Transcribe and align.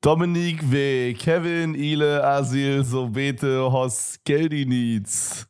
Dominik 0.00 0.62
W., 0.70 1.12
Kevin, 1.14 1.74
Ile, 1.74 2.24
Asil, 2.24 2.84
Sobete, 2.84 3.70
Hos, 3.70 4.18
Geldinitz. 4.24 5.46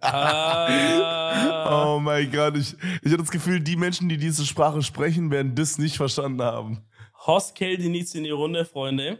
Ah. 0.00 0.66
Oh 1.68 1.98
mein 2.00 2.30
Gott, 2.30 2.56
ich, 2.56 2.74
ich 3.02 3.12
habe 3.12 3.18
das 3.22 3.30
Gefühl, 3.30 3.60
die 3.60 3.76
Menschen, 3.76 4.08
die 4.08 4.16
diese 4.16 4.46
Sprache 4.46 4.82
sprechen, 4.82 5.30
werden 5.30 5.54
das 5.54 5.78
nicht 5.78 5.96
verstanden 5.96 6.40
haben. 6.42 6.84
Horst 7.26 7.54
Keldinitz 7.56 8.14
in 8.14 8.24
die 8.24 8.30
Runde, 8.30 8.64
Freunde. 8.64 9.18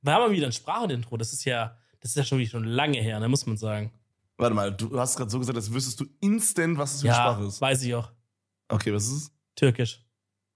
Wir 0.00 0.12
haben 0.12 0.22
mal 0.22 0.30
wieder 0.32 0.46
ein 0.46 0.52
Sprachendintro. 0.52 1.16
Das 1.18 1.32
ist 1.32 1.44
ja, 1.44 1.76
das 2.00 2.10
ist 2.12 2.16
ja 2.16 2.24
schon, 2.24 2.44
schon 2.46 2.64
lange 2.64 2.98
her, 3.00 3.20
ne, 3.20 3.28
muss 3.28 3.46
man 3.46 3.56
sagen. 3.56 3.92
Warte 4.38 4.54
mal, 4.54 4.72
du 4.72 4.98
hast 4.98 5.16
gerade 5.16 5.30
so 5.30 5.38
gesagt, 5.38 5.56
als 5.56 5.72
wüsstest 5.72 6.00
du 6.00 6.06
instant, 6.20 6.78
was 6.78 6.92
das 6.92 7.00
für 7.02 7.06
Ja, 7.08 7.14
eine 7.14 7.32
Sprache 7.34 7.48
ist. 7.48 7.60
weiß 7.60 7.82
ich 7.82 7.94
auch. 7.94 8.10
Okay, 8.68 8.92
was 8.92 9.04
ist 9.04 9.12
es? 9.12 9.32
Türkisch. 9.54 10.02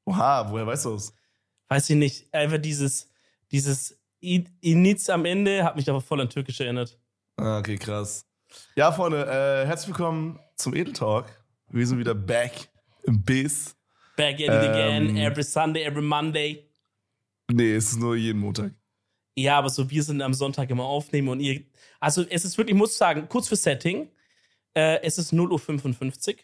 Oha, 0.07 0.51
woher 0.51 0.67
weißt 0.67 0.87
du 0.87 0.95
das? 0.95 1.15
Weiß 1.69 1.91
ich 1.91 1.97
nicht. 1.97 2.33
Einfach 2.35 2.59
dieses, 2.59 3.11
dieses 3.57 3.99
Iniz 4.21 5.09
am 5.09 5.25
Ende 5.25 5.65
hat 5.65 5.77
mich 5.77 5.89
aber 5.89 6.03
voll 6.03 6.21
an 6.21 6.29
Türkisch 6.29 6.61
erinnert. 6.61 6.99
Ah, 7.37 7.59
okay, 7.59 7.77
krass. 7.79 8.27
Ja, 8.75 8.93
Freunde, 8.93 9.25
äh, 9.25 9.67
herzlich 9.67 9.89
willkommen 9.89 10.39
zum 10.57 10.75
Edel 10.75 10.93
Talk. 10.93 11.27
Wir 11.71 11.87
sind 11.87 11.99
wieder 11.99 12.15
back 12.15 12.69
im 13.05 13.25
Biss. 13.25 13.75
Back 14.15 14.35
at 14.35 14.41
it 14.41 14.51
again, 14.51 15.09
Ähm. 15.09 15.17
every 15.17 15.43
Sunday, 15.43 15.85
every 15.85 16.03
Monday. 16.03 16.69
Nee, 17.51 17.75
es 17.75 17.93
ist 17.93 17.99
nur 17.99 18.15
jeden 18.15 18.41
Montag. 18.41 18.73
Ja, 19.35 19.57
aber 19.59 19.71
so 19.71 19.89
wir 19.89 20.03
sind 20.03 20.21
am 20.21 20.35
Sonntag 20.35 20.69
immer 20.69 20.85
aufnehmen 20.85 21.29
und 21.29 21.41
ihr. 21.41 21.63
Also 21.99 22.27
es 22.29 22.45
ist 22.45 22.59
wirklich, 22.59 22.75
ich 22.75 22.79
muss 22.79 22.99
sagen, 22.99 23.27
kurz 23.29 23.49
für 23.49 23.57
Setting. 23.57 24.11
Äh, 24.75 25.01
es 25.03 25.17
ist 25.17 25.33
0.55 25.33 26.29
Uhr. 26.29 26.41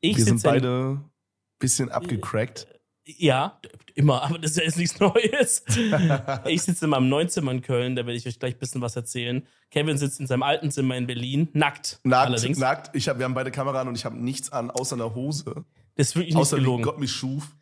Ich 0.00 0.16
Wir 0.16 0.24
sind 0.24 0.42
beide 0.44 1.00
ein 1.00 1.10
bisschen 1.58 1.90
abgecrackt. 1.90 2.68
Ja, 3.08 3.60
immer, 3.94 4.22
aber 4.24 4.38
das 4.38 4.52
ist 4.52 4.56
ja 4.56 4.64
jetzt 4.64 4.78
nichts 4.78 4.98
Neues. 4.98 5.62
ich 6.46 6.62
sitze 6.62 6.86
in 6.86 6.90
meinem 6.90 7.08
neuen 7.08 7.28
Zimmer 7.28 7.52
in 7.52 7.62
Köln, 7.62 7.94
da 7.94 8.04
werde 8.04 8.16
ich 8.18 8.26
euch 8.26 8.38
gleich 8.38 8.54
ein 8.54 8.58
bisschen 8.58 8.80
was 8.80 8.96
erzählen. 8.96 9.46
Kevin 9.70 9.96
sitzt 9.96 10.18
in 10.18 10.26
seinem 10.26 10.42
alten 10.42 10.72
Zimmer 10.72 10.96
in 10.96 11.06
Berlin, 11.06 11.48
nackt. 11.52 12.00
Nackt, 12.02 12.26
allerdings. 12.26 12.58
nackt. 12.58 12.94
Ich 12.96 13.08
hab, 13.08 13.18
wir 13.18 13.24
haben 13.24 13.34
beide 13.34 13.52
Kamera 13.52 13.80
an 13.82 13.88
und 13.88 13.94
ich 13.96 14.04
habe 14.04 14.16
nichts 14.16 14.50
an, 14.50 14.70
außer 14.72 14.96
einer 14.96 15.14
Hose. 15.14 15.64
Das 15.94 16.08
ist 16.08 16.16
wirklich 16.16 16.34
nicht 16.34 16.40
Außer 16.40 16.56
wie 16.56 16.60
gelogen. 16.62 16.82
Gott 16.82 16.98
mich 16.98 17.12
schuf. 17.12 17.54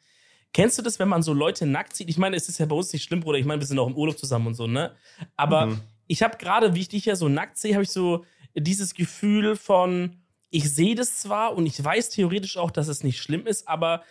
Kennst 0.54 0.78
du 0.78 0.82
das, 0.82 0.98
wenn 0.98 1.08
man 1.08 1.22
so 1.22 1.34
Leute 1.34 1.66
nackt 1.66 1.94
sieht? 1.94 2.08
Ich 2.08 2.16
meine, 2.16 2.36
es 2.36 2.48
ist 2.48 2.58
ja 2.58 2.64
bei 2.66 2.76
uns 2.76 2.92
nicht 2.92 3.02
schlimm, 3.02 3.20
Bruder. 3.20 3.38
Ich 3.38 3.44
meine, 3.44 3.60
wir 3.60 3.66
sind 3.66 3.78
auch 3.78 3.88
im 3.88 3.96
Urlaub 3.96 4.18
zusammen 4.18 4.46
und 4.46 4.54
so, 4.54 4.66
ne? 4.66 4.94
Aber 5.36 5.66
Mhm. 5.66 5.80
ich 6.06 6.22
habe 6.22 6.38
gerade, 6.38 6.74
wie 6.74 6.80
ich 6.80 6.88
dich 6.88 7.04
ja 7.04 7.16
so 7.16 7.28
nackt 7.28 7.58
sehe, 7.58 7.74
habe 7.74 7.82
ich 7.82 7.90
so 7.90 8.24
dieses 8.54 8.94
Gefühl 8.94 9.56
von, 9.56 10.16
ich 10.50 10.72
sehe 10.72 10.94
das 10.94 11.18
zwar 11.18 11.56
und 11.56 11.66
ich 11.66 11.82
weiß 11.82 12.10
theoretisch 12.10 12.56
auch, 12.56 12.70
dass 12.70 12.86
es 12.88 13.02
nicht 13.02 13.20
schlimm 13.20 13.46
ist, 13.46 13.66
aber 13.66 14.04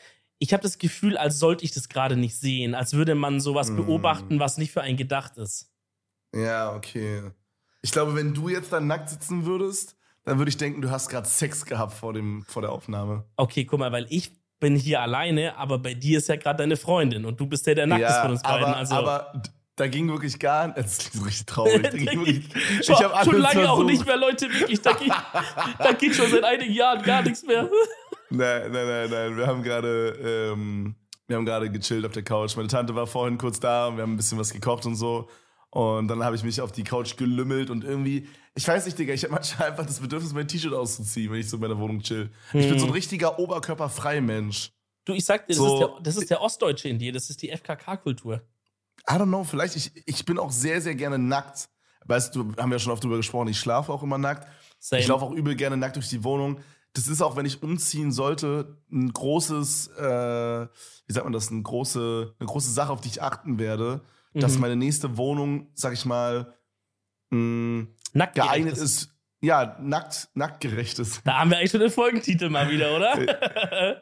ich 0.43 0.51
habe 0.51 0.61
das 0.61 0.77
Gefühl, 0.77 1.17
als 1.17 1.39
sollte 1.39 1.63
ich 1.63 1.71
das 1.71 1.87
gerade 1.87 2.17
nicht 2.17 2.37
sehen, 2.37 2.75
als 2.75 2.93
würde 2.93 3.15
man 3.15 3.39
sowas 3.39 3.69
Mhm. 3.69 3.77
beobachten, 3.77 4.39
was 4.41 4.57
nicht 4.57 4.71
für 4.73 4.81
einen 4.81 4.97
gedacht 4.97 5.37
ist. 5.37 5.71
Ja, 6.35 6.75
okay. 6.75 7.31
Ich 7.81 7.91
glaube, 7.93 8.13
wenn 8.15 8.33
du 8.33 8.49
jetzt 8.49 8.73
da 8.73 8.79
nackt 8.81 9.09
sitzen 9.09 9.45
würdest, 9.45 9.95
dann 10.25 10.37
würde 10.39 10.49
ich 10.49 10.57
denken, 10.57 10.81
du 10.81 10.91
hast 10.91 11.07
gerade 11.09 11.27
Sex 11.27 11.65
gehabt 11.65 11.93
vor, 11.93 12.11
dem, 12.13 12.43
vor 12.47 12.61
der 12.61 12.71
Aufnahme. 12.73 13.23
Okay, 13.37 13.63
guck 13.65 13.79
mal, 13.79 13.91
weil 13.93 14.05
ich 14.09 14.31
bin 14.59 14.75
hier 14.75 15.01
alleine, 15.01 15.55
aber 15.57 15.79
bei 15.79 15.93
dir 15.93 16.17
ist 16.17 16.27
ja 16.27 16.35
gerade 16.35 16.57
deine 16.57 16.75
Freundin 16.77 17.25
und 17.25 17.39
du 17.39 17.47
bist 17.47 17.65
der, 17.67 17.75
der 17.75 17.87
nackt 17.87 18.03
ist 18.09 18.17
von 18.17 18.31
uns 18.31 18.41
beiden. 18.41 18.65
aber, 18.65 18.77
Also 18.77 18.95
aber 18.95 19.41
da 19.75 19.87
ging 19.87 20.07
wirklich 20.09 20.37
gar 20.39 20.67
nicht. 20.67 20.77
Das 20.77 20.97
ist 20.99 21.25
richtig 21.25 21.45
traurig. 21.45 21.81
Da 21.83 21.89
ging 21.97 22.05
wirklich, 22.19 22.45
schon, 22.85 22.95
ich 22.95 23.01
schon 23.01 23.11
alles 23.11 23.27
lange 23.55 23.69
auch 23.71 23.77
versucht. 23.77 23.85
nicht 23.87 24.05
mehr, 24.05 24.17
Leute, 24.17 24.47
wirklich. 24.53 24.81
Da 24.81 24.93
geht, 24.93 25.11
da 25.79 25.91
geht 25.93 26.15
schon 26.15 26.29
seit 26.29 26.43
einigen 26.43 26.73
Jahren 26.73 27.01
gar 27.03 27.21
nichts 27.23 27.43
mehr. 27.43 27.69
Nein, 28.35 28.71
nein, 28.71 28.87
nein, 28.87 29.09
nein. 29.09 29.37
Wir 29.37 29.47
haben 29.47 29.63
gerade, 29.63 30.51
ähm, 30.53 30.95
wir 31.27 31.37
haben 31.37 31.45
gerade 31.45 31.69
gechillt 31.71 32.05
auf 32.05 32.11
der 32.13 32.23
Couch. 32.23 32.55
Meine 32.55 32.67
Tante 32.67 32.95
war 32.95 33.07
vorhin 33.07 33.37
kurz 33.37 33.59
da 33.59 33.87
und 33.87 33.97
wir 33.97 34.03
haben 34.03 34.13
ein 34.13 34.17
bisschen 34.17 34.37
was 34.39 34.51
gekocht 34.51 34.85
und 34.85 34.95
so. 34.95 35.29
Und 35.69 36.07
dann 36.07 36.23
habe 36.23 36.35
ich 36.35 36.43
mich 36.43 36.61
auf 36.61 36.71
die 36.71 36.83
Couch 36.83 37.17
gelümmelt 37.17 37.69
und 37.69 37.83
irgendwie, 37.83 38.27
ich 38.55 38.67
weiß 38.67 38.85
nicht, 38.85 38.97
Digga, 38.99 39.13
ich 39.13 39.23
habe 39.23 39.33
manchmal 39.33 39.69
einfach 39.71 39.85
das 39.85 39.99
Bedürfnis, 39.99 40.33
mein 40.33 40.47
T-Shirt 40.47 40.73
auszuziehen, 40.73 41.31
wenn 41.31 41.39
ich 41.39 41.49
so 41.49 41.57
in 41.57 41.61
meiner 41.61 41.77
Wohnung 41.79 41.99
chill. 42.01 42.29
Ich 42.53 42.69
bin 42.69 42.77
so 42.77 42.85
ein 42.85 42.91
richtiger 42.91 43.39
oberkörperfrei 43.39 44.21
Mensch. 44.21 44.71
Du, 45.05 45.13
ich 45.13 45.25
sag 45.25 45.47
dir, 45.47 45.53
das, 45.53 45.57
So- 45.57 45.73
ist 45.73 45.79
der, 45.79 45.99
das 46.03 46.15
ist 46.17 46.29
der 46.29 46.41
Ostdeutsche 46.41 46.89
in 46.89 46.99
dir, 46.99 47.11
das 47.11 47.29
ist 47.29 47.41
die 47.41 47.49
FKK-Kultur. 47.49 48.41
I 49.09 49.13
don't 49.13 49.25
know, 49.27 49.43
vielleicht, 49.43 49.75
ich, 49.75 49.91
ich 50.05 50.23
bin 50.25 50.37
auch 50.37 50.51
sehr, 50.51 50.79
sehr 50.79 50.95
gerne 50.95 51.17
nackt. 51.17 51.69
Weißt 52.05 52.35
du, 52.35 52.53
haben 52.57 52.69
wir 52.69 52.75
ja 52.75 52.79
schon 52.79 52.91
oft 52.91 53.03
drüber 53.03 53.17
gesprochen, 53.17 53.47
ich 53.47 53.59
schlafe 53.59 53.91
auch 53.91 54.03
immer 54.03 54.17
nackt. 54.17 54.47
Same. 54.79 55.01
Ich 55.01 55.07
laufe 55.07 55.25
auch 55.25 55.31
übel 55.31 55.55
gerne 55.55 55.75
nackt 55.77 55.95
durch 55.95 56.09
die 56.09 56.23
Wohnung. 56.23 56.59
Das 56.93 57.07
ist 57.07 57.21
auch, 57.21 57.35
wenn 57.35 57.45
ich 57.47 57.63
umziehen 57.63 58.11
sollte, 58.11 58.77
ein 58.91 59.11
großes, 59.11 59.87
äh, 59.97 60.67
wie 61.07 61.13
sagt 61.13 61.25
man 61.25 61.33
das, 61.33 61.49
eine 61.51 61.61
große, 61.63 62.35
eine 62.39 62.47
große 62.47 62.71
Sache, 62.71 62.91
auf 62.91 63.01
die 63.01 63.07
ich 63.09 63.21
achten 63.21 63.57
werde, 63.57 64.01
dass 64.33 64.55
Mhm. 64.55 64.61
meine 64.61 64.75
nächste 64.75 65.17
Wohnung, 65.17 65.69
sag 65.73 65.93
ich 65.93 66.05
mal, 66.05 66.53
mh, 67.31 67.87
Nackt 68.13 68.35
geeignet 68.35 68.77
ist, 68.77 69.09
ja, 69.41 69.75
nackt, 69.81 70.29
nacktgerecht 70.35 70.99
ist. 70.99 71.21
Da 71.25 71.39
haben 71.39 71.49
wir 71.49 71.57
eigentlich 71.57 71.71
schon 71.71 71.79
den 71.81 71.89
Folgentitel 71.89 72.49
mal 72.49 72.69
wieder, 72.69 72.95
oder? 72.95 74.01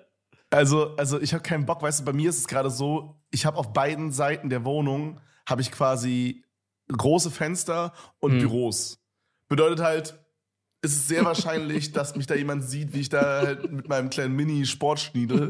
Also, 0.50 0.96
also 0.98 1.20
ich 1.22 1.34
habe 1.34 1.44
keinen 1.44 1.66
Bock, 1.66 1.82
weißt 1.82 2.02
du, 2.02 2.06
bei 2.06 2.12
mir 2.14 2.30
ist 2.30 2.40
es 2.40 2.48
gerade 2.48 2.70
so, 2.70 3.22
ich 3.30 3.46
habe 3.46 3.58
auf 3.58 3.72
beiden 3.72 4.12
Seiten 4.12 4.50
der 4.50 4.66
Wohnung, 4.66 5.22
habe 5.48 5.62
ich 5.62 5.72
quasi 5.72 6.44
große 6.90 7.32
Fenster 7.32 7.94
und 8.20 8.34
Mhm. 8.34 8.40
Büros. 8.40 9.00
Bedeutet 9.48 9.80
halt, 9.80 10.20
es 10.82 10.94
ist 10.94 11.08
sehr 11.08 11.24
wahrscheinlich, 11.26 11.92
dass 11.94 12.16
mich 12.16 12.28
da 12.28 12.36
jemand 12.36 12.64
sieht, 12.64 12.94
wie 12.94 13.02
ich 13.02 13.10
da 13.10 13.42
halt 13.42 13.72
mit 13.72 13.88
meinem 13.88 14.10
kleinen 14.10 14.36
Mini-Sportschniedel 14.36 15.50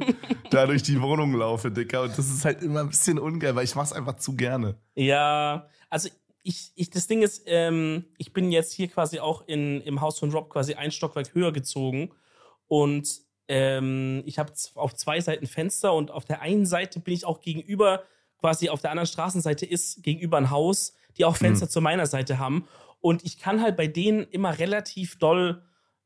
da 0.50 0.66
durch 0.66 0.84
die 0.84 1.02
Wohnung 1.02 1.34
laufe, 1.34 1.72
Dicker. 1.72 2.04
Und 2.04 2.18
das 2.18 2.30
ist 2.30 2.46
halt 2.46 2.62
immer 2.62 2.82
ein 2.82 2.90
bisschen 2.90 3.20
ungeil, 3.20 3.56
weil 3.56 3.64
ich 3.64 3.76
mach's 3.76 3.94
einfach 3.94 4.18
zu 4.18 4.36
gerne. 4.36 4.76
ja, 4.96 5.68
also 5.90 6.10
ich, 6.44 6.72
ich, 6.76 6.90
das 6.90 7.08
Ding 7.08 7.22
ist, 7.22 7.44
ähm, 7.46 8.06
ich 8.18 8.34
bin 8.34 8.52
jetzt 8.52 8.74
hier 8.74 8.88
quasi 8.88 9.20
auch 9.20 9.48
in, 9.48 9.82
im 9.82 10.02
Haus 10.02 10.18
von 10.18 10.32
Rob 10.32 10.50
quasi 10.50 10.74
ein 10.74 10.92
Stockwerk 10.92 11.36
höher 11.36 11.52
gezogen 11.52 12.12
und 12.68 13.22
ähm, 13.48 14.24
ich 14.26 14.40
habe 14.40 14.52
auf 14.76 14.96
zwei 14.96 15.20
Seiten 15.20 15.46
Fenster 15.46 15.94
und 15.94 16.10
auf 16.10 16.26
der 16.26 16.42
einen 16.42 16.66
Seite 16.66 17.00
bin 17.00 17.14
ich 17.14 17.26
auch 17.26 17.42
gegenüber, 17.42 18.04
quasi 18.40 18.70
auf 18.70 18.82
der 18.82 18.92
anderen 18.92 19.08
Straßenseite 19.08 19.66
ist 19.66 20.02
gegenüber 20.02 20.38
ein 20.38 20.50
Haus, 20.50 20.96
die 21.18 21.26
auch 21.26 21.36
Fenster 21.36 21.70
zu 21.70 21.82
meiner 21.82 22.08
Seite 22.08 22.40
haben. 22.40 22.68
Und 23.02 23.26
ich 23.26 23.38
kann 23.40 23.62
halt 23.62 23.76
bei 23.76 23.88
denen 23.88 24.24
immer 24.24 24.58
relativ 24.60 25.18
doll 25.18 25.64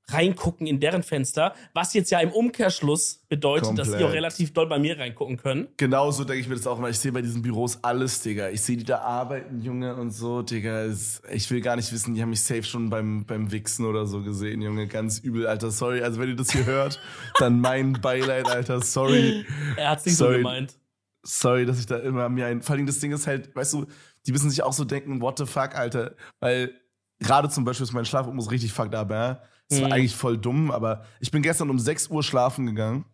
reingucken 0.10 0.68
in 0.68 0.80
deren 0.80 1.04
Fenster, 1.04 1.56
was 1.74 1.94
jetzt 1.94 2.12
ja 2.12 2.20
im 2.20 2.32
Umkehrschluss 2.32 3.24
bedeutet, 3.28 3.78
dass 3.78 3.88
die 3.88 3.96
auch 3.96 4.00
Komplett. 4.00 4.18
relativ 4.18 4.54
doll 4.54 4.68
bei 4.68 4.78
mir 4.78 5.00
reingucken 5.00 5.38
können. 5.38 5.68
Genauso 5.78 6.24
denke 6.24 6.42
ich 6.42 6.48
mir 6.48 6.56
das 6.56 6.68
auch 6.68 6.78
mal. 6.78 6.92
Ich 6.92 7.00
sehe 7.00 7.12
bei 7.12 7.22
diesen 7.22 7.42
Büros 7.42 7.80
alles, 7.82 8.22
Digga. 8.22 8.50
Ich 8.50 8.62
sehe 8.62 8.78
die 8.78 8.84
da 8.84 9.00
arbeiten, 9.00 9.62
Junge, 9.62 9.96
und 9.96 10.12
so, 10.12 10.42
Digga. 10.44 10.86
Ich 11.32 11.50
will 11.50 11.62
gar 11.62 11.76
nicht 11.76 11.92
wissen, 11.92 12.14
die 12.14 12.22
haben 12.22 12.30
mich 12.30 12.44
safe 12.44 12.64
schon 12.64 12.90
beim, 12.90 13.26
beim 13.26 13.52
Wichsen 13.52 13.86
oder 13.86 14.06
so 14.06 14.22
gesehen, 14.22 14.62
Junge. 14.62 14.88
Ganz 14.88 15.20
übel, 15.20 15.48
Alter. 15.48 15.72
Sorry. 15.72 16.02
Also, 16.02 16.20
wenn 16.20 16.30
ihr 16.30 16.36
das 16.36 16.52
hier 16.52 16.66
hört, 16.68 17.02
dann 17.40 17.60
mein 17.60 17.94
Beileid, 17.94 18.48
Alter. 18.48 18.82
Sorry. 18.82 19.46
Er 19.76 19.90
hat's 19.90 20.06
nicht 20.06 20.18
so 20.18 20.26
Sorry. 20.26 20.38
gemeint. 20.38 20.76
Sorry, 21.24 21.66
dass 21.66 21.80
ich 21.80 21.88
da 21.88 21.98
immer 21.98 22.30
mir 22.30 22.46
ein. 22.46 22.62
Vor 22.62 22.76
allem 22.76 22.86
das 22.86 23.00
Ding 23.00 23.12
ist 23.12 23.26
halt, 23.26 23.56
weißt 23.56 23.74
du, 23.74 23.88
die 24.28 24.32
müssen 24.32 24.52
sich 24.52 24.62
auch 24.62 24.74
so 24.74 24.86
denken, 24.86 25.22
what 25.22 25.40
the 25.40 25.48
fuck, 25.48 25.74
Alter. 25.74 26.16
Weil 26.40 26.76
gerade 27.20 27.50
zum 27.50 27.64
Beispiel 27.66 27.84
ist 27.86 27.94
mein 27.94 28.06
Schlafrhythmus 28.06 28.52
richtig 28.52 28.74
fucked 28.74 28.96
up, 28.96 29.10
ja. 29.12 29.42
Das 29.70 29.82
war 29.82 29.88
Mhm. 29.88 29.94
eigentlich 29.94 30.16
voll 30.16 30.38
dumm, 30.38 30.70
aber 30.72 31.06
ich 31.20 31.32
bin 31.32 31.42
gestern 31.42 31.70
um 31.70 31.80
6 31.80 32.08
Uhr 32.10 32.22
schlafen 32.24 32.66
gegangen 32.68 33.06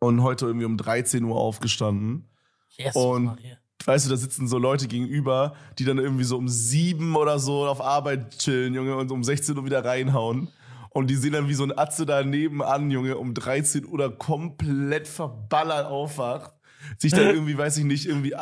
und 0.00 0.22
heute 0.22 0.46
irgendwie 0.46 0.66
um 0.66 0.76
13 0.76 1.24
Uhr 1.24 1.36
aufgestanden. 1.36 2.28
Jesus 2.68 2.96
Und- 2.96 3.24
Maria. 3.26 3.56
Weißt 3.84 4.06
du, 4.06 4.10
da 4.10 4.16
sitzen 4.16 4.48
so 4.48 4.58
Leute 4.58 4.88
gegenüber, 4.88 5.54
die 5.78 5.84
dann 5.84 5.98
irgendwie 5.98 6.24
so 6.24 6.36
um 6.36 6.48
sieben 6.48 7.14
oder 7.14 7.38
so 7.38 7.64
auf 7.68 7.80
Arbeit 7.80 8.36
chillen, 8.38 8.74
Junge, 8.74 8.96
und 8.96 9.12
um 9.12 9.22
16 9.22 9.56
Uhr 9.56 9.64
wieder 9.64 9.84
reinhauen. 9.84 10.48
Und 10.90 11.08
die 11.08 11.14
sehen 11.14 11.32
dann 11.32 11.48
wie 11.48 11.54
so 11.54 11.62
ein 11.62 11.78
Atze 11.78 12.04
daneben 12.04 12.60
an, 12.60 12.90
Junge, 12.90 13.16
um 13.18 13.34
13 13.34 13.86
Uhr 13.86 14.18
komplett 14.18 15.06
verballert 15.06 15.86
aufwacht. 15.86 16.54
Sich 16.98 17.12
dann 17.12 17.20
irgendwie, 17.36 17.56
weiß 17.56 17.76
ich 17.78 17.84
nicht, 17.84 18.06
irgendwie. 18.06 18.34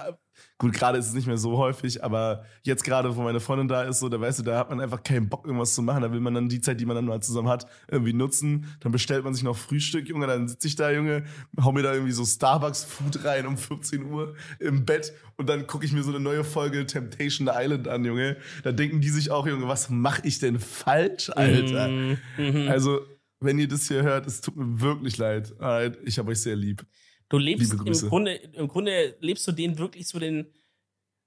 Gut, 0.58 0.72
gerade 0.72 0.96
ist 0.96 1.08
es 1.08 1.12
nicht 1.12 1.26
mehr 1.26 1.36
so 1.36 1.58
häufig, 1.58 2.02
aber 2.02 2.44
jetzt 2.62 2.82
gerade, 2.82 3.14
wo 3.14 3.22
meine 3.22 3.40
Freundin 3.40 3.68
da 3.68 3.82
ist, 3.82 3.98
so, 3.98 4.08
da 4.08 4.18
weißt 4.18 4.38
du, 4.38 4.42
da 4.42 4.58
hat 4.58 4.70
man 4.70 4.80
einfach 4.80 5.02
keinen 5.02 5.28
Bock, 5.28 5.44
irgendwas 5.44 5.74
zu 5.74 5.82
machen. 5.82 6.00
Da 6.00 6.10
will 6.10 6.20
man 6.20 6.32
dann 6.32 6.48
die 6.48 6.62
Zeit, 6.62 6.80
die 6.80 6.86
man 6.86 6.96
dann 6.96 7.04
mal 7.04 7.20
zusammen 7.20 7.48
hat, 7.48 7.66
irgendwie 7.90 8.14
nutzen. 8.14 8.64
Dann 8.80 8.90
bestellt 8.90 9.22
man 9.22 9.34
sich 9.34 9.42
noch 9.42 9.56
Frühstück, 9.56 10.08
Junge, 10.08 10.26
dann 10.26 10.48
sitze 10.48 10.68
ich 10.68 10.74
da, 10.74 10.90
Junge, 10.90 11.24
hau 11.62 11.72
mir 11.72 11.82
da 11.82 11.92
irgendwie 11.92 12.12
so 12.12 12.24
Starbucks-Food 12.24 13.22
rein 13.26 13.46
um 13.46 13.58
14 13.58 14.06
Uhr 14.06 14.34
im 14.58 14.86
Bett 14.86 15.12
und 15.36 15.50
dann 15.50 15.66
gucke 15.66 15.84
ich 15.84 15.92
mir 15.92 16.02
so 16.02 16.10
eine 16.10 16.20
neue 16.20 16.42
Folge 16.42 16.86
Temptation 16.86 17.50
Island 17.52 17.86
an, 17.86 18.06
Junge. 18.06 18.38
Da 18.62 18.72
denken 18.72 19.02
die 19.02 19.10
sich 19.10 19.30
auch, 19.30 19.46
Junge, 19.46 19.68
was 19.68 19.90
mache 19.90 20.22
ich 20.24 20.38
denn 20.38 20.58
falsch, 20.58 21.28
Alter? 21.28 21.88
Mhm, 21.88 22.18
mhm. 22.38 22.68
Also, 22.68 23.00
wenn 23.40 23.58
ihr 23.58 23.68
das 23.68 23.88
hier 23.88 24.02
hört, 24.02 24.26
es 24.26 24.40
tut 24.40 24.56
mir 24.56 24.80
wirklich 24.80 25.18
leid. 25.18 25.52
Alright, 25.58 25.98
Ich 26.04 26.18
habe 26.18 26.30
euch 26.30 26.40
sehr 26.40 26.56
lieb. 26.56 26.86
Du 27.28 27.38
lebst 27.38 27.72
im 27.72 27.92
Grunde, 28.08 28.34
im 28.34 28.68
Grunde 28.68 29.16
lebst 29.20 29.46
du 29.46 29.52
denen 29.52 29.78
wirklich 29.78 30.06
so 30.08 30.18
den, 30.18 30.46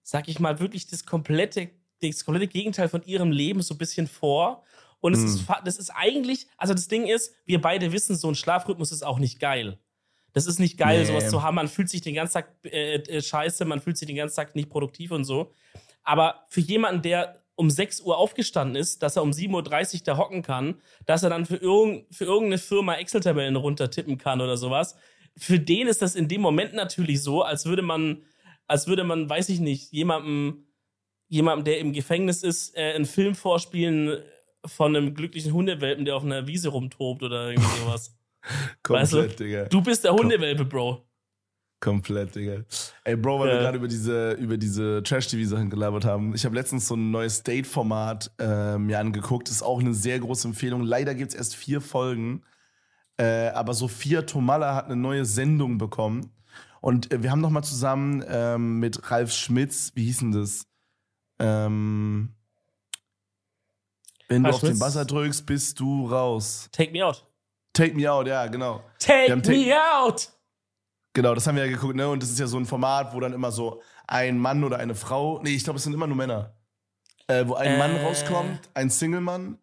sag 0.04 0.28
ich 0.28 0.40
mal, 0.40 0.60
wirklich 0.60 0.88
das 0.88 1.06
komplette, 1.06 1.70
das 2.02 2.24
komplette 2.24 2.48
Gegenteil 2.52 2.88
von 2.90 3.04
ihrem 3.04 3.32
Leben 3.32 3.62
so 3.62 3.74
ein 3.74 3.78
bisschen 3.78 4.08
vor. 4.08 4.64
Und 5.02 5.14
es 5.14 5.20
Hm. 5.22 5.28
ist, 5.28 5.46
das 5.66 5.78
ist 5.78 5.90
eigentlich, 5.92 6.48
also 6.58 6.74
das 6.74 6.88
Ding 6.88 7.06
ist, 7.06 7.34
wir 7.46 7.62
beide 7.62 7.92
wissen, 7.92 8.16
so 8.16 8.28
ein 8.30 8.36
Schlafrhythmus 8.36 8.92
ist 8.92 9.04
auch 9.04 9.20
nicht 9.20 9.40
geil. 9.40 9.80
Das 10.34 10.46
ist 10.46 10.60
nicht 10.60 10.78
geil, 10.78 11.00
Nee. 11.00 11.06
sowas 11.06 11.30
zu 11.30 11.42
haben. 11.42 11.56
Man 11.56 11.68
fühlt 11.68 11.90
sich 11.90 12.02
den 12.02 12.16
ganzen 12.16 12.34
Tag 12.34 12.54
äh, 12.64 12.96
äh, 12.96 13.22
scheiße, 13.22 13.66
man 13.66 13.82
fühlt 13.82 13.98
sich 13.98 14.08
den 14.08 14.16
ganzen 14.16 14.36
Tag 14.36 14.56
nicht 14.56 14.70
produktiv 14.70 15.12
und 15.12 15.24
so. 15.24 15.52
Aber 16.04 16.46
für 16.50 16.62
jemanden, 16.62 17.02
der 17.02 17.44
um 17.56 17.70
6 17.70 18.02
Uhr 18.02 18.18
aufgestanden 18.18 18.76
ist, 18.78 19.04
dass 19.04 19.16
er 19.18 19.24
um 19.24 19.32
7.30 19.32 19.96
Uhr 19.96 20.00
da 20.06 20.18
hocken 20.18 20.44
kann, 20.44 20.82
dass 21.06 21.24
er 21.24 21.30
dann 21.30 21.46
für, 21.46 21.58
irgend, 21.58 22.06
für 22.16 22.24
irgendeine 22.26 22.58
Firma 22.58 22.96
Excel-Tabellen 22.96 23.56
runtertippen 23.58 24.18
kann 24.18 24.40
oder 24.40 24.56
sowas, 24.56 24.96
für 25.40 25.60
den 25.60 25.88
ist 25.88 26.02
das 26.02 26.16
in 26.16 26.28
dem 26.28 26.42
Moment 26.42 26.74
natürlich 26.74 27.22
so, 27.24 27.42
als 27.44 27.66
würde 27.66 27.82
man, 27.82 28.24
als 28.68 28.88
würde 28.88 29.04
man, 29.04 29.30
weiß 29.30 29.50
ich 29.50 29.60
nicht, 29.60 29.92
jemandem, 29.92 30.66
jemandem, 31.28 31.66
der 31.66 31.80
im 31.80 31.94
Gefängnis 31.94 32.44
ist, 32.44 32.76
äh, 32.78 32.94
einen 32.94 33.06
Film 33.06 33.36
vorspielen 33.36 34.20
von 34.66 34.96
einem 34.96 35.14
glücklichen 35.14 35.54
Hundewelpen, 35.54 36.06
der 36.06 36.16
auf 36.16 36.24
einer 36.24 36.48
Wiese 36.48 36.70
rumtobt 36.70 37.24
oder 37.24 37.50
irgendwie 37.52 37.80
sowas. 37.86 38.16
Komplett, 38.84 39.14
Weißt 39.14 39.40
Digga. 39.40 39.66
Du 39.66 39.82
bist 39.82 40.04
der 40.04 40.14
Hundewelpe, 40.14 40.66
Bro. 40.66 41.06
Komplett, 41.82 42.36
Digga. 42.36 42.64
Ey, 43.06 43.16
Bro, 43.16 43.40
weil 43.40 43.48
Ja. 43.50 43.54
wir 43.56 43.60
gerade 43.62 43.78
über 43.78 43.88
diese, 43.88 44.32
über 44.34 44.58
diese 44.58 45.02
Trash-TV-Sachen 45.04 45.70
gelabert 45.70 46.04
haben. 46.04 46.36
Ich 46.36 46.44
habe 46.44 46.56
letztens 46.56 46.88
so 46.88 46.96
ein 46.96 47.12
neues 47.12 47.44
Date-Format 47.44 48.32
äh, 48.38 48.78
mir 48.78 49.00
angeguckt. 49.00 49.50
Ist 49.50 49.62
auch 49.62 49.80
eine 49.80 49.94
sehr 49.94 50.20
große 50.20 50.48
Empfehlung. 50.50 50.82
Leider 50.84 51.16
gibt 51.16 51.30
es 51.32 51.36
erst 51.36 51.56
vier 51.56 51.80
Folgen. 51.80 52.44
Äh, 53.20 53.50
aber 53.50 53.74
Sophia 53.74 54.22
Tomalla 54.22 54.76
hat 54.76 54.86
eine 54.86 54.96
neue 54.96 55.26
Sendung 55.26 55.78
bekommen. 55.78 56.32
Und 56.82 57.12
äh, 57.12 57.22
wir 57.22 57.32
haben 57.32 57.42
noch 57.42 57.50
mal 57.50 57.64
zusammen 57.64 58.24
ähm, 58.28 58.80
mit 58.80 59.12
Ralf 59.12 59.34
Schmitz, 59.34 59.92
wie 59.96 60.06
hieß 60.06 60.20
denn 60.20 60.32
das? 60.32 60.66
Ähm, 61.40 62.34
wenn 64.30 64.46
Ralf 64.46 64.54
du 64.54 64.56
auf 64.56 64.62
den 64.62 64.68
Schmitz? 64.70 64.80
Buzzer 64.80 65.06
drückst, 65.06 65.46
bist 65.46 65.80
du 65.80 66.08
raus. 66.08 66.70
Take 66.72 66.92
me 66.92 67.06
out. 67.06 67.26
Take 67.74 67.94
me 67.94 68.10
out, 68.10 68.26
ja, 68.28 68.48
genau. 68.48 68.84
Take 69.00 69.36
me 69.36 69.76
out! 69.76 70.30
Genau, 71.14 71.36
das 71.36 71.46
haben 71.46 71.56
wir 71.56 71.66
ja 71.66 71.72
geguckt, 71.72 71.96
ne? 71.96 72.08
Und 72.08 72.24
das 72.24 72.30
ist 72.30 72.40
ja 72.40 72.48
so 72.48 72.58
ein 72.58 72.66
Format, 72.66 73.14
wo 73.14 73.20
dann 73.20 73.34
immer 73.34 73.52
so 73.52 73.82
ein 74.08 74.38
Mann 74.40 74.64
oder 74.64 74.78
eine 74.78 74.96
Frau, 74.96 75.42
nee, 75.44 75.50
ich 75.56 75.64
glaube, 75.64 75.78
es 75.78 75.84
sind 75.84 75.94
immer 75.94 76.08
nur 76.08 76.16
Männer, 76.16 76.54
äh, 77.28 77.46
wo 77.48 77.56
ein 77.56 77.78
Mann 77.78 77.96
Äh. 77.96 78.04
rauskommt, 78.06 78.70
ein 78.74 78.90
Single-Mann, 78.90 79.58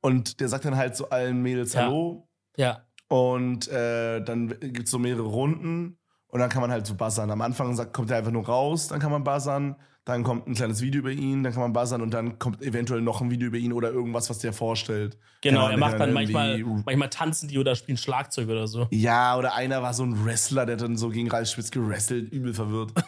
und 0.00 0.40
der 0.40 0.48
sagt 0.48 0.64
dann 0.66 0.76
halt 0.76 0.96
so 0.96 1.08
allen 1.08 1.40
Mädels 1.42 1.72
Ja. 1.72 1.82
Hallo. 1.82 2.28
Ja. 2.56 2.84
Und 3.08 3.68
äh, 3.68 4.20
dann 4.22 4.48
gibt 4.60 4.84
es 4.84 4.90
so 4.90 4.98
mehrere 4.98 5.22
Runden 5.26 5.98
und 6.28 6.40
dann 6.40 6.50
kann 6.50 6.60
man 6.60 6.70
halt 6.70 6.86
so 6.86 6.94
buzzern. 6.94 7.30
Am 7.30 7.40
Anfang 7.40 7.74
sagt, 7.74 7.92
kommt 7.94 8.10
er 8.10 8.18
einfach 8.18 8.30
nur 8.32 8.44
raus, 8.46 8.88
dann 8.88 9.00
kann 9.00 9.10
man 9.10 9.24
buzzern, 9.24 9.76
dann 10.04 10.24
kommt 10.24 10.46
ein 10.46 10.54
kleines 10.54 10.82
Video 10.82 11.00
über 11.00 11.10
ihn, 11.10 11.42
dann 11.42 11.52
kann 11.54 11.62
man 11.62 11.72
buzzern 11.72 12.02
und 12.02 12.12
dann 12.12 12.38
kommt 12.38 12.62
eventuell 12.62 13.00
noch 13.00 13.20
ein 13.22 13.30
Video 13.30 13.48
über 13.48 13.56
ihn 13.56 13.72
oder 13.72 13.90
irgendwas, 13.90 14.28
was 14.28 14.38
der 14.40 14.52
vorstellt. 14.52 15.18
Genau, 15.40 15.62
Keine 15.62 15.72
er 15.74 15.78
macht 15.78 16.00
dann 16.00 16.10
irgendwie- 16.14 16.32
manchmal, 16.34 16.82
manchmal 16.84 17.08
tanzen 17.10 17.48
die 17.48 17.58
oder 17.58 17.74
spielen 17.74 17.96
Schlagzeug 17.96 18.48
oder 18.48 18.66
so. 18.68 18.86
Ja, 18.90 19.36
oder 19.38 19.54
einer 19.54 19.82
war 19.82 19.94
so 19.94 20.02
ein 20.04 20.24
Wrestler, 20.26 20.66
der 20.66 20.76
dann 20.76 20.96
so 20.98 21.08
gegen 21.08 21.30
Ralf 21.30 21.48
Spitz 21.48 21.70
gerestelt, 21.70 22.30
übel 22.30 22.52
verwirrt. 22.52 22.92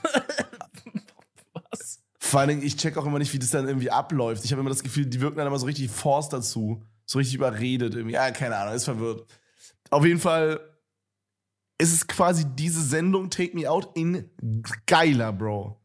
Was? 1.70 2.00
Vor 2.18 2.40
allen 2.40 2.48
Dingen, 2.50 2.62
ich 2.62 2.76
check 2.76 2.96
auch 2.96 3.06
immer 3.06 3.18
nicht, 3.18 3.32
wie 3.34 3.38
das 3.38 3.50
dann 3.50 3.66
irgendwie 3.66 3.90
abläuft. 3.90 4.44
Ich 4.44 4.52
habe 4.52 4.60
immer 4.60 4.70
das 4.70 4.82
Gefühl, 4.82 5.06
die 5.06 5.20
wirken 5.20 5.38
dann 5.38 5.46
immer 5.46 5.58
so 5.58 5.66
richtig 5.66 5.90
forced 5.90 6.32
dazu. 6.32 6.82
So 7.06 7.18
richtig 7.18 7.34
überredet 7.34 7.94
irgendwie. 7.96 8.14
Ja, 8.14 8.30
keine 8.30 8.56
Ahnung, 8.56 8.74
ist 8.74 8.84
verwirrt. 8.84 9.26
Auf 9.90 10.04
jeden 10.04 10.20
Fall 10.20 10.60
ist 11.78 11.92
es 11.92 12.06
quasi 12.06 12.44
diese 12.54 12.82
Sendung 12.82 13.30
Take 13.30 13.56
Me 13.56 13.68
Out 13.70 13.90
in 13.94 14.30
geiler, 14.86 15.32
Bro. 15.32 15.80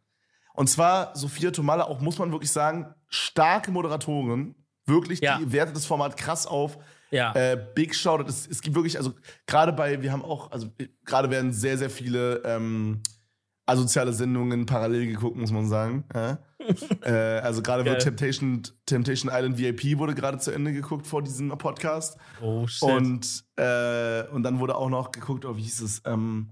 Und 0.54 0.69
zwar 0.69 1.16
Sophia 1.16 1.52
Tomalla, 1.52 1.86
auch 1.86 2.00
muss 2.02 2.18
man 2.18 2.31
wirklich 2.31 2.52
sagen, 2.52 2.94
starke 3.07 3.72
Moderatorin. 3.72 4.56
Wirklich, 4.86 5.19
Ja. 5.19 5.38
die 5.40 5.52
wertet 5.52 5.75
das 5.75 5.86
Format 5.86 6.16
krass 6.16 6.46
auf. 6.46 6.78
Ja. 7.12 7.34
Äh, 7.34 7.66
Big 7.74 7.96
Shoutout. 7.96 8.28
Es, 8.30 8.48
es 8.48 8.62
gibt 8.62 8.75
wirklich, 8.75 8.98
also 8.98 9.13
gerade 9.48 9.74
bei, 9.74 10.02
wir 10.02 10.12
haben 10.12 10.24
auch, 10.24 10.51
also 10.51 10.68
gerade 11.06 11.30
werden 11.30 11.51
sehr, 11.54 11.78
sehr 11.78 11.90
viele 11.90 12.42
ähm, 12.46 13.01
asoziale 13.66 14.13
Sendungen 14.13 14.66
parallel 14.66 15.08
geguckt, 15.08 15.38
muss 15.38 15.51
man 15.51 15.68
sagen. 15.68 16.04
Ja? 16.13 16.40
Äh, 17.01 17.12
also 17.39 17.62
gerade 17.62 17.85
wird. 17.85 18.01
Temptation, 18.01 18.63
Temptation 18.85 19.31
Island 19.33 19.57
VIP 19.57 19.97
wurde 19.97 20.15
gerade 20.15 20.38
zu 20.39 20.51
Ende 20.51 20.73
geguckt 20.73 21.07
vor 21.07 21.21
diesem 21.21 21.50
Podcast. 21.57 22.17
oh 22.41 22.65
shit. 22.67 22.83
Und, 22.83 23.45
äh, 23.57 24.23
und 24.29 24.44
dann 24.44 24.59
wurde 24.59 24.75
auch 24.75 24.89
noch 24.89 25.12
geguckt, 25.12 25.45
oh, 25.45 25.56
wie 25.57 25.62
hieß 25.63 25.81
es? 25.81 26.01
Ähm, 26.06 26.51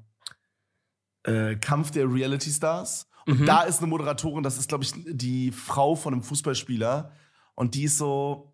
äh, 1.24 1.56
Kampf 1.56 1.92
der 1.92 2.12
Reality 2.12 2.50
Stars. 2.52 3.08
Und 3.26 3.42
Mhm. 3.42 3.46
da 3.46 3.62
ist 3.62 3.78
eine 3.80 3.88
Moderatorin, 3.88 4.44
das 4.44 4.58
ist, 4.58 4.68
glaube 4.68 4.84
ich, 4.84 4.92
die 5.08 5.52
Frau 5.52 5.96
von 5.96 6.14
einem 6.14 6.24
Fußballspieler. 6.24 7.12
Und 7.56 7.76
die 7.76 7.84
ist 7.84 7.98
so, 7.98 8.54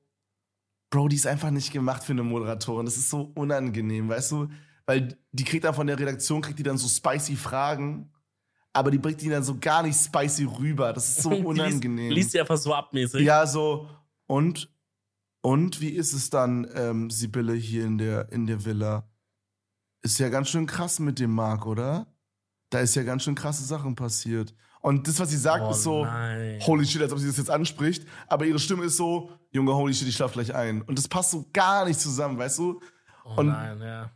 Bro, 0.92 1.08
die 1.08 1.16
ist 1.16 1.28
einfach 1.28 1.50
nicht 1.52 1.72
gemacht 1.72 2.04
für 2.04 2.12
eine 2.14 2.24
Moderatorin. 2.24 2.86
Das 2.86 2.98
ist 2.98 3.10
so 3.10 3.32
unangenehm, 3.36 4.10
weißt 4.10 4.32
du? 4.32 4.50
Weil 4.86 5.18
die 5.32 5.44
kriegt 5.44 5.64
dann 5.64 5.74
von 5.76 5.88
der 5.88 6.00
Redaktion, 6.00 6.42
kriegt 6.42 6.58
die 6.60 6.64
dann 6.64 6.78
so 6.78 6.88
spicy 6.88 7.36
Fragen, 7.36 8.12
aber 8.74 8.92
die 8.92 8.98
bringt 8.98 9.22
die 9.22 9.30
dann 9.30 9.44
so 9.44 9.58
gar 9.60 9.84
nicht 9.84 10.00
spicy 10.00 10.44
rüber. 10.46 10.94
Das 10.94 11.08
ist 11.10 11.24
so 11.24 11.30
unangenehm. 11.48 12.10
Liest, 12.10 12.16
liest 12.18 12.32
sie 12.32 12.40
einfach 12.40 12.58
so 12.58 12.74
abmäßig. 12.74 13.22
Ja, 13.22 13.46
so, 13.48 13.90
und, 14.28 14.72
und 15.42 15.82
wie 15.82 15.90
ist 15.90 16.14
es 16.14 16.30
dann, 16.30 16.68
ähm, 16.76 17.10
Sibylle, 17.10 17.54
hier 17.54 17.86
in 17.86 17.98
der, 17.98 18.32
in 18.32 18.46
der 18.48 18.64
Villa? 18.66 19.10
Ist 20.02 20.20
ja 20.20 20.30
ganz 20.30 20.50
schön 20.50 20.66
krass 20.66 21.00
mit 21.00 21.20
dem 21.20 21.32
Marc, 21.34 21.66
oder? 21.66 22.08
Da 22.70 22.80
ist 22.80 22.96
ja 22.96 23.04
ganz 23.04 23.24
schön 23.24 23.36
krasse 23.36 23.64
Sachen 23.64 23.96
passiert. 23.96 24.54
Und 24.82 25.08
das, 25.10 25.20
was 25.20 25.30
sie 25.30 25.38
sagt, 25.38 25.64
Oh 25.68 25.72
ist 25.72 25.84
so, 25.84 26.06
nein. 26.06 26.60
holy 26.62 26.86
shit, 26.86 27.02
als 27.02 27.12
ob 27.12 27.20
sie 27.20 27.28
das 27.28 27.36
jetzt 27.38 27.50
anspricht. 27.50 28.06
Aber 28.28 28.46
ihre 28.46 28.60
Stimme 28.60 28.86
ist 28.86 28.96
so, 28.96 29.32
Junge, 29.52 29.76
holy 29.76 29.94
shit, 29.94 30.08
ich 30.08 30.16
schlaf 30.16 30.32
gleich 30.32 30.56
ein. 30.56 30.84
Und 30.84 30.98
das 30.98 31.08
passt 31.10 31.32
so 31.32 31.46
gar 31.52 31.84
nicht 31.86 32.00
zusammen, 32.00 32.38
weißt 32.38 32.60
du? 32.60 32.80
Oh 33.26 33.34
und- 33.42 33.48
nein, 33.48 33.82
ja. 33.82 34.12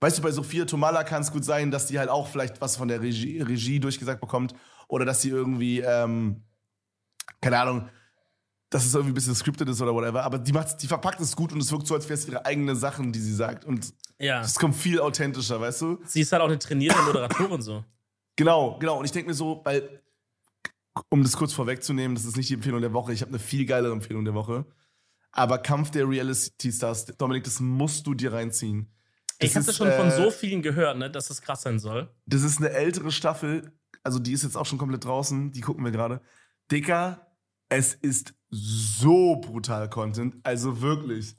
Weißt 0.00 0.18
du, 0.18 0.22
bei 0.22 0.30
Sophia 0.30 0.64
Tomala 0.64 1.02
kann 1.02 1.22
es 1.22 1.32
gut 1.32 1.44
sein, 1.44 1.70
dass 1.70 1.86
die 1.86 1.98
halt 1.98 2.08
auch 2.08 2.28
vielleicht 2.28 2.60
was 2.60 2.76
von 2.76 2.88
der 2.88 3.00
Regie, 3.02 3.40
Regie 3.40 3.80
durchgesagt 3.80 4.20
bekommt. 4.20 4.54
Oder 4.86 5.04
dass 5.04 5.22
sie 5.22 5.30
irgendwie, 5.30 5.80
ähm, 5.80 6.44
keine 7.40 7.58
Ahnung, 7.60 7.88
dass 8.70 8.84
es 8.84 8.94
irgendwie 8.94 9.12
ein 9.12 9.14
bisschen 9.14 9.34
scripted 9.34 9.68
ist 9.68 9.80
oder 9.82 9.94
whatever. 9.94 10.22
Aber 10.22 10.38
die, 10.38 10.52
macht, 10.52 10.82
die 10.82 10.86
verpackt 10.86 11.20
es 11.20 11.34
gut 11.34 11.52
und 11.52 11.60
es 11.60 11.72
wirkt 11.72 11.86
so, 11.86 11.94
als 11.94 12.04
wäre 12.04 12.14
es 12.14 12.28
ihre 12.28 12.44
eigene 12.46 12.76
Sachen, 12.76 13.12
die 13.12 13.18
sie 13.18 13.34
sagt. 13.34 13.64
Und 13.64 13.92
Ja. 14.18 14.40
es 14.40 14.54
kommt 14.54 14.76
viel 14.76 15.00
authentischer, 15.00 15.60
weißt 15.60 15.80
du? 15.82 15.98
Sie 16.04 16.20
ist 16.20 16.32
halt 16.32 16.42
auch 16.42 16.46
eine 16.48 16.58
trainierte 16.58 17.00
Moderatorin 17.02 17.62
so. 17.62 17.84
Genau, 18.36 18.78
genau. 18.78 18.98
Und 18.98 19.04
ich 19.04 19.10
denke 19.12 19.28
mir 19.30 19.34
so, 19.34 19.62
weil, 19.64 20.00
um 21.08 21.22
das 21.22 21.36
kurz 21.36 21.52
vorwegzunehmen, 21.52 22.14
das 22.14 22.24
ist 22.24 22.36
nicht 22.36 22.50
die 22.50 22.54
Empfehlung 22.54 22.80
der 22.80 22.92
Woche. 22.92 23.12
Ich 23.12 23.20
habe 23.22 23.30
eine 23.30 23.38
viel 23.40 23.66
geilere 23.66 23.92
Empfehlung 23.92 24.24
der 24.24 24.34
Woche. 24.34 24.64
Aber 25.32 25.58
Kampf 25.58 25.90
der 25.90 26.08
Reality 26.08 26.72
Stars, 26.72 27.06
Dominik, 27.06 27.44
das 27.44 27.60
musst 27.60 28.06
du 28.06 28.14
dir 28.14 28.32
reinziehen. 28.32 28.86
Ich 29.40 29.54
habe 29.54 29.64
das 29.64 29.76
schon 29.76 29.92
von 29.92 30.08
äh, 30.08 30.16
so 30.16 30.30
vielen 30.30 30.62
gehört, 30.62 30.98
ne, 30.98 31.10
dass 31.10 31.28
das 31.28 31.42
krass 31.42 31.62
sein 31.62 31.78
soll. 31.78 32.08
Das 32.26 32.42
ist 32.42 32.58
eine 32.58 32.70
ältere 32.70 33.12
Staffel, 33.12 33.72
also 34.02 34.18
die 34.18 34.32
ist 34.32 34.42
jetzt 34.42 34.56
auch 34.56 34.66
schon 34.66 34.78
komplett 34.78 35.04
draußen, 35.04 35.52
die 35.52 35.60
gucken 35.60 35.84
wir 35.84 35.92
gerade. 35.92 36.20
Dicker, 36.70 37.26
es 37.68 37.94
ist 37.94 38.34
so 38.50 39.36
brutal 39.36 39.88
Content, 39.88 40.36
also 40.42 40.80
wirklich. 40.80 41.36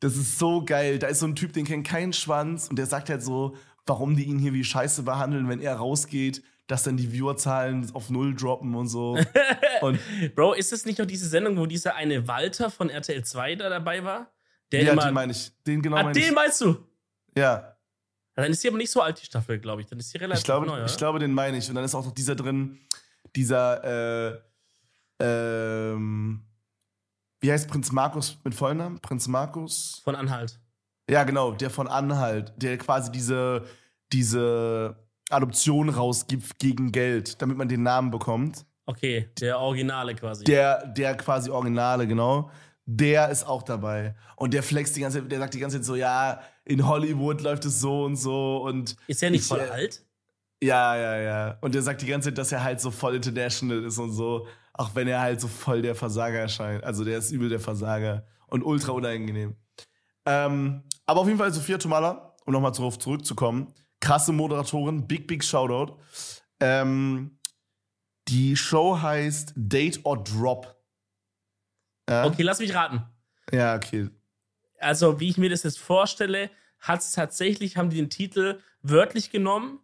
Das 0.00 0.16
ist 0.16 0.38
so 0.38 0.64
geil. 0.64 0.98
Da 0.98 1.06
ist 1.06 1.20
so 1.20 1.26
ein 1.26 1.36
Typ, 1.36 1.52
den 1.52 1.64
kennt 1.64 1.86
kein 1.86 2.12
Schwanz 2.12 2.68
und 2.68 2.76
der 2.76 2.86
sagt 2.86 3.08
halt 3.08 3.22
so, 3.22 3.54
warum 3.86 4.16
die 4.16 4.24
ihn 4.24 4.38
hier 4.38 4.52
wie 4.52 4.64
Scheiße 4.64 5.04
behandeln, 5.04 5.48
wenn 5.48 5.60
er 5.60 5.76
rausgeht, 5.76 6.42
dass 6.66 6.82
dann 6.82 6.96
die 6.96 7.12
Viewerzahlen 7.12 7.88
auf 7.94 8.10
Null 8.10 8.34
droppen 8.34 8.74
und 8.74 8.88
so. 8.88 9.18
und 9.82 10.00
Bro, 10.34 10.54
ist 10.54 10.72
das 10.72 10.86
nicht 10.86 10.98
noch 10.98 11.06
diese 11.06 11.28
Sendung, 11.28 11.56
wo 11.56 11.66
dieser 11.66 11.94
eine 11.94 12.26
Walter 12.26 12.70
von 12.70 12.90
RTL 12.90 13.24
2 13.24 13.56
da 13.56 13.68
dabei 13.68 14.02
war? 14.02 14.32
Der 14.72 14.82
ja, 14.82 14.92
immer. 14.92 15.04
den 15.04 15.14
meine 15.14 15.32
ich. 15.32 15.52
Den 15.66 15.82
genau 15.82 15.96
ah, 15.98 16.04
meine 16.04 16.18
ich. 16.18 16.24
den 16.24 16.34
meinst 16.34 16.60
du? 16.62 16.76
Ja, 17.36 17.74
Ja, 18.36 18.42
Dann 18.42 18.50
ist 18.50 18.62
sie 18.62 18.68
aber 18.68 18.78
nicht 18.78 18.90
so 18.90 19.00
alt, 19.00 19.20
die 19.20 19.26
Staffel, 19.26 19.58
glaube 19.58 19.82
ich. 19.82 19.86
Dann 19.88 19.98
ist 19.98 20.10
sie 20.10 20.18
relativ 20.18 20.40
ich 20.40 20.44
glaube, 20.44 20.66
neu, 20.66 20.74
oder? 20.74 20.86
ich 20.86 20.96
glaube, 20.96 21.18
den 21.18 21.32
meine 21.32 21.58
ich. 21.58 21.68
Und 21.68 21.74
dann 21.74 21.84
ist 21.84 21.94
auch 21.94 22.04
noch 22.04 22.12
dieser 22.12 22.34
drin, 22.34 22.78
dieser, 23.36 24.32
äh, 24.32 24.38
ähm, 25.20 26.44
wie 27.40 27.52
heißt 27.52 27.68
Prinz 27.68 27.92
Markus 27.92 28.38
mit 28.44 28.54
Vollnamen? 28.54 28.98
Prinz 29.00 29.28
Markus? 29.28 30.00
Von 30.04 30.14
Anhalt. 30.14 30.58
Ja, 31.10 31.24
genau, 31.24 31.52
der 31.52 31.70
von 31.70 31.88
Anhalt, 31.88 32.52
der 32.56 32.78
quasi 32.78 33.10
diese, 33.10 33.64
diese 34.12 34.96
Adoption 35.30 35.88
rausgibt 35.88 36.58
gegen 36.58 36.92
Geld, 36.92 37.42
damit 37.42 37.56
man 37.56 37.68
den 37.68 37.82
Namen 37.82 38.10
bekommt. 38.10 38.64
Okay, 38.86 39.28
der 39.40 39.58
Originale 39.58 40.14
quasi. 40.14 40.44
Der, 40.44 40.86
der 40.86 41.16
quasi 41.16 41.50
Originale, 41.50 42.06
genau. 42.06 42.50
Der 42.94 43.30
ist 43.30 43.46
auch 43.46 43.62
dabei. 43.62 44.14
Und 44.36 44.52
der 44.52 44.62
flext 44.62 44.96
die 44.96 45.00
ganze 45.00 45.20
Zeit, 45.20 45.32
der 45.32 45.38
sagt 45.38 45.54
die 45.54 45.60
ganze 45.60 45.78
Zeit 45.78 45.86
so, 45.86 45.94
ja, 45.94 46.42
in 46.66 46.86
Hollywood 46.86 47.40
läuft 47.40 47.64
es 47.64 47.80
so 47.80 48.04
und 48.04 48.16
so 48.16 48.58
und 48.58 48.96
ist 49.06 49.22
er 49.22 49.30
nicht 49.30 49.40
ich, 49.40 49.46
voll 49.46 49.60
äh, 49.60 49.70
alt? 49.70 50.04
Ja, 50.62 50.94
ja, 50.96 51.16
ja. 51.16 51.58
Und 51.62 51.74
der 51.74 51.80
sagt 51.80 52.02
die 52.02 52.06
ganze 52.06 52.28
Zeit, 52.28 52.38
dass 52.38 52.52
er 52.52 52.62
halt 52.62 52.82
so 52.82 52.90
voll 52.90 53.14
international 53.16 53.82
ist 53.82 53.98
und 53.98 54.12
so. 54.12 54.46
Auch 54.74 54.94
wenn 54.94 55.08
er 55.08 55.20
halt 55.20 55.40
so 55.40 55.48
voll 55.48 55.80
der 55.80 55.94
Versager 55.94 56.38
erscheint. 56.38 56.84
Also 56.84 57.02
der 57.02 57.16
ist 57.16 57.30
übel 57.30 57.48
der 57.48 57.60
Versager. 57.60 58.26
Und 58.46 58.62
ultra 58.62 58.92
unangenehm. 58.92 59.56
Ähm, 60.26 60.82
aber 61.06 61.20
auf 61.20 61.26
jeden 61.26 61.38
Fall 61.38 61.52
Sophia 61.52 61.78
Tomala, 61.78 62.36
um 62.44 62.52
nochmal 62.52 62.72
darauf 62.72 62.98
zurückzukommen. 62.98 63.72
Krasse 64.00 64.32
Moderatorin, 64.32 65.06
big, 65.06 65.26
big 65.26 65.42
Shoutout. 65.42 65.96
Ähm, 66.60 67.38
die 68.28 68.54
Show 68.54 69.00
heißt 69.00 69.54
Date 69.56 70.00
or 70.04 70.22
Drop. 70.22 70.81
Ja, 72.08 72.24
Okay, 72.26 72.42
lass 72.42 72.58
mich 72.60 72.74
raten. 72.74 73.02
ja 73.52 73.76
okay. 73.76 74.08
Also, 74.78 75.20
wie 75.20 75.28
ich 75.28 75.38
mir 75.38 75.48
das 75.50 75.62
jetzt 75.62 75.78
vorstelle, 75.78 76.50
hat 76.80 77.00
es 77.00 77.12
tatsächlich, 77.12 77.76
haben 77.76 77.90
die 77.90 77.96
den 77.96 78.10
Titel 78.10 78.58
wörtlich 78.82 79.30
genommen 79.30 79.78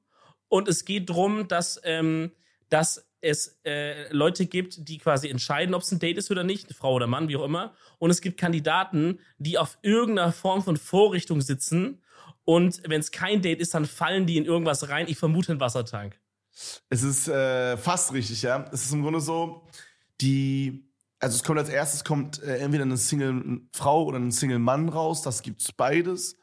und 0.49 0.67
es 0.67 0.85
geht 0.85 1.09
darum, 1.09 1.47
dass, 1.47 1.81
ähm, 1.85 2.33
dass 2.69 3.09
es 3.21 3.61
äh, 3.65 4.13
Leute 4.13 4.47
gibt, 4.47 4.89
die 4.89 4.99
quasi 4.99 5.29
entscheiden, 5.29 5.75
ob 5.75 5.83
es 5.83 5.93
ein 5.93 5.99
Date 6.01 6.19
ist 6.19 6.31
oder 6.31 6.43
nicht, 6.45 6.67
eine 6.67 6.75
Frau 6.75 6.95
oder 6.95 7.07
Mann, 7.07 7.29
wie 7.29 7.37
auch 7.37 7.45
immer. 7.45 7.75
Und 7.99 8.11
es 8.11 8.21
gibt 8.21 8.39
Kandidaten, 8.41 9.21
die 9.39 9.59
auf 9.59 9.79
irgendeiner 9.83 10.33
Form 10.33 10.63
von 10.63 10.77
Vorrichtung 10.77 11.41
sitzen. 11.41 12.03
Und 12.45 12.81
wenn 12.89 13.01
es 13.01 13.11
kein 13.11 13.43
Date 13.43 13.61
ist, 13.61 13.75
dann 13.75 13.87
fallen 13.87 14.27
die 14.27 14.37
in 14.37 14.45
irgendwas 14.45 14.89
rein. 14.89 15.07
Ich 15.09 15.19
vermute 15.19 15.53
einen 15.53 15.61
Wassertank. 15.61 16.19
Es 16.89 17.03
ist 17.03 17.29
äh, 17.29 17.77
fast 17.77 18.13
richtig, 18.13 18.43
ja. 18.43 18.65
Es 18.73 18.85
ist 18.85 18.93
im 18.93 19.03
Grunde 19.03 19.21
so, 19.21 19.67
die, 20.21 20.88
also 21.21 21.37
es 21.37 21.43
kommt 21.45 21.59
als 21.59 21.69
erstes 21.69 22.05
kommt 22.05 22.43
äh, 22.43 22.59
entweder 22.59 22.85
eine 22.85 22.97
Single-Frau 22.97 24.05
oder 24.05 24.19
ein 24.19 24.31
Single-Mann 24.31 24.89
raus. 24.89 25.23
Das 25.23 25.43
gibt's 25.43 25.73
beides 25.73 26.37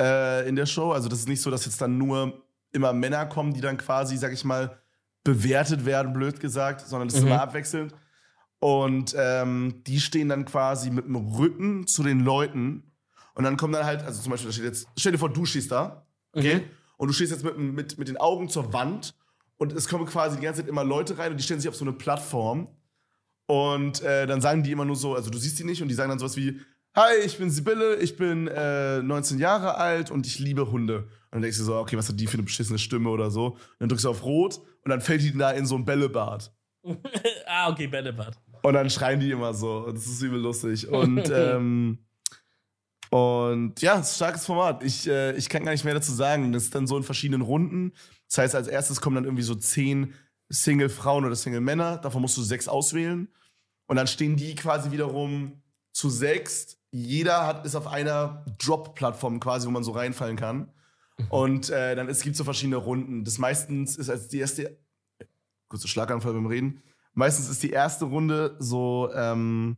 äh, 0.00 0.48
in 0.48 0.56
der 0.56 0.66
Show. 0.66 0.92
Also 0.92 1.08
das 1.08 1.20
ist 1.20 1.28
nicht 1.28 1.42
so, 1.42 1.50
dass 1.50 1.64
jetzt 1.64 1.80
dann 1.80 1.98
nur 1.98 2.44
immer 2.72 2.92
Männer 2.92 3.26
kommen, 3.26 3.52
die 3.54 3.60
dann 3.60 3.76
quasi, 3.76 4.16
sag 4.16 4.32
ich 4.32 4.44
mal, 4.44 4.80
bewertet 5.24 5.84
werden, 5.84 6.12
blöd 6.12 6.40
gesagt, 6.40 6.80
sondern 6.86 7.08
das 7.08 7.16
ist 7.18 7.22
Mhm. 7.22 7.28
immer 7.28 7.42
abwechselnd. 7.42 7.94
Und 8.58 9.14
ähm, 9.18 9.82
die 9.86 10.00
stehen 10.00 10.28
dann 10.28 10.44
quasi 10.44 10.90
mit 10.90 11.06
dem 11.06 11.16
Rücken 11.16 11.86
zu 11.86 12.02
den 12.02 12.20
Leuten. 12.20 12.92
Und 13.34 13.44
dann 13.44 13.56
kommen 13.56 13.72
dann 13.72 13.86
halt, 13.86 14.02
also 14.02 14.20
zum 14.22 14.32
Beispiel, 14.32 14.48
da 14.48 14.52
steht 14.52 14.64
jetzt, 14.66 14.88
stell 14.98 15.12
dir 15.12 15.18
vor, 15.18 15.30
du 15.32 15.46
stehst 15.46 15.70
da, 15.70 16.06
okay? 16.32 16.56
Mhm. 16.56 16.62
Und 16.98 17.08
du 17.08 17.14
stehst 17.14 17.32
jetzt 17.32 17.44
mit, 17.44 17.56
mit, 17.58 17.98
mit 17.98 18.08
den 18.08 18.18
Augen 18.18 18.48
zur 18.50 18.72
Wand 18.74 19.14
und 19.56 19.72
es 19.72 19.88
kommen 19.88 20.04
quasi 20.04 20.36
die 20.36 20.42
ganze 20.44 20.60
Zeit 20.60 20.68
immer 20.68 20.84
Leute 20.84 21.16
rein 21.16 21.30
und 21.32 21.38
die 21.38 21.44
stellen 21.44 21.60
sich 21.60 21.68
auf 21.68 21.76
so 21.76 21.84
eine 21.84 21.92
Plattform. 21.94 22.68
Und 23.50 24.00
äh, 24.02 24.28
dann 24.28 24.40
sagen 24.40 24.62
die 24.62 24.70
immer 24.70 24.84
nur 24.84 24.94
so, 24.94 25.16
also 25.16 25.28
du 25.28 25.36
siehst 25.36 25.58
die 25.58 25.64
nicht 25.64 25.82
und 25.82 25.88
die 25.88 25.94
sagen 25.96 26.08
dann 26.08 26.20
sowas 26.20 26.36
wie, 26.36 26.60
Hi, 26.94 27.16
ich 27.24 27.36
bin 27.36 27.50
Sibylle, 27.50 27.96
ich 27.96 28.16
bin 28.16 28.46
äh, 28.46 29.02
19 29.02 29.40
Jahre 29.40 29.76
alt 29.76 30.12
und 30.12 30.24
ich 30.24 30.38
liebe 30.38 30.70
Hunde. 30.70 30.98
Und 30.98 31.08
dann 31.32 31.42
denkst 31.42 31.58
du 31.58 31.64
so, 31.64 31.74
okay, 31.74 31.96
was 31.96 32.08
hat 32.08 32.20
die 32.20 32.28
für 32.28 32.34
eine 32.34 32.44
beschissene 32.44 32.78
Stimme 32.78 33.10
oder 33.10 33.28
so? 33.32 33.46
Und 33.46 33.58
dann 33.80 33.88
drückst 33.88 34.04
du 34.04 34.10
auf 34.10 34.22
Rot 34.22 34.58
und 34.84 34.90
dann 34.90 35.00
fällt 35.00 35.22
die 35.22 35.36
da 35.36 35.50
in 35.50 35.66
so 35.66 35.74
ein 35.74 35.84
Bällebad. 35.84 36.52
ah, 37.46 37.70
okay, 37.70 37.88
Bällebad. 37.88 38.36
Und 38.62 38.74
dann 38.74 38.88
schreien 38.88 39.18
die 39.18 39.32
immer 39.32 39.52
so. 39.52 39.90
Das 39.90 40.06
ist 40.06 40.22
übel 40.22 40.38
lustig. 40.38 40.86
Und, 40.92 41.28
ähm, 41.34 41.98
und 43.10 43.82
ja, 43.82 44.00
starkes 44.04 44.46
Format. 44.46 44.84
Ich, 44.84 45.08
äh, 45.08 45.32
ich 45.36 45.48
kann 45.48 45.64
gar 45.64 45.72
nicht 45.72 45.84
mehr 45.84 45.94
dazu 45.94 46.12
sagen. 46.12 46.52
Das 46.52 46.64
ist 46.64 46.74
dann 46.76 46.86
so 46.86 46.96
in 46.96 47.02
verschiedenen 47.02 47.42
Runden. 47.42 47.94
Das 48.28 48.38
heißt, 48.38 48.54
als 48.54 48.68
erstes 48.68 49.00
kommen 49.00 49.16
dann 49.16 49.24
irgendwie 49.24 49.42
so 49.42 49.56
zehn 49.56 50.14
Single-Frauen 50.50 51.24
oder 51.24 51.34
Single-Männer. 51.34 51.98
Davon 51.98 52.22
musst 52.22 52.36
du 52.36 52.42
sechs 52.42 52.68
auswählen. 52.68 53.28
Und 53.90 53.96
dann 53.96 54.06
stehen 54.06 54.36
die 54.36 54.54
quasi 54.54 54.92
wiederum 54.92 55.64
zu 55.90 56.10
sechs. 56.10 56.78
Jeder 56.92 57.44
hat, 57.44 57.66
ist 57.66 57.74
auf 57.74 57.88
einer 57.88 58.46
Drop-Plattform 58.58 59.40
quasi, 59.40 59.66
wo 59.66 59.72
man 59.72 59.82
so 59.82 59.90
reinfallen 59.90 60.36
kann. 60.36 60.72
Und 61.28 61.70
äh, 61.70 61.96
dann 61.96 62.08
es 62.08 62.22
gibt 62.22 62.36
so 62.36 62.44
verschiedene 62.44 62.76
Runden. 62.76 63.24
Das 63.24 63.38
meistens 63.38 63.96
ist 63.96 64.08
als 64.08 64.28
die 64.28 64.38
erste, 64.38 64.78
kurzer 65.66 65.88
Schlaganfall 65.88 66.34
beim 66.34 66.46
Reden. 66.46 66.84
Meistens 67.14 67.50
ist 67.50 67.64
die 67.64 67.70
erste 67.70 68.04
Runde 68.04 68.54
so, 68.60 69.10
ähm, 69.12 69.76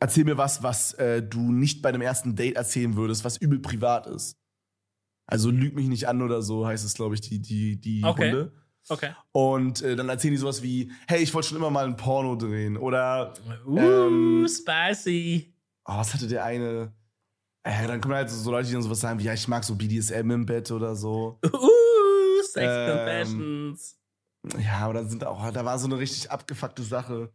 erzähl 0.00 0.24
mir 0.24 0.38
was, 0.38 0.62
was 0.62 0.94
äh, 0.94 1.22
du 1.22 1.52
nicht 1.52 1.82
bei 1.82 1.92
dem 1.92 2.00
ersten 2.00 2.34
Date 2.34 2.56
erzählen 2.56 2.96
würdest, 2.96 3.26
was 3.26 3.36
übel 3.36 3.58
privat 3.58 4.06
ist. 4.06 4.38
Also 5.26 5.50
lüg 5.50 5.74
mich 5.74 5.88
nicht 5.88 6.08
an 6.08 6.22
oder 6.22 6.40
so, 6.40 6.66
heißt 6.66 6.86
es, 6.86 6.94
glaube 6.94 7.14
ich, 7.14 7.20
die, 7.20 7.42
die, 7.42 7.78
die 7.78 8.02
Okay. 8.04 8.30
Runde. 8.30 8.52
Okay. 8.88 9.10
Und 9.32 9.82
äh, 9.82 9.96
dann 9.96 10.08
erzählen 10.08 10.32
die 10.32 10.38
sowas 10.38 10.62
wie, 10.62 10.90
hey, 11.06 11.22
ich 11.22 11.32
wollte 11.34 11.48
schon 11.48 11.58
immer 11.58 11.70
mal 11.70 11.84
ein 11.84 11.96
Porno 11.96 12.36
drehen. 12.36 12.76
Oder, 12.76 13.34
Uh, 13.66 13.78
Ähm, 13.78 14.46
spicy. 14.48 15.54
oh, 15.84 15.96
was 15.98 16.14
hatte 16.14 16.26
der 16.26 16.44
eine? 16.44 16.92
Äh, 17.64 17.86
dann 17.86 18.00
kommen 18.00 18.14
halt 18.14 18.30
so, 18.30 18.36
so 18.36 18.50
Leute, 18.50 18.68
die 18.68 18.72
dann 18.74 18.82
sowas 18.82 19.00
sagen 19.00 19.18
wie, 19.18 19.24
ja, 19.24 19.34
ich 19.34 19.46
mag 19.48 19.62
so 19.64 19.74
BDSM 19.74 20.30
im 20.30 20.46
Bett 20.46 20.70
oder 20.70 20.94
so. 20.96 21.38
Uh, 21.44 22.42
Sex 22.42 22.66
Ähm, 22.66 22.96
Confessions. 22.96 23.98
Ja, 24.58 24.78
aber 24.78 24.94
da 24.94 25.04
sind 25.04 25.24
auch, 25.24 25.50
da 25.50 25.64
war 25.64 25.78
so 25.78 25.86
eine 25.86 25.98
richtig 25.98 26.30
abgefuckte 26.30 26.82
Sache. 26.82 27.30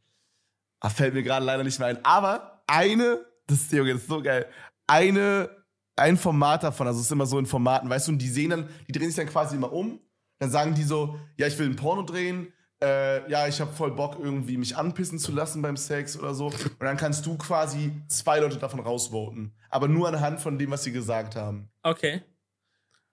Ah, 0.80 0.90
fällt 0.90 1.14
mir 1.14 1.22
gerade 1.24 1.46
leider 1.46 1.64
nicht 1.64 1.78
mehr 1.78 1.90
ein. 1.90 2.04
Aber 2.04 2.64
eine, 2.68 3.24
das 3.46 3.60
ist, 3.62 3.72
Junge, 3.74 3.94
das 3.94 4.02
ist 4.04 4.08
so 4.10 4.22
geil. 4.24 4.48
Eine, 4.88 5.50
ein 5.96 6.18
Format 6.18 6.64
davon, 6.64 6.88
also 6.88 7.00
es 7.00 7.06
ist 7.06 7.12
immer 7.12 7.26
so 7.26 7.38
in 7.38 7.46
Formaten, 7.46 7.90
weißt 7.90 8.08
du, 8.08 8.14
und 8.14 8.18
die 8.20 8.30
sehen 8.30 8.50
dann, 8.50 8.70
die 8.88 8.92
drehen 8.94 9.08
sich 9.08 9.16
dann 9.18 9.28
quasi 9.28 9.56
immer 9.56 9.72
um. 9.72 10.00
Dann 10.44 10.52
sagen 10.52 10.74
die 10.76 10.84
so, 10.84 11.18
ja, 11.38 11.48
ich 11.48 11.58
will 11.58 11.68
ein 11.70 11.78
Porno 11.78 12.02
drehen. 12.04 12.52
Äh, 12.84 13.32
ja, 13.32 13.48
ich 13.48 13.62
habe 13.62 13.72
voll 13.72 13.92
Bock, 13.92 14.18
irgendwie 14.20 14.58
mich 14.58 14.76
anpissen 14.76 15.18
zu 15.18 15.32
lassen 15.32 15.62
beim 15.62 15.78
Sex 15.78 16.20
oder 16.20 16.34
so. 16.34 16.48
Und 16.48 16.82
dann 16.82 16.98
kannst 16.98 17.26
du 17.26 17.38
quasi 17.38 17.94
zwei 18.10 18.40
Leute 18.40 18.58
davon 18.58 18.82
rausvoten. 18.82 19.54
Aber 19.70 19.88
nur 19.88 20.10
anhand 20.10 20.42
von 20.42 20.58
dem, 20.60 20.70
was 20.72 20.84
sie 20.84 20.92
gesagt 20.92 21.38
haben. 21.38 21.70
Okay. 21.82 22.22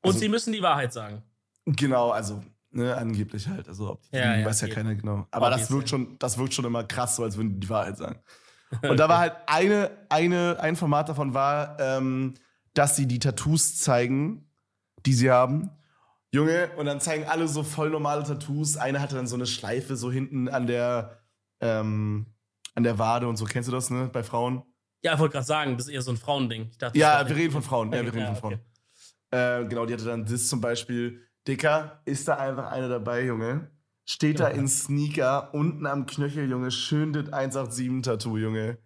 Und 0.03 0.09
Also- 0.09 0.19
sie 0.19 0.29
müssen 0.29 0.53
die 0.53 0.61
Wahrheit 0.63 0.93
sagen. 0.93 1.23
Genau, 1.67 2.11
also 2.11 2.43
ne, 2.73 2.97
angeblich 2.97 3.47
halt. 3.47 3.69
Also 3.69 3.91
ob 3.93 4.03
die, 4.03 4.17
Ja, 4.17 4.35
ja, 4.35 4.45
weiß 4.45 4.63
ja 4.63 4.67
okay. 4.67 4.75
keiner 4.75 4.97
genau. 4.97 5.29
Aber 5.31 5.51
das 5.51 5.71
Obviously. 5.71 5.77
wirkt 5.77 5.89
schon, 5.89 6.19
das 6.19 6.37
wirkt 6.37 6.55
schon 6.55 6.65
immer 6.65 6.83
krass, 6.83 7.15
so 7.15 7.23
als 7.23 7.37
würden 7.37 7.55
die 7.55 7.61
die 7.61 7.69
Wahrheit 7.71 7.97
sagen. 7.97 8.19
Und 8.83 8.97
da 8.99 9.09
war 9.09 9.19
halt 9.19 9.35
eine, 9.47 9.91
eine, 10.09 10.59
ein 10.59 10.75
Format 10.75 11.09
davon 11.09 11.33
war, 11.33 11.79
ähm, 11.79 12.35
dass 12.75 12.97
sie 12.97 13.07
die 13.07 13.21
Tattoos 13.21 13.79
zeigen, 13.79 14.49
die 15.07 15.13
sie 15.13 15.31
haben. 15.31 15.71
Junge, 16.33 16.71
und 16.77 16.87
dann 16.87 17.01
zeigen 17.01 17.25
alle 17.25 17.49
so 17.49 17.63
voll 17.63 17.91
normale 17.91 18.23
Tattoos. 18.23 18.77
Eine 18.77 19.01
hatte 19.01 19.17
dann 19.17 19.27
so 19.27 19.35
eine 19.37 19.47
Schleife 19.47 19.97
so 19.97 20.13
hinten 20.13 20.49
an 20.49 20.67
der, 20.67 21.19
ähm, 21.61 22.27
an 22.75 22.83
der 22.85 22.99
Wade 22.99 23.27
und 23.29 23.37
so. 23.37 23.45
Kennst 23.45 23.69
du 23.69 23.73
das, 23.73 23.91
ne? 23.91 24.09
Bei 24.13 24.23
Frauen? 24.23 24.63
Ja, 25.03 25.15
ich 25.15 25.19
wollte 25.19 25.33
gerade 25.33 25.47
sagen, 25.47 25.77
das 25.77 25.87
ist 25.89 25.93
eher 25.93 26.03
so 26.03 26.13
ein 26.13 26.17
Frauending. 26.17 26.69
Ich 26.71 26.79
dachte, 26.79 26.99
Ja, 26.99 27.27
wir 27.29 27.35
reden 27.35 27.53
von 27.53 27.63
Frauen. 27.63 27.89
Ja, 27.93 28.03
wir 28.03 28.09
Okay, 28.09 28.11
reden 28.11 28.21
ja, 28.21 28.27
von 28.35 28.37
Frauen. 28.37 28.61
okay. 29.33 29.63
Äh, 29.63 29.67
genau, 29.69 29.87
die 29.87 29.95
hatte 29.95 30.05
dann 30.05 30.25
das 30.27 30.49
zum 30.49 30.61
Beispiel. 30.61 31.27
Dicker, 31.49 32.03
ist 32.05 32.29
da 32.29 32.35
einfach 32.37 32.71
eine 32.71 32.89
dabei, 32.89 33.25
Junge? 33.25 33.71
Steht 34.05 34.41
da 34.41 34.49
in 34.49 34.69
Sneaker, 34.69 35.55
unten 35.55 35.87
am 35.87 36.05
Knöchel, 36.05 36.51
Junge, 36.51 36.71
schön 36.71 37.13
das 37.13 37.27
187-Tattoo, 37.33 38.37
Junge. 38.37 38.79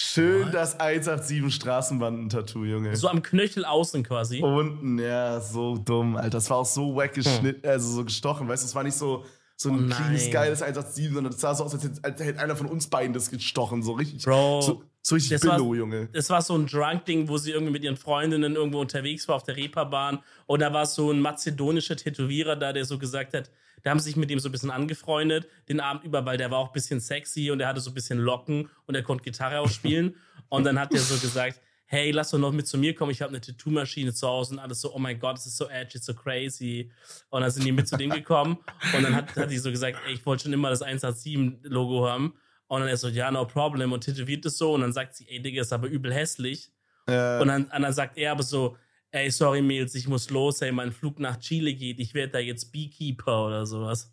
Schön 0.00 0.46
What? 0.46 0.54
das 0.54 0.78
187 0.78 1.52
Straßenbanden-Tattoo, 1.52 2.64
Junge. 2.64 2.94
So 2.94 3.08
am 3.08 3.20
Knöchel 3.20 3.64
außen 3.64 4.04
quasi. 4.04 4.40
Unten, 4.40 4.96
ja, 5.00 5.40
so 5.40 5.76
dumm, 5.76 6.14
Alter. 6.14 6.30
Das 6.30 6.48
war 6.50 6.58
auch 6.58 6.66
so 6.66 6.94
wack 6.94 7.14
geschnitten, 7.14 7.66
also 7.66 7.90
so 7.90 8.04
gestochen, 8.04 8.46
weißt 8.46 8.62
du, 8.62 8.68
es 8.68 8.74
war 8.76 8.84
nicht 8.84 8.94
so, 8.94 9.24
so 9.56 9.70
ein 9.70 9.90
Oh 9.90 9.94
cleanes, 9.96 10.30
geiles 10.30 10.62
187, 10.62 11.12
sondern 11.12 11.32
es 11.32 11.40
sah 11.40 11.52
so 11.52 11.64
aus, 11.64 11.74
als 11.74 11.82
hätte, 11.82 11.98
als 12.04 12.20
hätte 12.20 12.38
einer 12.38 12.54
von 12.54 12.68
uns 12.68 12.86
beiden 12.86 13.12
das 13.12 13.28
gestochen, 13.28 13.82
so 13.82 13.90
richtig. 13.94 14.22
Bro, 14.24 14.60
So, 14.62 14.84
so 15.02 15.14
richtig 15.14 15.30
das 15.40 15.46
war- 15.46 15.56
Billo, 15.56 15.74
Junge. 15.74 16.08
Das 16.12 16.28
war 16.30 16.42
so 16.42 16.54
ein 16.56 16.66
Drunk-Ding, 16.66 17.28
wo 17.28 17.38
sie 17.38 17.52
irgendwie 17.52 17.72
mit 17.72 17.84
ihren 17.84 17.96
Freundinnen 17.96 18.56
irgendwo 18.56 18.80
unterwegs 18.80 19.26
war 19.28 19.36
auf 19.36 19.42
der 19.44 19.56
Reeperbahn. 19.56 20.18
Und 20.46 20.60
da 20.60 20.72
war 20.72 20.86
so 20.86 21.10
ein 21.10 21.20
mazedonischer 21.20 21.96
Tätowierer 21.96 22.56
da, 22.56 22.72
der 22.72 22.84
so 22.84 22.98
gesagt 22.98 23.34
hat, 23.34 23.50
da 23.82 23.90
haben 23.90 24.00
sie 24.00 24.06
sich 24.06 24.16
mit 24.16 24.30
ihm 24.30 24.40
so 24.40 24.48
ein 24.48 24.52
bisschen 24.52 24.70
angefreundet, 24.72 25.48
den 25.68 25.80
Abend 25.80 26.04
über, 26.04 26.26
weil 26.26 26.36
der 26.36 26.50
war 26.50 26.58
auch 26.58 26.68
ein 26.68 26.72
bisschen 26.72 27.00
sexy 27.00 27.50
und 27.50 27.60
er 27.60 27.68
hatte 27.68 27.80
so 27.80 27.90
ein 27.90 27.94
bisschen 27.94 28.18
Locken 28.18 28.68
und 28.86 28.94
er 28.94 29.02
konnte 29.02 29.22
Gitarre 29.24 29.60
auch 29.60 29.70
spielen. 29.70 30.16
und 30.48 30.64
dann 30.64 30.78
hat 30.78 30.92
er 30.92 31.00
so 31.00 31.16
gesagt, 31.16 31.60
hey, 31.90 32.10
lass 32.10 32.30
doch 32.32 32.38
noch 32.38 32.52
mit 32.52 32.66
zu 32.66 32.76
mir 32.76 32.94
kommen, 32.94 33.12
ich 33.12 33.22
habe 33.22 33.30
eine 33.30 33.40
Tattoo-Maschine 33.40 34.12
zu 34.12 34.26
Hause 34.28 34.54
und 34.54 34.58
alles 34.58 34.80
so, 34.82 34.94
oh 34.94 34.98
mein 34.98 35.18
Gott, 35.18 35.36
das 35.36 35.46
ist 35.46 35.56
so 35.56 35.68
edgy, 35.68 35.96
so 35.98 36.12
crazy. 36.12 36.90
Und 37.30 37.40
dann 37.40 37.50
sind 37.50 37.64
die 37.64 37.72
mit 37.72 37.88
zu 37.88 37.96
dem 37.96 38.10
gekommen 38.10 38.58
und 38.94 39.02
dann 39.02 39.14
hat, 39.14 39.34
hat 39.36 39.50
die 39.50 39.56
so 39.56 39.70
gesagt, 39.70 39.96
ey, 40.06 40.12
ich 40.12 40.26
wollte 40.26 40.42
schon 40.42 40.52
immer 40.52 40.68
das 40.68 40.82
187-Logo 40.84 42.06
haben. 42.06 42.34
Und 42.68 42.80
dann 42.80 42.88
er 42.88 42.96
so, 42.96 43.08
ja, 43.08 43.30
no 43.30 43.46
problem 43.46 43.92
und 43.92 44.02
tätowiert 44.04 44.44
es 44.46 44.58
so 44.58 44.74
und 44.74 44.82
dann 44.82 44.92
sagt 44.92 45.16
sie, 45.16 45.26
ey, 45.28 45.40
Digga, 45.40 45.62
ist 45.62 45.72
aber 45.72 45.88
übel 45.88 46.12
hässlich. 46.12 46.70
Äh, 47.06 47.40
Und 47.40 47.48
dann, 47.48 47.64
und 47.64 47.82
dann 47.82 47.92
sagt 47.92 48.16
er 48.18 48.32
aber 48.32 48.42
so, 48.42 48.76
ey, 49.10 49.30
sorry, 49.30 49.62
Mädels, 49.62 49.94
ich 49.94 50.06
muss 50.06 50.28
los, 50.30 50.60
ey, 50.60 50.70
mein 50.70 50.92
Flug 50.92 51.18
nach 51.18 51.38
Chile 51.38 51.72
geht, 51.74 51.98
ich 51.98 52.12
werde 52.14 52.32
da 52.34 52.38
jetzt 52.38 52.70
Beekeeper 52.70 53.46
oder 53.46 53.64
sowas. 53.66 54.12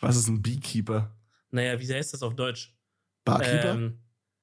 was 0.00 0.16
ist 0.16 0.26
ein 0.28 0.42
Beekeeper? 0.42 1.16
Naja, 1.50 1.78
wie 1.78 1.94
heißt 1.94 2.12
das 2.12 2.22
auf 2.24 2.34
Deutsch? 2.34 2.74
Barkeeper? 3.24 3.74
Ähm, 3.74 4.00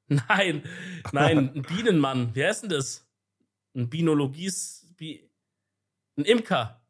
nein, 0.07 0.63
nein, 1.11 1.51
ein 1.53 1.61
Bienenmann. 1.63 2.33
Wie 2.33 2.45
heißt 2.45 2.63
denn 2.63 2.69
das? 2.69 3.05
Ein 3.75 3.89
Binologies, 3.89 4.87
Bi 4.95 5.29
ein 6.17 6.23
Imker. 6.25 6.81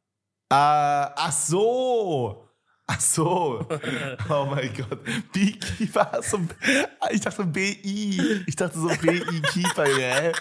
Ah, 0.49 1.13
ach 1.15 1.31
so. 1.31 2.42
Ach 2.87 2.99
so. 2.99 3.65
Oh 4.29 4.45
mein 4.49 4.71
Gott. 4.73 4.99
Beekeeper. 5.31 6.19
So, 6.21 6.39
ich 7.11 7.21
dachte 7.21 7.45
BI. 7.45 8.43
Ich 8.45 8.55
dachte 8.55 8.79
so 8.79 8.87
BI 8.87 9.19
Keeper, 9.53 9.85
hä? 9.85 10.31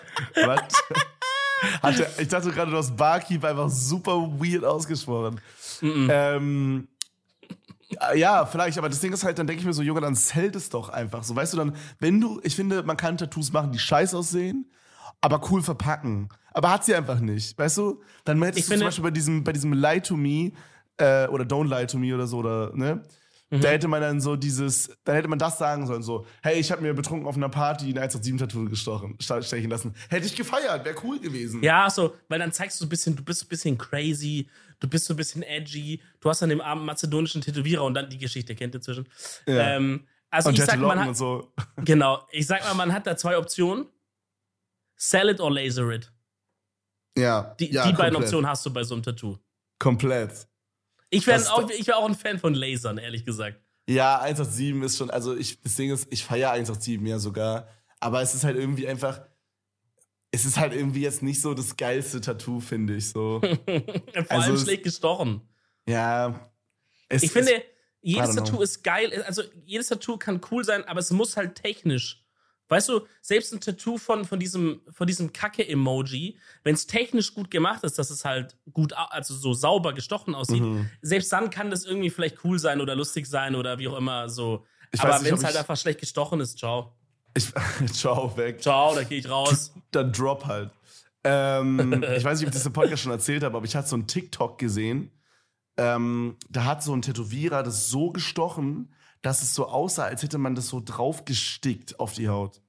Was? 0.45 0.63
Hatte, 1.83 2.09
ich 2.19 2.29
dachte 2.29 2.51
gerade, 2.51 2.71
du 2.71 2.77
hast 2.77 2.97
Barkeeper 2.97 3.51
einfach 3.51 3.71
super 3.71 4.15
weird 4.39 4.65
ausgesprochen. 4.65 5.41
Mhm. 5.81 6.09
Ähm, 6.11 6.89
ja, 8.15 8.47
vielleicht, 8.47 8.79
aber 8.79 8.89
das 8.89 9.01
Ding 9.01 9.13
ist 9.13 9.23
halt, 9.23 9.39
dann 9.39 9.47
denke 9.47 9.61
ich 9.61 9.67
mir 9.67 9.73
so, 9.73 9.83
Junge, 9.83 10.01
dann 10.01 10.17
zählt 10.17 10.57
es 10.57 10.71
doch 10.71 10.89
einfach. 10.89 11.23
So, 11.23 11.37
weißt 11.37 11.53
du, 11.53 11.59
dann, 11.59 11.77
wenn 12.01 12.21
du, 12.21 12.41
ich 12.43 12.57
finde, 12.57 12.83
man 12.83 12.97
kann 12.97 13.19
Tattoos 13.19 13.53
machen, 13.53 13.71
die 13.71 13.79
scheiß 13.79 14.15
aussehen, 14.15 14.71
aber 15.21 15.41
cool 15.51 15.63
verpacken. 15.63 16.29
Aber 16.55 16.71
hat 16.71 16.85
sie 16.85 16.95
einfach 16.95 17.21
nicht, 17.21 17.57
weißt 17.59 17.79
du? 17.79 18.03
Dann 18.25 18.43
hättest 18.43 18.59
Ich 18.61 18.65
du 18.65 18.71
finde- 18.71 18.81
zum 18.81 18.87
Beispiel 18.89 19.05
bei 19.05 19.11
diesem, 19.11 19.45
bei 19.45 19.53
diesem 19.53 19.73
Lie 19.75 20.01
to 20.01 20.17
Me, 20.17 20.53
äh, 20.99 21.27
oder 21.29 21.45
Don't 21.45 21.69
Lie 21.69 21.87
to 21.87 21.99
Me 21.99 22.15
oder 22.15 22.27
so, 22.27 22.39
oder, 22.39 22.73
ne? 22.75 23.03
Mhm. 23.53 23.61
Da 23.61 23.69
hätte 23.69 23.87
man 23.87 24.01
dann 24.01 24.21
so 24.21 24.35
dieses, 24.35 24.97
da 25.05 25.13
hätte 25.13 25.29
man 25.29 25.39
das 25.39 25.59
sagen 25.59 25.87
sollen, 25.87 26.03
so, 26.03 26.25
hey, 26.43 26.59
ich 26.59 26.73
habe 26.73 26.81
mir 26.81 26.95
betrunken 26.95 27.29
auf 27.29 27.37
einer 27.37 27.51
Party 27.51 27.91
ein 27.91 27.99
187-Tattoo 27.99 28.65
gestochen, 28.65 29.19
stechen 29.21 29.69
lassen. 29.69 29.95
Hätte 30.09 30.27
ich 30.27 30.35
gefeiert, 30.35 30.87
wäre 30.87 30.97
cool 31.05 31.21
gewesen. 31.21 31.63
Ja, 31.63 31.91
so, 31.91 32.15
weil 32.29 32.39
dann 32.39 32.51
zeigst 32.51 32.81
du 32.81 32.85
so 32.85 32.87
ein 32.87 32.89
bisschen, 32.89 33.15
du 33.15 33.23
bist 33.23 33.41
so 33.41 33.47
ein 33.47 33.49
bisschen 33.51 33.77
crazy, 33.77 34.49
du 34.81 34.89
bist 34.89 35.05
so 35.05 35.13
ein 35.13 35.19
bisschen 35.19 35.43
edgy, 35.43 36.01
du 36.21 36.31
hast 36.31 36.43
an 36.43 36.49
dem 36.49 36.63
armen 36.63 36.87
mazedonischen 36.87 37.43
Tätowierer 37.43 37.85
und 37.85 37.93
dann 37.93 38.09
die 38.09 38.17
Geschichte 38.17 38.55
kennt 38.55 38.75
ihr 38.75 38.81
zwischen. 38.81 39.07
Ja. 39.47 39.77
Ähm, 39.77 40.07
also 40.31 40.49
und 40.49 40.59
ich 40.59 40.65
sag, 40.65 40.79
man 40.79 40.99
hat, 40.99 41.15
so. 41.15 41.53
genau, 41.85 42.27
ich 42.31 42.47
sag 42.47 42.63
mal, 42.65 42.73
man 42.73 42.91
hat 42.91 43.07
da 43.07 43.19
zwei 43.19 43.37
Optionen. 43.37 43.87
Sell 44.97 45.29
it 45.29 45.41
or 45.41 45.51
laser 45.51 45.91
it. 45.91 46.11
Ja. 47.19 47.55
Die, 47.61 47.71
ja, 47.71 47.87
die 47.87 47.93
beiden 47.93 48.17
Optionen 48.17 48.49
hast 48.49 48.65
du 48.65 48.73
bei 48.73 48.83
so 48.83 48.95
einem 48.95 49.03
Tattoo. 49.03 49.37
Komplett. 49.79 50.47
Ich 51.13 51.27
wäre 51.27 51.41
auch, 51.53 51.69
wär 51.69 51.97
auch 51.99 52.09
ein 52.09 52.15
Fan 52.15 52.39
von 52.39 52.55
Lasern, 52.55 52.97
ehrlich 52.97 53.27
gesagt. 53.27 53.61
Ja, 53.87 54.21
187 54.21 54.83
ist 54.83 54.97
schon, 54.97 55.11
also 55.11 55.37
ich, 55.37 55.61
das 55.61 55.77
Ding 55.77 55.91
ist, 55.91 56.07
ich 56.11 56.25
feiere 56.25 56.53
187 56.53 57.07
ja 57.07 57.19
sogar. 57.19 57.69
Aber 58.01 58.23
es 58.23 58.35
ist 58.35 58.45
halt 58.45 58.57
irgendwie 58.57 58.89
einfach, 58.89 59.21
es 60.31 60.47
ist 60.47 60.57
halt 60.57 60.73
irgendwie 60.73 61.03
jetzt 61.03 61.23
nicht 61.23 61.43
so 61.43 61.53
das 61.53 61.77
geilste 61.77 62.23
Tattoo, 62.23 62.61
finde 62.61 62.97
ich 62.97 63.11
so. 63.11 63.41
Vor 63.67 64.25
also 64.29 64.53
allem 64.53 64.59
schlecht 64.59 64.85
gestochen. 64.85 65.43
Ja. 65.87 66.51
ich 67.11 67.31
finde, 67.31 67.63
jedes 68.01 68.35
Tattoo 68.35 68.63
ist 68.63 68.83
geil. 68.83 69.23
Also 69.27 69.43
jedes 69.67 69.89
Tattoo 69.89 70.17
kann 70.17 70.41
cool 70.51 70.65
sein, 70.65 70.83
aber 70.85 71.01
es 71.01 71.11
muss 71.11 71.37
halt 71.37 71.57
technisch 71.57 72.22
Weißt 72.73 72.89
du, 72.89 73.07
selbst 73.21 73.53
ein 73.53 73.61
Tattoo 73.61 73.99
von, 73.99 74.25
von 74.25 74.41
diesem, 74.41 74.81
von 74.91 75.07
diesem 75.07 75.31
Kacke-Emoji, 75.31 76.39
wenn 76.65 76.75
es 76.75 76.87
technisch 76.87 77.35
gut 77.35 77.51
gemacht 77.51 77.85
ist, 77.85 77.99
dass 77.99 78.09
es 78.09 78.25
halt 78.25 78.57
gut, 78.73 78.95
also 78.95 79.35
so 79.35 79.53
sauber 79.53 79.93
gestochen 79.93 80.35
aussieht, 80.35 80.63
mhm. 80.63 80.89
selbst 81.03 81.31
dann 81.33 81.51
kann 81.51 81.71
das 81.71 81.85
irgendwie 81.85 82.09
vielleicht 82.09 82.43
cool 82.45 82.59
sein 82.59 82.81
oder 82.81 82.97
lustig 82.97 83.27
sein 83.27 83.57
oder 83.57 83.79
wie 83.79 83.89
auch 83.89 83.99
immer 83.99 84.31
so. 84.31 84.65
Ich 84.91 85.03
Aber 85.03 85.23
wenn 85.23 85.35
es 85.35 85.45
halt 85.45 85.55
einfach 85.55 85.77
schlecht 85.77 86.01
gestochen 86.01 86.41
ist, 86.41 86.59
ciao. 86.59 86.95
Ich, 87.37 87.53
ciao, 87.93 88.35
weg. 88.39 88.63
Ciao, 88.63 88.95
da 88.95 89.05
gehe 89.05 89.19
ich 89.19 89.29
raus. 89.29 89.75
Dann 89.91 90.11
drop 90.11 90.47
halt. 90.47 90.71
Ähm, 91.25 92.03
ich 92.17 92.25
weiß 92.25 92.39
nicht, 92.39 92.49
ob 92.49 92.55
ich 92.55 92.59
das 92.59 92.65
im 92.65 92.73
Podcast 92.73 93.03
schon 93.03 93.13
erzählt 93.13 93.43
habe, 93.43 93.55
aber 93.55 93.67
ich 93.67 93.77
hatte 93.77 93.89
so 93.89 93.97
einen 93.97 94.07
TikTok 94.07 94.57
gesehen. 94.59 95.11
Ähm, 95.77 96.37
da 96.49 96.65
hat 96.65 96.83
so 96.83 96.95
ein 96.95 97.03
Tätowierer 97.03 97.63
das 97.63 97.91
so 97.91 98.13
gestochen, 98.13 98.95
dass 99.23 99.43
es 99.43 99.55
so 99.55 99.67
aussah, 99.67 100.05
als 100.05 100.23
hätte 100.23 100.39
man 100.39 100.55
das 100.55 100.69
so 100.69 100.83
draufgestickt 100.85 101.99
auf 102.01 102.13
die 102.13 102.29
Haut. 102.29 102.61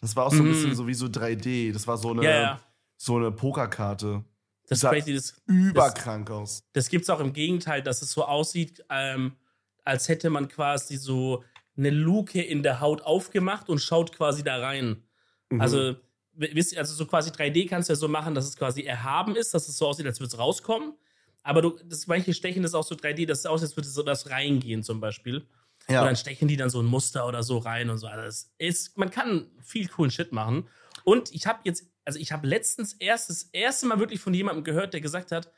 Das 0.00 0.16
war 0.16 0.26
auch 0.26 0.32
so 0.32 0.42
ein 0.42 0.48
bisschen 0.48 0.70
mhm. 0.70 0.74
so 0.74 0.86
wie 0.86 0.94
so 0.94 1.06
3D. 1.06 1.72
Das 1.72 1.86
war 1.86 1.98
so 1.98 2.10
eine, 2.10 2.24
ja, 2.24 2.30
ja. 2.30 2.60
So 2.96 3.16
eine 3.16 3.30
Pokerkarte. 3.30 4.24
Das 4.68 4.80
sah 4.80 4.90
crazy, 4.90 5.14
das, 5.14 5.40
überkrank 5.46 6.28
das, 6.28 6.36
aus. 6.36 6.62
Das 6.72 6.88
gibt 6.88 7.04
es 7.04 7.10
auch 7.10 7.20
im 7.20 7.32
Gegenteil, 7.32 7.82
dass 7.82 8.02
es 8.02 8.12
so 8.12 8.24
aussieht, 8.24 8.84
ähm, 8.90 9.36
als 9.84 10.08
hätte 10.08 10.30
man 10.30 10.48
quasi 10.48 10.96
so 10.96 11.42
eine 11.76 11.90
Luke 11.90 12.40
in 12.40 12.62
der 12.62 12.80
Haut 12.80 13.02
aufgemacht 13.02 13.68
und 13.68 13.78
schaut 13.78 14.12
quasi 14.14 14.42
da 14.42 14.58
rein. 14.58 15.02
Mhm. 15.48 15.60
Also, 15.60 15.96
wisst 16.34 16.72
ihr, 16.72 16.78
also 16.78 16.94
so 16.94 17.06
quasi 17.06 17.30
3D 17.30 17.68
kannst 17.68 17.88
du 17.88 17.92
ja 17.92 17.96
so 17.96 18.08
machen, 18.08 18.34
dass 18.34 18.46
es 18.46 18.56
quasi 18.56 18.82
erhaben 18.82 19.36
ist, 19.36 19.54
dass 19.54 19.68
es 19.68 19.78
so 19.78 19.86
aussieht, 19.86 20.06
als 20.06 20.20
würde 20.20 20.28
es 20.28 20.38
rauskommen. 20.38 20.94
Aber 21.42 21.62
du, 21.62 21.78
das, 21.84 22.06
manche 22.06 22.34
stechen 22.34 22.62
das 22.62 22.74
auch 22.74 22.84
so 22.84 22.94
3D, 22.94 23.26
dass 23.26 23.40
es 23.40 23.46
aussieht, 23.46 23.68
als 23.68 23.76
würde 23.76 23.88
so 23.88 24.02
das 24.02 24.28
reingehen 24.30 24.82
zum 24.82 25.00
Beispiel. 25.00 25.46
Ja. 25.90 26.00
Und 26.00 26.06
dann 26.06 26.16
stechen 26.16 26.48
die 26.48 26.56
dann 26.56 26.70
so 26.70 26.80
ein 26.80 26.86
Muster 26.86 27.26
oder 27.26 27.42
so 27.42 27.58
rein 27.58 27.88
und 27.88 27.98
so. 27.98 28.06
Also 28.06 28.22
das 28.22 28.54
ist, 28.58 28.98
man 28.98 29.10
kann 29.10 29.50
viel 29.62 29.88
coolen 29.88 30.10
Shit 30.10 30.32
machen. 30.32 30.68
Und 31.04 31.34
ich 31.34 31.46
habe 31.46 31.60
jetzt, 31.64 31.90
also 32.04 32.18
ich 32.18 32.32
habe 32.32 32.46
letztens 32.46 32.92
erst 32.94 33.30
das 33.30 33.44
erste 33.44 33.86
Mal 33.86 33.98
wirklich 33.98 34.20
von 34.20 34.34
jemandem 34.34 34.64
gehört, 34.64 34.92
der 34.92 35.00
gesagt 35.00 35.32
hat, 35.32 35.50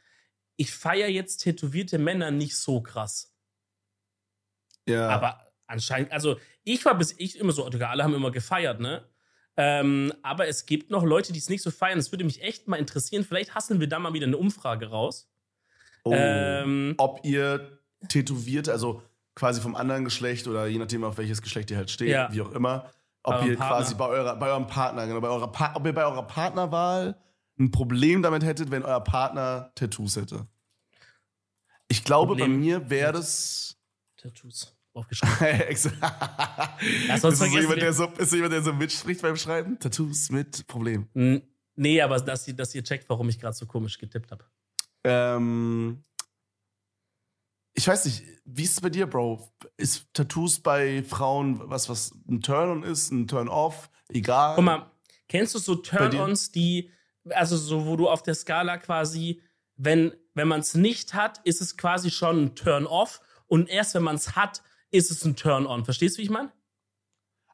ich 0.56 0.72
feiere 0.72 1.08
jetzt 1.08 1.38
tätowierte 1.38 1.98
Männer 1.98 2.30
nicht 2.30 2.56
so 2.56 2.80
krass. 2.80 3.34
Ja. 4.86 5.08
Aber 5.08 5.52
anscheinend, 5.66 6.12
also 6.12 6.38
ich 6.62 6.84
war 6.84 6.96
bis 6.96 7.14
ich 7.18 7.38
immer 7.38 7.52
so, 7.52 7.64
alle 7.64 8.04
haben 8.04 8.14
immer 8.14 8.30
gefeiert, 8.30 8.80
ne? 8.80 9.04
Ähm, 9.56 10.12
aber 10.22 10.46
es 10.46 10.64
gibt 10.64 10.90
noch 10.90 11.04
Leute, 11.04 11.32
die 11.32 11.38
es 11.38 11.48
nicht 11.48 11.62
so 11.62 11.70
feiern. 11.70 11.98
Es 11.98 12.12
würde 12.12 12.24
mich 12.24 12.42
echt 12.42 12.68
mal 12.68 12.76
interessieren. 12.76 13.24
Vielleicht 13.24 13.54
hasseln 13.54 13.80
wir 13.80 13.88
da 13.88 13.98
mal 13.98 14.12
wieder 14.12 14.26
eine 14.26 14.36
Umfrage 14.36 14.86
raus. 14.86 15.30
Oh, 16.04 16.12
ähm, 16.14 16.94
ob 16.98 17.24
ihr 17.24 17.78
tätowiert, 18.08 18.68
also 18.68 19.02
quasi 19.40 19.62
vom 19.62 19.74
anderen 19.74 20.04
Geschlecht 20.04 20.46
oder 20.46 20.66
je 20.66 20.78
nachdem, 20.78 21.02
auf 21.02 21.16
welches 21.16 21.40
Geschlecht 21.40 21.70
ihr 21.70 21.78
halt 21.78 21.90
steht, 21.90 22.10
ja. 22.10 22.28
wie 22.30 22.42
auch 22.42 22.52
immer, 22.52 22.90
ob 23.22 23.42
ihr 23.42 23.56
Partner. 23.56 23.76
quasi 23.78 23.94
bei, 23.94 24.06
eurer, 24.06 24.36
bei 24.36 24.50
eurem 24.50 24.66
Partner, 24.66 25.06
genau, 25.06 25.20
bei 25.20 25.28
eurer 25.28 25.50
pa 25.50 25.72
ob 25.74 25.86
ihr 25.86 25.94
bei 25.94 26.04
eurer 26.04 26.26
Partnerwahl 26.26 27.16
ein 27.58 27.70
Problem 27.70 28.20
damit 28.22 28.44
hättet, 28.44 28.70
wenn 28.70 28.82
euer 28.82 29.00
Partner 29.00 29.72
Tattoos 29.74 30.16
hätte. 30.16 30.46
Ich 31.88 32.04
glaube, 32.04 32.34
Problem 32.34 32.52
bei 32.52 32.58
mir 32.58 32.90
wäre 32.90 33.14
das. 33.14 33.78
Tattoos. 34.18 34.76
Aufgeschrieben. 34.92 35.36
ja, 37.08 37.16
sonst 37.16 37.40
ist, 37.40 37.50
so 37.50 37.58
jemand, 37.58 37.80
der 37.80 37.94
so, 37.94 38.06
ist 38.18 38.32
jemand, 38.32 38.52
der 38.52 38.62
so 38.62 38.74
mitspricht 38.74 39.22
beim 39.22 39.36
Schreiben? 39.36 39.78
Tattoos 39.78 40.30
mit 40.30 40.66
Problem. 40.66 41.08
Nee, 41.76 42.02
aber 42.02 42.20
dass 42.20 42.46
ihr, 42.46 42.54
dass 42.54 42.74
ihr 42.74 42.84
checkt, 42.84 43.08
warum 43.08 43.30
ich 43.30 43.38
gerade 43.38 43.56
so 43.56 43.64
komisch 43.64 43.98
getippt 43.98 44.32
habe. 44.32 44.44
Ähm, 45.04 46.04
ich 47.74 47.86
weiß 47.86 48.04
nicht, 48.04 48.22
wie 48.44 48.64
ist 48.64 48.72
es 48.72 48.80
bei 48.80 48.90
dir, 48.90 49.06
Bro? 49.06 49.48
Ist 49.76 50.06
Tattoos 50.12 50.60
bei 50.60 51.02
Frauen 51.02 51.60
was, 51.70 51.88
was 51.88 52.12
ein 52.28 52.40
Turn-on 52.40 52.82
ist, 52.82 53.10
ein 53.10 53.26
Turn-off? 53.26 53.90
Egal. 54.08 54.56
Guck 54.56 54.64
mal, 54.64 54.90
kennst 55.28 55.54
du 55.54 55.58
so 55.58 55.76
Turn-ons, 55.76 56.50
die, 56.50 56.90
also 57.30 57.56
so, 57.56 57.86
wo 57.86 57.96
du 57.96 58.08
auf 58.08 58.22
der 58.22 58.34
Skala 58.34 58.78
quasi, 58.78 59.40
wenn, 59.76 60.12
wenn 60.34 60.48
man 60.48 60.60
es 60.60 60.74
nicht 60.74 61.14
hat, 61.14 61.40
ist 61.44 61.60
es 61.60 61.76
quasi 61.76 62.10
schon 62.10 62.44
ein 62.44 62.54
Turn-off 62.54 63.20
und 63.46 63.68
erst 63.68 63.94
wenn 63.94 64.02
man 64.02 64.16
es 64.16 64.34
hat, 64.34 64.62
ist 64.90 65.10
es 65.10 65.24
ein 65.24 65.36
Turn-on. 65.36 65.84
Verstehst 65.84 66.16
du, 66.16 66.18
wie 66.18 66.24
ich 66.24 66.30
meine? 66.30 66.52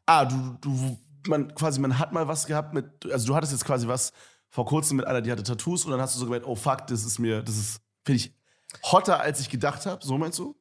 Ah, 0.06 0.24
du, 0.24 0.56
du, 0.60 0.98
man 1.28 1.54
quasi, 1.54 1.80
man 1.80 1.98
hat 1.98 2.12
mal 2.12 2.28
was 2.28 2.46
gehabt 2.46 2.72
mit, 2.72 3.06
also 3.10 3.26
du 3.26 3.34
hattest 3.34 3.52
jetzt 3.52 3.64
quasi 3.64 3.86
was 3.86 4.12
vor 4.48 4.64
kurzem 4.64 4.96
mit 4.96 5.06
einer, 5.06 5.20
die 5.20 5.30
hatte 5.30 5.42
Tattoos 5.42 5.84
und 5.84 5.90
dann 5.90 6.00
hast 6.00 6.14
du 6.14 6.20
so 6.20 6.24
gemeint, 6.24 6.46
oh 6.46 6.54
fuck, 6.54 6.86
das 6.86 7.04
ist 7.04 7.18
mir, 7.18 7.42
das 7.42 7.56
ist, 7.56 7.80
finde 8.04 8.20
ich 8.20 8.32
hotter, 8.82 9.20
als 9.20 9.40
ich 9.40 9.50
gedacht 9.50 9.86
habe. 9.86 10.04
So 10.04 10.18
meinst 10.18 10.38
du? 10.38 10.56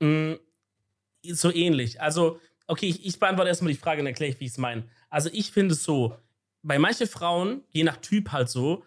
Mm, 0.00 0.34
so 1.24 1.52
ähnlich. 1.52 2.00
Also, 2.00 2.40
okay, 2.66 2.86
ich, 2.86 3.04
ich 3.04 3.18
beantworte 3.18 3.48
erstmal 3.48 3.72
die 3.72 3.78
Frage 3.78 4.00
und 4.00 4.06
erkläre, 4.06 4.38
wie 4.38 4.46
ich 4.46 4.52
es 4.52 4.58
meine. 4.58 4.88
Also, 5.08 5.30
ich 5.32 5.52
finde 5.52 5.74
es 5.74 5.84
so, 5.84 6.16
bei 6.62 6.78
manchen 6.78 7.06
Frauen, 7.06 7.62
je 7.70 7.84
nach 7.84 7.96
Typ 7.96 8.32
halt 8.32 8.48
so, 8.48 8.84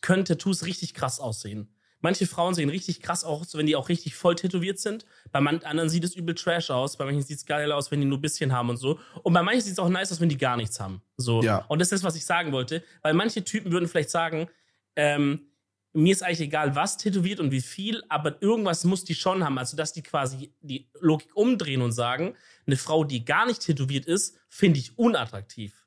können 0.00 0.24
Tattoos 0.24 0.64
richtig 0.64 0.94
krass 0.94 1.20
aussehen. 1.20 1.74
Manche 2.00 2.26
Frauen 2.26 2.54
sehen 2.54 2.68
richtig 2.68 3.02
krass 3.02 3.24
aus, 3.24 3.56
wenn 3.56 3.66
die 3.66 3.74
auch 3.74 3.88
richtig 3.88 4.14
voll 4.14 4.36
tätowiert 4.36 4.78
sind. 4.78 5.04
Bei 5.32 5.40
anderen 5.40 5.88
sieht 5.88 6.04
es 6.04 6.14
übel 6.14 6.34
trash 6.34 6.70
aus. 6.70 6.96
Bei 6.96 7.04
manchen 7.04 7.22
sieht 7.22 7.38
es 7.38 7.46
geil 7.46 7.72
aus, 7.72 7.90
wenn 7.90 8.00
die 8.00 8.06
nur 8.06 8.18
ein 8.18 8.22
bisschen 8.22 8.52
haben 8.52 8.70
und 8.70 8.76
so. 8.76 9.00
Und 9.24 9.32
bei 9.32 9.42
manchen 9.42 9.62
sieht 9.62 9.72
es 9.72 9.78
auch 9.80 9.88
nice 9.88 10.12
aus, 10.12 10.20
wenn 10.20 10.28
die 10.28 10.38
gar 10.38 10.56
nichts 10.56 10.78
haben. 10.78 11.02
So. 11.16 11.42
Ja. 11.42 11.64
Und 11.66 11.80
das 11.80 11.86
ist 11.86 12.02
das, 12.02 12.04
was 12.04 12.14
ich 12.14 12.24
sagen 12.24 12.52
wollte. 12.52 12.84
Weil 13.02 13.14
manche 13.14 13.42
Typen 13.42 13.72
würden 13.72 13.88
vielleicht 13.88 14.10
sagen, 14.10 14.48
ähm, 14.94 15.47
mir 15.92 16.12
ist 16.12 16.22
eigentlich 16.22 16.42
egal, 16.42 16.74
was 16.74 16.96
tätowiert 16.96 17.40
und 17.40 17.50
wie 17.50 17.60
viel, 17.60 18.02
aber 18.08 18.40
irgendwas 18.42 18.84
muss 18.84 19.04
die 19.04 19.14
schon 19.14 19.44
haben. 19.44 19.58
Also, 19.58 19.76
dass 19.76 19.92
die 19.92 20.02
quasi 20.02 20.52
die 20.60 20.90
Logik 21.00 21.34
umdrehen 21.34 21.82
und 21.82 21.92
sagen, 21.92 22.34
eine 22.66 22.76
Frau, 22.76 23.04
die 23.04 23.24
gar 23.24 23.46
nicht 23.46 23.62
tätowiert 23.62 24.06
ist, 24.06 24.38
finde 24.48 24.78
ich 24.78 24.98
unattraktiv. 24.98 25.86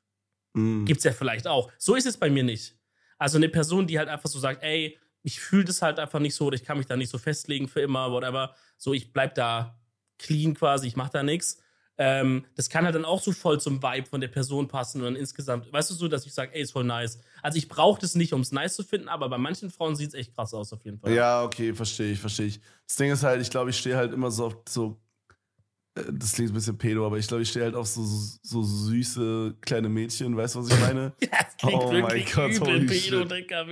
Mm. 0.54 0.84
Gibt's 0.84 1.04
ja 1.04 1.12
vielleicht 1.12 1.46
auch. 1.46 1.70
So 1.78 1.94
ist 1.94 2.06
es 2.06 2.16
bei 2.16 2.30
mir 2.30 2.42
nicht. 2.42 2.76
Also 3.18 3.38
eine 3.38 3.48
Person, 3.48 3.86
die 3.86 3.98
halt 3.98 4.08
einfach 4.08 4.28
so 4.28 4.40
sagt, 4.40 4.62
ey, 4.62 4.98
ich 5.22 5.38
fühle 5.38 5.64
das 5.64 5.80
halt 5.80 6.00
einfach 6.00 6.18
nicht 6.18 6.34
so 6.34 6.46
oder 6.46 6.56
ich 6.56 6.64
kann 6.64 6.78
mich 6.78 6.86
da 6.86 6.96
nicht 6.96 7.10
so 7.10 7.18
festlegen 7.18 7.68
für 7.68 7.80
immer, 7.80 8.10
whatever. 8.10 8.54
So, 8.76 8.92
ich 8.92 9.12
bleib 9.12 9.36
da 9.36 9.80
clean 10.18 10.54
quasi, 10.54 10.88
ich 10.88 10.96
mach 10.96 11.08
da 11.08 11.22
nichts. 11.22 11.61
Ähm, 12.04 12.44
das 12.56 12.68
kann 12.68 12.84
halt 12.84 12.96
dann 12.96 13.04
auch 13.04 13.22
so 13.22 13.30
voll 13.30 13.60
zum 13.60 13.80
Vibe 13.80 14.08
von 14.08 14.20
der 14.20 14.26
Person 14.26 14.66
passen 14.66 14.98
und 14.98 15.04
dann 15.04 15.14
insgesamt, 15.14 15.72
weißt 15.72 15.90
du 15.90 15.94
so, 15.94 16.08
dass 16.08 16.26
ich 16.26 16.34
sage, 16.34 16.52
ey, 16.52 16.62
ist 16.62 16.72
voll 16.72 16.82
nice. 16.82 17.20
Also 17.42 17.58
ich 17.58 17.68
brauche 17.68 18.00
das 18.00 18.16
nicht, 18.16 18.32
um 18.32 18.40
es 18.40 18.50
nice 18.50 18.74
zu 18.74 18.82
finden, 18.82 19.08
aber 19.08 19.28
bei 19.28 19.38
manchen 19.38 19.70
Frauen 19.70 19.94
sieht 19.94 20.08
es 20.08 20.14
echt 20.14 20.34
krass 20.34 20.52
aus 20.52 20.72
auf 20.72 20.84
jeden 20.84 20.98
Fall. 20.98 21.12
Ja, 21.12 21.44
okay, 21.44 21.72
verstehe 21.72 22.10
ich, 22.10 22.18
verstehe 22.18 22.46
ich. 22.46 22.60
Das 22.88 22.96
Ding 22.96 23.12
ist 23.12 23.22
halt, 23.22 23.40
ich 23.40 23.50
glaube, 23.50 23.70
ich 23.70 23.78
stehe 23.78 23.96
halt 23.96 24.12
immer 24.12 24.32
so 24.32 24.46
auf 24.46 24.56
so, 24.68 25.00
äh, 25.94 26.02
das 26.12 26.32
klingt 26.32 26.50
ein 26.50 26.54
bisschen 26.54 26.76
pedo, 26.76 27.06
aber 27.06 27.18
ich 27.18 27.28
glaube, 27.28 27.44
ich 27.44 27.50
stehe 27.50 27.66
halt 27.66 27.76
auf 27.76 27.86
so, 27.86 28.02
so, 28.04 28.62
süße 28.64 29.54
kleine 29.60 29.88
Mädchen, 29.88 30.36
weißt 30.36 30.56
du, 30.56 30.58
was 30.58 30.70
ich 30.70 30.80
meine? 30.80 31.12
ja, 31.20 31.28
das 31.30 31.56
klingt 31.56 31.82
oh 31.84 31.92
wirklich 31.92 32.36
mein 32.36 32.50
Gott, 32.50 32.68
übel 32.68 32.86
pedo, 32.86 33.24
Dicker, 33.24 33.64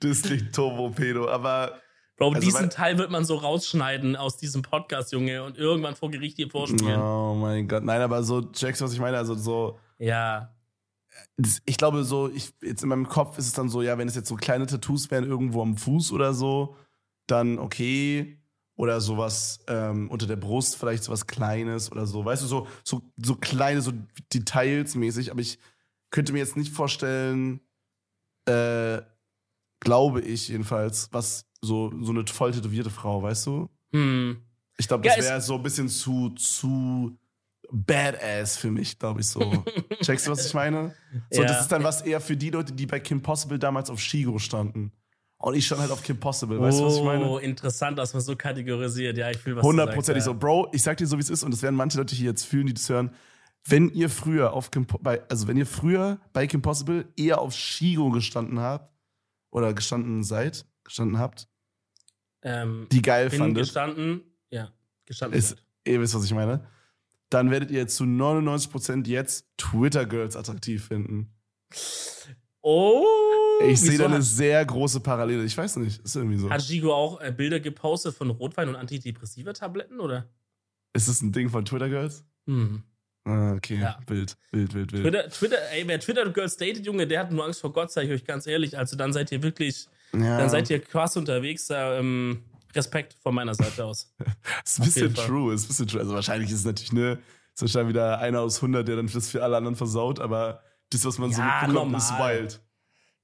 Das 0.00 0.20
klingt 0.20 0.54
turbo-pedo, 0.54 1.30
aber 1.30 1.80
Bro, 2.18 2.30
also 2.30 2.40
diesen 2.40 2.68
Teil 2.68 2.98
wird 2.98 3.12
man 3.12 3.24
so 3.24 3.36
rausschneiden 3.36 4.16
aus 4.16 4.36
diesem 4.36 4.62
Podcast, 4.62 5.12
Junge, 5.12 5.44
und 5.44 5.56
irgendwann 5.56 5.94
vor 5.94 6.10
Gericht 6.10 6.36
hier 6.36 6.50
vorspielen. 6.50 7.00
Oh 7.00 7.34
mein 7.34 7.68
Gott. 7.68 7.84
Nein, 7.84 8.02
aber 8.02 8.24
so, 8.24 8.42
checkst 8.42 8.82
was 8.82 8.92
ich 8.92 8.98
meine? 8.98 9.16
Also 9.16 9.36
so. 9.36 9.78
Ja. 9.98 10.52
Ich 11.64 11.76
glaube, 11.76 12.02
so, 12.02 12.28
ich, 12.28 12.52
jetzt 12.60 12.82
in 12.82 12.88
meinem 12.88 13.08
Kopf 13.08 13.38
ist 13.38 13.46
es 13.46 13.52
dann 13.52 13.68
so, 13.68 13.82
ja, 13.82 13.96
wenn 13.98 14.08
es 14.08 14.16
jetzt 14.16 14.28
so 14.28 14.34
kleine 14.34 14.66
Tattoos 14.66 15.10
wären, 15.12 15.24
irgendwo 15.24 15.62
am 15.62 15.76
Fuß 15.76 16.10
oder 16.10 16.34
so, 16.34 16.76
dann 17.28 17.58
okay. 17.58 18.36
Oder 18.74 19.00
sowas 19.00 19.60
ähm, 19.68 20.10
unter 20.10 20.26
der 20.26 20.36
Brust, 20.36 20.76
vielleicht 20.76 21.04
sowas 21.04 21.26
Kleines 21.26 21.90
oder 21.90 22.06
so. 22.06 22.24
Weißt 22.24 22.42
du, 22.42 22.46
so, 22.46 22.66
so, 22.82 23.02
so 23.16 23.36
kleine, 23.36 23.80
so 23.80 23.92
Details 24.32 24.96
mäßig. 24.96 25.30
Aber 25.30 25.40
ich 25.40 25.58
könnte 26.10 26.32
mir 26.32 26.38
jetzt 26.38 26.56
nicht 26.56 26.72
vorstellen, 26.72 27.60
äh, 28.46 29.02
glaube 29.80 30.20
ich 30.20 30.48
jedenfalls, 30.48 31.08
was 31.12 31.47
so, 31.60 31.92
so 32.02 32.12
eine 32.12 32.26
voll 32.26 32.52
tätowierte 32.52 32.90
Frau, 32.90 33.22
weißt 33.22 33.46
du? 33.46 33.68
Hm. 33.92 34.38
Ich 34.76 34.86
glaube, 34.88 35.06
Ja, 35.06 35.14
das 35.16 35.24
es- 35.24 35.30
wäre 35.30 35.40
so 35.40 35.54
ein 35.56 35.62
bisschen 35.62 35.88
zu, 35.88 36.30
zu 36.30 37.16
badass 37.70 38.56
für 38.56 38.70
mich, 38.70 38.98
glaube 38.98 39.20
ich 39.20 39.26
so. 39.26 39.40
Checkst 40.02 40.26
du, 40.26 40.30
was 40.30 40.46
ich 40.46 40.54
meine? 40.54 40.94
So, 41.30 41.42
Ja. 41.42 41.48
das 41.48 41.62
ist 41.62 41.68
dann 41.72 41.84
was 41.84 42.02
eher 42.02 42.20
für 42.20 42.36
die 42.36 42.50
Leute, 42.50 42.72
die 42.72 42.86
bei 42.86 43.00
Kim 43.00 43.20
Possible 43.22 43.58
damals 43.58 43.90
auf 43.90 44.00
Shigo 44.00 44.38
standen. 44.38 44.92
Und 45.40 45.54
ich 45.54 45.66
stand 45.66 45.80
halt 45.82 45.90
auf 45.92 46.02
Kim 46.02 46.18
Possible, 46.18 46.58
weißt 46.60 46.80
du, 46.80 46.84
was 46.86 46.96
ich 46.96 47.02
meine? 47.02 47.24
Oh, 47.28 47.38
interessant, 47.38 47.96
dass 47.98 48.12
man 48.12 48.22
so 48.22 48.34
kategorisiert. 48.34 49.16
Ja, 49.18 49.30
ich 49.30 49.36
fühle 49.38 49.56
was 49.56 49.64
Hundertprozentig 49.64 50.24
so. 50.24 50.34
Bro, 50.34 50.68
ich 50.72 50.82
sag 50.82 50.96
dir 50.96 51.06
so, 51.06 51.16
wie 51.16 51.20
es 51.22 51.30
ist, 51.30 51.44
und 51.44 51.52
das 51.52 51.62
werden 51.62 51.76
manche 51.76 51.98
Leute 51.98 52.16
hier 52.16 52.30
jetzt 52.30 52.44
fühlen, 52.44 52.66
die 52.66 52.74
das 52.74 52.88
hören. 52.88 53.12
Wenn 53.64 53.88
ihr 53.90 54.08
früher 54.10 54.52
auf 54.52 54.70
Kim, 54.72 54.86
bei, 55.00 55.22
also 55.28 55.46
wenn 55.46 55.56
ihr 55.56 55.66
früher 55.66 56.18
bei 56.32 56.46
Kim 56.48 56.60
Possible 56.62 57.06
eher 57.16 57.40
auf 57.40 57.52
Shigo 57.54 58.10
gestanden 58.10 58.58
habt, 58.60 58.92
oder 59.50 59.72
gestanden 59.74 60.24
seid, 60.24 60.66
gestanden 60.88 61.18
habt. 61.18 61.48
Ähm, 62.42 62.86
die 62.90 63.02
geil 63.02 63.30
bin 63.30 63.38
fandet, 63.38 63.64
gestanden, 63.64 64.22
ja, 64.50 64.72
gestanden. 65.06 65.38
ist, 65.38 65.56
ihr 65.84 66.00
wisst, 66.00 66.14
was 66.14 66.24
ich 66.24 66.34
meine, 66.34 66.66
dann 67.30 67.50
werdet 67.50 67.70
ihr 67.70 67.86
zu 67.88 68.04
99% 68.04 69.06
jetzt 69.06 69.46
Twitter-Girls 69.56 70.36
attraktiv 70.36 70.86
finden. 70.86 71.32
oh, 72.62 73.04
Ich 73.64 73.80
sehe 73.80 73.98
da 73.98 74.06
eine 74.06 74.22
sehr 74.22 74.64
große 74.64 75.00
Parallele. 75.00 75.44
Ich 75.44 75.56
weiß 75.56 75.76
nicht, 75.76 76.00
ist 76.00 76.16
irgendwie 76.16 76.38
so. 76.38 76.48
hat 76.50 76.66
Gigo 76.66 76.94
auch 76.94 77.20
äh, 77.20 77.32
Bilder 77.32 77.60
gepostet 77.60 78.14
von 78.14 78.30
Rotwein 78.30 78.68
und 78.68 78.76
Antidepressiva-Tabletten, 78.76 80.00
oder? 80.00 80.28
Ist 80.94 81.08
das 81.08 81.20
ein 81.22 81.32
Ding 81.32 81.50
von 81.50 81.64
Twitter-Girls? 81.64 82.24
Hm. 82.46 82.82
Ah, 83.24 83.52
okay, 83.54 83.78
Ja. 83.80 83.98
Bild, 84.06 84.38
Bild, 84.50 84.72
Bild, 84.72 84.90
Bild. 84.90 85.02
Twitter, 85.02 85.28
Twitter, 85.28 85.58
ey, 85.72 85.86
wer 85.86 86.00
Twitter 86.00 86.30
Girls 86.30 86.56
datet, 86.56 86.86
Junge, 86.86 87.06
der 87.06 87.20
hat 87.20 87.30
nur 87.32 87.44
Angst 87.44 87.60
vor 87.60 87.72
Gott, 87.72 87.90
sag 87.92 88.04
ich 88.04 88.10
euch 88.10 88.24
ganz 88.24 88.46
ehrlich. 88.46 88.78
Also 88.78 88.96
dann 88.96 89.12
seid 89.12 89.30
ihr 89.32 89.42
wirklich, 89.42 89.86
ja. 90.12 90.38
dann 90.38 90.50
seid 90.50 90.70
ihr 90.70 90.80
krass 90.80 91.16
unterwegs. 91.16 91.66
Da, 91.66 91.98
ähm, 91.98 92.42
Respekt 92.74 93.14
von 93.22 93.34
meiner 93.34 93.54
Seite 93.54 93.84
aus. 93.84 94.14
ist 94.64 94.78
ein 94.78 94.84
bisschen 94.84 95.14
true, 95.14 95.54
ist 95.54 95.64
ein 95.64 95.68
bisschen 95.68 95.88
true. 95.88 96.00
Also 96.00 96.14
wahrscheinlich 96.14 96.50
ist 96.50 96.60
es 96.60 96.64
natürlich, 96.64 96.92
ne, 96.92 97.18
ist 97.54 97.62
wahrscheinlich 97.62 97.94
wieder 97.94 98.18
einer 98.18 98.40
aus 98.40 98.56
100, 98.56 98.86
der 98.86 98.96
dann 98.96 99.10
das 99.12 99.30
für 99.30 99.42
alle 99.42 99.56
anderen 99.56 99.76
versaut, 99.76 100.20
aber 100.20 100.62
das, 100.90 101.04
was 101.04 101.18
man 101.18 101.32
so 101.32 101.40
Ja, 101.40 101.62
mitbekommt, 101.62 101.96
ist 101.96 102.10
normal. 102.10 102.40
wild. 102.40 102.60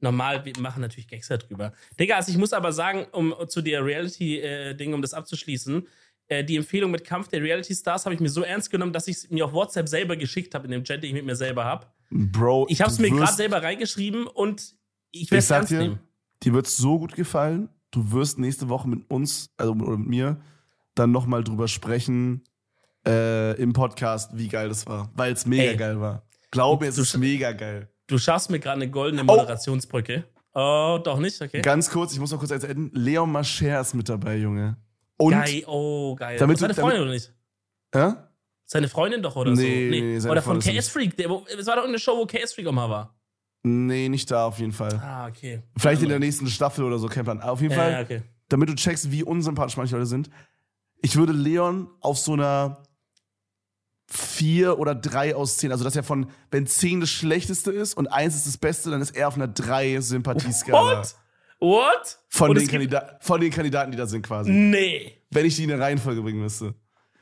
Normal, 0.00 0.44
wir 0.44 0.52
machen 0.58 0.80
natürlich 0.80 1.08
Gags 1.08 1.28
darüber. 1.28 1.72
Digga, 1.98 2.16
also 2.16 2.30
ich 2.30 2.36
muss 2.36 2.52
aber 2.52 2.72
sagen, 2.72 3.06
um 3.12 3.34
zu 3.48 3.62
der 3.62 3.84
Reality-Ding, 3.84 4.92
um 4.92 5.00
das 5.00 5.14
abzuschließen, 5.14 5.86
äh, 6.28 6.44
die 6.44 6.56
Empfehlung 6.56 6.90
mit 6.90 7.04
Kampf 7.04 7.28
der 7.28 7.42
Reality 7.42 7.74
Stars 7.74 8.04
habe 8.04 8.14
ich 8.14 8.20
mir 8.20 8.28
so 8.28 8.42
ernst 8.42 8.70
genommen, 8.70 8.92
dass 8.92 9.08
ich 9.08 9.16
es 9.16 9.30
mir 9.30 9.44
auf 9.44 9.52
WhatsApp 9.52 9.88
selber 9.88 10.16
geschickt 10.16 10.54
habe, 10.54 10.66
in 10.66 10.72
dem 10.72 10.84
Chat, 10.84 11.02
den 11.02 11.08
ich 11.10 11.14
mit 11.14 11.24
mir 11.24 11.36
selber 11.36 11.64
habe. 11.64 11.86
Bro, 12.10 12.66
Ich 12.68 12.80
habe 12.80 12.90
es 12.90 12.98
mir 12.98 13.10
gerade 13.10 13.32
selber 13.32 13.62
reingeschrieben 13.62 14.26
und 14.26 14.74
ich 15.10 15.30
werde 15.30 15.38
es 15.38 15.50
ernst 15.50 15.70
dir, 15.70 15.78
nehmen. 15.78 16.00
Dir 16.44 16.52
wird 16.52 16.66
so 16.66 16.98
gut 16.98 17.14
gefallen. 17.14 17.68
Du 17.90 18.12
wirst 18.12 18.38
nächste 18.38 18.68
Woche 18.68 18.88
mit 18.88 19.08
uns, 19.10 19.50
also 19.56 19.72
oder 19.72 19.96
mit 19.96 20.08
mir, 20.08 20.40
dann 20.94 21.12
nochmal 21.12 21.44
drüber 21.44 21.68
sprechen 21.68 22.42
äh, 23.06 23.56
im 23.60 23.72
Podcast, 23.72 24.36
wie 24.36 24.48
geil 24.48 24.68
das 24.68 24.86
war. 24.86 25.10
Weil 25.14 25.32
es 25.32 25.46
mega 25.46 25.70
Ey. 25.72 25.76
geil 25.76 26.00
war. 26.00 26.26
Glaub 26.50 26.80
mir, 26.80 26.88
es 26.88 26.98
ist 26.98 27.16
mega 27.16 27.52
geil. 27.52 27.88
Du 28.06 28.18
schaffst 28.18 28.50
mir 28.50 28.58
gerade 28.60 28.82
eine 28.82 28.90
goldene 28.90 29.24
Moderationsbrücke. 29.24 30.24
Oh, 30.54 31.00
doch 31.02 31.18
nicht, 31.18 31.40
okay. 31.42 31.62
Ganz 31.62 31.90
kurz, 31.90 32.12
ich 32.12 32.20
muss 32.20 32.30
noch 32.30 32.38
kurz 32.38 32.52
eins 32.52 32.64
enden. 32.64 32.90
Leon 32.94 33.30
Mascher 33.32 33.80
ist 33.80 33.94
mit 33.94 34.08
dabei, 34.08 34.36
Junge. 34.36 34.76
Und 35.16 35.32
Geil, 35.32 35.62
oh, 35.66 36.14
geil. 36.14 36.36
Damit 36.38 36.58
Seine 36.58 36.74
Freundin 36.74 37.02
oder 37.02 37.10
nicht? 37.10 37.32
Ja? 37.94 38.28
Seine 38.66 38.88
Freundin 38.88 39.22
doch 39.22 39.36
oder 39.36 39.52
Nee, 39.52 39.56
so? 39.56 39.90
nee, 39.90 40.00
nee, 40.00 40.18
seine 40.18 40.32
oder 40.32 40.42
von 40.42 40.58
KS 40.60 40.88
Freak. 40.88 41.16
Der, 41.16 41.28
es 41.58 41.66
war 41.66 41.76
doch 41.76 41.84
eine 41.84 41.98
Show, 41.98 42.16
wo 42.16 42.26
KS 42.26 42.54
Freak 42.54 42.66
auch 42.66 42.72
mal 42.72 42.88
war. 42.88 43.14
Nee, 43.66 44.08
nicht 44.10 44.30
da 44.30 44.46
auf 44.46 44.58
jeden 44.58 44.72
Fall. 44.72 45.00
Ah, 45.02 45.26
okay. 45.26 45.62
Vielleicht 45.76 46.02
in 46.02 46.10
der 46.10 46.18
nächsten 46.18 46.46
Staffel 46.48 46.84
oder 46.84 46.98
so, 46.98 47.08
kein 47.08 47.24
Plan. 47.24 47.40
Auf 47.40 47.60
jeden 47.62 47.72
Ja, 47.72 47.78
Fall, 47.78 47.92
ja, 47.92 48.00
okay. 48.02 48.22
damit 48.48 48.68
du 48.68 48.74
checkst, 48.74 49.10
wie 49.10 49.22
unsympathisch 49.22 49.76
manche 49.78 49.94
Leute 49.94 50.06
sind. 50.06 50.28
Ich 51.00 51.16
würde 51.16 51.32
Leon 51.32 51.88
auf 52.00 52.18
so 52.18 52.34
einer 52.34 52.82
4 54.08 54.78
oder 54.78 54.94
3 54.94 55.34
aus 55.34 55.56
10, 55.56 55.72
also 55.72 55.82
dass 55.82 55.96
er 55.96 56.02
von, 56.02 56.28
wenn 56.50 56.66
10 56.66 57.00
das 57.00 57.10
Schlechteste 57.10 57.72
ist 57.72 57.94
und 57.94 58.06
1 58.06 58.34
ist 58.36 58.46
das 58.46 58.58
Beste, 58.58 58.90
dann 58.90 59.00
ist 59.00 59.16
er 59.16 59.28
auf 59.28 59.34
einer 59.36 59.48
3 59.48 60.00
Sympathieskala. 60.00 60.98
What? 60.98 61.14
What? 61.60 62.18
Von 62.28 62.50
Und 62.50 62.58
den, 62.60 62.68
Kandida 62.68 63.16
von 63.20 63.40
den 63.40 63.50
Kandidaten, 63.50 63.90
die 63.90 63.96
da 63.96 64.06
sind 64.06 64.22
quasi. 64.26 64.50
Nee. 64.50 65.22
Wenn 65.30 65.46
ich 65.46 65.56
die 65.56 65.64
in 65.64 65.72
eine 65.72 65.80
Reihenfolge 65.82 66.20
bringen 66.20 66.40
müsste. 66.40 66.74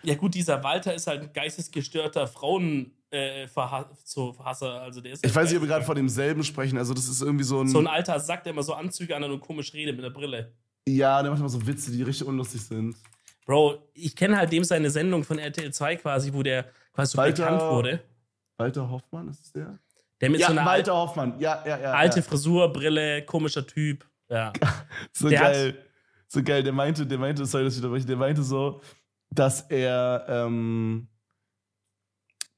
Ja, 0.02 0.16
gut, 0.16 0.34
dieser 0.34 0.64
Walter 0.64 0.92
ist 0.92 1.06
halt 1.06 1.22
ein 1.22 1.32
geistesgestörter 1.32 2.26
Frauen. 2.26 2.90
Äh, 3.12 3.46
Verha 3.46 3.90
so 4.04 4.34
Hasser, 4.42 4.80
also 4.82 5.00
der 5.00 5.12
ist 5.12 5.24
Ich 5.26 5.34
weiß 5.34 5.48
nicht, 5.48 5.56
ob 5.56 5.62
wir 5.62 5.68
gerade 5.68 5.84
von 5.84 5.94
demselben 5.94 6.42
sprechen. 6.42 6.78
Also, 6.78 6.94
das 6.94 7.06
ist 7.08 7.20
irgendwie 7.20 7.44
so 7.44 7.60
ein. 7.60 7.68
so 7.68 7.78
ein 7.78 7.86
alter 7.86 8.18
Sack, 8.18 8.42
der 8.44 8.52
immer 8.52 8.62
so 8.62 8.72
Anzüge 8.74 9.14
an 9.14 9.22
hat 9.22 9.30
und 9.30 9.40
komisch 9.40 9.72
redet 9.74 9.94
mit 9.96 10.04
der 10.04 10.10
Brille. 10.10 10.52
ja, 10.88 11.20
der 11.22 11.30
macht 11.30 11.40
immer 11.40 11.48
so 11.48 11.64
Witze, 11.66 11.90
die 11.92 12.02
richtig 12.02 12.26
unlustig 12.26 12.62
sind. 12.62 12.96
Bro, 13.44 13.82
ich 13.94 14.16
kenne 14.16 14.36
halt 14.38 14.50
dem 14.52 14.64
seine 14.64 14.88
Sendung 14.90 15.24
von 15.24 15.38
RTL 15.38 15.72
2 15.72 15.96
quasi, 15.96 16.32
wo 16.32 16.42
der 16.42 16.64
quasi 16.94 17.12
so 17.12 17.18
Walter- 17.18 17.44
bekannt 17.44 17.62
wurde. 17.70 18.00
Walter 18.56 18.88
Hoffmann, 18.90 19.28
ist 19.28 19.40
es 19.44 19.52
der? 19.52 19.78
Der 20.20 20.30
mit 20.30 20.40
ja, 20.40 20.46
so 20.46 20.52
einer 20.52 20.64
Walter 20.64 20.94
Hoffmann. 20.94 21.38
Ja, 21.40 21.62
ja, 21.66 21.78
ja. 21.80 21.92
alte 21.92 22.20
ja. 22.20 22.22
Frisur, 22.22 22.72
Brille, 22.72 23.22
komischer 23.26 23.66
Typ. 23.66 24.06
Ja. 24.30 24.52
So 25.12 25.28
Der 25.28 25.40
geil. 25.40 25.78
So 26.28 26.42
geil. 26.42 26.62
Der 26.62 26.72
meinte, 26.72 27.04
der 27.06 27.18
meinte, 27.18 27.44
sorry, 27.44 27.64
dass 27.64 27.74
ich 27.74 27.80
unterbreche, 27.80 28.06
der 28.06 28.16
meinte 28.16 28.42
so, 28.42 28.80
dass 29.30 29.62
er, 29.62 30.24
ähm, 30.28 31.08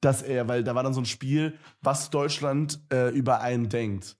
dass 0.05 0.21
er, 0.21 0.47
weil 0.47 0.63
da 0.63 0.75
war 0.75 0.83
dann 0.83 0.93
so 0.93 1.01
ein 1.01 1.05
Spiel, 1.05 1.53
was 1.81 2.09
Deutschland 2.09 2.79
äh, 2.93 3.09
über 3.09 3.41
einen 3.41 3.69
denkt. 3.69 4.15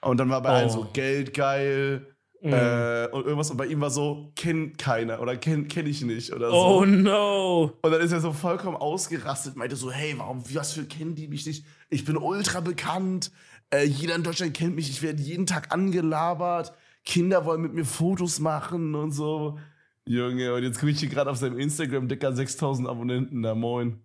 Und 0.00 0.18
dann 0.18 0.30
war 0.30 0.40
bei 0.42 0.50
Oh. 0.50 0.52
allen 0.54 0.70
so 0.70 0.86
Geld 0.92 1.34
geil 1.34 2.06
Mhm. 2.42 2.52
äh, 2.52 3.08
und 3.12 3.24
irgendwas. 3.24 3.50
Und 3.50 3.56
bei 3.56 3.66
ihm 3.66 3.80
war 3.80 3.90
so, 3.90 4.30
kennt 4.36 4.76
keiner 4.78 5.20
oder 5.20 5.36
kenn, 5.36 5.68
kenn 5.68 5.86
ich 5.86 6.02
nicht 6.02 6.32
oder 6.32 6.50
so. 6.50 6.56
oh 6.56 6.84
no. 6.84 7.72
Und 7.82 7.90
dann 7.90 8.00
ist 8.00 8.12
er 8.12 8.20
so 8.20 8.32
vollkommen 8.32 8.76
ausgerastet, 8.76 9.56
meinte 9.56 9.74
so, 9.74 9.90
hey, 9.90 10.14
warum, 10.18 10.42
was 10.54 10.72
für 10.74 10.84
kennen 10.84 11.14
die 11.14 11.28
mich 11.28 11.46
nicht? 11.46 11.64
Ich 11.88 12.04
bin 12.04 12.16
ultra 12.16 12.60
bekannt, 12.60 13.32
äh, 13.70 13.84
jeder 13.84 14.14
in 14.14 14.22
Deutschland 14.22 14.54
kennt 14.54 14.76
mich, 14.76 14.90
ich 14.90 15.02
werde 15.02 15.20
jeden 15.22 15.46
Tag 15.46 15.72
angelabert, 15.72 16.72
Kinder 17.04 17.44
wollen 17.46 17.62
mit 17.62 17.72
mir 17.74 17.84
Fotos 17.86 18.38
machen 18.38 18.94
und 18.94 19.12
so. 19.12 19.58
Junge, 20.06 20.54
und 20.54 20.62
jetzt 20.62 20.78
gucke 20.78 20.92
ich 20.92 21.00
hier 21.00 21.08
gerade 21.08 21.30
auf 21.30 21.38
seinem 21.38 21.58
Instagram, 21.58 22.06
dicker 22.06 22.32
6000 22.32 22.86
Abonnenten, 22.86 23.42
da 23.42 23.54
moin. 23.54 24.00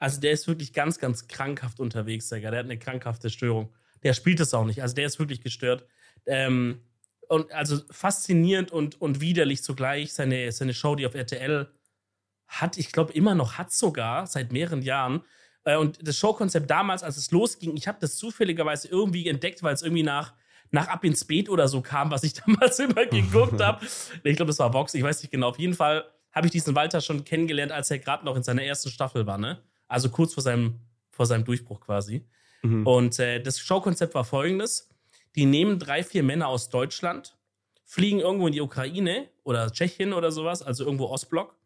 Also 0.00 0.18
der 0.18 0.32
ist 0.32 0.48
wirklich 0.48 0.72
ganz, 0.72 0.98
ganz 0.98 1.28
krankhaft 1.28 1.78
unterwegs, 1.78 2.28
Digga. 2.30 2.50
Der 2.50 2.60
hat 2.60 2.66
eine 2.66 2.78
krankhafte 2.78 3.28
Störung. 3.28 3.72
Der 4.02 4.14
spielt 4.14 4.40
es 4.40 4.54
auch 4.54 4.64
nicht. 4.64 4.82
Also 4.82 4.94
der 4.94 5.06
ist 5.06 5.18
wirklich 5.18 5.42
gestört. 5.42 5.84
Ähm, 6.26 6.80
und 7.28 7.52
also 7.52 7.78
faszinierend 7.90 8.72
und, 8.72 9.00
und 9.00 9.20
widerlich 9.20 9.62
zugleich. 9.62 10.14
Seine, 10.14 10.50
seine 10.52 10.72
Show, 10.72 10.96
die 10.96 11.06
auf 11.06 11.14
RTL 11.14 11.68
hat, 12.48 12.78
ich 12.78 12.92
glaube, 12.92 13.12
immer 13.12 13.34
noch 13.34 13.58
hat 13.58 13.72
sogar 13.72 14.26
seit 14.26 14.52
mehreren 14.52 14.80
Jahren. 14.80 15.22
Äh, 15.64 15.76
und 15.76 15.98
das 16.06 16.16
Showkonzept 16.16 16.70
damals, 16.70 17.02
als 17.02 17.18
es 17.18 17.30
losging, 17.30 17.76
ich 17.76 17.86
habe 17.86 17.98
das 18.00 18.16
zufälligerweise 18.16 18.88
irgendwie 18.88 19.28
entdeckt, 19.28 19.62
weil 19.62 19.74
es 19.74 19.82
irgendwie 19.82 20.02
nach, 20.02 20.32
nach 20.70 20.88
Ab 20.88 21.04
ins 21.04 21.26
Beet 21.26 21.50
oder 21.50 21.68
so 21.68 21.82
kam, 21.82 22.10
was 22.10 22.22
ich 22.24 22.32
damals 22.46 22.78
immer 22.78 23.04
geguckt 23.04 23.60
habe. 23.60 23.86
Ich 24.24 24.36
glaube, 24.36 24.48
das 24.48 24.58
war 24.58 24.72
Vox, 24.72 24.94
ich 24.94 25.02
weiß 25.02 25.22
nicht 25.22 25.30
genau. 25.30 25.50
Auf 25.50 25.58
jeden 25.58 25.74
Fall 25.74 26.06
habe 26.32 26.46
ich 26.46 26.52
diesen 26.52 26.74
Walter 26.74 27.02
schon 27.02 27.22
kennengelernt, 27.24 27.70
als 27.70 27.90
er 27.90 27.98
gerade 27.98 28.24
noch 28.24 28.34
in 28.34 28.42
seiner 28.42 28.62
ersten 28.62 28.88
Staffel 28.88 29.26
war, 29.26 29.36
ne? 29.36 29.62
Also 29.90 30.08
kurz 30.08 30.34
vor 30.34 30.42
seinem, 30.42 30.80
vor 31.10 31.26
seinem 31.26 31.44
Durchbruch 31.44 31.80
quasi. 31.80 32.24
Mhm. 32.62 32.86
Und 32.86 33.18
äh, 33.18 33.42
das 33.42 33.58
Showkonzept 33.58 34.14
war 34.14 34.24
folgendes: 34.24 34.88
Die 35.34 35.46
nehmen 35.46 35.78
drei, 35.78 36.04
vier 36.04 36.22
Männer 36.22 36.48
aus 36.48 36.68
Deutschland, 36.68 37.36
fliegen 37.84 38.20
irgendwo 38.20 38.46
in 38.46 38.52
die 38.52 38.60
Ukraine 38.60 39.28
oder 39.42 39.70
Tschechien 39.72 40.12
oder 40.12 40.30
sowas, 40.30 40.62
also 40.62 40.84
irgendwo 40.84 41.06
Ostblock, 41.06 41.56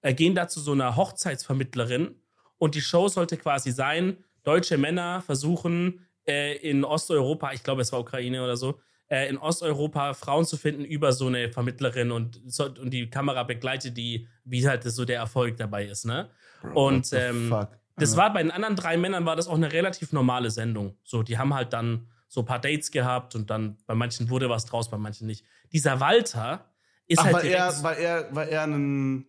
äh, 0.00 0.12
gehen 0.12 0.34
da 0.34 0.48
zu 0.48 0.60
so 0.60 0.72
einer 0.72 0.96
Hochzeitsvermittlerin 0.96 2.16
und 2.58 2.74
die 2.74 2.80
Show 2.80 3.08
sollte 3.08 3.36
quasi 3.36 3.70
sein: 3.70 4.16
deutsche 4.42 4.76
Männer 4.76 5.22
versuchen 5.22 6.06
äh, 6.26 6.56
in 6.58 6.84
Osteuropa, 6.84 7.52
ich 7.52 7.62
glaube, 7.62 7.82
es 7.82 7.92
war 7.92 8.00
Ukraine 8.00 8.42
oder 8.42 8.56
so, 8.56 8.80
äh, 9.12 9.28
in 9.28 9.36
Osteuropa 9.36 10.14
Frauen 10.14 10.46
zu 10.46 10.56
finden 10.56 10.84
über 10.86 11.12
so 11.12 11.26
eine 11.26 11.50
Vermittlerin 11.52 12.10
und, 12.10 12.40
so, 12.46 12.64
und 12.64 12.90
die 12.90 13.10
Kamera 13.10 13.42
begleitet 13.42 13.94
die, 13.98 14.26
wie 14.44 14.66
halt 14.66 14.84
so 14.84 15.04
der 15.04 15.18
Erfolg 15.18 15.58
dabei 15.58 15.84
ist, 15.84 16.06
ne? 16.06 16.30
Und 16.74 17.12
ähm, 17.12 17.54
das 17.96 18.12
Ja. 18.12 18.16
war 18.16 18.32
bei 18.32 18.42
den 18.42 18.50
anderen 18.50 18.74
drei 18.74 18.96
Männern 18.96 19.26
war 19.26 19.36
das 19.36 19.48
auch 19.48 19.54
eine 19.56 19.70
relativ 19.70 20.12
normale 20.12 20.50
Sendung. 20.50 20.96
So, 21.04 21.22
die 21.22 21.36
haben 21.36 21.52
halt 21.52 21.74
dann 21.74 22.08
so 22.28 22.40
ein 22.40 22.46
paar 22.46 22.58
Dates 22.60 22.90
gehabt 22.90 23.34
und 23.34 23.50
dann 23.50 23.76
bei 23.86 23.94
manchen 23.94 24.30
wurde 24.30 24.48
was 24.48 24.64
draus, 24.64 24.88
bei 24.90 24.96
manchen 24.96 25.26
nicht. 25.26 25.44
Dieser 25.72 26.00
Walter 26.00 26.64
ist 27.06 27.18
Ach, 27.18 27.24
halt 27.24 27.42
direkt, 27.42 27.58
er, 27.58 27.82
war 27.82 27.96
er, 27.96 28.34
war 28.34 28.46
er 28.46 28.62
ein. 28.62 29.26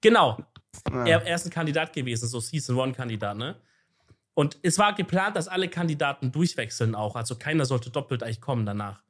genau, 0.00 0.38
Ah. 0.90 1.04
er, 1.06 1.22
er 1.26 1.34
ist 1.34 1.44
ein 1.44 1.50
Kandidat 1.50 1.92
gewesen, 1.92 2.28
so 2.28 2.40
Season 2.40 2.76
One 2.78 2.92
Kandidat, 2.92 3.36
ne? 3.36 3.56
Und 4.32 4.56
es 4.62 4.78
war 4.78 4.94
geplant, 4.94 5.36
dass 5.36 5.48
alle 5.48 5.68
Kandidaten 5.68 6.30
durchwechseln 6.32 6.94
auch, 6.94 7.16
also 7.16 7.36
keiner 7.36 7.64
sollte 7.66 7.90
doppelt 7.90 8.22
eigentlich 8.22 8.40
kommen 8.40 8.64
danach. 8.64 9.02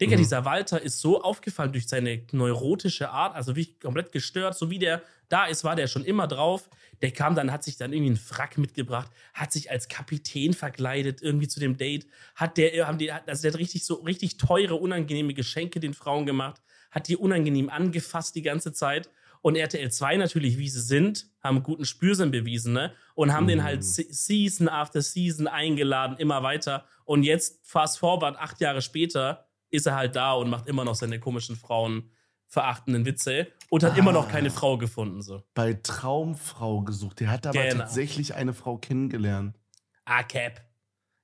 Digga, 0.00 0.16
Mhm. 0.16 0.18
dieser 0.18 0.44
Walter 0.44 0.80
ist 0.80 1.00
so 1.00 1.22
aufgefallen 1.22 1.72
durch 1.72 1.88
seine 1.88 2.22
neurotische 2.32 3.10
Art, 3.10 3.34
also 3.34 3.56
wie 3.56 3.74
komplett 3.78 4.12
gestört, 4.12 4.56
so 4.56 4.70
wie 4.70 4.78
der 4.78 5.02
da 5.28 5.46
ist, 5.46 5.64
war 5.64 5.76
der 5.76 5.88
schon 5.88 6.04
immer 6.04 6.26
drauf. 6.26 6.70
Der 7.02 7.10
kam 7.10 7.34
dann, 7.34 7.52
hat 7.52 7.62
sich 7.64 7.76
dann 7.76 7.92
irgendwie 7.92 8.10
einen 8.10 8.16
Frack 8.16 8.58
mitgebracht, 8.58 9.10
hat 9.34 9.52
sich 9.52 9.70
als 9.70 9.88
Kapitän 9.88 10.52
verkleidet 10.54 11.22
irgendwie 11.22 11.48
zu 11.48 11.60
dem 11.60 11.76
Date, 11.76 12.06
hat 12.34 12.56
der, 12.56 12.86
haben 12.86 12.98
die, 12.98 13.12
also 13.12 13.42
der 13.42 13.52
hat 13.52 13.58
richtig 13.58 13.84
so 13.84 13.94
richtig 13.94 14.36
teure, 14.36 14.76
unangenehme 14.76 15.34
Geschenke 15.34 15.80
den 15.80 15.94
Frauen 15.94 16.26
gemacht, 16.26 16.62
hat 16.90 17.08
die 17.08 17.16
unangenehm 17.16 17.68
angefasst 17.68 18.34
die 18.34 18.42
ganze 18.42 18.72
Zeit 18.72 19.10
Und 19.40 19.56
RTL 19.56 19.90
2 19.90 20.16
natürlich, 20.16 20.58
wie 20.58 20.68
sie 20.68 20.80
sind, 20.80 21.26
haben 21.42 21.62
guten 21.62 21.84
Spürsinn 21.84 22.30
bewiesen, 22.30 22.72
ne? 22.72 22.92
Und 23.14 23.32
haben 23.32 23.44
mm. 23.44 23.48
den 23.48 23.62
halt 23.62 23.84
Season 23.84 24.68
after 24.68 25.00
Season 25.00 25.46
eingeladen, 25.46 26.16
immer 26.18 26.42
weiter. 26.42 26.84
Und 27.04 27.22
jetzt, 27.22 27.60
fast 27.62 27.98
forward, 27.98 28.36
acht 28.36 28.60
Jahre 28.60 28.82
später, 28.82 29.47
ist 29.70 29.86
er 29.86 29.96
halt 29.96 30.16
da 30.16 30.32
und 30.32 30.50
macht 30.50 30.68
immer 30.68 30.84
noch 30.84 30.94
seine 30.94 31.20
komischen 31.20 31.56
Frauen 31.56 32.10
verachtenden 32.46 33.04
Witze 33.04 33.48
und 33.68 33.84
hat 33.84 33.92
ah, 33.92 33.96
immer 33.96 34.12
noch 34.12 34.26
ah. 34.26 34.30
keine 34.30 34.50
Frau 34.50 34.78
gefunden. 34.78 35.20
So. 35.22 35.42
Bei 35.54 35.74
Traumfrau 35.74 36.80
gesucht. 36.80 37.20
Der 37.20 37.30
hat 37.30 37.46
aber 37.46 37.62
genau. 37.62 37.82
tatsächlich 37.84 38.34
eine 38.34 38.54
Frau 38.54 38.78
kennengelernt. 38.78 39.58
Ah, 40.04 40.22
Cap. 40.22 40.64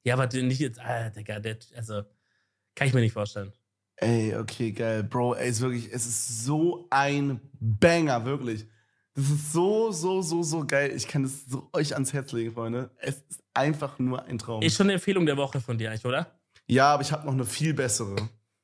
Ja, 0.05 0.15
aber 0.15 0.27
nicht 0.27 0.61
jetzt, 0.61 0.79
ah, 0.81 1.09
Digga, 1.09 1.41
der, 1.41 1.57
also, 1.75 2.03
kann 2.75 2.89
ich 2.89 2.95
mir 2.95 3.01
nicht 3.01 3.15
vorstellen. 3.15 3.53
Ey, 3.97 4.37
okay, 4.37 4.73
geil. 4.73 5.03
Bro, 5.05 5.35
ey, 5.35 5.49
ist 5.49 5.61
wirklich, 5.61 5.91
es 5.91 6.05
ist 6.05 6.45
so 6.45 6.87
ein 6.91 7.41
Banger, 7.59 8.25
wirklich. 8.25 8.67
Das 9.15 9.25
ist 9.25 9.53
so, 9.53 9.93
so, 9.93 10.21
so, 10.21 10.43
so 10.43 10.67
geil. 10.67 10.93
Ich 10.95 11.07
kann 11.07 11.25
es 11.25 11.47
so 11.47 11.71
euch 11.73 11.95
ans 11.95 12.13
Herz 12.13 12.33
legen, 12.33 12.53
Freunde. 12.53 12.91
Es 12.99 13.17
ist 13.31 13.45
einfach 13.55 13.99
nur 13.99 14.25
ein 14.25 14.39
Traum. 14.39 14.61
Ist 14.61 14.77
schon 14.77 14.87
eine 14.87 14.95
Empfehlung 14.95 15.25
der 15.25 15.37
Woche 15.37 15.61
von 15.61 15.79
dir 15.79 15.91
eigentlich, 15.91 16.05
oder? 16.05 16.39
Ja, 16.67 16.95
aber 16.95 17.03
ich 17.03 17.13
habe 17.13 17.27
noch 17.27 17.33
eine 17.33 17.45
viel 17.45 17.75
bessere. 17.75 18.17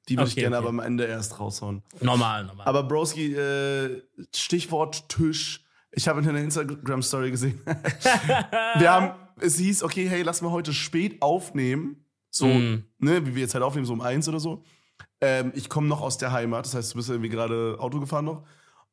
Die 0.09 0.17
würde 0.17 0.23
okay, 0.23 0.31
ich 0.31 0.37
gerne 0.37 0.57
okay. 0.57 0.67
aber 0.67 0.69
am 0.71 0.81
Ende 0.81 1.05
erst 1.05 1.39
raushauen. 1.39 1.83
Normal, 2.01 2.45
normal. 2.45 2.67
Aber 2.67 2.83
Broski, 2.83 3.35
äh, 3.35 4.03
Stichwort 4.35 5.09
Tisch. 5.09 5.65
Ich 5.93 6.09
habe 6.09 6.21
in 6.21 6.29
einer 6.29 6.41
Instagram-Story 6.41 7.31
gesehen. 7.31 7.61
wir 7.65 8.91
haben, 8.91 9.13
es 9.41 9.59
hieß, 9.59 9.83
okay, 9.83 10.09
hey, 10.09 10.23
lass 10.23 10.41
mal 10.41 10.51
heute 10.51 10.73
spät 10.73 11.21
aufnehmen. 11.21 12.05
So, 12.31 12.47
mm. 12.47 12.85
ne, 12.99 13.27
wie 13.27 13.35
wir 13.35 13.43
jetzt 13.43 13.55
halt 13.55 13.65
aufnehmen, 13.65 13.87
so 13.87 13.93
um 13.93 14.01
eins 14.01 14.29
oder 14.29 14.41
so. 14.41 14.63
Ähm, 15.21 15.53
ich 15.55 15.69
komme 15.69 15.89
noch 15.89 16.01
aus 16.01 16.17
der 16.17 16.33
Heimat, 16.33 16.65
das 16.65 16.75
heißt, 16.75 16.93
du 16.93 16.97
bist 16.97 17.11
irgendwie 17.11 17.29
gerade 17.29 17.77
Auto 17.79 18.01
gefahren 18.01 18.25
noch. 18.25 18.47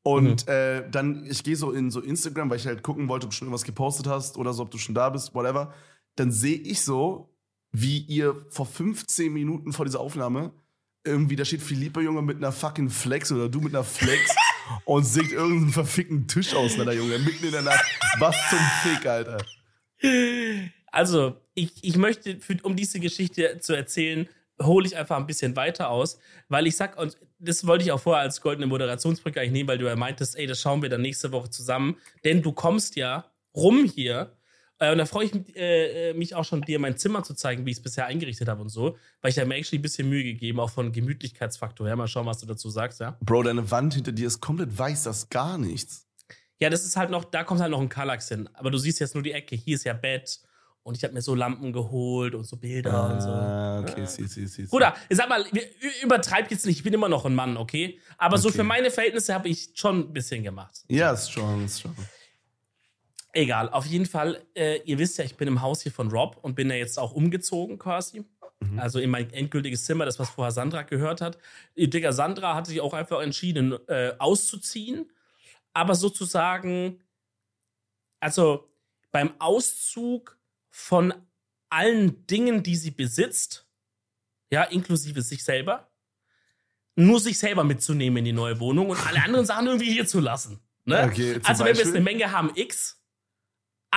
Und 0.04 0.48
mhm. 0.48 0.52
äh, 0.52 0.90
dann, 0.90 1.26
ich 1.26 1.44
gehe 1.44 1.56
so 1.56 1.72
in 1.72 1.92
so 1.92 2.00
Instagram, 2.00 2.50
weil 2.50 2.58
ich 2.58 2.66
halt 2.66 2.82
gucken 2.82 3.10
wollte, 3.10 3.26
ob 3.26 3.32
du 3.32 3.36
schon 3.36 3.48
irgendwas 3.48 3.66
gepostet 3.66 4.08
hast 4.08 4.38
oder 4.38 4.54
so, 4.54 4.64
ob 4.64 4.72
du 4.72 4.78
schon 4.78 4.96
da 4.96 5.10
bist, 5.10 5.36
whatever. 5.36 5.74
Dann 6.16 6.32
sehe 6.32 6.58
ich 6.58 6.82
so, 6.82 7.37
wie 7.72 8.00
ihr 8.00 8.46
vor 8.50 8.66
15 8.66 9.32
Minuten 9.32 9.74
vor 9.74 9.86
dieser 9.86 10.00
Aufnahme 10.00 10.52
irgendwie, 11.08 11.36
da 11.36 11.46
steht 11.46 11.62
Philippe 11.62 12.02
Junge 12.02 12.22
mit 12.22 12.38
einer 12.38 12.52
fucking 12.52 12.90
Flex 12.90 13.32
oder 13.32 13.50
du 13.50 13.62
mit 13.62 13.74
einer 13.74 13.84
Flex 13.84 14.36
und 14.86 15.04
sägt 15.06 15.32
irgendeinen 15.32 15.72
verfickten 15.72 16.28
Tisch 16.28 16.54
auseinander, 16.54 16.94
Junge, 16.94 17.18
mitten 17.20 17.46
in 17.46 17.52
der 17.52 17.62
Nacht. 17.62 17.86
Was 18.20 18.36
zum 18.50 18.60
Fick, 18.84 19.06
Alter. 19.06 19.38
Also, 20.92 21.38
ich, 21.54 21.72
ich 21.82 21.98
möchte, 21.98 22.40
für, 22.40 22.58
um 22.64 22.76
diese 22.76 23.00
Geschichte 23.00 23.60
zu 23.60 23.74
erzählen, 23.74 24.28
hole 24.62 24.86
ich 24.86 24.98
einfach 24.98 25.18
ein 25.18 25.28
bisschen 25.28 25.56
weiter 25.56 25.90
aus, 25.90 26.20
weil 26.50 26.68
ich 26.68 26.76
sag, 26.76 27.00
und 27.00 27.18
das 27.40 27.66
wollte 27.68 27.86
ich 27.86 27.92
auch 27.92 28.00
vorher 28.00 28.24
als 28.24 28.42
goldene 28.42 28.68
Moderationsbrücke 28.68 29.40
eigentlich 29.40 29.52
nehmen, 29.52 29.70
weil 29.70 29.78
du 29.78 29.86
ja 29.86 29.96
meintest, 29.96 30.38
ey, 30.38 30.48
das 30.48 30.60
schauen 30.60 30.82
wir 30.82 30.90
dann 30.90 31.02
nächste 31.02 31.32
Woche 31.32 31.50
zusammen, 31.50 31.98
denn 32.24 32.42
du 32.42 32.52
kommst 32.52 32.96
ja 32.96 33.26
rum 33.56 33.86
hier 33.86 34.37
äh, 34.80 34.92
und 34.92 34.98
da 34.98 35.06
freue 35.06 35.26
ich 35.26 35.56
äh, 35.56 36.14
mich 36.14 36.36
auch 36.36 36.46
schon, 36.46 36.62
dir 36.62 36.80
mein 36.80 36.98
Zimmer 36.98 37.24
zu 37.24 37.34
zeigen, 37.34 37.66
wie 37.66 37.72
ich 37.72 37.78
es 37.78 37.84
bisher 37.84 38.06
eingerichtet 38.06 38.48
habe 38.48 38.62
und 38.62 38.70
so. 38.70 38.98
Weil 39.22 39.32
ich 39.32 39.40
habe 39.40 39.48
mir 39.48 39.56
actually 39.56 39.80
ein 39.80 39.82
bisschen 39.82 40.10
Mühe 40.10 40.24
gegeben, 40.24 40.60
auch 40.60 40.70
von 40.70 40.92
Gemütlichkeitsfaktor 40.92 41.88
her. 41.88 41.96
Mal 41.96 42.08
schauen, 42.08 42.26
was 42.26 42.40
du 42.40 42.46
dazu 42.46 42.70
sagst, 42.70 43.00
ja. 43.00 43.18
Bro, 43.22 43.44
deine 43.44 43.70
Wand 43.72 43.96
hinter 43.96 44.12
dir 44.12 44.28
ist 44.28 44.40
komplett 44.40 44.78
weiß, 44.78 45.04
das 45.04 45.20
ist 45.20 45.30
gar 45.30 45.58
nichts. 45.58 46.06
Ja, 46.60 46.70
das 46.70 46.86
ist 46.86 46.98
halt 46.98 47.10
noch, 47.10 47.24
da 47.26 47.44
kommt 47.44 47.62
halt 47.62 47.72
noch 47.72 47.82
ein 47.82 47.90
Kallax 47.90 48.30
hin. 48.30 48.50
Aber 48.54 48.72
du 48.72 48.78
siehst 48.78 49.00
jetzt 49.00 49.14
nur 49.14 49.24
die 49.24 49.32
Ecke. 49.32 49.56
Hier 49.56 49.76
ist 49.76 49.84
ja 49.84 49.94
Bett. 49.94 50.42
Und 50.84 50.96
ich 50.96 51.04
habe 51.04 51.14
mir 51.14 51.22
so 51.22 51.36
Lampen 51.36 51.74
geholt 51.74 52.34
und 52.34 52.48
so 52.48 52.56
Bilder 52.56 52.94
ah, 52.94 53.14
und 53.14 53.22
so. 53.22 53.28
Ah, 53.28 53.80
okay, 53.82 54.02
ja. 54.02 54.08
sie, 54.08 54.26
sie, 54.26 54.48
sie. 54.48 54.64
Bruder, 54.68 54.96
sag 55.10 55.28
mal, 55.28 55.44
übertreib 56.02 56.50
jetzt 56.50 56.66
nicht, 56.66 56.78
ich 56.78 56.84
bin 56.84 56.94
immer 56.94 57.10
noch 57.10 57.26
ein 57.26 57.36
Mann, 57.36 57.58
okay? 57.58 58.00
Aber 58.18 58.36
okay. 58.36 58.44
so 58.44 58.50
für 58.52 58.64
meine 58.64 58.90
Verhältnisse 58.90 59.34
habe 59.34 59.50
ich 59.50 59.72
schon 59.74 60.00
ein 60.00 60.14
bisschen 60.14 60.44
gemacht. 60.44 60.86
Ja, 60.88 61.12
ist 61.12 61.30
schon, 61.30 61.66
ist 61.66 61.82
schon. 61.82 61.94
Egal, 63.38 63.70
auf 63.70 63.86
jeden 63.86 64.08
Fall, 64.08 64.42
äh, 64.56 64.82
ihr 64.86 64.98
wisst 64.98 65.20
ja, 65.20 65.24
ich 65.24 65.36
bin 65.36 65.48
im 65.48 65.62
Haus 65.62 65.84
hier 65.84 65.92
von 65.92 66.10
Rob 66.10 66.40
und 66.42 66.56
bin 66.56 66.72
ja 66.72 66.76
jetzt 66.76 66.98
auch 66.98 67.12
umgezogen 67.12 67.78
quasi. 67.78 68.26
Mhm. 68.62 68.80
Also 68.80 68.98
in 68.98 69.12
mein 69.12 69.32
endgültiges 69.32 69.86
Zimmer, 69.86 70.06
das, 70.06 70.18
was 70.18 70.32
vorher 70.32 70.52
Sandra 70.52 70.82
gehört 70.82 71.22
hat. 71.22 71.38
Digga, 71.76 72.14
Sandra 72.14 72.56
hatte 72.56 72.72
sich 72.72 72.82
auch 72.82 72.96
einfach 72.96 73.22
entschieden, 73.22 73.78
äh, 73.90 74.14
auszuziehen. 74.18 75.12
Aber 75.72 75.94
sozusagen, 75.94 77.00
also 78.20 78.68
beim 79.12 79.30
Auszug 79.38 80.40
von 80.72 81.14
allen 81.70 82.26
Dingen, 82.26 82.64
die 82.64 82.76
sie 82.76 82.90
besitzt, 82.90 83.68
ja, 84.50 84.64
inklusive 84.64 85.22
sich 85.22 85.44
selber, 85.44 85.92
nur 86.96 87.20
sich 87.20 87.38
selber 87.38 87.64
mitzunehmen 87.64 88.18
in 88.18 88.26
die 88.26 88.34
neue 88.34 88.60
Wohnung 88.60 88.90
und 88.90 89.08
alle 89.08 89.22
anderen 89.22 89.46
Sachen 89.46 89.68
irgendwie 89.68 89.94
hier 89.94 90.08
zu 90.08 90.22
lassen. 90.22 90.60
Ne? 90.86 91.04
Okay, 91.04 91.40
also 91.44 91.66
wenn 91.66 91.78
wir 91.78 91.84
jetzt 91.84 91.94
eine 91.94 92.04
Menge 92.04 92.32
haben, 92.32 92.52
X, 92.56 92.97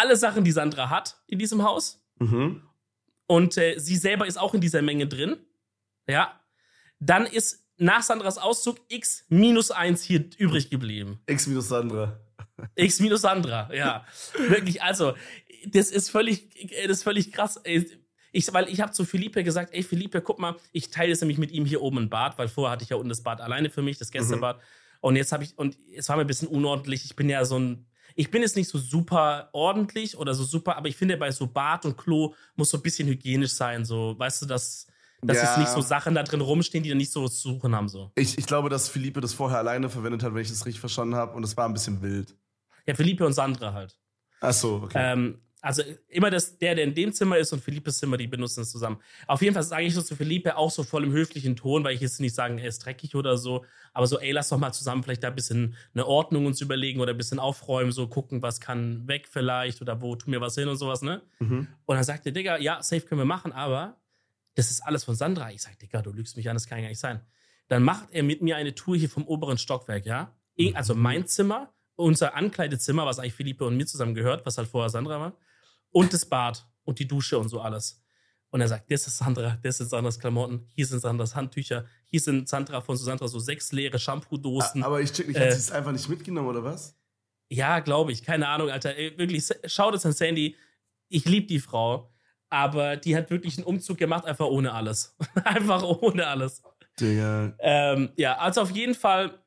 alle 0.00 0.16
Sachen, 0.16 0.44
die 0.44 0.52
Sandra 0.52 0.88
hat 0.88 1.20
in 1.26 1.38
diesem 1.38 1.62
Haus. 1.62 2.02
Mhm. 2.18 2.62
Und 3.26 3.56
äh, 3.58 3.78
sie 3.78 3.96
selber 3.96 4.26
ist 4.26 4.38
auch 4.38 4.54
in 4.54 4.60
dieser 4.60 4.82
Menge 4.82 5.06
drin. 5.06 5.36
Ja. 6.08 6.40
Dann 6.98 7.26
ist 7.26 7.68
nach 7.76 8.02
Sandras 8.02 8.38
Auszug 8.38 8.78
X 8.88 9.24
minus 9.28 9.70
1 9.70 10.02
hier 10.02 10.24
übrig 10.38 10.70
geblieben. 10.70 11.20
X 11.26 11.46
minus 11.46 11.68
Sandra. 11.68 12.18
X 12.74 13.00
minus 13.00 13.22
Sandra, 13.22 13.72
ja. 13.74 14.04
Wirklich, 14.48 14.82
also, 14.82 15.14
das 15.66 15.90
ist 15.90 16.10
völlig, 16.10 16.48
das 16.86 16.98
ist 16.98 17.02
völlig 17.02 17.32
krass. 17.32 17.60
Ich, 18.32 18.52
weil 18.52 18.68
ich 18.68 18.80
habe 18.80 18.92
zu 18.92 19.04
Philippe 19.04 19.44
gesagt, 19.44 19.74
ey 19.74 19.82
Philippe, 19.82 20.22
guck 20.22 20.38
mal, 20.38 20.56
ich 20.72 20.90
teile 20.90 21.12
es 21.12 21.20
nämlich 21.20 21.38
mit 21.38 21.50
ihm 21.52 21.64
hier 21.64 21.82
oben 21.82 21.98
ein 21.98 22.10
Bad, 22.10 22.38
weil 22.38 22.48
vorher 22.48 22.72
hatte 22.72 22.84
ich 22.84 22.90
ja 22.90 22.96
unten 22.96 23.10
das 23.10 23.22
Bad 23.22 23.40
alleine 23.40 23.70
für 23.70 23.82
mich, 23.82 23.98
das 23.98 24.10
Gästebad. 24.10 24.56
Mhm. 24.56 24.62
Und 25.00 25.16
jetzt 25.16 25.32
habe 25.32 25.44
ich, 25.44 25.58
und 25.58 25.76
es 25.94 26.08
war 26.08 26.16
mir 26.16 26.22
ein 26.24 26.26
bisschen 26.26 26.48
unordentlich. 26.48 27.04
Ich 27.04 27.16
bin 27.16 27.28
ja 27.28 27.44
so 27.44 27.58
ein 27.58 27.86
ich 28.20 28.30
bin 28.30 28.42
jetzt 28.42 28.54
nicht 28.54 28.68
so 28.68 28.76
super 28.76 29.48
ordentlich 29.54 30.14
oder 30.14 30.35
so 30.35 30.44
super, 30.44 30.76
aber 30.76 30.88
ich 30.88 30.96
finde, 30.96 31.16
bei 31.16 31.30
so 31.30 31.46
Bad 31.46 31.87
und 31.87 31.96
Klo 31.96 32.35
muss 32.54 32.68
so 32.68 32.76
ein 32.76 32.83
bisschen 32.83 33.09
hygienisch 33.09 33.52
sein. 33.52 33.87
So, 33.87 34.14
weißt 34.18 34.42
du, 34.42 34.46
dass, 34.46 34.87
dass 35.22 35.38
ja. 35.38 35.44
jetzt 35.44 35.56
nicht 35.56 35.70
so 35.70 35.80
Sachen 35.80 36.14
da 36.14 36.22
drin 36.22 36.42
rumstehen, 36.42 36.85
die 36.85 36.90
dann 36.90 36.98
nicht 36.98 37.12
so 37.12 37.26
zu 37.28 37.54
suchen 37.54 37.74
haben. 37.74 37.88
So. 37.88 38.12
Ich, 38.16 38.37
ich 38.37 38.44
glaube, 38.44 38.68
dass 38.68 38.90
Philippe 38.90 39.22
das 39.22 39.33
vorher 39.33 39.56
alleine 39.56 39.88
verwendet 39.88 40.22
hat, 40.22 40.35
wenn 40.35 40.42
ich 40.42 40.50
das 40.50 40.66
richtig 40.66 40.80
verstanden 40.80 41.14
habe. 41.14 41.35
Und 41.35 41.44
es 41.44 41.56
war 41.56 41.66
ein 41.66 41.72
bisschen 41.72 42.02
wild. 42.02 42.37
Ja, 42.87 42.94
Philippe 42.94 43.24
und 43.24 43.33
Sandra 43.33 43.72
halt. 43.72 43.98
Ach 44.42 44.52
so, 44.52 44.83
okay. 44.85 44.98
Ähm, 45.12 45.40
also 45.62 45.83
immer 46.09 46.31
das, 46.31 46.59
der, 46.59 46.75
der 46.75 46.85
in 46.85 46.94
dem 46.94 47.12
Zimmer 47.12 47.37
ist 47.37 47.53
und 47.53 47.62
Philippes 47.62 47.99
Zimmer, 47.99 48.16
die 48.16 48.27
benutzen 48.27 48.62
es 48.62 48.70
zusammen. 48.70 49.01
Auf 49.27 49.42
jeden 49.42 49.55
Fall 49.55 49.62
sage 49.62 49.85
ich 49.85 49.94
so 49.94 50.03
zu 50.03 50.16
Philippe 50.16 50.57
auch 50.57 50.70
so 50.70 50.85
voll 50.85 51.05
im 51.05 51.12
höflichen 51.12 51.55
Ton, 51.57 51.85
weil 51.85 51.94
ich 51.94 52.01
jetzt 52.01 52.20
nicht 52.20 52.35
sagen, 52.35 52.59
er 52.59 52.68
ist 52.68 52.85
dreckig 52.85 53.14
oder 53.14 53.37
so, 53.37 53.64
aber 53.92 54.07
so, 54.07 54.18
ey, 54.18 54.33
lass 54.33 54.49
doch 54.49 54.59
mal 54.59 54.73
zusammen 54.73 55.03
vielleicht 55.03 55.23
da 55.23 55.29
ein 55.29 55.35
bisschen 55.35 55.77
eine 55.94 56.07
Ordnung 56.07 56.46
uns 56.46 56.61
überlegen 56.61 57.01
oder 57.01 57.12
ein 57.12 57.18
bisschen 57.18 57.38
aufräumen, 57.38 57.92
so 57.92 58.09
gucken, 58.09 58.42
was 58.42 58.61
kann 58.61 59.07
weg 59.07 59.29
vielleicht 59.31 59.83
oder 59.83 60.01
wo 60.01 60.16
tun 60.16 60.33
wir 60.33 60.40
was 60.40 60.55
hin 60.55 60.68
und 60.68 60.77
sowas, 60.77 61.03
ne? 61.03 61.23
Mhm. 61.40 61.68
Und 61.85 61.94
dann 61.94 62.05
sagt 62.05 62.25
der 62.25 62.33
Digga, 62.33 62.59
ja, 62.59 62.83
safe 62.83 63.03
können 63.03 63.20
wir 63.20 63.27
machen, 63.27 63.53
aber 63.53 64.01
das 64.55 64.70
ist 64.70 64.81
alles 64.81 65.05
von 65.05 65.14
Sandra. 65.14 65.51
Ich 65.53 65.62
sag, 65.62 65.79
Digga, 65.79 66.01
du 66.01 66.12
lügst 66.12 66.37
mich 66.37 66.49
an, 66.49 66.57
das 66.57 66.66
kann 66.66 66.83
ja 66.83 66.88
nicht 66.88 66.99
sein. 66.99 67.20
Dann 67.68 67.83
macht 67.83 68.09
er 68.12 68.23
mit 68.23 68.40
mir 68.42 68.57
eine 68.57 68.75
Tour 68.75 68.96
hier 68.96 69.11
vom 69.11 69.27
oberen 69.27 69.59
Stockwerk, 69.59 70.07
ja? 70.07 70.35
Also 70.75 70.94
mhm. 70.94 71.03
mein 71.03 71.27
Zimmer, 71.27 71.73
unser 71.96 72.35
Ankleidezimmer, 72.35 73.05
was 73.05 73.18
eigentlich 73.18 73.35
Philippe 73.35 73.64
und 73.64 73.77
mir 73.77 73.87
zusammen 73.87 74.14
gehört, 74.14 74.46
was 74.46 74.57
halt 74.57 74.68
vorher 74.68 74.88
Sandra 74.88 75.20
war 75.20 75.37
und 75.90 76.12
das 76.12 76.24
Bad 76.24 76.66
und 76.85 76.98
die 76.98 77.07
Dusche 77.07 77.38
und 77.38 77.48
so 77.48 77.61
alles. 77.61 78.03
Und 78.50 78.61
er 78.61 78.68
sagt, 78.68 78.90
das 78.90 79.07
ist 79.07 79.18
Sandra, 79.18 79.59
das 79.62 79.79
sind 79.79 79.88
Sandras 79.88 80.18
Klamotten, 80.18 80.66
hier 80.74 80.85
sind 80.85 81.00
Sandras 81.00 81.37
Handtücher, 81.37 81.87
hier 82.07 82.20
sind 82.20 82.48
Sandra 82.48 82.81
von 82.81 82.96
Sandra 82.96 83.29
so 83.29 83.38
sechs 83.38 83.70
leere 83.70 83.98
Shampoo-Dosen. 83.98 84.83
Aber 84.83 85.00
ich 85.00 85.12
check 85.12 85.29
nicht, 85.29 85.37
äh, 85.37 85.46
hat 85.46 85.53
sie 85.53 85.59
es 85.59 85.70
einfach 85.70 85.92
nicht 85.92 86.09
mitgenommen 86.09 86.48
oder 86.48 86.64
was? 86.64 86.98
Ja, 87.48 87.79
glaube 87.81 88.12
ich, 88.12 88.24
keine 88.24 88.48
Ahnung, 88.48 88.70
Alter. 88.70 88.96
Wirklich, 88.96 89.48
schau 89.66 89.90
das 89.90 90.05
an 90.05 90.12
Sandy. 90.12 90.57
Ich 91.09 91.24
liebe 91.26 91.46
die 91.46 91.61
Frau, 91.61 92.12
aber 92.48 92.96
die 92.96 93.16
hat 93.16 93.31
wirklich 93.31 93.57
einen 93.57 93.66
Umzug 93.66 93.98
gemacht, 93.98 94.24
einfach 94.24 94.46
ohne 94.46 94.72
alles. 94.72 95.16
einfach 95.44 95.83
ohne 95.83 96.26
alles. 96.26 96.62
Digga. 96.98 97.55
Ähm, 97.61 98.11
ja, 98.16 98.37
also 98.38 98.62
auf 98.62 98.70
jeden 98.70 98.94
Fall 98.94 99.39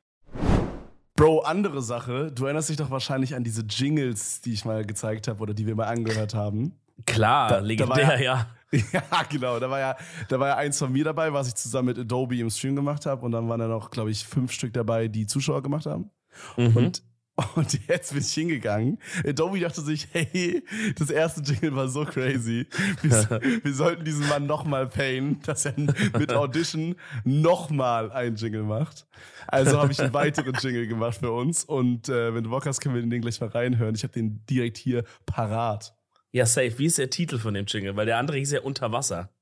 Bro, 1.16 1.40
andere 1.40 1.80
Sache. 1.80 2.32
Du 2.32 2.44
erinnerst 2.44 2.68
dich 2.68 2.76
doch 2.76 2.90
wahrscheinlich 2.90 3.34
an 3.34 3.44
diese 3.44 3.62
Jingles, 3.62 4.40
die 4.40 4.52
ich 4.52 4.64
mal 4.64 4.84
gezeigt 4.84 5.28
habe 5.28 5.40
oder 5.40 5.54
die 5.54 5.66
wir 5.66 5.76
mal 5.76 5.86
angehört 5.86 6.34
haben. 6.34 6.72
Klar, 7.06 7.48
da, 7.48 7.58
legendär, 7.58 8.06
da 8.06 8.14
ja, 8.16 8.20
ja. 8.20 8.46
Ja, 8.92 9.22
genau. 9.28 9.60
Da 9.60 9.70
war 9.70 9.78
ja, 9.78 9.96
da 10.28 10.40
war 10.40 10.48
ja 10.48 10.56
eins 10.56 10.78
von 10.78 10.90
mir 10.90 11.04
dabei, 11.04 11.32
was 11.32 11.46
ich 11.46 11.54
zusammen 11.54 11.86
mit 11.86 11.98
Adobe 11.98 12.36
im 12.38 12.50
Stream 12.50 12.74
gemacht 12.74 13.06
habe. 13.06 13.24
Und 13.24 13.32
dann 13.32 13.48
waren 13.48 13.60
da 13.60 13.68
noch, 13.68 13.90
glaube 13.90 14.10
ich, 14.10 14.26
fünf 14.26 14.50
Stück 14.50 14.72
dabei, 14.72 15.06
die 15.06 15.26
Zuschauer 15.26 15.62
gemacht 15.62 15.86
haben. 15.86 16.10
Mhm. 16.56 16.76
Und 16.76 17.02
und 17.56 17.88
jetzt 17.88 18.12
bin 18.12 18.22
ich 18.22 18.32
hingegangen. 18.32 18.98
Adobe 19.26 19.58
dachte 19.58 19.80
sich, 19.80 20.08
hey, 20.12 20.62
das 20.96 21.10
erste 21.10 21.40
Jingle 21.40 21.74
war 21.74 21.88
so 21.88 22.04
crazy. 22.04 22.66
Wir, 23.02 23.10
wir 23.62 23.74
sollten 23.74 24.04
diesen 24.04 24.28
Mann 24.28 24.46
nochmal 24.46 24.86
payen, 24.86 25.40
dass 25.42 25.66
er 25.66 25.74
mit 25.76 26.32
Audition 26.32 26.94
nochmal 27.24 28.12
einen 28.12 28.36
Jingle 28.36 28.62
macht. 28.62 29.06
Also 29.48 29.80
habe 29.80 29.92
ich 29.92 30.00
einen 30.00 30.14
weiteren 30.14 30.54
Jingle 30.54 30.86
gemacht 30.86 31.18
für 31.18 31.32
uns. 31.32 31.64
Und 31.64 32.08
äh, 32.08 32.34
wenn 32.34 32.44
du 32.44 32.50
Bock 32.50 32.66
hast, 32.66 32.80
können 32.80 32.94
wir 32.94 33.02
den 33.02 33.20
gleich 33.20 33.40
mal 33.40 33.50
reinhören. 33.50 33.94
Ich 33.96 34.04
habe 34.04 34.12
den 34.12 34.44
direkt 34.46 34.76
hier 34.76 35.04
parat. 35.26 35.96
Ja, 36.30 36.46
safe. 36.46 36.78
Wie 36.78 36.86
ist 36.86 36.98
der 36.98 37.10
Titel 37.10 37.38
von 37.38 37.54
dem 37.54 37.66
Jingle? 37.66 37.96
Weil 37.96 38.06
der 38.06 38.18
andere 38.18 38.36
hieß 38.38 38.52
ja 38.52 38.60
Unter 38.60 38.92
Wasser. 38.92 39.33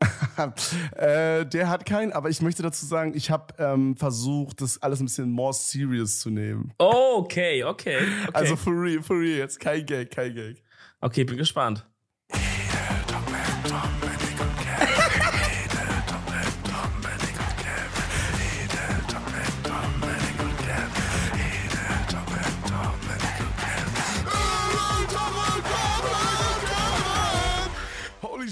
äh, 0.96 1.46
der 1.46 1.68
hat 1.68 1.86
keinen, 1.86 2.12
aber 2.12 2.28
ich 2.28 2.42
möchte 2.42 2.62
dazu 2.62 2.86
sagen, 2.86 3.12
ich 3.14 3.30
habe 3.30 3.54
ähm, 3.58 3.96
versucht, 3.96 4.60
das 4.60 4.82
alles 4.82 5.00
ein 5.00 5.06
bisschen 5.06 5.30
more 5.30 5.54
serious 5.54 6.20
zu 6.20 6.30
nehmen. 6.30 6.72
Oh, 6.78 7.16
okay, 7.18 7.64
okay, 7.64 7.96
okay. 7.96 8.30
Also 8.32 8.56
for 8.56 8.72
real, 8.72 9.02
for 9.02 9.18
real, 9.18 9.38
jetzt 9.38 9.60
kein 9.60 9.86
Gag, 9.86 10.10
kein 10.10 10.34
Gag. 10.34 10.62
Okay, 11.00 11.24
bin 11.24 11.36
gespannt. 11.36 11.86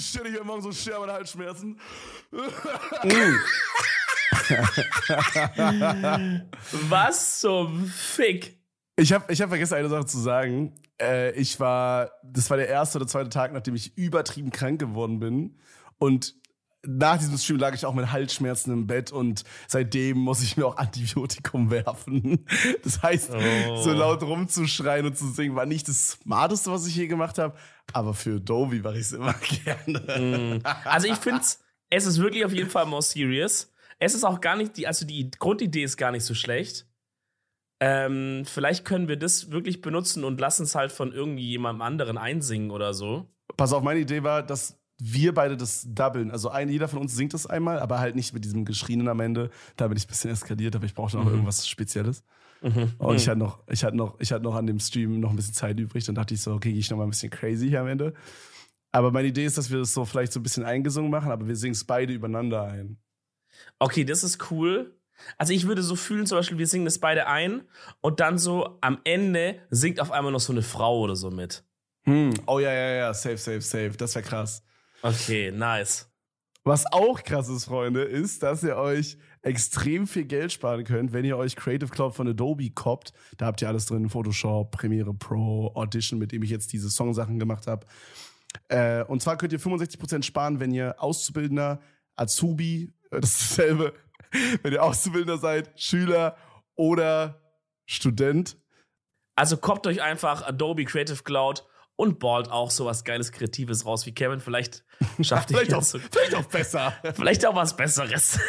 Shit, 0.02 0.26
ich 0.26 0.38
hab 0.38 0.44
morgen 0.44 0.62
so 0.62 0.72
Scherben 0.72 1.04
und 1.04 1.10
Halsschmerzen. 1.12 1.78
Was 6.88 7.40
zum 7.40 7.86
Fick? 7.86 8.58
Ich 8.96 9.12
habe 9.12 9.32
ich 9.32 9.40
hab 9.40 9.48
vergessen, 9.48 9.74
eine 9.74 9.88
Sache 9.88 10.06
zu 10.06 10.18
sagen. 10.18 10.74
Äh, 11.00 11.32
ich 11.32 11.58
war, 11.58 12.10
das 12.22 12.50
war 12.50 12.56
der 12.56 12.68
erste 12.68 12.98
oder 12.98 13.06
zweite 13.06 13.30
Tag, 13.30 13.52
nachdem 13.52 13.74
ich 13.74 13.96
übertrieben 13.96 14.50
krank 14.50 14.80
geworden 14.80 15.18
bin. 15.18 15.58
Und 15.98 16.34
nach 16.84 17.18
diesem 17.18 17.38
Stream 17.38 17.58
lag 17.58 17.74
ich 17.74 17.86
auch 17.86 17.94
mit 17.94 18.10
Halsschmerzen 18.10 18.72
im 18.72 18.86
Bett 18.88 19.12
und 19.12 19.44
seitdem 19.68 20.18
muss 20.18 20.42
ich 20.42 20.56
mir 20.56 20.66
auch 20.66 20.76
Antibiotikum 20.76 21.70
werfen. 21.70 22.44
Das 22.82 23.02
heißt, 23.02 23.30
Oh. 23.32 23.76
so 23.82 23.92
laut 23.92 24.22
rumzuschreien 24.22 25.06
und 25.06 25.16
zu 25.16 25.28
singen 25.30 25.54
war 25.54 25.66
nicht 25.66 25.86
das 25.88 26.10
Smarteste, 26.22 26.70
was 26.72 26.86
ich 26.86 26.96
je 26.96 27.06
gemacht 27.06 27.38
habe. 27.38 27.56
Aber 27.92 28.14
für 28.14 28.40
Dovi 28.40 28.80
mache 28.80 28.94
ich 28.94 29.02
es 29.02 29.12
immer 29.12 29.34
gerne. 29.64 30.60
Also 30.84 31.06
ich 31.06 31.16
finde 31.16 31.40
es 31.90 32.06
ist 32.06 32.18
wirklich 32.18 32.44
auf 32.44 32.52
jeden 32.52 32.70
Fall 32.70 32.86
more 32.86 33.02
serious. 33.02 33.70
Es 33.98 34.14
ist 34.14 34.24
auch 34.24 34.40
gar 34.40 34.56
nicht, 34.56 34.76
die, 34.76 34.86
also 34.88 35.06
die 35.06 35.30
Grundidee 35.30 35.84
ist 35.84 35.96
gar 35.96 36.10
nicht 36.10 36.24
so 36.24 36.34
schlecht. 36.34 36.86
Ähm, 37.80 38.44
vielleicht 38.46 38.84
können 38.84 39.08
wir 39.08 39.16
das 39.16 39.50
wirklich 39.50 39.80
benutzen 39.80 40.24
und 40.24 40.40
lassen 40.40 40.62
es 40.64 40.74
halt 40.74 40.90
von 40.92 41.12
irgendwie 41.12 41.46
jemandem 41.48 41.82
anderen 41.82 42.18
einsingen 42.18 42.70
oder 42.70 42.94
so. 42.94 43.28
Pass 43.56 43.72
auf, 43.72 43.82
meine 43.82 44.00
Idee 44.00 44.22
war, 44.22 44.42
dass 44.42 44.78
wir 44.98 45.34
beide 45.34 45.56
das 45.56 45.86
doublen. 45.88 46.30
Also 46.30 46.48
ein, 46.48 46.68
jeder 46.68 46.88
von 46.88 47.00
uns 47.00 47.14
singt 47.14 47.34
das 47.34 47.46
einmal, 47.46 47.80
aber 47.80 47.98
halt 47.98 48.14
nicht 48.14 48.32
mit 48.34 48.44
diesem 48.44 48.64
Geschrien 48.64 49.06
am 49.08 49.20
Ende. 49.20 49.50
Da 49.76 49.88
bin 49.88 49.96
ich 49.96 50.04
ein 50.04 50.08
bisschen 50.08 50.30
eskaliert, 50.30 50.76
aber 50.76 50.84
ich 50.84 50.94
brauchte 50.94 51.16
noch 51.16 51.26
irgendwas 51.26 51.68
Spezielles. 51.68 52.24
Und 52.62 53.16
ich 53.16 53.28
hatte 53.28 53.38
noch, 53.38 53.58
ich 53.68 53.82
hatte 53.82 53.96
noch, 53.96 54.20
ich 54.20 54.30
hatte 54.32 54.44
noch 54.44 54.54
an 54.54 54.66
dem 54.66 54.78
Stream 54.78 55.18
noch 55.18 55.30
ein 55.30 55.36
bisschen 55.36 55.54
Zeit 55.54 55.80
übrig. 55.80 56.04
Dann 56.04 56.14
dachte 56.14 56.34
ich 56.34 56.42
so, 56.42 56.52
okay, 56.52 56.70
gehe 56.70 56.78
ich 56.78 56.90
noch 56.90 56.96
mal 56.96 57.04
ein 57.04 57.10
bisschen 57.10 57.30
crazy 57.30 57.68
hier 57.68 57.80
am 57.80 57.88
Ende. 57.88 58.14
Aber 58.92 59.10
meine 59.10 59.28
Idee 59.28 59.44
ist, 59.44 59.58
dass 59.58 59.70
wir 59.70 59.78
das 59.78 59.92
so 59.92 60.04
vielleicht 60.04 60.32
so 60.32 60.38
ein 60.38 60.42
bisschen 60.42 60.64
eingesungen 60.64 61.10
machen, 61.10 61.32
aber 61.32 61.48
wir 61.48 61.56
singen 61.56 61.72
es 61.72 61.84
beide 61.84 62.12
übereinander 62.12 62.64
ein. 62.64 62.98
Okay, 63.78 64.04
das 64.04 64.22
ist 64.22 64.50
cool. 64.50 64.94
Also 65.38 65.52
ich 65.52 65.66
würde 65.66 65.82
so 65.82 65.96
fühlen, 65.96 66.26
zum 66.26 66.38
Beispiel, 66.38 66.58
wir 66.58 66.66
singen 66.66 66.84
das 66.84 66.98
beide 66.98 67.26
ein 67.26 67.62
und 68.00 68.20
dann 68.20 68.38
so 68.38 68.78
am 68.80 68.98
Ende 69.04 69.60
singt 69.70 70.00
auf 70.00 70.10
einmal 70.10 70.32
noch 70.32 70.40
so 70.40 70.52
eine 70.52 70.62
Frau 70.62 71.00
oder 71.00 71.16
so 71.16 71.30
mit. 71.30 71.64
Hm. 72.04 72.34
Oh 72.46 72.58
ja, 72.58 72.72
ja, 72.72 72.90
ja, 72.94 73.14
safe, 73.14 73.38
safe, 73.38 73.60
safe. 73.60 73.92
Das 73.96 74.14
wäre 74.14 74.24
krass. 74.24 74.64
Okay, 75.02 75.50
nice. 75.50 76.08
Was 76.64 76.86
auch 76.92 77.24
krass 77.24 77.48
ist, 77.48 77.64
Freunde, 77.64 78.02
ist, 78.02 78.44
dass 78.44 78.62
ihr 78.62 78.76
euch 78.76 79.18
extrem 79.42 80.06
viel 80.06 80.24
Geld 80.24 80.52
sparen 80.52 80.84
könnt, 80.84 81.12
wenn 81.12 81.24
ihr 81.24 81.36
euch 81.36 81.56
Creative 81.56 81.90
Cloud 81.90 82.14
von 82.14 82.28
Adobe 82.28 82.70
koppt. 82.70 83.12
Da 83.36 83.46
habt 83.46 83.60
ihr 83.62 83.68
alles 83.68 83.86
drin: 83.86 84.08
Photoshop, 84.08 84.70
Premiere 84.70 85.12
Pro, 85.12 85.72
Audition, 85.74 86.20
mit 86.20 86.30
dem 86.30 86.44
ich 86.44 86.50
jetzt 86.50 86.72
diese 86.72 86.88
Songsachen 86.88 87.40
gemacht 87.40 87.66
habe. 87.66 87.84
Äh, 88.68 89.02
und 89.04 89.20
zwar 89.22 89.36
könnt 89.38 89.52
ihr 89.52 89.58
65% 89.58 90.22
sparen, 90.22 90.60
wenn 90.60 90.72
ihr 90.72 91.02
Auszubildender, 91.02 91.80
Azubi, 92.14 92.92
äh, 93.10 93.20
das 93.20 93.30
ist 93.30 93.50
dasselbe, 93.50 93.94
wenn 94.62 94.72
ihr 94.72 94.84
Auszubildender 94.84 95.38
seid, 95.38 95.72
Schüler 95.74 96.36
oder 96.76 97.40
Student. 97.86 98.56
Also 99.34 99.56
koppt 99.56 99.88
euch 99.88 100.00
einfach 100.00 100.46
Adobe 100.46 100.84
Creative 100.84 101.22
Cloud 101.24 101.66
und 101.96 102.18
ballt 102.18 102.50
auch 102.50 102.70
sowas 102.70 103.04
geiles 103.04 103.32
Kreatives 103.32 103.86
raus 103.86 104.06
wie 104.06 104.12
Kevin. 104.12 104.40
Vielleicht 104.40 104.84
schafft 105.20 105.50
ihr 105.50 105.58
Vielleicht 105.58 105.74
auch, 105.74 105.82
so, 105.82 105.98
vielleicht 105.98 106.34
auch 106.34 106.44
besser. 106.46 106.92
vielleicht 107.14 107.46
auch 107.46 107.54
was 107.54 107.76
Besseres. 107.76 108.38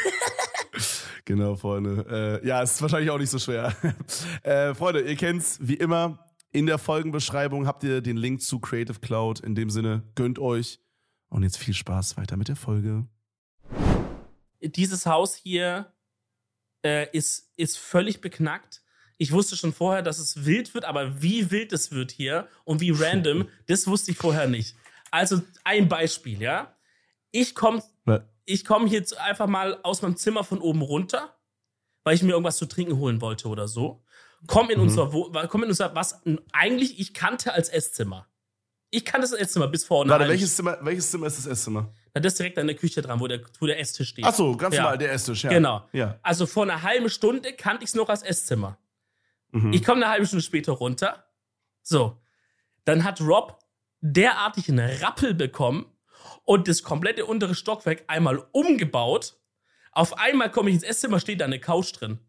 Genau, 1.26 1.56
Freunde. 1.56 2.42
Äh, 2.44 2.46
ja, 2.46 2.62
es 2.62 2.74
ist 2.74 2.82
wahrscheinlich 2.82 3.10
auch 3.10 3.18
nicht 3.18 3.30
so 3.30 3.40
schwer. 3.40 3.74
äh, 4.44 4.74
Freunde, 4.74 5.02
ihr 5.04 5.16
kennt's 5.16 5.58
wie 5.62 5.76
immer. 5.76 6.28
In 6.52 6.66
der 6.66 6.78
Folgenbeschreibung 6.78 7.66
habt 7.66 7.84
ihr 7.86 8.02
den 8.02 8.18
Link 8.18 8.42
zu 8.42 8.60
Creative 8.60 9.00
Cloud. 9.00 9.40
In 9.40 9.56
dem 9.56 9.70
Sinne, 9.70 10.04
gönnt 10.16 10.38
euch. 10.38 10.82
Und 11.30 11.44
jetzt 11.44 11.58
viel 11.58 11.74
Spaß 11.74 12.18
weiter 12.18 12.36
mit 12.36 12.50
der 12.50 12.58
Folge. 12.58 13.08
Dieses 14.62 15.06
Haus 15.06 15.36
hier 15.36 15.94
äh, 16.86 17.08
ist, 17.12 17.52
ist 17.56 17.80
völlig 17.80 18.20
beknackt. 18.22 18.83
Ich 19.18 19.32
wusste 19.32 19.56
schon 19.56 19.74
vorher, 19.74 20.02
dass 20.02 20.20
es 20.20 20.46
wild 20.46 20.74
wird, 20.74 20.86
aber 20.86 21.22
wie 21.22 21.52
wild 21.52 21.72
es 21.74 21.92
wird 21.92 22.12
hier 22.12 22.48
und 22.66 22.82
wie 22.82 22.92
random, 22.92 23.48
das 23.68 23.88
wusste 23.88 24.12
ich 24.12 24.18
vorher 24.18 24.48
nicht. 24.48 24.76
Also 25.12 25.42
ein 25.64 25.88
Beispiel, 25.88 26.42
ja. 26.42 26.76
Ich 27.32 27.56
komme 27.56 27.82
ich 28.46 28.66
komm 28.66 28.88
jetzt 28.88 29.18
einfach 29.18 29.48
mal 29.48 29.80
aus 29.84 30.02
meinem 30.02 30.18
Zimmer 30.18 30.44
von 30.44 30.60
oben 30.60 30.82
runter, 30.82 31.34
weil 32.04 32.16
ich 32.16 32.24
mir 32.24 32.32
irgendwas 32.32 32.58
zu 32.58 32.66
trinken 32.66 32.98
holen 32.98 33.22
wollte 33.22 33.48
oder 33.48 33.68
so. 33.68 34.04
Komm 34.48 34.70
in 34.70 34.80
unser, 34.82 35.14
Wo 35.14 35.32
komm 35.48 35.64
in 35.64 35.70
unser, 35.70 35.96
was 35.96 36.22
eigentlich 36.52 37.00
ich 37.00 37.14
kannte 37.14 37.54
als 37.54 37.70
Esszimmer. 37.70 38.28
Ich 38.90 39.06
kannte 39.06 39.28
das 39.30 39.40
Esszimmer 39.40 39.68
bis 39.70 39.86
vor 39.86 40.04
einer 40.04 40.12
Warte, 40.12 40.28
welches 40.28 40.56
Zimmer, 40.56 40.78
welches 40.82 41.10
Zimmer 41.10 41.28
ist 41.28 41.38
das 41.38 41.46
Esszimmer? 41.46 41.94
Na, 42.14 42.20
das 42.22 42.34
ist 42.34 42.40
direkt 42.40 42.60
an 42.60 42.68
der 42.68 42.76
Küche 42.76 43.02
dran, 43.02 43.20
wo 43.20 43.28
der, 43.28 43.42
wo 43.60 43.66
der 43.66 43.80
Esstisch 43.80 44.10
steht. 44.10 44.26
Ach 44.26 44.34
so, 44.36 44.56
ganz 44.58 44.76
Ja. 44.76 44.82
normal, 44.84 44.98
der 44.98 45.14
Esstisch, 45.14 45.46
ja. 45.46 45.50
Genau. 45.50 45.88
Ja. 45.94 46.20
Also 46.22 46.46
vor 46.46 46.64
einer 46.64 46.84
halben 46.84 47.10
Stunde 47.10 47.54
kannte 47.54 47.84
ich 47.84 47.90
es 47.90 47.96
noch 47.96 48.10
als 48.10 48.22
Esszimmer. 48.22 48.78
Mhm. 49.54 49.72
Ich 49.72 49.84
komme 49.84 50.04
eine 50.04 50.12
halbe 50.12 50.26
Stunde 50.26 50.44
später 50.44 50.74
runter. 50.74 51.26
So. 51.82 52.20
Dann 52.86 53.04
hat 53.04 53.22
Rob 53.22 53.60
derartig 54.02 54.68
einen 54.68 54.90
Rappel 55.02 55.34
bekommen 55.34 55.86
und 56.44 56.68
das 56.68 56.84
komplette 56.84 57.26
untere 57.26 57.56
Stockwerk 57.56 58.04
einmal 58.08 58.46
umgebaut. 58.52 59.38
Auf 59.92 60.18
einmal 60.18 60.52
komme 60.52 60.70
ich 60.70 60.76
ins 60.76 60.84
Esszimmer, 60.84 61.20
steht 61.20 61.40
da 61.40 61.46
eine 61.46 61.60
Couch 61.60 61.94
drin. 61.94 62.20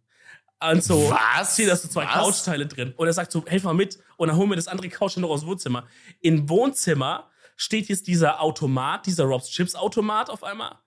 Und 0.61 0.85
so 0.85 1.11
Was? 1.11 1.55
steht 1.55 1.69
da 1.69 1.77
so 1.77 1.89
zwei 1.89 2.05
Was? 2.05 2.13
Couchteile 2.15 2.67
drin. 2.67 2.93
Und 2.97 3.07
er 3.07 3.13
sagt 3.13 3.33
so, 3.33 3.45
helf 3.47 3.65
mal 3.65 3.75
mit. 3.75 3.99
Und 4.17 4.29
dann 4.29 4.37
holen 4.37 4.51
wir 4.51 4.57
das 4.57 4.69
andere 4.69 4.89
Couch 4.89 5.17
noch 5.17 5.31
aus 5.31 5.41
dem 5.41 5.49
Wohnzimmer. 5.49 5.87
Im 6.21 6.49
Wohnzimmer 6.49 7.31
steht 7.57 7.89
jetzt 7.89 8.07
dieser 8.07 8.41
Automat, 8.41 9.07
dieser 9.07 9.25
Rob's 9.25 9.51
Chips 9.51 9.75
Automat 9.75 10.31
auf 10.31 10.45
einmal. 10.45 10.79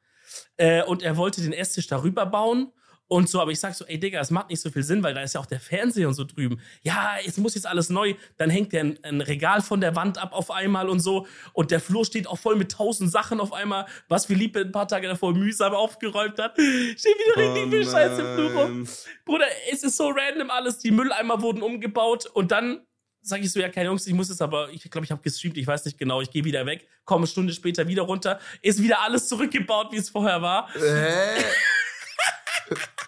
Äh, 0.58 0.84
und 0.84 1.02
er 1.04 1.18
wollte 1.18 1.42
den 1.42 1.54
Esstisch 1.54 1.88
darüber 1.88 2.26
bauen. 2.26 2.72
Und 3.10 3.30
so, 3.30 3.40
aber 3.40 3.52
ich 3.52 3.60
sag 3.60 3.74
so, 3.74 3.86
ey 3.86 3.98
Digga, 3.98 4.20
es 4.20 4.32
macht 4.32 4.50
nicht 4.50 4.60
so 4.60 4.70
viel 4.70 4.84
Sinn, 4.84 5.02
weil 5.02 5.14
da 5.14 5.22
ist 5.22 5.34
ja 5.34 5.40
auch 5.40 5.46
der 5.46 5.62
Fernseher 5.62 6.10
und 6.10 6.14
so 6.14 6.26
drüben. 6.26 6.60
Ja, 6.82 7.16
es 7.26 7.38
muss 7.38 7.56
jetzt 7.56 7.66
alles 7.66 7.90
neu. 7.90 8.16
Dann 8.36 8.50
hängt 8.50 8.74
der 8.74 8.82
ein, 8.82 9.00
ein 9.04 9.22
Regal 9.22 9.62
von 9.62 9.80
der 9.80 9.96
Wand 9.96 10.18
ab 10.18 10.34
auf 10.34 10.52
einmal 10.52 10.90
und 10.90 11.00
so. 11.00 11.26
Und 11.54 11.72
der 11.72 11.80
Flur 11.80 12.04
steht 12.04 12.28
auch 12.28 12.38
voll 12.38 12.58
mit 12.58 12.72
tausend 12.72 13.10
Sachen 13.10 13.40
auf 13.40 13.54
einmal, 13.54 13.86
was 14.10 14.26
Philippe 14.26 14.60
ein 14.60 14.74
paar 14.74 14.90
Tage 14.90 15.08
davor 15.08 15.34
mühsam 15.34 15.74
aufgeräumt 15.74 16.38
hat. 16.38 16.58
Steht 16.58 17.16
wieder 17.16 17.38
richtig 17.38 17.64
Oh 17.68 17.70
viel 17.70 17.86
Scheiße 17.86 18.22
im 18.22 18.36
Flur 18.36 18.52
rum. 18.54 18.88
Bruder, 19.24 19.46
es 19.72 19.84
ist 19.84 19.96
so 19.96 20.10
random 20.10 20.50
alles. 20.50 20.80
Die 20.80 20.92
Mülleimer 20.92 21.42
wurden 21.42 21.62
umgebaut 21.62 22.26
und 22.26 22.52
dann 22.52 22.82
sage 23.22 23.44
ich 23.44 23.52
so, 23.52 23.60
ja, 23.60 23.70
keine 23.70 23.88
Jungs, 23.88 24.08
ich 24.08 24.14
muss 24.14 24.30
es 24.30 24.42
aber, 24.42 24.70
ich 24.72 24.90
glaube, 24.90 25.06
ich 25.06 25.12
habe 25.12 25.22
gestreamt, 25.22 25.58
ich 25.58 25.68
weiß 25.68 25.84
nicht 25.86 25.98
genau, 25.98 26.22
ich 26.22 26.32
gehe 26.32 26.46
wieder 26.46 26.66
weg, 26.66 26.88
komme 27.04 27.22
eine 27.22 27.28
Stunde 27.28 27.52
später 27.52 27.88
wieder 27.88 28.04
runter, 28.04 28.40
ist 28.62 28.82
wieder 28.82 29.02
alles 29.02 29.28
zurückgebaut, 29.28 29.92
wie 29.92 29.98
es 29.98 30.10
vorher 30.10 30.42
war. 30.42 30.70
Hä? 30.74 31.44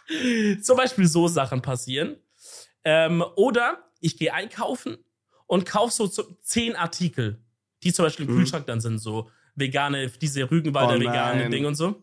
Zum 0.62 0.78
Beispiel 0.78 1.08
so 1.08 1.28
Sachen 1.28 1.62
passieren. 1.62 2.18
Ähm, 2.84 3.24
oder 3.36 3.90
ich 4.00 4.18
gehe 4.18 4.34
einkaufen 4.34 4.98
und 5.48 5.66
kaufe 5.66 5.92
so 5.94 6.08
zehn 6.42 6.76
Artikel, 6.76 7.42
die 7.84 7.92
zum 7.94 8.06
Beispiel 8.06 8.28
im 8.28 8.36
Kühlschrank 8.36 8.66
dann 8.68 8.80
sind, 8.80 9.00
so 9.00 9.30
vegane, 9.56 10.10
diese 10.22 10.50
Rügenwalder 10.50 10.96
Oh 10.96 11.00
vegane. 11.00 11.50
Ding 11.50 11.66
und 11.66 11.76
so. 11.76 12.02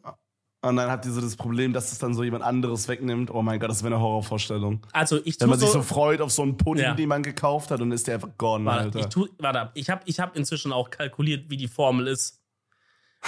Und 0.63 0.77
dann 0.77 0.91
habt 0.91 1.07
ihr 1.07 1.13
so 1.13 1.21
das 1.21 1.37
Problem, 1.37 1.73
dass 1.73 1.93
es 1.93 1.99
dann 1.99 2.13
so 2.13 2.25
jemand 2.25 2.43
anderes 2.45 2.89
wegnimmt. 2.89 3.31
Oh 3.31 3.41
mein 3.43 3.61
Gott, 3.61 3.71
das 3.71 3.83
wäre 3.85 3.95
eine 3.95 4.03
Horrorvorstellung. 4.03 4.85
Also 4.93 5.21
ich 5.25 5.41
Wenn 5.41 5.49
man 5.49 5.59
sich 5.59 5.69
so, 5.69 5.75
so 5.75 5.83
freut 5.83 6.21
auf 6.21 6.33
so 6.33 6.43
einen 6.43 6.57
Pudding, 6.57 6.85
Ja. 6.85 6.95
den 6.95 7.09
man 7.09 7.23
gekauft 7.23 7.71
hat, 7.71 7.81
und 7.81 7.93
ist 7.93 8.07
der 8.07 8.17
einfach 8.17 8.37
gone, 8.37 8.65
warte, 8.65 8.85
Alter. 8.85 8.99
ich, 9.01 9.07
tu, 9.07 9.29
warte, 9.39 9.61
ab. 9.61 9.71
ich 9.75 9.89
habe 9.91 10.03
ich 10.07 10.19
hab 10.21 10.37
inzwischen 10.37 10.73
auch 10.73 10.91
kalkuliert, 10.91 11.49
wie 11.51 11.57
die 11.57 11.69
Formel 11.69 12.09
ist. 12.09 12.43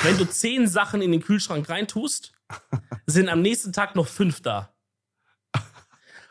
Wenn 0.02 0.16
du 0.18 0.24
zehn 0.26 0.66
Sachen 0.68 1.00
in 1.00 1.12
den 1.12 1.22
Kühlschrank 1.22 1.68
reintust, 1.68 2.32
sind 3.06 3.28
am 3.28 3.40
nächsten 3.40 3.72
Tag 3.72 3.94
noch 3.94 4.06
fünf 4.06 4.42
da. 4.42 4.74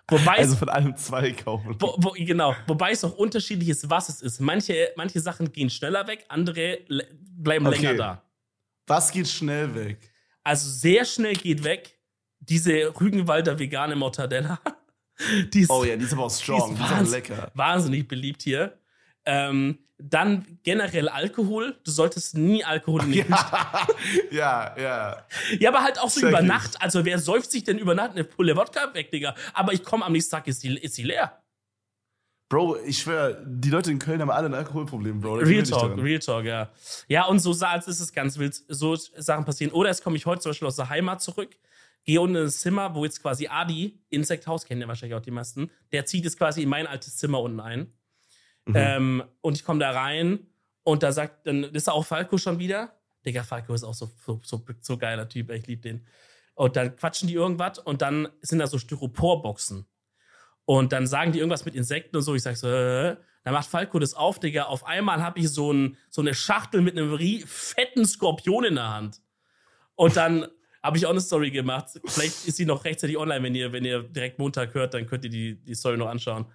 Wobei 0.10 0.38
also 0.38 0.54
es 0.54 0.60
von 0.60 0.70
allem 0.70 0.96
zwei 0.96 1.32
kaufen. 1.34 1.76
Wo, 1.80 1.96
wo, 1.98 2.12
genau, 2.12 2.56
wobei 2.66 2.92
es 2.92 3.04
auch 3.04 3.16
unterschiedlich 3.18 3.70
ist, 3.70 3.90
was 3.90 4.08
es 4.10 4.22
ist. 4.22 4.40
Manche, 4.40 4.92
manche 4.96 5.20
Sachen 5.20 5.52
gehen 5.52 5.70
schneller 5.70 6.08
weg, 6.08 6.26
andere 6.30 6.80
le- 6.88 7.08
bleiben 7.14 7.68
Okay. 7.68 7.82
länger 7.82 7.94
da. 7.96 8.24
Was 8.88 9.12
geht 9.12 9.28
schnell 9.28 9.76
weg? 9.76 9.98
Also 10.44 10.70
sehr 10.70 11.04
schnell 11.04 11.34
geht 11.34 11.64
weg 11.64 12.00
diese 12.40 12.94
Rügenwalder 13.00 13.60
vegane 13.60 13.96
Mortadella. 13.96 14.60
Die 15.52 15.62
ist, 15.62 15.70
Oh 15.72 15.84
ja, 15.84 15.96
die 15.98 16.04
ist 16.06 16.14
aber 16.14 16.26
auch 16.26 16.32
strong, 16.32 16.76
die 16.76 16.82
ist, 16.82 16.88
aber 16.92 17.02
wahns- 17.02 17.12
lecker. 17.12 17.52
wahnsinnig 17.56 18.08
beliebt 18.08 18.44
hier. 18.44 18.78
Ähm, 19.26 19.80
dann 20.00 20.60
generell 20.64 21.10
Alkohol. 21.10 21.76
Du 21.84 21.92
solltest 21.92 22.38
nie 22.38 22.64
Alkohol 22.64 23.02
den 23.02 23.14
Ja, 23.14 23.88
ja, 24.32 24.76
ja. 24.78 25.26
Ja, 25.60 25.70
aber 25.70 25.84
halt 25.84 26.00
auch 26.00 26.10
so 26.10 26.20
Check 26.20 26.30
über 26.30 26.42
ich. 26.42 26.48
Nacht. 26.48 26.82
Also 26.82 27.04
wer 27.06 27.18
säuft 27.20 27.52
sich 27.52 27.64
denn 27.64 27.78
über 27.80 27.96
Nacht 27.96 28.12
eine 28.12 28.24
Pulle 28.24 28.56
Wodka 28.56 28.94
weg, 28.94 29.10
Digga? 29.12 29.34
Aber 29.54 29.74
ich 29.74 29.84
komme 29.84 30.06
am 30.06 30.12
nächsten 30.12 30.32
Tag, 30.32 30.48
ist 30.48 30.64
die, 30.64 30.78
ist 30.78 30.98
die 30.98 31.04
leer. 31.04 31.42
Bro, 32.50 32.78
ich 32.86 33.00
schwöre, 33.00 33.44
die 33.46 33.70
Leute 33.70 33.92
in 33.92 34.00
Köln 34.00 34.22
haben 34.22 34.30
alle 34.32 34.48
ein 34.48 34.54
Alkoholproblem, 34.54 35.20
Bro. 35.20 35.36
Real 35.40 35.64
Talk. 35.64 35.98
Real 35.98 36.20
Talk, 36.20 36.46
ja. 36.46 36.70
Ja, 37.10 37.26
und 37.26 37.40
so 37.40 37.52
sa- 37.52 37.76
ist 37.76 37.88
es 37.88 38.14
ganz 38.14 38.38
wild. 38.38 38.56
So 38.70 38.96
Sachen 38.96 39.44
passieren. 39.44 39.74
Oder 39.74 39.90
jetzt 39.90 40.02
komme 40.04 40.16
ich 40.16 40.26
heute 40.26 40.42
zum 40.42 40.52
Beispiel 40.52 40.68
aus 40.68 40.78
der 40.78 40.88
Heimat 40.90 41.22
zurück, 41.22 41.58
gehe 42.06 42.22
unten 42.22 42.38
ins 42.38 42.62
Zimmer, 42.62 42.96
wo 42.96 43.04
jetzt 43.04 43.22
quasi 43.22 43.48
Adi, 43.48 44.00
Insekthaus, 44.10 44.64
kennen 44.64 44.80
ja 44.80 44.88
wahrscheinlich 44.88 45.18
auch 45.18 45.22
die 45.22 45.32
meisten, 45.32 45.70
der 45.92 46.06
zieht 46.06 46.24
jetzt 46.24 46.38
quasi 46.38 46.62
in 46.64 46.70
mein 46.70 46.88
altes 46.88 47.18
Zimmer 47.18 47.42
unten 47.42 47.60
ein. 47.60 47.92
Mhm. 48.68 48.76
Ähm, 48.76 49.24
und 49.42 49.56
ich 49.56 49.64
komme 49.64 49.80
da 49.80 49.92
rein 49.92 50.40
und 50.84 51.04
da 51.04 51.12
sagt, 51.12 51.48
dann 51.48 51.64
ist 51.64 51.88
da 51.88 51.94
auch 51.94 52.06
Falco 52.06 52.38
schon 52.38 52.60
wieder. 52.60 52.94
Digga, 53.26 53.44
Falco 53.44 53.74
ist 53.74 53.84
auch 53.84 53.94
so, 53.94 54.10
so, 54.26 54.40
so, 54.44 54.64
so 54.80 54.98
geiler 54.98 55.28
Typ, 55.28 55.50
ich 55.52 55.68
liebe 55.68 55.82
den. 55.82 56.06
Und 56.54 56.76
dann 56.76 56.96
quatschen 56.96 57.28
die 57.28 57.34
irgendwas 57.36 57.80
und 57.80 58.02
dann 58.02 58.30
sind 58.42 58.60
da 58.60 58.68
so 58.68 58.78
Styroporboxen. 58.78 59.86
Und 60.66 60.92
dann 60.92 61.08
sagen 61.08 61.32
die 61.32 61.40
irgendwas 61.40 61.66
mit 61.66 61.76
Insekten 61.76 62.18
und 62.18 62.24
so. 62.24 62.36
Ich 62.36 62.44
sag 62.44 62.58
so, 62.58 62.68
äh, 62.68 63.16
dann 63.44 63.54
macht 63.54 63.70
Falco 63.70 64.00
das 64.00 64.14
auf, 64.14 64.40
Digga. 64.40 64.64
Auf 64.64 64.86
einmal 64.86 65.24
habe 65.24 65.40
ich 65.40 65.50
so, 65.50 65.72
ein, 65.72 65.96
so 66.10 66.22
eine 66.22 66.34
Schachtel 66.34 66.82
mit 66.82 66.98
einem 66.98 67.18
fetten 67.46 68.06
Skorpion 68.06 68.66
in 68.66 68.76
der 68.76 68.90
Hand. 68.90 69.22
Und 69.96 70.18
dann 70.18 70.48
habe 70.84 70.98
ich 70.98 71.06
auch 71.06 71.12
eine 71.12 71.22
Story 71.22 71.52
gemacht. 71.52 72.00
Vielleicht 72.06 72.48
ist 72.48 72.58
sie 72.58 72.66
noch 72.66 72.84
rechtzeitig 72.84 73.18
online, 73.18 73.44
wenn 73.44 73.56
ihr, 73.56 73.72
wenn 73.72 73.86
ihr 73.86 74.04
direkt 74.04 74.40
Montag 74.40 74.74
hört, 74.74 74.94
dann 74.94 75.06
könnt 75.06 75.24
ihr 75.24 75.30
die, 75.30 75.56
die 75.64 75.76
Story 75.76 75.98
noch 75.98 76.08
anschauen. 76.08 76.46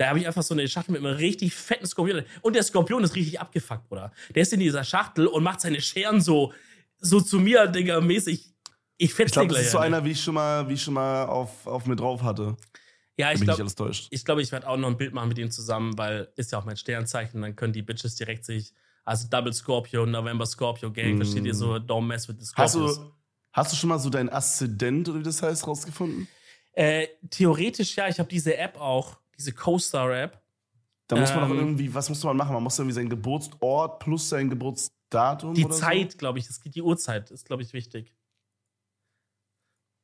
Da 0.00 0.08
habe 0.08 0.18
ich 0.18 0.26
einfach 0.26 0.42
so 0.42 0.54
eine 0.54 0.66
Schachtel 0.66 0.92
mit 0.92 1.04
einem 1.04 1.14
richtig 1.14 1.54
fetten 1.54 1.84
Skorpion. 1.84 2.22
Und 2.40 2.56
der 2.56 2.62
Skorpion 2.62 3.04
ist 3.04 3.14
richtig 3.14 3.38
abgefuckt, 3.38 3.86
Bruder. 3.86 4.10
Der 4.34 4.40
ist 4.40 4.52
in 4.54 4.60
dieser 4.60 4.82
Schachtel 4.82 5.26
und 5.26 5.42
macht 5.42 5.60
seine 5.60 5.78
Scheren 5.82 6.22
so, 6.22 6.54
so 7.00 7.20
zu 7.20 7.38
mir, 7.38 7.66
Digga, 7.66 8.00
mäßig. 8.00 8.50
Ich 8.96 9.12
fetz 9.12 9.26
Ich 9.26 9.32
glaube, 9.34 9.48
den 9.48 9.48
das 9.48 9.56
gleich 9.58 9.66
ist 9.66 9.72
so 9.72 9.78
einer, 9.78 10.02
wie 10.02 10.12
ich 10.12 10.22
schon 10.22 10.32
mal, 10.32 10.66
wie 10.70 10.72
ich 10.72 10.82
schon 10.82 10.94
mal 10.94 11.26
auf, 11.26 11.66
auf 11.66 11.84
mir 11.84 11.96
drauf 11.96 12.22
hatte. 12.22 12.56
Ja, 13.18 13.30
ich 13.30 13.40
ich 13.40 13.44
glaube, 13.44 13.60
alles 13.60 13.74
täuscht. 13.74 14.08
ich, 14.10 14.24
glaub, 14.24 14.38
ich 14.38 14.50
werde 14.52 14.66
auch 14.68 14.78
noch 14.78 14.88
ein 14.88 14.96
Bild 14.96 15.12
machen 15.12 15.28
mit 15.28 15.36
ihm 15.36 15.50
zusammen, 15.50 15.98
weil 15.98 16.32
ist 16.36 16.50
ja 16.52 16.58
auch 16.58 16.64
mein 16.64 16.78
Sternzeichen. 16.78 17.42
Dann 17.42 17.54
können 17.54 17.74
die 17.74 17.82
Bitches 17.82 18.14
direkt 18.16 18.46
sich, 18.46 18.72
also 19.04 19.28
Double 19.28 19.52
Scorpio, 19.52 20.06
November 20.06 20.46
Scorpio 20.46 20.90
Gang, 20.90 21.18
versteht 21.18 21.44
ihr 21.44 21.54
so, 21.54 21.74
don't 21.74 22.06
mess 22.06 22.26
with 22.26 22.36
the 22.38 22.46
Mm. 22.46 22.56
Hast 22.56 22.72
Scorpios. 22.72 23.00
du, 23.00 23.12
hast 23.52 23.72
du 23.72 23.76
schon 23.76 23.90
mal 23.90 23.98
so 23.98 24.08
deinen 24.08 24.30
Aszendent 24.30 25.10
oder 25.10 25.18
wie 25.18 25.24
das 25.24 25.42
heißt 25.42 25.66
rausgefunden? 25.66 26.26
Äh, 26.72 27.08
theoretisch 27.28 27.96
ja, 27.96 28.08
ich 28.08 28.18
habe 28.18 28.30
diese 28.30 28.56
App 28.56 28.80
auch, 28.80 29.18
diese 29.40 29.52
Co-Star-App. 29.52 30.40
Da 31.08 31.16
muss 31.16 31.30
man 31.34 31.40
doch 31.40 31.50
Ähm, 31.50 31.58
irgendwie, 31.58 31.92
was 31.92 32.08
muss 32.08 32.22
man 32.22 32.36
machen? 32.36 32.52
Man 32.54 32.62
muss 32.62 32.78
irgendwie 32.78 32.94
seinen 32.94 33.08
Geburtsort 33.08 33.98
plus 33.98 34.28
sein 34.28 34.48
Geburtsdatum 34.48 35.54
Die 35.54 35.68
Zeit, 35.68 36.18
glaube 36.18 36.38
ich, 36.38 36.46
das, 36.46 36.60
die 36.60 36.82
Uhrzeit 36.82 37.30
ist, 37.32 37.46
glaube 37.46 37.62
ich, 37.62 37.72
wichtig. 37.72 38.14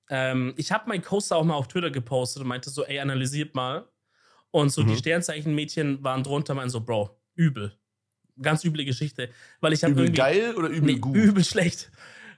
Ähm, 0.09 0.55
ich 0.57 0.72
habe 0.72 0.89
mein 0.89 1.03
Coaster 1.03 1.37
auch 1.37 1.45
mal 1.45 1.55
auf 1.55 1.68
Twitter 1.68 1.91
gepostet 1.91 2.43
und 2.43 2.49
meinte 2.49 2.70
so, 2.70 2.84
ey, 2.84 2.99
analysiert 2.99 3.55
mal. 3.55 3.89
Und 4.51 4.70
so 4.70 4.82
die 4.82 4.93
Mhm. 4.93 4.99
Sternzeichenmädchen 4.99 6.03
waren 6.03 6.22
drunter, 6.22 6.55
meinen 6.55 6.70
so, 6.70 6.80
Bro, 6.80 7.11
übel. 7.34 7.76
Ganz 8.41 8.64
üble 8.64 8.84
Geschichte. 8.84 9.30
Weil 9.61 9.72
ich 9.72 9.80
so? 9.80 9.89
habe 9.89 9.95
Übel 10.01 10.12
geil 10.12 10.55
oder 10.57 10.68
übel 10.68 10.93
nee, 10.95 10.99
gut? 10.99 11.16
übel 11.16 11.45
schlecht. 11.45 11.91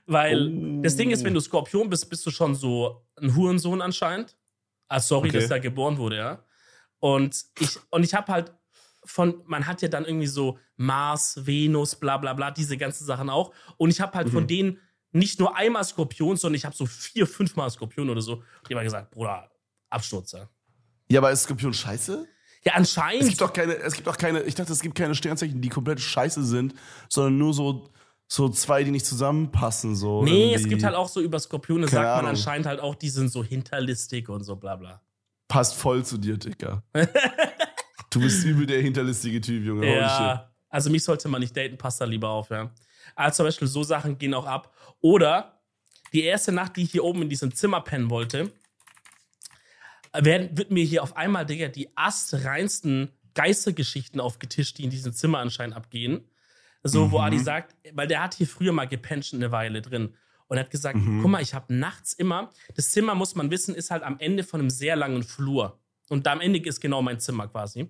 Weil 0.05 0.47
Oh. 0.47 0.81
das 0.81 0.95
Ding 0.95 1.11
ist, 1.11 1.23
wenn 1.23 1.33
du 1.33 1.39
Skorpion 1.39 1.89
bist, 1.89 2.09
bist 2.09 2.25
du 2.25 2.31
schon 2.31 2.55
so 2.55 3.05
ein 3.21 3.35
Hurensohn 3.35 3.81
anscheinend. 3.81 4.35
Ah, 4.87 4.99
sorry, 4.99 5.29
Okay. 5.29 5.39
dass 5.39 5.49
da 5.49 5.59
geboren 5.59 5.97
wurde, 5.97 6.17
ja. 6.17 6.43
Und 6.99 7.45
ich, 7.59 7.79
und 7.89 8.03
ich 8.03 8.13
habe 8.13 8.31
halt 8.31 8.53
von, 9.05 9.41
man 9.45 9.65
hat 9.65 9.81
ja 9.81 9.87
dann 9.87 10.05
irgendwie 10.05 10.27
so 10.27 10.59
Mars, 10.75 11.45
Venus, 11.45 11.95
bla 11.95 12.17
bla 12.17 12.33
bla, 12.33 12.51
diese 12.51 12.77
ganzen 12.77 13.05
Sachen 13.05 13.29
auch. 13.29 13.53
Und 13.77 13.89
ich 13.89 14.01
habe 14.01 14.13
halt 14.17 14.29
von 14.29 14.43
Mhm. 14.43 14.47
denen 14.47 14.77
nicht 15.11 15.39
nur 15.39 15.55
einmal 15.55 15.83
Skorpion, 15.83 16.37
sondern 16.37 16.55
ich 16.57 16.65
habe 16.65 16.75
so 16.75 16.85
vier, 16.85 17.25
fünfmal 17.25 17.69
Skorpion 17.71 18.09
oder 18.09 18.21
so. 18.21 18.43
Die 18.69 18.75
haben 18.75 18.83
gesagt, 18.83 19.11
Bruder, 19.11 19.49
Absturz. 19.89 20.33
Ja, 20.33 20.49
Ja, 21.09 21.19
aber 21.21 21.31
ist 21.31 21.43
Skorpion 21.43 21.73
scheiße? 21.73 22.27
ja 22.65 22.73
Es 22.73 22.77
anscheinend. 22.77 23.27
gibt 23.29 23.41
doch 23.41 23.53
keine, 23.53 23.75
es 23.77 23.93
gibt 23.95 24.05
doch 24.07 24.17
keine, 24.17 24.41
ich 24.43 24.53
dachte, 24.55 24.73
es 24.73 24.81
gibt 24.81 24.95
keine 24.95 25.15
Sternzeichen, 25.15 25.61
die 25.61 25.69
komplett 25.69 25.99
scheiße 26.01 26.43
sind, 26.43 26.75
sondern 27.07 27.37
nur 27.37 27.53
so, 27.53 27.89
so 28.27 28.49
zwei, 28.49 28.83
die 28.83 28.91
nicht 28.91 29.05
zusammenpassen. 29.05 29.95
So 29.95 30.23
Nee, 30.23 30.53
es 30.53 30.61
irgendwie. 30.61 30.69
gibt 30.71 30.83
halt 30.83 30.95
auch 30.95 31.07
so 31.09 31.21
über 31.21 31.39
Skorpione, 31.39 31.87
Keine 31.87 31.91
sagt 31.91 32.03
man 32.05 32.15
Ahnung. 32.19 32.29
anscheinend 32.31 32.67
halt 32.67 32.79
auch, 32.81 32.93
die 32.95 33.09
sind 33.09 33.29
so 33.31 33.43
hinterlistig 33.43 34.27
und 34.29 34.43
so 34.43 34.55
bla 34.57 34.75
bla. 34.75 35.01
Passt 35.49 35.75
voll 35.75 36.05
zu 36.05 36.17
dir, 36.17 36.37
Dicker. 36.37 36.83
du 38.11 38.19
bist 38.21 38.45
übel 38.45 38.65
der 38.65 38.81
hinterlistige 38.81 39.41
Typ, 39.41 39.65
Junge. 39.65 39.93
Ja, 39.99 40.49
also 40.69 40.89
mich 40.89 41.03
sollte 41.03 41.27
man 41.27 41.41
nicht 41.41 41.57
daten, 41.57 41.77
passt 41.77 41.99
da 41.99 42.05
lieber 42.05 42.29
auf, 42.29 42.49
ja. 42.51 42.71
Aber 43.15 43.31
zum 43.33 43.45
Beispiel 43.45 43.67
so 43.67 43.83
Sachen 43.83 44.17
gehen 44.17 44.33
auch 44.33 44.45
ab. 44.45 44.73
Oder 45.01 45.59
die 46.13 46.23
erste 46.23 46.51
Nacht, 46.51 46.77
die 46.77 46.83
ich 46.83 46.91
hier 46.91 47.03
oben 47.03 47.23
in 47.23 47.29
diesem 47.29 47.53
Zimmer 47.53 47.81
pennen 47.81 48.09
wollte, 48.09 48.51
werden, 50.13 50.57
wird 50.57 50.71
mir 50.71 50.83
hier 50.83 51.03
auf 51.03 51.17
einmal, 51.17 51.45
Digga, 51.45 51.67
die 51.67 51.89
astreinsten 51.97 53.11
Geistergeschichten 53.35 54.19
aufgetischt, 54.19 54.77
die 54.77 54.83
in 54.83 54.89
diesem 54.89 55.13
Zimmer 55.13 55.39
anscheinend 55.39 55.75
abgehen. 55.75 56.27
So, 56.83 57.11
wo 57.11 57.17
Mhm. 57.17 57.23
Adi 57.25 57.39
sagt, 57.39 57.75
weil 57.93 58.07
der 58.07 58.23
hat 58.23 58.35
hier 58.35 58.47
früher 58.47 58.71
mal 58.71 58.87
gepennt 58.87 59.31
eine 59.33 59.51
Weile 59.51 59.81
drin. 59.81 60.15
Und 60.49 60.57
er 60.57 60.63
hat 60.65 60.71
gesagt, 60.71 60.97
Mhm. 60.97 61.21
guck 61.21 61.31
mal, 61.31 61.41
ich 61.41 61.53
habe 61.53 61.73
nachts 61.73 62.11
immer, 62.13 62.49
das 62.75 62.91
Zimmer, 62.91 63.15
muss 63.15 63.35
man 63.35 63.49
wissen, 63.51 63.73
ist 63.75 63.91
halt 63.91 64.03
am 64.03 64.19
Ende 64.19 64.43
von 64.43 64.59
einem 64.59 64.69
sehr 64.69 64.95
langen 64.97 65.23
Flur. 65.23 65.79
Und 66.09 66.25
da 66.25 66.33
am 66.33 66.41
Ende 66.41 66.59
ist 66.59 66.81
genau 66.81 67.01
mein 67.01 67.19
Zimmer 67.21 67.47
quasi. 67.47 67.89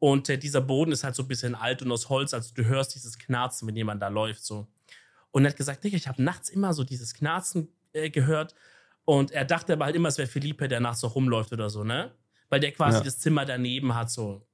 Und 0.00 0.28
äh, 0.28 0.36
dieser 0.36 0.60
Boden 0.60 0.92
ist 0.92 1.02
halt 1.04 1.14
so 1.14 1.22
ein 1.22 1.28
bisschen 1.28 1.54
alt 1.54 1.80
und 1.80 1.90
aus 1.90 2.08
Holz, 2.10 2.34
also 2.34 2.52
du 2.52 2.64
hörst 2.66 2.94
dieses 2.94 3.16
Knarzen, 3.18 3.66
wenn 3.68 3.76
jemand 3.76 4.02
da 4.02 4.08
läuft. 4.08 4.44
so. 4.44 4.66
Und 5.30 5.44
er 5.46 5.50
hat 5.50 5.56
gesagt, 5.56 5.82
Digga, 5.82 5.96
ich 5.96 6.06
habe 6.08 6.22
nachts 6.22 6.48
immer 6.50 6.74
so 6.74 6.84
dieses 6.84 7.14
Knarzen 7.14 7.68
äh, 7.92 8.10
gehört. 8.10 8.54
Und 9.06 9.30
er 9.30 9.44
dachte 9.44 9.72
aber 9.74 9.84
halt 9.86 9.94
immer, 9.96 10.08
es 10.08 10.18
wäre 10.18 10.28
Felipe, 10.28 10.66
der 10.68 10.80
nachts 10.80 11.00
so 11.00 11.06
rumläuft 11.08 11.52
oder 11.52 11.70
so, 11.70 11.84
ne? 11.84 12.10
Weil 12.48 12.58
der 12.60 12.72
quasi 12.72 12.98
Ja. 12.98 13.04
das 13.04 13.18
Zimmer 13.20 13.44
daneben 13.44 13.94
hat, 13.94 14.10
so. 14.10 14.46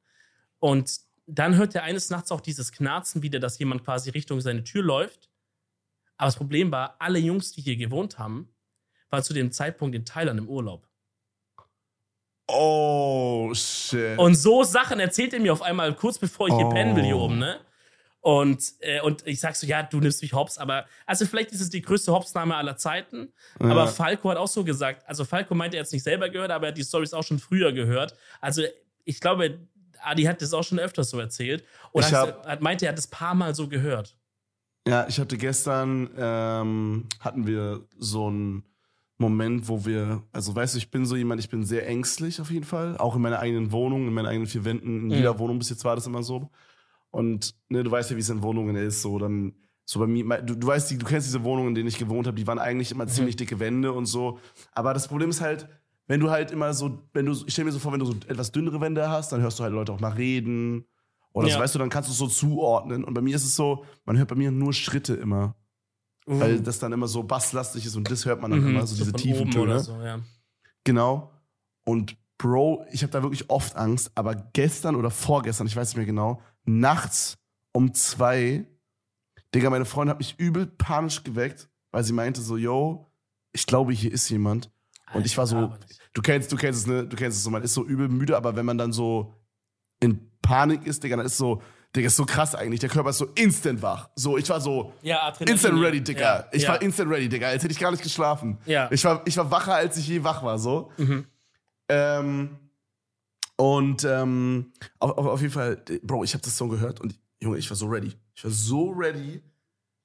Und 0.58 1.00
dann 1.26 1.56
hört 1.56 1.74
er 1.74 1.84
eines 1.84 2.10
Nachts 2.10 2.30
auch 2.32 2.40
dieses 2.40 2.70
Knarzen 2.72 3.22
wieder, 3.22 3.38
dass 3.40 3.58
jemand 3.58 3.84
quasi 3.84 4.10
Richtung 4.10 4.40
seine 4.40 4.62
Tür 4.64 4.82
läuft. 4.82 5.29
Aber 6.20 6.26
das 6.26 6.36
Problem 6.36 6.70
war, 6.70 6.96
alle 6.98 7.18
Jungs, 7.18 7.52
die 7.52 7.62
hier 7.62 7.76
gewohnt 7.76 8.18
haben, 8.18 8.54
waren 9.08 9.22
zu 9.22 9.32
dem 9.32 9.52
Zeitpunkt 9.52 9.96
in 9.96 10.04
Thailand 10.04 10.38
im 10.38 10.50
Urlaub. 10.50 10.86
Oh, 12.46 13.50
shit. 13.54 14.18
Und 14.18 14.34
so 14.34 14.62
Sachen 14.62 15.00
erzählt 15.00 15.32
er 15.32 15.40
mir 15.40 15.50
auf 15.50 15.62
einmal 15.62 15.94
kurz 15.94 16.18
bevor 16.18 16.48
ich 16.48 16.54
hier 16.54 16.66
Oh. 16.66 16.70
pennen 16.70 16.94
will 16.94 17.04
hier 17.04 17.16
oben, 17.16 17.38
ne? 17.38 17.60
Und, 18.20 18.62
äh, 18.80 19.00
und 19.00 19.26
ich 19.26 19.40
sag 19.40 19.56
so, 19.56 19.66
ja, 19.66 19.82
du 19.82 19.98
nimmst 19.98 20.20
mich 20.20 20.34
hops, 20.34 20.58
aber 20.58 20.84
also 21.06 21.24
vielleicht 21.24 21.52
ist 21.52 21.62
es 21.62 21.70
die 21.70 21.80
größte 21.80 22.12
Hopsnahme 22.12 22.54
aller 22.54 22.76
Zeiten. 22.76 23.32
Ja. 23.58 23.70
Aber 23.70 23.88
Falco 23.88 24.28
hat 24.28 24.36
auch 24.36 24.46
so 24.48 24.62
gesagt, 24.62 25.08
also 25.08 25.24
Falco 25.24 25.54
meinte 25.54 25.78
er 25.78 25.84
jetzt 25.84 25.92
nicht 25.94 26.02
selber 26.02 26.28
gehört, 26.28 26.50
aber 26.50 26.66
er 26.66 26.72
hat 26.72 26.76
die 26.76 26.84
Stories 26.84 27.14
auch 27.14 27.22
schon 27.22 27.38
früher 27.38 27.72
gehört. 27.72 28.14
Also 28.42 28.62
ich 29.06 29.20
glaube, 29.20 29.60
Adi 30.02 30.24
hat 30.24 30.42
das 30.42 30.52
auch 30.52 30.64
schon 30.64 30.78
öfters 30.78 31.08
so 31.08 31.18
erzählt. 31.18 31.64
Und 31.92 32.04
hat, 32.12 32.46
hat 32.46 32.60
meinte, 32.60 32.84
er 32.84 32.90
hat 32.90 32.98
das 32.98 33.06
paar 33.06 33.34
Mal 33.34 33.54
so 33.54 33.68
gehört. 33.68 34.18
Ja, 34.90 35.06
ich 35.08 35.20
hatte 35.20 35.38
gestern, 35.38 36.10
ähm, 36.18 37.04
hatten 37.20 37.46
wir 37.46 37.86
so 37.96 38.26
einen 38.26 38.64
Moment, 39.18 39.68
wo 39.68 39.86
wir, 39.86 40.24
also 40.32 40.52
weißt 40.56 40.74
du, 40.74 40.78
ich 40.78 40.90
bin 40.90 41.06
so 41.06 41.14
jemand, 41.14 41.38
ich 41.40 41.48
bin 41.48 41.62
sehr 41.62 41.86
ängstlich 41.86 42.40
auf 42.40 42.50
jeden 42.50 42.64
Fall, 42.64 42.96
auch 42.98 43.14
in 43.14 43.22
meiner 43.22 43.38
eigenen 43.38 43.70
Wohnung, 43.70 44.08
in 44.08 44.12
meinen 44.12 44.26
eigenen 44.26 44.48
vier 44.48 44.64
Wänden, 44.64 45.02
in 45.02 45.06
Mhm. 45.06 45.14
jeder 45.14 45.38
Wohnung 45.38 45.60
bis 45.60 45.70
jetzt 45.70 45.84
war 45.84 45.94
das 45.94 46.08
immer 46.08 46.24
so. 46.24 46.50
Und 47.12 47.54
ne, 47.68 47.84
du 47.84 47.90
weißt 47.92 48.10
ja, 48.10 48.16
wie 48.16 48.20
es 48.20 48.30
in 48.30 48.42
Wohnungen 48.42 48.74
ist, 48.74 49.00
so 49.00 49.16
dann, 49.20 49.52
so 49.84 50.00
bei 50.00 50.08
mir, 50.08 50.24
du, 50.42 50.56
du 50.56 50.66
weißt, 50.66 50.90
du 50.90 51.06
kennst 51.06 51.28
diese 51.28 51.44
Wohnungen, 51.44 51.68
in 51.68 51.74
denen 51.76 51.88
ich 51.88 51.96
gewohnt 51.98 52.26
habe, 52.26 52.36
die 52.36 52.48
waren 52.48 52.58
eigentlich 52.58 52.90
immer 52.90 53.06
ziemlich 53.06 53.36
dicke 53.36 53.60
Wände 53.60 53.92
und 53.92 54.06
so. 54.06 54.40
Aber 54.72 54.92
das 54.92 55.06
Problem 55.06 55.30
ist 55.30 55.40
halt, 55.40 55.68
wenn 56.08 56.18
du 56.18 56.30
halt 56.30 56.50
immer 56.50 56.74
so, 56.74 56.98
wenn 57.12 57.26
du, 57.26 57.32
ich 57.46 57.52
stell 57.52 57.64
mir 57.64 57.70
so 57.70 57.78
vor, 57.78 57.92
wenn 57.92 58.00
du 58.00 58.06
so 58.06 58.16
etwas 58.26 58.50
dünnere 58.50 58.80
Wände 58.80 59.08
hast, 59.08 59.30
dann 59.30 59.40
hörst 59.40 59.60
du 59.60 59.62
halt 59.62 59.72
Leute 59.72 59.92
auch 59.92 60.00
mal 60.00 60.14
reden. 60.14 60.84
Oder 61.32 61.48
so, 61.48 61.54
Ja. 61.54 61.60
weißt 61.60 61.74
du, 61.74 61.78
dann 61.78 61.90
kannst 61.90 62.08
du 62.08 62.12
es 62.12 62.18
so 62.18 62.26
zuordnen. 62.26 63.04
Und 63.04 63.14
bei 63.14 63.20
mir 63.20 63.36
ist 63.36 63.44
es 63.44 63.54
so, 63.54 63.84
man 64.04 64.18
hört 64.18 64.28
bei 64.28 64.34
mir 64.36 64.50
nur 64.50 64.72
Schritte 64.72 65.14
immer. 65.14 65.54
Weil 66.26 66.60
das 66.60 66.78
dann 66.78 66.92
immer 66.92 67.08
so 67.08 67.22
basslastig 67.24 67.86
ist 67.86 67.96
und 67.96 68.08
das 68.10 68.24
hört 68.24 68.40
man 68.40 68.50
dann 68.52 68.60
Mhm, 68.60 68.66
immer, 68.68 68.86
so, 68.86 68.94
diese 68.94 69.10
von 69.10 69.20
tiefen 69.20 69.50
Töne. 69.50 69.80
so, 69.80 70.00
ja. 70.00 70.20
Genau. 70.84 71.32
Und 71.84 72.16
Bro, 72.38 72.84
ich 72.92 73.02
habe 73.02 73.10
da 73.12 73.22
wirklich 73.22 73.50
oft 73.50 73.74
Angst, 73.76 74.12
aber 74.14 74.34
gestern 74.34 74.96
oder 74.96 75.10
vorgestern, 75.10 75.66
ich 75.66 75.76
weiß 75.76 75.88
nicht 75.88 75.96
mehr 75.96 76.06
genau, 76.06 76.40
nachts 76.64 77.36
um 77.72 77.92
zwei, 77.94 78.66
Digga, 79.54 79.70
meine 79.70 79.84
Freundin 79.84 80.10
hat 80.12 80.18
mich 80.18 80.38
übel 80.38 80.66
panisch 80.66 81.22
geweckt, 81.24 81.68
weil 81.90 82.04
sie 82.04 82.12
meinte 82.12 82.40
so, 82.40 82.56
yo, 82.56 83.10
ich 83.52 83.66
glaube, 83.66 83.92
hier 83.92 84.12
ist 84.12 84.28
jemand. 84.30 84.70
Und 85.12 85.26
ich 85.26 85.36
war 85.36 85.46
so, 85.46 85.74
du 86.12 86.22
kennst, 86.22 86.52
du 86.52 86.56
kennst 86.56 86.80
es, 86.82 86.86
ne? 86.86 87.04
Du 87.06 87.16
kennst 87.16 87.38
es 87.38 87.44
so, 87.44 87.50
man 87.50 87.62
ist 87.62 87.74
so 87.74 87.84
übel 87.84 88.08
müde, 88.08 88.36
aber 88.36 88.54
wenn 88.56 88.64
man 88.66 88.78
dann 88.78 88.92
so 88.92 89.34
in 90.00 90.30
Panik 90.42 90.86
ist, 90.86 91.02
Digga, 91.02 91.16
dann 91.16 91.26
ist 91.26 91.36
so, 91.36 91.62
Digga, 91.94 92.06
ist 92.06 92.16
so 92.16 92.24
krass 92.24 92.54
eigentlich. 92.54 92.80
Der 92.80 92.88
Körper 92.88 93.10
ist 93.10 93.18
so 93.18 93.26
instant 93.34 93.82
wach. 93.82 94.08
So, 94.14 94.38
ich 94.38 94.48
war 94.48 94.60
so 94.60 94.92
Ja, 95.02 95.22
Adrenalin. 95.22 95.54
instant 95.54 95.80
ready, 95.82 96.00
Digga. 96.02 96.20
Ja, 96.20 96.46
ich 96.52 96.62
ja. 96.62 96.70
war 96.70 96.82
instant 96.82 97.10
ready, 97.10 97.28
Digga, 97.28 97.48
als 97.48 97.62
hätte 97.62 97.72
ich 97.72 97.78
gar 97.78 97.90
nicht 97.90 98.02
geschlafen. 98.02 98.58
Ja. 98.66 98.88
Ich 98.90 99.04
war, 99.04 99.22
ich 99.26 99.36
war 99.36 99.50
wacher, 99.50 99.74
als 99.74 99.96
ich 99.96 100.08
je 100.08 100.22
wach 100.24 100.42
war, 100.42 100.58
so. 100.58 100.90
Mhm. 100.96 101.26
Ähm, 101.88 102.58
Und 103.56 104.04
ähm, 104.04 104.72
auf, 105.00 105.18
auf, 105.18 105.40
jeden 105.42 105.52
Fall, 105.52 105.76
Bro, 106.02 106.24
ich 106.24 106.32
habe 106.32 106.42
das 106.42 106.56
Song 106.56 106.70
gehört 106.70 107.00
und 107.00 107.14
Junge, 107.42 107.58
ich 107.58 107.68
war 107.68 107.76
so 107.76 107.86
ready. 107.86 108.12
Ich 108.34 108.44
war 108.44 108.50
so 108.50 108.90
ready. 108.90 109.42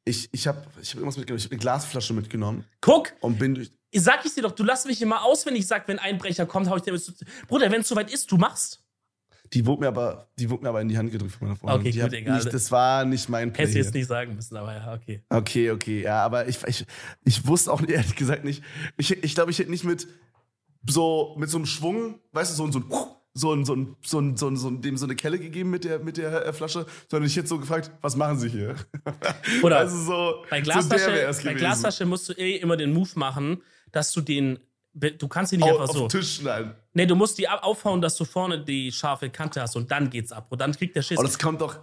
Ich, 0.03 0.29
ich 0.33 0.47
habe 0.47 0.61
ich 0.81 0.89
hab 0.89 0.95
irgendwas 0.97 1.17
mitgenommen. 1.17 1.39
Ich 1.39 1.45
habe 1.45 1.53
eine 1.53 1.59
Glasflasche 1.61 2.13
mitgenommen 2.13 2.65
Guck, 2.81 3.13
und 3.21 3.39
bin 3.39 3.55
durch. 3.55 3.71
sag 3.93 4.25
ich 4.25 4.33
dir 4.33 4.41
doch, 4.41 4.51
du 4.51 4.63
lass 4.63 4.85
mich 4.85 5.01
immer 5.01 5.23
aus, 5.23 5.45
wenn 5.45 5.55
ich 5.55 5.67
sag, 5.67 5.87
wenn 5.87 5.99
ein 5.99 6.17
Brecher 6.17 6.45
kommt, 6.45 6.69
hau 6.69 6.75
ich 6.75 6.83
dir. 6.83 6.99
Bruder, 7.47 7.71
wenn 7.71 7.81
es 7.81 7.87
soweit 7.87 8.11
ist, 8.11 8.31
du 8.31 8.37
machst. 8.37 8.84
Die 9.55 9.65
wurde 9.65 9.81
mir 9.81 9.87
aber, 9.87 10.27
die 10.37 10.49
wurde 10.49 10.63
mir 10.63 10.69
aber 10.69 10.81
in 10.81 10.89
die 10.89 10.97
Hand 10.97 11.11
gedrückt 11.11 11.31
von 11.33 11.47
meiner 11.47 11.57
Freundin. 11.57 11.79
Okay, 11.79 11.91
die 11.91 11.99
gut, 12.01 12.13
egal. 12.13 12.35
Nicht, 12.39 12.53
das 12.53 12.71
war 12.71 13.05
nicht 13.05 13.29
mein 13.29 13.51
Play. 13.53 13.61
Hättest 13.63 13.75
du 13.75 13.79
jetzt 13.79 13.93
nicht 13.95 14.07
sagen 14.07 14.35
müssen, 14.35 14.55
aber 14.57 14.73
ja, 14.73 14.93
okay. 14.93 15.23
Okay, 15.29 15.71
okay, 15.71 16.01
ja, 16.03 16.23
aber 16.23 16.47
ich, 16.47 16.59
ich, 16.67 16.85
ich 17.23 17.47
wusste 17.47 17.71
auch 17.73 17.81
ehrlich 17.87 18.15
gesagt 18.15 18.43
nicht. 18.43 18.63
Ich, 18.97 19.11
ich 19.23 19.33
glaube, 19.33 19.49
ich 19.51 19.57
hätte 19.59 19.71
nicht 19.71 19.83
mit 19.85 20.07
so 20.87 21.35
mit 21.37 21.49
so 21.49 21.57
einem 21.57 21.65
Schwung, 21.65 22.19
weißt 22.33 22.51
du, 22.51 22.55
so, 22.55 22.65
ein- 22.65 22.71
so 22.71 22.79
ein 22.79 22.85
so 23.37 23.53
ein, 23.53 23.65
so 23.65 23.73
ein, 23.75 23.95
so 24.01 24.19
ein, 24.21 24.37
so 24.37 24.47
ein, 24.47 24.55
so 24.57 24.67
ein, 24.69 24.81
dem 24.81 24.95
so 24.97 25.05
eine 25.05 25.15
Kelle 25.15 25.37
gegeben 25.39 25.69
mit 25.69 25.83
der, 25.83 25.99
mit 25.99 26.15
der 26.15 26.45
äh, 26.45 26.53
Flasche, 26.53 26.85
sondern 27.11 27.27
ich 27.27 27.35
hätte 27.35 27.47
so 27.49 27.59
gefragt, 27.59 27.91
was 28.01 28.15
machen 28.15 28.39
Sie 28.39 28.47
hier? 28.49 28.75
Oder 29.63 29.79
also 29.79 29.97
so, 29.97 30.45
Bei 30.49 30.59
so 30.59 30.63
Glasflasche, 30.63 31.11
wär's 31.13 31.43
bei. 31.43 31.53
Glasflasche 31.53 32.05
musst 32.05 32.29
du 32.29 32.33
eh 32.33 32.55
immer 32.57 32.77
den 32.77 32.93
Move 32.93 33.09
machen, 33.15 33.61
dass 33.91 34.13
du 34.13 34.21
den. 34.21 34.59
Du 34.97 35.27
kannst 35.27 35.51
ihn 35.51 35.59
nicht 35.59 35.67
Au- 35.69 35.73
einfach 35.73 35.89
auf 35.89 35.95
so. 35.95 36.07
den 36.07 36.09
Tisch 36.09 36.37
schneiden. 36.37 36.73
Nee, 36.93 37.05
du 37.05 37.15
musst 37.15 37.37
die 37.37 37.49
aufhauen, 37.49 38.01
dass 38.01 38.15
du 38.15 38.23
vorne 38.23 38.63
die 38.63 38.91
scharfe 38.93 39.29
Kante 39.29 39.61
hast 39.61 39.75
und 39.75 39.91
dann 39.91 40.09
geht's 40.09 40.31
ab. 40.31 40.47
Und 40.49 40.61
dann 40.61 40.71
kriegt 40.73 40.95
der 40.95 41.01
Schiss. 41.01 41.17
Oh, 41.19 41.23
das 41.23 41.37
kommt 41.37 41.59
doch, 41.59 41.77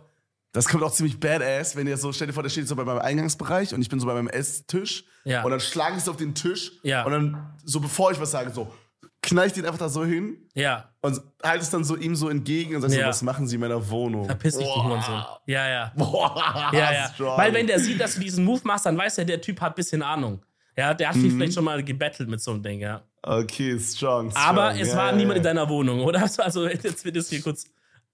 das 0.52 0.66
kommt 0.66 0.82
auch 0.82 0.92
ziemlich 0.92 1.20
badass, 1.20 1.76
wenn 1.76 1.86
ihr 1.86 1.98
so, 1.98 2.10
stell 2.12 2.28
dir 2.28 2.32
vor, 2.32 2.42
der 2.42 2.48
steht 2.50 2.66
so 2.68 2.74
bei 2.74 2.84
meinem 2.84 3.00
Eingangsbereich 3.00 3.74
und 3.74 3.82
ich 3.82 3.90
bin 3.90 4.00
so 4.00 4.06
bei 4.06 4.14
meinem 4.14 4.28
Esstisch 4.28 5.04
Ja. 5.24 5.42
und 5.42 5.50
dann 5.50 5.60
schlage 5.60 5.98
ich 5.98 6.02
so 6.04 6.12
auf 6.12 6.16
den 6.16 6.34
Tisch 6.34 6.72
Ja. 6.82 7.04
und 7.04 7.12
dann, 7.12 7.52
so 7.64 7.80
bevor 7.80 8.10
ich 8.12 8.18
was 8.20 8.30
sage, 8.30 8.50
so, 8.50 8.72
knall 9.20 9.46
ich 9.46 9.52
den 9.52 9.66
einfach 9.66 9.78
da 9.78 9.88
so 9.90 10.04
hin 10.04 10.36
ja, 10.54 10.88
und 11.02 11.20
halte 11.42 11.62
es 11.62 11.70
dann 11.70 11.84
so 11.84 11.96
ihm 11.96 12.16
so 12.16 12.28
entgegen 12.30 12.74
und 12.74 12.80
sag 12.82 12.90
so, 12.90 12.98
Ja. 12.98 13.08
was 13.08 13.20
machen 13.22 13.46
Sie 13.46 13.54
in 13.56 13.60
meiner 13.60 13.88
Wohnung? 13.90 14.24
verpiss 14.24 14.56
dich, 14.56 14.66
du 14.66 14.72
Boah. 14.74 14.84
Hurensohn. 14.84 15.22
Ja, 15.46 15.68
ja. 15.68 15.92
Boah, 15.96 16.70
Ja, 16.72 16.92
ja. 16.92 17.12
strong. 17.12 17.36
Weil 17.38 17.52
wenn 17.52 17.66
der 17.66 17.78
sieht, 17.78 18.00
dass 18.00 18.14
du 18.14 18.20
diesen 18.20 18.44
Move 18.44 18.62
machst, 18.64 18.86
dann 18.86 18.96
weiß 18.96 19.18
er, 19.18 19.24
der 19.26 19.40
Typ 19.40 19.60
hat 19.60 19.72
ein 19.72 19.74
bisschen 19.76 20.02
Ahnung. 20.02 20.42
Ja, 20.77 20.95
der 20.95 21.11
hat 21.11 21.16
Mhm. 21.16 21.31
vielleicht 21.33 21.55
schon 21.55 21.64
mal 21.64 21.83
gebettelt 21.85 22.29
mit 22.29 22.41
so 22.41 22.53
einem 22.53 22.62
Ding, 22.62 22.81
ja. 22.81 23.03
Okay, 23.23 23.79
strong, 23.79 24.31
strong. 24.31 24.45
Aber 24.45 24.79
es 24.79 24.89
ja, 24.89 24.97
war 24.97 25.11
ja, 25.11 25.16
niemand 25.16 25.39
in 25.39 25.45
ja. 25.45 25.51
deiner 25.51 25.68
Wohnung, 25.68 26.01
oder? 26.01 26.20
Also 26.39 26.66
jetzt 26.66 27.05
wird 27.05 27.16
es 27.16 27.29
hier 27.29 27.43
kurz 27.43 27.66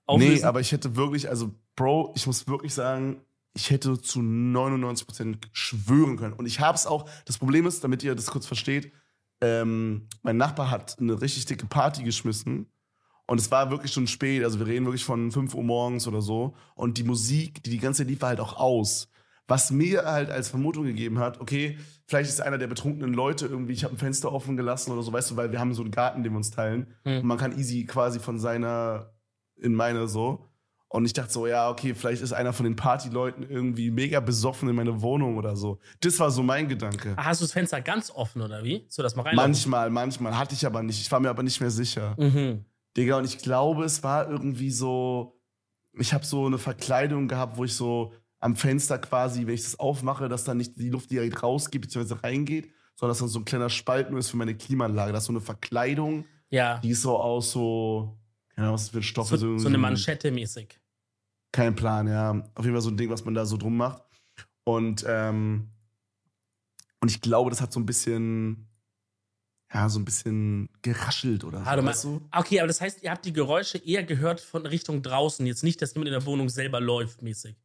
auflösen. 0.06 0.34
Nee, 0.34 0.42
aber 0.42 0.60
ich 0.60 0.72
hätte 0.72 0.96
wirklich, 0.96 1.28
also, 1.28 1.54
Bro, 1.76 2.12
ich 2.16 2.26
muss 2.26 2.46
wirklich 2.48 2.74
sagen, 2.74 3.20
ich 3.54 3.70
hätte 3.70 4.00
zu 4.00 4.20
99% 4.20 5.36
schwören 5.52 6.16
können. 6.16 6.34
Und 6.34 6.46
ich 6.46 6.60
habe 6.60 6.76
es 6.76 6.86
auch, 6.86 7.08
das 7.24 7.38
Problem 7.38 7.66
ist, 7.66 7.82
damit 7.84 8.02
ihr 8.02 8.14
das 8.14 8.26
kurz 8.26 8.46
versteht, 8.46 8.92
ähm, 9.40 10.08
mein 10.22 10.36
Nachbar 10.36 10.70
hat 10.70 10.96
eine 10.98 11.20
richtig 11.20 11.46
dicke 11.46 11.66
Party 11.66 12.02
geschmissen. 12.02 12.66
Und 13.26 13.38
es 13.40 13.50
war 13.50 13.70
wirklich 13.70 13.92
schon 13.92 14.06
spät, 14.06 14.42
also 14.42 14.58
wir 14.58 14.66
reden 14.66 14.86
wirklich 14.86 15.04
von 15.04 15.30
5 15.30 15.54
Uhr 15.54 15.62
morgens 15.62 16.08
oder 16.08 16.22
so. 16.22 16.54
Und 16.74 16.98
die 16.98 17.04
Musik, 17.04 17.62
die 17.62 17.70
die 17.70 17.78
ganze 17.78 18.02
Zeit 18.02 18.08
lief, 18.08 18.20
war 18.22 18.30
halt 18.30 18.40
auch 18.40 18.56
aus. 18.56 19.08
Was 19.48 19.70
mir 19.70 20.04
halt 20.04 20.30
als 20.30 20.48
Vermutung 20.50 20.84
gegeben 20.84 21.18
hat, 21.18 21.40
okay, 21.40 21.78
vielleicht 22.06 22.30
ist 22.30 22.40
einer 22.40 22.58
der 22.58 22.66
betrunkenen 22.66 23.14
Leute 23.14 23.46
irgendwie, 23.46 23.72
ich 23.72 23.82
habe 23.82 23.94
ein 23.94 23.98
Fenster 23.98 24.32
offen 24.32 24.56
gelassen 24.56 24.92
oder 24.92 25.02
so, 25.02 25.12
weißt 25.12 25.30
du, 25.30 25.36
weil 25.36 25.50
wir 25.50 25.58
haben 25.58 25.74
so 25.74 25.82
einen 25.82 25.90
Garten, 25.90 26.22
den 26.22 26.32
wir 26.32 26.36
uns 26.36 26.50
teilen. 26.50 26.94
Hm. 27.04 27.20
Und 27.20 27.26
man 27.26 27.38
kann 27.38 27.58
easy 27.58 27.84
quasi 27.84 28.20
von 28.20 28.38
seiner 28.38 29.14
in 29.56 29.74
meine 29.74 30.06
so. 30.06 30.44
Und 30.90 31.04
ich 31.04 31.12
dachte 31.12 31.30
so, 31.30 31.46
ja, 31.46 31.68
okay, 31.68 31.94
vielleicht 31.94 32.22
ist 32.22 32.32
einer 32.32 32.54
von 32.54 32.64
den 32.64 32.74
Partyleuten 32.74 33.48
irgendwie 33.48 33.90
mega 33.90 34.20
besoffen 34.20 34.70
in 34.70 34.76
meine 34.76 35.02
Wohnung 35.02 35.36
oder 35.36 35.54
so. 35.54 35.80
Das 36.00 36.18
war 36.18 36.30
so 36.30 36.42
mein 36.42 36.66
Gedanke. 36.66 37.12
Ah, 37.16 37.26
Hast 37.26 37.42
du 37.42 37.44
das 37.44 37.52
Fenster 37.52 37.82
ganz 37.82 38.10
offen, 38.10 38.40
oder 38.40 38.64
wie? 38.64 38.86
So, 38.88 39.02
dass 39.02 39.14
man 39.14 39.26
rein. 39.26 39.36
Manchmal, 39.36 39.90
manchmal. 39.90 40.38
Hatte 40.38 40.54
ich 40.54 40.64
aber 40.64 40.82
nicht. 40.82 41.00
Ich 41.00 41.12
war 41.12 41.20
mir 41.20 41.28
aber 41.28 41.42
nicht 41.42 41.60
mehr 41.60 41.70
sicher. 41.70 42.14
Mhm. 42.18 42.64
Digga, 42.96 43.18
und 43.18 43.24
ich 43.26 43.38
glaube, 43.38 43.84
es 43.84 44.02
war 44.02 44.30
irgendwie 44.30 44.70
so. 44.70 45.38
Ich 45.98 46.14
habe 46.14 46.24
so 46.24 46.46
eine 46.46 46.58
Verkleidung 46.58 47.28
gehabt, 47.28 47.58
wo 47.58 47.64
ich 47.64 47.74
so 47.74 48.12
am 48.40 48.54
Fenster 48.56 48.98
quasi, 48.98 49.46
wenn 49.46 49.54
ich 49.54 49.62
das 49.64 49.78
aufmache, 49.78 50.28
dass 50.28 50.44
dann 50.44 50.58
nicht 50.58 50.76
die 50.78 50.90
Luft 50.90 51.10
direkt 51.10 51.42
rausgeht 51.42 51.80
bzw. 51.82 52.14
reingeht, 52.22 52.70
sondern 52.94 53.10
dass 53.12 53.18
dann 53.18 53.28
so 53.28 53.40
ein 53.40 53.44
kleiner 53.44 53.70
Spalt 53.70 54.10
nur 54.10 54.20
ist 54.20 54.30
für 54.30 54.36
meine 54.36 54.54
Klimaanlage. 54.56 55.12
Das 55.12 55.22
ist 55.24 55.26
so 55.26 55.32
eine 55.32 55.40
Verkleidung, 55.40 56.24
Ja. 56.50 56.78
die 56.78 56.90
ist 56.90 57.02
so 57.02 57.16
aus 57.18 57.50
so. 57.50 58.16
Keine 58.54 58.68
Ahnung, 58.68 58.74
was 58.74 58.88
für 58.90 59.02
Stoffe 59.02 59.36
So, 59.38 59.38
so 59.38 59.46
eine 59.46 59.56
irgendwie- 59.76 59.78
Manschette 59.78 60.30
mäßig. 60.30 60.78
Kein 61.52 61.74
Plan, 61.74 62.06
ja. 62.08 62.30
Auf 62.54 62.64
jeden 62.64 62.74
Fall 62.74 62.82
so 62.82 62.90
ein 62.90 62.96
Ding, 62.96 63.08
was 63.10 63.24
man 63.24 63.34
da 63.34 63.46
so 63.46 63.56
drum 63.56 63.76
macht. 63.76 64.02
Und, 64.64 65.04
ähm, 65.08 65.70
und 67.00 67.10
ich 67.10 67.20
glaube, 67.20 67.50
das 67.50 67.60
hat 67.60 67.72
so 67.72 67.80
ein 67.80 67.86
bisschen, 67.86 68.68
ja, 69.72 69.88
so 69.88 69.98
ein 69.98 70.04
bisschen 70.04 70.68
geraschelt 70.82 71.44
oder 71.44 71.60
so. 71.60 71.64
Ah, 71.70 71.84
weißt 71.84 72.04
du? 72.04 72.20
Okay, 72.32 72.58
aber 72.60 72.66
das 72.68 72.80
heißt, 72.80 73.02
ihr 73.02 73.10
habt 73.10 73.24
die 73.24 73.32
Geräusche 73.32 73.78
eher 73.78 74.02
gehört 74.04 74.40
von 74.40 74.66
Richtung 74.66 75.02
draußen. 75.02 75.46
Jetzt 75.46 75.62
nicht, 75.64 75.80
dass 75.80 75.94
jemand 75.94 76.08
in 76.08 76.12
der 76.14 76.26
Wohnung 76.26 76.48
selber 76.48 76.80
läuft, 76.80 77.22
mäßig. 77.22 77.56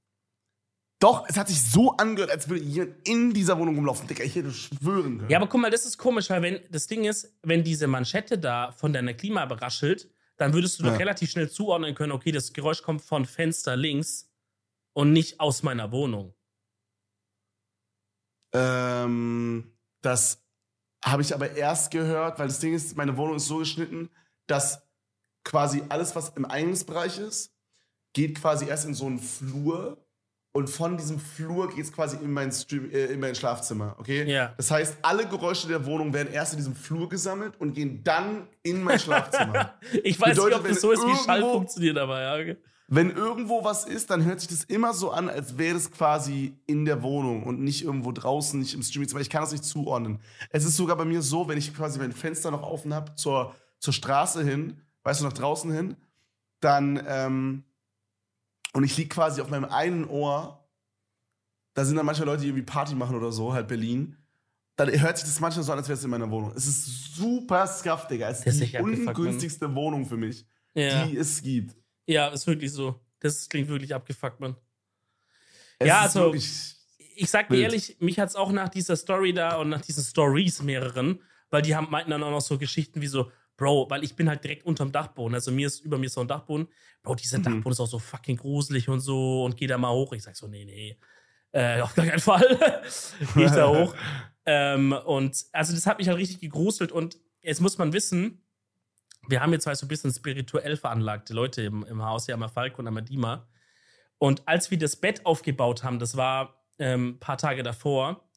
Doch, 1.04 1.26
es 1.28 1.36
hat 1.36 1.49
sich 1.49 1.62
so 1.62 1.91
angehört, 1.97 2.32
als 2.32 2.47
würde 2.47 2.64
jemand 2.64 3.06
in 3.06 3.34
dieser 3.34 3.60
Wohnung 3.60 3.76
rumlaufen. 3.76 4.08
Digga, 4.08 4.24
ich 4.24 4.36
hätte 4.36 4.54
schwören 4.54 5.18
können. 5.18 5.30
Ja, 5.30 5.38
aber 5.38 5.47
guck 5.47 5.60
mal, 5.60 5.70
das 5.70 5.86
ist 5.86 5.97
komisch, 5.97 6.30
weil 6.30 6.41
wenn 6.41 6.62
das 6.72 6.88
Ding 6.88 7.04
ist, 7.04 7.36
wenn 7.41 7.62
diese 7.62 7.88
Manschette 7.88 8.38
da 8.38 8.72
von 8.72 8.93
deiner 8.93 9.14
Klima 9.14 9.45
beraschelt, 9.45 10.10
dann 10.38 10.54
würdest 10.54 10.80
du 10.80 10.84
doch 10.84 10.91
Ja. 10.91 10.97
relativ 10.99 11.30
schnell 11.30 11.49
zuordnen 11.49 11.93
können, 11.93 12.14
okay, 12.14 12.32
das 12.32 12.54
Geräusch 12.54 12.82
kommt 12.84 13.01
von 13.01 13.26
Fenster 13.26 13.76
links 13.76 14.32
und 14.93 15.12
nicht 15.12 15.41
aus 15.41 15.62
meiner 15.62 15.91
Wohnung. 15.91 16.34
Ähm, 18.54 19.74
das 20.01 20.41
habe 21.04 21.22
ich 21.22 21.36
aber 21.36 21.51
erst 21.51 21.91
gehört, 21.91 22.39
weil 22.39 22.47
das 22.47 22.60
Ding 22.60 22.74
ist, 22.74 22.95
meine 22.95 23.18
Wohnung 23.18 23.36
ist 23.36 23.47
so 23.47 23.58
geschnitten, 23.58 24.10
dass 24.47 24.88
quasi 25.43 25.84
alles, 25.89 26.16
was 26.16 26.30
im 26.30 26.45
Eingangsbereich 26.45 27.20
ist, 27.20 27.54
geht 28.14 28.39
quasi 28.39 28.68
erst 28.68 28.86
in 28.86 28.93
so 28.93 29.08
einen 29.08 29.20
Flur 29.20 30.03
und 30.56 30.70
von 30.70 30.97
diesem 30.97 31.20
Flur 31.20 31.68
geht 31.70 31.84
es 31.84 31.91
quasi 31.91 32.16
in 32.18 32.32
mein, 32.32 32.51
Stream, 32.51 32.89
äh, 32.91 33.06
in 33.06 33.20
mein 33.20 33.34
Schlafzimmer, 33.34 33.95
okay? 33.97 34.24
Ja. 34.32 34.54
Das 34.56 34.70
heißt, 34.70 34.97
alle 35.01 35.28
Geräusche 35.28 35.68
der 35.68 35.84
Wohnung 35.86 36.14
werden 36.14 36.32
erst 36.32 36.54
in 36.54 36.58
diesem 36.58 36.76
Flur 36.76 37.10
gesammelt 37.10 37.54
und 37.60 37.74
gehen 37.74 38.04
dann 38.04 38.47
in 38.62 38.84
mein 38.84 38.99
Schlafzimmer. 38.99 39.74
ich 40.04 40.22
weiß 40.22 40.36
Bedeutet, 40.36 40.60
nicht, 40.60 40.66
ob 40.66 40.70
das 40.70 40.82
so 40.82 40.91
ist, 40.91 41.01
wie 41.01 41.26
Schall 41.26 41.41
funktioniert, 41.41 41.97
aber 41.97 42.22
ja. 42.22 42.36
okay. 42.36 42.58
Wenn 42.88 43.10
irgendwo 43.10 43.64
was 43.64 43.86
ist, 43.86 44.12
dann 44.12 44.24
hört 44.24 44.41
sich 44.41 44.49
das 44.49 44.66
immer 44.66 44.93
so 44.93 45.10
an, 45.10 45.28
als 45.28 45.58
wäre 45.58 45.76
es 45.76 45.89
quasi 45.89 46.56
in 46.68 46.86
der 46.86 47.01
Wohnung 47.01 47.43
und 47.43 47.60
nicht 47.60 47.84
irgendwo 47.84 48.12
draußen, 48.12 48.60
nicht 48.60 48.76
im 48.76 48.84
Streaming. 48.84 49.18
Ich 49.20 49.32
kann 49.32 49.41
das 49.41 49.51
nicht 49.51 49.64
zuordnen. 49.64 50.20
Es 50.51 50.66
ist 50.66 50.78
sogar 50.78 50.95
bei 50.95 51.06
mir 51.06 51.24
so, 51.24 51.47
wenn 51.47 51.58
ich 51.58 51.76
quasi 51.76 51.97
mein 51.97 52.12
Fenster 52.12 52.51
noch 52.51 52.62
offen 52.62 52.93
habe 52.93 53.16
zur, 53.16 53.56
zur 53.80 53.93
Straße 53.93 54.43
hin, 54.43 54.80
weißt 55.01 55.22
du, 55.22 55.26
nach 55.26 55.34
draußen 55.34 55.72
hin, 55.72 55.95
dann 56.60 57.01
ähm, 57.08 57.64
und 58.74 58.84
ich 58.84 58.97
liege 58.97 59.09
quasi 59.09 59.41
auf 59.41 59.49
meinem 59.49 59.65
einen 59.65 60.05
Ohr, 60.05 60.67
da 61.74 61.86
sind 61.86 61.95
dann 61.95 62.05
manche 62.05 62.24
Leute, 62.26 62.41
die 62.41 62.47
irgendwie 62.49 62.65
Party 62.65 62.93
machen 62.95 63.15
oder 63.15 63.32
so, 63.32 63.53
halt 63.53 63.67
Berlin. 63.67 64.17
Dann 64.76 64.89
hört 64.99 65.17
sich 65.17 65.28
das 65.28 65.39
manchmal 65.39 65.63
so 65.63 65.71
an, 65.71 65.78
als 65.80 65.88
wäre 65.88 65.97
es 65.97 66.03
in 66.03 66.09
meiner 66.09 66.30
Wohnung. 66.30 66.51
Es 66.55 66.65
ist 66.67 67.15
super 67.15 67.65
scuff, 67.67 68.07
Digga. 68.07 68.30
Es 68.30 68.45
ist 68.45 68.59
die 68.61 68.74
Mann. 68.80 69.07
ungünstigste 69.07 69.74
Wohnung 69.76 70.05
für 70.05 70.17
mich, 70.17 70.45
Ja. 70.74 71.05
die 71.05 71.17
es 71.17 71.41
gibt. 71.41 71.76
ja, 72.05 72.28
ist 72.30 72.45
wirklich 72.47 72.71
so. 72.71 72.99
Das 73.19 73.47
klingt 73.47 73.69
wirklich 73.69 73.93
abgefuckt, 73.95 74.39
Mann. 74.39 74.55
Es 75.80 75.88
Ja, 75.88 76.01
also- 76.01 76.34
Ich 77.15 77.30
sag 77.30 77.47
dir 77.49 77.59
ehrlich, 77.61 77.97
mich 77.99 78.19
hat's 78.19 78.36
auch 78.36 78.51
nach 78.51 78.69
dieser 78.69 78.95
Story 78.95 79.34
da 79.34 79.57
und 79.57 79.69
nach 79.69 79.82
diesen 79.82 80.03
Stories 80.03 80.61
mehreren, 80.63 81.21
weil 81.51 81.61
die 81.61 81.76
haben, 81.76 81.89
meinten 81.91 82.09
dann 82.11 82.24
auch 82.24 82.32
noch 82.32 82.41
so 82.41 82.57
Geschichten 82.57 82.99
wie 83.01 83.07
so, 83.07 83.32
Bro, 83.58 83.89
weil 83.89 84.04
ich 84.04 84.16
bin 84.16 84.28
halt 84.30 84.43
direkt 84.43 84.66
unterm 84.66 84.91
Dachboden. 84.91 85.36
Also 85.36 85.51
mir 85.51 85.68
ist 85.68 85.82
über 85.82 85.97
mir 85.97 86.08
ist 86.08 86.14
so 86.14 86.22
ein 86.22 86.28
Dachboden. 86.28 86.68
Bro, 87.04 87.16
dieser 87.16 87.38
Mhm. 87.39 87.43
Dachboden 87.43 87.72
ist 87.72 87.80
auch 87.80 87.88
so 87.88 87.99
fucking 87.99 88.38
gruselig 88.38 88.89
und 88.89 88.99
so 88.99 89.43
und 89.43 89.58
geh 89.58 89.68
da 89.68 89.78
mal 89.78 89.91
hoch. 89.91 90.14
Ich 90.14 90.24
sag 90.24 90.36
so, 90.36 90.47
nee, 90.47 90.66
nee. 90.66 90.97
Äh, 91.51 91.82
auf 91.82 91.93
gar 91.93 92.06
keinen 92.06 92.20
Fall. 92.20 92.58
geh 93.36 93.45
ich 93.45 93.51
da 93.51 93.68
hoch. 93.70 93.95
ähm, 94.45 94.91
und 94.91 95.45
also 95.51 95.74
das 95.74 95.86
hat 95.86 95.99
mich 95.99 96.08
halt 96.08 96.18
richtig 96.18 96.39
gegruselt 96.39 96.91
und 96.91 97.18
jetzt 97.41 97.62
muss 97.62 97.78
man 97.78 97.93
wissen, 97.93 98.43
wir 99.28 99.39
haben 99.41 99.54
jetzt 99.54 99.64
zwei 99.64 99.76
so 99.76 99.86
ein 99.86 99.89
bisschen 99.89 100.12
spirituell 100.12 100.76
veranlagte 100.76 101.34
Leute 101.34 101.62
im, 101.62 101.86
im 101.86 102.04
Haus, 102.04 102.26
hier 102.26 102.36
einmal 102.36 102.49
Falco 102.49 102.80
und 102.80 102.88
einmal 102.88 103.04
Dima. 103.04 103.47
Und 104.18 104.47
als 104.47 104.72
wir 104.72 104.78
das 104.78 104.95
Bett 104.95 105.26
aufgebaut 105.26 105.84
haben, 105.84 105.99
das 105.99 106.18
war 106.18 106.66
ähm, 106.80 107.10
ein 107.10 107.20
paar 107.20 107.38
Tage 107.38 107.64
davor, 107.64 108.28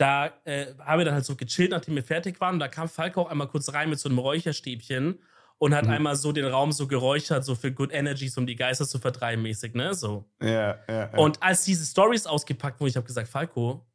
da 0.00 0.30
äh, 0.44 0.66
haben 0.78 0.98
wir 1.00 1.04
dann 1.04 1.14
halt 1.14 1.26
so 1.26 1.36
gechillt, 1.36 1.72
nachdem 1.72 1.94
wir 1.94 2.02
fertig 2.02 2.40
waren. 2.40 2.54
Und 2.54 2.60
da 2.60 2.68
kam 2.68 2.88
Falco 2.88 3.20
auch 3.22 3.30
einmal 3.30 3.48
kurz 3.48 3.70
rein 3.72 3.90
mit 3.90 3.98
so 3.98 4.08
einem 4.08 4.18
Räucherstäbchen 4.18 5.18
und 5.58 5.74
hat 5.74 5.84
Mhm. 5.84 5.90
einmal 5.90 6.16
so 6.16 6.32
den 6.32 6.46
Raum 6.46 6.72
so 6.72 6.86
geräuchert, 6.86 7.44
so 7.44 7.54
für 7.54 7.70
Good 7.70 7.92
Energies, 7.92 8.36
um 8.38 8.46
die 8.46 8.56
Geister 8.56 8.86
zu 8.88 8.98
vertreiben, 8.98 9.42
mäßig, 9.42 9.74
ne? 9.74 9.92
So. 9.92 10.24
Ja, 10.40 10.48
ja, 10.48 10.78
ja. 10.88 11.18
Und 11.18 11.42
als 11.42 11.64
diese 11.64 11.84
Stories 11.84 12.24
ausgepackt 12.26 12.80
wurden, 12.80 12.88
ich 12.88 12.96
habe 12.96 13.06
gesagt, 13.06 13.28
Falco, 13.28 13.86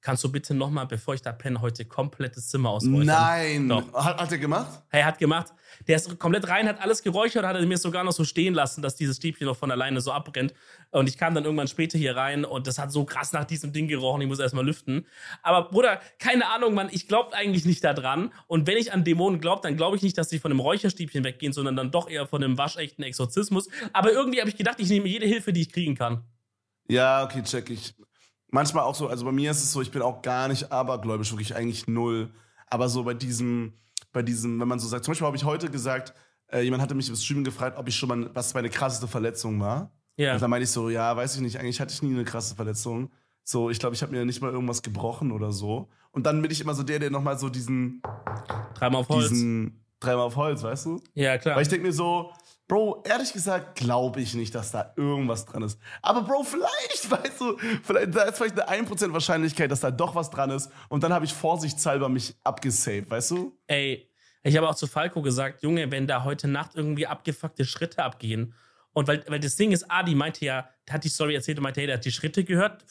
kannst 0.00 0.24
du 0.24 0.32
bitte 0.32 0.54
nochmal, 0.54 0.86
bevor 0.86 1.14
ich 1.14 1.22
da 1.22 1.32
penne, 1.32 1.60
heute 1.60 1.84
komplettes 1.84 2.48
Zimmer 2.48 2.70
ausräuchern? 2.70 3.06
Nein. 3.06 3.68
Doch. 3.68 3.92
Hat, 3.92 4.20
hat 4.20 4.32
er 4.32 4.38
gemacht? 4.38 4.82
Er 4.90 5.04
hat 5.04 5.18
gemacht. 5.18 5.52
Der 5.86 5.96
ist 5.96 6.18
komplett 6.18 6.48
rein, 6.48 6.68
hat 6.68 6.80
alles 6.80 7.02
geräuchert, 7.02 7.44
hat 7.44 7.56
er 7.56 7.64
mir 7.64 7.78
sogar 7.78 8.04
noch 8.04 8.12
so 8.12 8.24
stehen 8.24 8.54
lassen, 8.54 8.82
dass 8.82 8.96
dieses 8.96 9.16
Stäbchen 9.16 9.46
noch 9.46 9.56
von 9.56 9.70
alleine 9.70 10.00
so 10.00 10.12
abbrennt. 10.12 10.52
Und 10.90 11.08
ich 11.08 11.16
kam 11.16 11.34
dann 11.34 11.44
irgendwann 11.44 11.68
später 11.68 11.96
hier 11.96 12.16
rein 12.16 12.44
und 12.44 12.66
das 12.66 12.78
hat 12.78 12.92
so 12.92 13.04
krass 13.04 13.32
nach 13.32 13.44
diesem 13.44 13.72
Ding 13.72 13.88
gerochen, 13.88 14.22
ich 14.22 14.28
muss 14.28 14.38
erstmal 14.38 14.64
lüften. 14.64 15.06
Aber 15.42 15.68
Bruder, 15.68 16.00
keine 16.18 16.48
Ahnung, 16.50 16.74
Mann, 16.74 16.88
ich 16.90 17.08
glaube 17.08 17.34
eigentlich 17.34 17.64
nicht 17.64 17.84
daran. 17.84 18.32
Und 18.46 18.66
wenn 18.66 18.76
ich 18.76 18.92
an 18.92 19.04
Dämonen 19.04 19.40
glaube, 19.40 19.62
dann 19.62 19.76
glaube 19.76 19.96
ich 19.96 20.02
nicht, 20.02 20.18
dass 20.18 20.28
sie 20.28 20.38
von 20.38 20.50
einem 20.50 20.60
Räucherstäbchen 20.60 21.24
weggehen, 21.24 21.52
sondern 21.52 21.76
dann 21.76 21.90
doch 21.90 22.08
eher 22.08 22.26
von 22.26 22.42
einem 22.42 22.58
waschechten 22.58 23.04
Exorzismus. 23.04 23.68
Aber 23.92 24.12
irgendwie 24.12 24.40
habe 24.40 24.50
ich 24.50 24.56
gedacht, 24.56 24.76
ich 24.80 24.88
nehme 24.88 25.08
jede 25.08 25.26
Hilfe, 25.26 25.52
die 25.52 25.62
ich 25.62 25.72
kriegen 25.72 25.94
kann. 25.94 26.24
Ja, 26.88 27.24
okay, 27.24 27.42
check 27.42 27.70
ich. 27.70 27.94
Manchmal 28.50 28.84
auch 28.84 28.94
so, 28.94 29.08
also 29.08 29.24
bei 29.24 29.32
mir 29.32 29.50
ist 29.50 29.62
es 29.62 29.72
so, 29.72 29.80
ich 29.80 29.90
bin 29.90 30.02
auch 30.02 30.22
gar 30.22 30.48
nicht 30.48 30.72
abergläubisch, 30.72 31.30
wirklich 31.32 31.54
eigentlich 31.54 31.86
null. 31.86 32.30
Aber 32.66 32.88
so 32.88 33.04
bei 33.04 33.14
diesem, 33.14 33.74
bei 34.12 34.22
diesem, 34.22 34.60
wenn 34.60 34.68
man 34.68 34.78
so 34.78 34.88
sagt, 34.88 35.04
zum 35.04 35.12
Beispiel 35.12 35.26
habe 35.26 35.36
ich 35.36 35.44
heute 35.44 35.70
gesagt, 35.70 36.14
äh, 36.52 36.62
jemand 36.62 36.82
hatte 36.82 36.94
mich 36.94 37.08
im 37.08 37.16
Stream 37.16 37.44
gefragt, 37.44 37.78
ob 37.78 37.86
ich 37.88 37.96
schon 37.96 38.08
mal, 38.08 38.30
was 38.34 38.54
meine 38.54 38.68
krasseste 38.70 39.06
Verletzung 39.06 39.60
war. 39.60 39.92
Ja. 40.16 40.34
Und 40.34 40.42
dann 40.42 40.50
meinte 40.50 40.64
ich 40.64 40.70
so, 40.70 40.90
ja, 40.90 41.16
weiß 41.16 41.36
ich 41.36 41.40
nicht, 41.40 41.58
eigentlich 41.58 41.80
hatte 41.80 41.92
ich 41.92 42.02
nie 42.02 42.12
eine 42.12 42.24
krasse 42.24 42.54
Verletzung. 42.54 43.10
So, 43.44 43.70
ich 43.70 43.78
glaube, 43.78 43.94
ich 43.94 44.02
habe 44.02 44.12
mir 44.12 44.24
nicht 44.24 44.40
mal 44.42 44.50
irgendwas 44.50 44.82
gebrochen 44.82 45.32
oder 45.32 45.52
so. 45.52 45.88
Und 46.10 46.26
dann 46.26 46.42
bin 46.42 46.50
ich 46.50 46.60
immer 46.60 46.74
so 46.74 46.82
der, 46.82 46.98
der 46.98 47.10
nochmal 47.10 47.38
so 47.38 47.48
diesen, 47.48 48.02
Dreimal 48.74 49.00
auf 49.00 49.08
Holz. 49.08 49.28
diesen 49.28 49.84
dreimal 50.00 50.26
auf 50.26 50.36
Holz, 50.36 50.62
weißt 50.62 50.86
du? 50.86 51.00
ja, 51.14 51.38
klar. 51.38 51.56
Weil 51.56 51.62
ich 51.62 51.68
denke 51.68 51.86
mir 51.86 51.92
so, 51.92 52.32
Bro, 52.70 53.02
ehrlich 53.04 53.32
gesagt 53.32 53.74
glaube 53.74 54.20
ich 54.20 54.34
nicht, 54.34 54.54
dass 54.54 54.70
da 54.70 54.92
irgendwas 54.94 55.44
dran 55.44 55.64
ist. 55.64 55.76
Aber 56.02 56.22
Bro, 56.22 56.44
vielleicht, 56.44 57.10
weißt 57.10 57.40
du, 57.40 57.58
vielleicht, 57.82 58.14
da 58.14 58.22
ist 58.22 58.38
vielleicht 58.38 58.60
eine 58.60 58.86
1% 58.86 59.12
Wahrscheinlichkeit, 59.12 59.72
dass 59.72 59.80
da 59.80 59.90
doch 59.90 60.14
was 60.14 60.30
dran 60.30 60.50
ist. 60.50 60.70
Und 60.88 61.02
dann 61.02 61.12
habe 61.12 61.24
ich 61.24 61.34
vorsichtshalber 61.34 62.08
mich 62.08 62.36
abgesaved, 62.44 63.10
weißt 63.10 63.32
du? 63.32 63.58
Ey, 63.66 64.08
ich 64.44 64.56
habe 64.56 64.68
auch 64.68 64.76
zu 64.76 64.86
Falco 64.86 65.20
gesagt, 65.20 65.64
Junge, 65.64 65.90
wenn 65.90 66.06
da 66.06 66.22
heute 66.22 66.46
Nacht 66.46 66.76
irgendwie 66.76 67.08
abgefuckte 67.08 67.64
Schritte 67.64 68.04
abgehen. 68.04 68.54
Und 68.92 69.08
weil, 69.08 69.24
weil 69.26 69.40
das 69.40 69.56
Ding 69.56 69.72
ist, 69.72 69.90
Adi 69.90 70.14
meinte 70.14 70.44
ja, 70.44 70.68
hat 70.88 71.02
die 71.02 71.08
Story 71.08 71.34
erzählt 71.34 71.58
und 71.58 71.64
meinte, 71.64 71.80
hey, 71.80 71.88
der 71.88 71.96
hat 71.96 72.04
die 72.04 72.12
Schritte 72.12 72.44
gehört. 72.44 72.84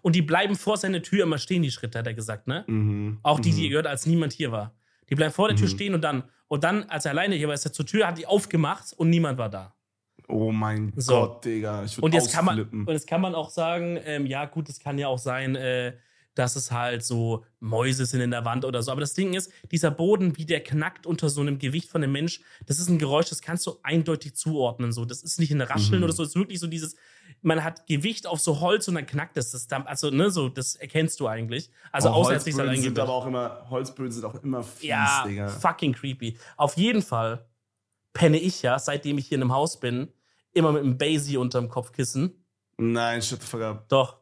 Und 0.00 0.16
die 0.16 0.22
bleiben 0.22 0.56
vor 0.56 0.78
seiner 0.78 1.02
Tür 1.02 1.24
immer 1.24 1.36
stehen, 1.36 1.62
die 1.62 1.70
Schritte, 1.70 1.98
hat 1.98 2.06
er 2.06 2.14
gesagt, 2.14 2.46
ne? 2.46 2.64
Mhm. 2.66 3.18
Auch 3.22 3.38
die, 3.40 3.52
die 3.52 3.66
er 3.66 3.68
gehört, 3.68 3.86
als 3.86 4.06
niemand 4.06 4.32
hier 4.32 4.50
war. 4.50 4.74
Die 5.10 5.14
bleiben 5.14 5.32
vor 5.32 5.48
der 5.48 5.56
Tür 5.56 5.68
stehen 5.68 5.94
und 5.94 6.02
dann, 6.02 6.24
und 6.48 6.64
dann, 6.64 6.84
als 6.84 7.04
er 7.04 7.12
alleine 7.12 7.34
hier 7.36 7.46
war, 7.48 7.54
ist 7.54 7.64
er 7.64 7.72
zur 7.72 7.86
Tür, 7.86 8.06
hat 8.06 8.18
die 8.18 8.26
aufgemacht 8.26 8.92
und 8.96 9.10
niemand 9.10 9.38
war 9.38 9.48
da. 9.48 9.74
Oh 10.28 10.50
mein 10.50 10.92
So. 10.96 11.12
Gott, 11.12 11.44
Digga. 11.44 11.84
Ich 11.84 11.96
Und 11.98 12.02
würde 12.12 12.16
jetzt 12.16 12.32
kann 12.32 12.44
man, 12.44 12.54
ausflippen. 12.54 12.80
und 12.86 12.92
jetzt 12.92 13.06
kann 13.06 13.20
man 13.20 13.34
auch 13.34 13.50
sagen, 13.50 13.98
ähm, 14.04 14.26
ja, 14.26 14.44
gut, 14.46 14.68
es 14.68 14.80
kann 14.80 14.98
ja 14.98 15.06
auch 15.06 15.18
sein, 15.18 15.54
äh, 15.54 15.92
dass 16.34 16.54
es 16.56 16.70
halt 16.70 17.02
so 17.04 17.44
Mäuse 17.60 18.04
sind 18.04 18.20
in 18.20 18.30
der 18.32 18.44
Wand 18.44 18.64
oder 18.64 18.82
so. 18.82 18.90
Aber 18.90 19.00
das 19.00 19.14
Ding 19.14 19.32
ist, 19.34 19.50
dieser 19.70 19.90
Boden, 19.90 20.36
wie 20.36 20.44
der 20.44 20.60
knackt 20.62 21.06
unter 21.06 21.30
so 21.30 21.40
einem 21.40 21.58
Gewicht 21.58 21.88
von 21.88 22.02
einem 22.02 22.12
Mensch, 22.12 22.40
das 22.66 22.78
ist 22.78 22.88
ein 22.88 22.98
Geräusch, 22.98 23.28
das 23.30 23.40
kannst 23.40 23.66
du 23.66 23.76
eindeutig 23.82 24.34
zuordnen. 24.34 24.92
So, 24.92 25.04
das 25.04 25.22
ist 25.22 25.38
nicht 25.38 25.52
ein 25.52 25.60
Rascheln 25.62 26.00
Mhm. 26.00 26.04
oder 26.04 26.12
so, 26.12 26.24
das 26.24 26.30
ist 26.30 26.36
wirklich 26.36 26.58
so 26.60 26.66
dieses, 26.66 26.96
man 27.42 27.62
hat 27.62 27.86
Gewicht 27.86 28.26
auf 28.26 28.40
so 28.40 28.60
Holz 28.60 28.88
und 28.88 28.94
dann 28.96 29.06
knackt 29.06 29.36
es. 29.36 29.50
Das, 29.52 29.66
dann- 29.68 29.86
also, 29.86 30.10
ne, 30.10 30.30
so, 30.30 30.48
das 30.48 30.74
erkennst 30.76 31.20
du 31.20 31.26
eigentlich. 31.28 31.70
Also, 31.92 32.08
Oh, 32.08 32.12
außer 32.12 32.30
er 32.32 32.38
halt 32.38 32.44
Holzböden 32.46 32.82
sind 32.82 32.98
aber 32.98 33.12
auch 33.12 33.26
immer, 33.26 33.66
Holzböden 33.70 34.12
sind 34.12 34.24
auch 34.24 34.42
immer 34.42 34.62
fies, 34.62 34.88
Ja, 34.88 35.24
Digga. 35.26 35.48
fucking 35.48 35.92
creepy. 35.92 36.38
Auf 36.56 36.76
jeden 36.76 37.02
Fall 37.02 37.46
penne 38.12 38.38
ich 38.38 38.62
ja, 38.62 38.78
seitdem 38.78 39.18
ich 39.18 39.28
hier 39.28 39.36
in 39.36 39.42
einem 39.42 39.52
Haus 39.52 39.78
bin, 39.78 40.08
immer 40.52 40.72
mit 40.72 40.82
einem 40.82 40.96
Basie 40.98 41.36
unterm 41.36 41.68
Kopfkissen. 41.68 42.44
Nein, 42.78 43.22
shit 43.22 43.40
the 43.40 43.46
fuck 43.46 43.60
up. 43.62 43.88
Doch. 43.88 44.16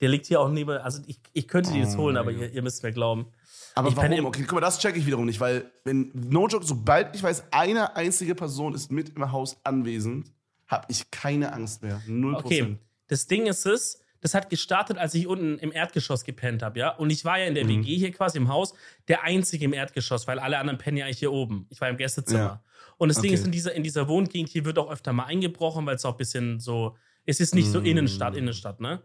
Der 0.00 0.08
liegt 0.08 0.26
hier 0.26 0.40
auch 0.40 0.48
neben. 0.48 0.70
Also 0.78 1.02
ich, 1.06 1.18
ich 1.32 1.48
könnte 1.48 1.72
die 1.72 1.78
jetzt 1.80 1.96
Oh 1.96 2.02
holen, 2.02 2.16
aber 2.16 2.30
ihr, 2.30 2.52
ihr 2.52 2.62
müsst 2.62 2.82
mir 2.84 2.92
glauben. 2.92 3.26
Aber 3.74 3.88
Ich 3.88 3.96
warum? 3.96 4.26
Okay, 4.26 4.42
guck 4.42 4.52
mal, 4.54 4.60
das 4.60 4.78
check 4.78 4.96
ich 4.96 5.06
wiederum 5.06 5.26
nicht, 5.26 5.40
weil, 5.40 5.70
wenn, 5.84 6.10
no 6.14 6.46
joke, 6.48 6.64
sobald 6.64 7.14
ich 7.16 7.22
weiß, 7.22 7.44
eine 7.52 7.96
einzige 7.96 8.34
Person 8.34 8.74
ist 8.74 8.90
mit 8.92 9.10
im 9.10 9.30
Haus 9.32 9.56
anwesend, 9.64 10.32
habe 10.68 10.86
ich 10.88 11.10
keine 11.10 11.52
Angst 11.52 11.82
mehr. 11.82 12.00
Null 12.06 12.34
Okay. 12.36 12.60
Prozent. 12.62 12.78
Das 13.08 13.26
Ding 13.26 13.46
ist 13.46 13.66
es, 13.66 14.00
das 14.20 14.34
hat 14.34 14.50
gestartet, 14.50 14.98
als 14.98 15.14
ich 15.14 15.26
unten 15.26 15.58
im 15.58 15.72
Erdgeschoss 15.72 16.24
gepennt 16.24 16.62
habe, 16.62 16.78
ja. 16.78 16.90
Und 16.90 17.10
ich 17.10 17.24
war 17.24 17.38
ja 17.38 17.46
in 17.46 17.54
der 17.54 17.64
Mhm. 17.64 17.84
WG 17.84 17.96
hier 17.96 18.12
quasi 18.12 18.38
im 18.38 18.48
Haus, 18.48 18.74
der 19.08 19.22
einzige 19.22 19.64
im 19.64 19.72
Erdgeschoss, 19.72 20.26
weil 20.26 20.38
alle 20.38 20.58
anderen 20.58 20.78
pennen 20.78 20.96
ja 20.98 21.06
eigentlich 21.06 21.18
hier 21.20 21.32
oben. 21.32 21.66
Ich 21.70 21.80
war 21.80 21.88
im 21.88 21.96
Gästezimmer. 21.96 22.38
Ja. 22.40 22.62
Und 22.98 23.08
das 23.08 23.20
Ding 23.20 23.30
Okay. 23.30 23.34
ist, 23.40 23.46
in 23.46 23.52
dieser, 23.52 23.72
in 23.74 23.82
dieser 23.84 24.08
Wohngegend 24.08 24.48
hier 24.50 24.64
wird 24.64 24.78
auch 24.78 24.90
öfter 24.90 25.12
mal 25.12 25.24
eingebrochen, 25.26 25.86
weil 25.86 25.94
es 25.96 26.04
auch 26.04 26.14
ein 26.14 26.16
bisschen 26.18 26.58
so, 26.60 26.96
es 27.26 27.38
ist 27.40 27.54
nicht 27.54 27.68
so 27.70 27.80
Mm. 27.80 27.84
Innenstadt, 27.86 28.36
Innenstadt, 28.36 28.80
ne? 28.80 29.02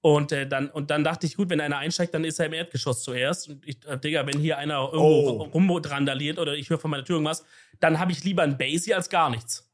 Und, 0.00 0.30
äh, 0.32 0.48
dann, 0.48 0.68
und 0.70 0.90
dann 0.90 1.02
dachte 1.04 1.26
ich, 1.26 1.36
gut, 1.36 1.50
wenn 1.50 1.60
einer 1.60 1.78
einsteigt, 1.78 2.14
dann 2.14 2.24
ist 2.24 2.38
er 2.38 2.46
im 2.46 2.52
Erdgeschoss 2.52 3.02
zuerst. 3.02 3.48
Und 3.48 3.66
ich, 3.66 3.78
äh, 3.86 3.98
Digga, 3.98 4.26
wenn 4.26 4.38
hier 4.40 4.56
einer 4.58 4.78
irgendwo 4.92 5.42
Oh. 5.42 5.42
rumrandaliert 5.54 6.38
oder 6.38 6.54
ich 6.54 6.70
höre 6.70 6.78
von 6.78 6.90
meiner 6.90 7.04
Tür 7.04 7.16
irgendwas, 7.16 7.44
dann 7.80 7.98
habe 7.98 8.12
ich 8.12 8.24
lieber 8.24 8.42
ein 8.42 8.56
Basie 8.58 8.94
als 8.94 9.08
gar 9.08 9.28
nichts. 9.30 9.67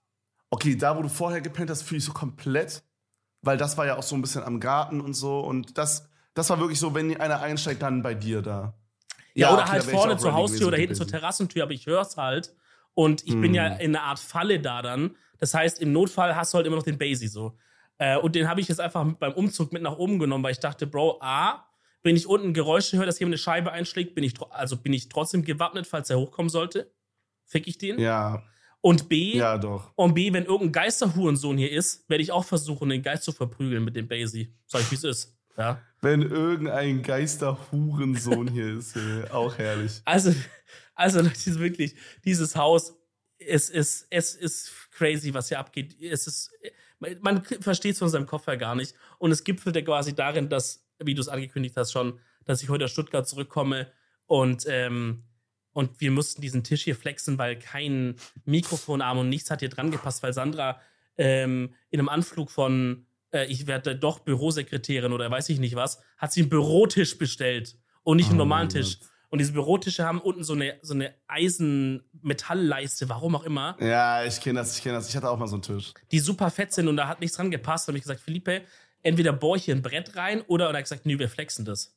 Okay, 0.55 0.77
da, 0.77 0.97
wo 0.97 1.03
du 1.03 1.09
vorher 1.09 1.41
gepennt 1.41 1.69
hast, 1.69 1.83
fühle 1.83 1.99
ich 1.99 2.05
so 2.05 2.13
komplett, 2.13 2.85
weil 3.43 3.57
das 3.57 3.77
war 3.77 3.87
ja 3.87 3.97
auch 3.97 4.05
so 4.05 4.15
ein 4.15 4.21
bisschen 4.23 4.45
am 4.45 4.61
Garten 4.61 5.01
und 5.01 5.15
so. 5.15 5.41
Und 5.41 5.77
das, 5.79 6.09
das 6.33 6.49
war 6.49 6.61
wirklich 6.61 6.79
so, 6.79 6.95
wenn 6.95 7.17
einer 7.21 7.41
einsteigt, 7.41 7.83
dann 7.83 8.05
bei 8.05 8.15
dir 8.15 8.41
da. 8.41 8.73
Ja, 9.35 9.53
oder 9.53 9.63
okay, 9.63 9.73
halt 9.73 9.83
vorne 9.83 10.17
zur 10.17 10.33
Haustür 10.33 10.69
oder 10.69 10.77
hinten 10.77 10.95
zur. 10.95 11.09
Terrassentür, 11.09 11.65
aber 11.65 11.73
ich 11.73 11.87
höre 11.87 12.03
es 12.03 12.17
halt. 12.17 12.55
Und 12.95 13.27
ich 13.27 13.33
bin 13.33 13.51
Mm. 13.51 13.55
ja 13.55 13.67
in 13.67 13.97
einer 13.97 14.05
Art 14.05 14.21
Falle 14.21 14.61
da 14.61 14.81
dann. 14.81 15.17
Das 15.39 15.55
heißt, 15.55 15.81
im 15.83 15.91
Notfall 15.91 16.37
hast 16.37 16.55
du 16.55 16.59
halt 16.59 16.69
immer 16.69 16.77
noch 16.77 16.85
den 16.85 16.99
Basie 16.99 17.27
so. 17.27 17.59
Äh, 17.99 18.17
und 18.19 18.37
den 18.37 18.49
habe 18.49 18.61
ich 18.61 18.69
jetzt 18.69 18.81
einfach 18.81 19.05
beim 19.19 19.33
Umzug 19.33 19.73
mit 19.73 19.83
nach 19.83 19.97
oben 19.97 20.21
genommen, 20.21 20.45
weil 20.45 20.53
ich 20.53 20.61
dachte, 20.61 20.87
Bro, 20.87 21.19
A, 21.21 21.67
wenn 22.05 22.15
ich 22.15 22.29
unten 22.29 22.55
Geräusche 22.55 22.97
höre, 22.97 23.07
dass 23.07 23.19
jemand 23.19 23.33
eine 23.33 23.39
Scheibe 23.39 23.73
einschlägt, 23.73 24.15
bin 24.15 24.23
ich, 24.23 24.35
also 24.51 24.77
bin 24.77 24.93
ich 24.93 25.09
trotzdem 25.09 25.45
gewappnet, 25.45 25.89
falls 25.89 26.11
er 26.11 26.19
hochkommen 26.21 26.49
sollte. 26.49 26.93
Fick 27.45 27.67
ich 27.67 27.77
den. 27.77 27.99
Ja, 27.99 28.45
Und 28.85 29.09
B, 29.09 29.39
ja, 29.39 29.57
doch. 29.57 29.93
und 29.95 30.13
B, 30.13 30.31
wenn 30.35 30.45
irgendein 30.45 30.73
Geisterhurensohn 30.73 31.57
hier 31.57 31.73
ist, 31.73 32.07
werde 32.11 32.23
ich 32.23 32.31
auch 32.31 32.45
versuchen, 32.45 32.91
den 32.91 33.03
Geist 33.03 33.23
zu 33.23 33.33
verprügeln 33.33 33.83
mit 33.83 33.97
dem 33.97 34.07
Basie. 34.07 34.55
Sag 34.67 34.83
ich, 34.83 34.91
wie 34.91 34.97
es 34.97 35.05
ist. 35.05 35.39
Ja. 35.57 35.81
Wenn 36.03 36.21
irgendein 36.21 37.03
Geisterhurensohn 37.03 38.47
hier 38.47 38.77
ist, 38.77 38.95
auch 39.31 39.57
herrlich. 39.57 40.03
Also, 40.05 40.35
also 40.95 41.23
Leute, 41.23 41.59
wirklich, 41.61 41.95
dieses 42.27 42.57
Haus, 42.57 42.95
es 43.39 43.71
ist, 43.71 44.07
es 44.11 44.35
ist 44.35 44.71
crazy, 44.91 45.33
was 45.33 45.49
hier 45.49 45.61
abgeht. 45.61 45.97
Es 45.99 46.27
ist, 46.27 46.51
man 47.23 47.43
versteht 47.43 47.95
es 47.95 48.01
von 48.01 48.11
seinem 48.11 48.27
Kopf 48.27 48.47
her 48.49 48.59
gar 48.59 48.75
nicht. 48.75 48.95
Und 49.19 49.31
es 49.31 49.45
gipfelte 49.45 49.83
quasi 49.83 50.15
darin, 50.15 50.51
dass, 50.51 50.87
wie 50.99 51.15
du 51.15 51.23
es 51.23 51.29
angekündigt 51.29 51.79
hast 51.79 51.91
schon, 51.91 52.21
dass 52.45 52.63
ich 52.63 52.69
heute 52.69 52.85
aus 52.85 52.91
Stuttgart 52.91 53.27
zurückkomme 53.27 53.91
und, 54.27 54.67
ähm, 54.69 55.25
und 55.75 56.01
wir 56.01 56.11
mussten 56.11 56.41
diesen 56.41 56.65
Tisch 56.65 56.85
hier 56.85 56.97
flexen, 56.97 57.37
weil 57.37 57.59
kein 57.59 58.15
Mikrofonarm 58.47 59.19
und 59.19 59.29
nichts 59.29 59.51
hat 59.51 59.61
hier 59.61 59.69
dran 59.69 59.91
gepasst, 59.91 60.23
weil 60.23 60.33
Sandra 60.33 60.81
ähm, 61.19 61.75
in 61.91 62.01
einem 62.01 62.09
Anflug 62.09 62.51
von, 62.51 63.07
äh, 63.33 63.45
ich 63.47 63.67
werde 63.67 63.95
doch 63.95 64.21
Bürosekretärin 64.21 65.13
oder 65.13 65.31
weiß 65.31 65.51
ich 65.51 65.59
nicht 65.59 65.75
was, 65.75 66.01
hat 66.17 66.33
sie 66.33 66.41
einen 66.41 66.49
Bürotisch 66.49 67.19
bestellt 67.19 67.77
und 68.05 68.17
nicht 68.17 68.31
einen 68.31 68.37
Oh 68.41 68.45
normalen 68.45 68.71
Tisch. 68.71 68.99
Gott. 69.01 69.09
Und 69.31 69.39
diese 69.39 69.53
Bürotische 69.53 70.05
haben 70.05 70.21
unten 70.21 70.45
so 70.45 70.53
eine, 70.53 70.79
so 70.83 70.95
eine 70.95 71.13
Eisen-Metallleiste, 71.27 73.09
warum 73.09 73.35
auch 73.35 73.43
immer, 73.43 73.77
Ja, 73.81 74.25
ich 74.25 74.41
kenne 74.41 74.61
das, 74.61 74.77
ich 74.77 74.83
kenne 74.83 74.95
das. 74.97 75.09
Ich 75.09 75.17
hatte 75.17 75.29
auch 75.29 75.39
mal 75.39 75.49
so 75.49 75.57
einen 75.57 75.63
Tisch. 75.63 75.93
die 76.13 76.21
super 76.21 76.51
fett 76.51 76.73
sind 76.73 76.87
und 76.89 76.97
da 76.97 77.09
hat 77.09 77.21
nichts 77.21 77.37
dran 77.37 77.51
gepasst. 77.51 77.89
Da 77.89 77.91
habe 77.91 77.99
ich 77.99 78.05
gesagt, 78.05 78.21
Philippe, 78.21 78.63
entweder 79.03 79.33
bohr 79.33 79.57
ich 79.57 79.65
hier 79.65 79.75
ein 79.75 79.83
Brett 79.83 80.15
rein 80.15 80.43
oder, 80.43 80.69
und 80.69 80.75
er 80.75 80.79
hat 80.79 80.85
gesagt, 80.85 81.05
nee, 81.07 81.19
wir 81.19 81.29
flexen 81.29 81.65
das. 81.65 81.97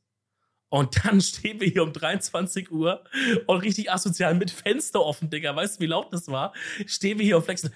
Und 0.69 1.05
dann 1.05 1.21
stehen 1.21 1.61
wir 1.61 1.67
hier 1.67 1.83
um 1.83 1.93
23 1.93 2.71
Uhr 2.71 3.03
und 3.45 3.59
richtig 3.59 3.91
asozial 3.91 4.35
mit 4.35 4.51
Fenster 4.51 5.01
offen, 5.01 5.29
Digga. 5.29 5.55
Weißt 5.55 5.77
du, 5.77 5.83
wie 5.83 5.87
laut 5.87 6.11
das 6.11 6.27
war? 6.27 6.53
Stehen 6.85 7.19
wir 7.19 7.25
hier 7.25 7.37
und 7.37 7.43
flexen. 7.43 7.73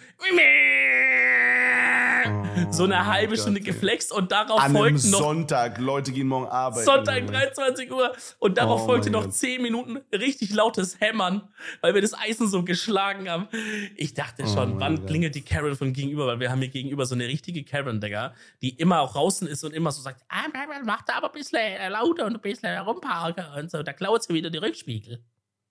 so 2.72 2.84
eine 2.84 3.06
halbe 3.06 3.28
Oh 3.28 3.36
Gott, 3.36 3.39
Stunde 3.41 3.62
geflext 3.62 4.12
und 4.12 4.32
darauf 4.32 4.60
An 4.60 4.66
einem 4.66 4.76
folgten 4.78 5.10
noch 5.12 5.20
Sonntag. 5.20 5.78
Leute 5.80 6.12
gehen 6.12 6.28
morgen 6.28 6.47
arbeiten. 6.47 6.86
Sonntag 6.86 7.20
Junge. 7.20 7.32
23 7.32 7.91
Uhr 7.91 8.14
und 8.39 8.58
darauf 8.58 8.82
Oh 8.82 8.86
folgte 8.86 9.10
noch 9.10 9.24
Gott. 9.24 9.34
10 9.34 9.62
Minuten 9.62 9.97
richtig 10.14 10.54
lautes 10.54 10.99
Hämmern, 10.99 11.47
weil 11.82 11.93
wir 11.93 12.02
das 12.02 12.14
Eisen 12.14 12.47
so 12.47 12.64
geschlagen 12.64 13.30
haben. 13.30 13.47
Ich 13.95 14.14
dachte 14.14 14.43
Oh 14.45 14.47
schon, 14.54 14.72
mein 14.72 14.80
wann 14.80 14.95
Gott. 14.97 15.08
klingelt 15.08 15.36
die 15.36 15.41
Karen 15.41 15.76
von 15.76 15.93
gegenüber, 15.93 16.28
weil 16.28 16.39
wir 16.39 16.52
haben 16.52 16.60
hier 16.60 16.70
gegenüber 16.70 17.06
so 17.06 17.16
eine 17.16 17.28
richtige 17.28 17.64
Karen, 17.64 18.02
Digga, 18.02 18.34
die 18.62 18.70
immer 18.72 19.02
auch 19.02 19.14
draußen 19.14 19.47
ist 19.47 19.64
und 19.64 19.74
immer 19.74 19.91
so 19.91 20.02
sagt, 20.02 20.22
ah, 20.30 20.43
mach 20.86 21.02
da 21.04 21.14
aber 21.16 21.28
ein 21.28 21.34
bisschen 21.34 21.60
äh, 21.60 21.89
lauter 21.89 22.26
und 22.26 22.36
ein 22.36 22.41
bisschen 22.41 22.78
rumparken 22.80 23.45
und 23.58 23.72
so, 23.72 23.82
da 23.84 23.93
klaut 23.93 24.24
sie 24.24 24.34
wieder 24.34 24.49
die 24.49 24.58
Rückspiegel. 24.58 25.24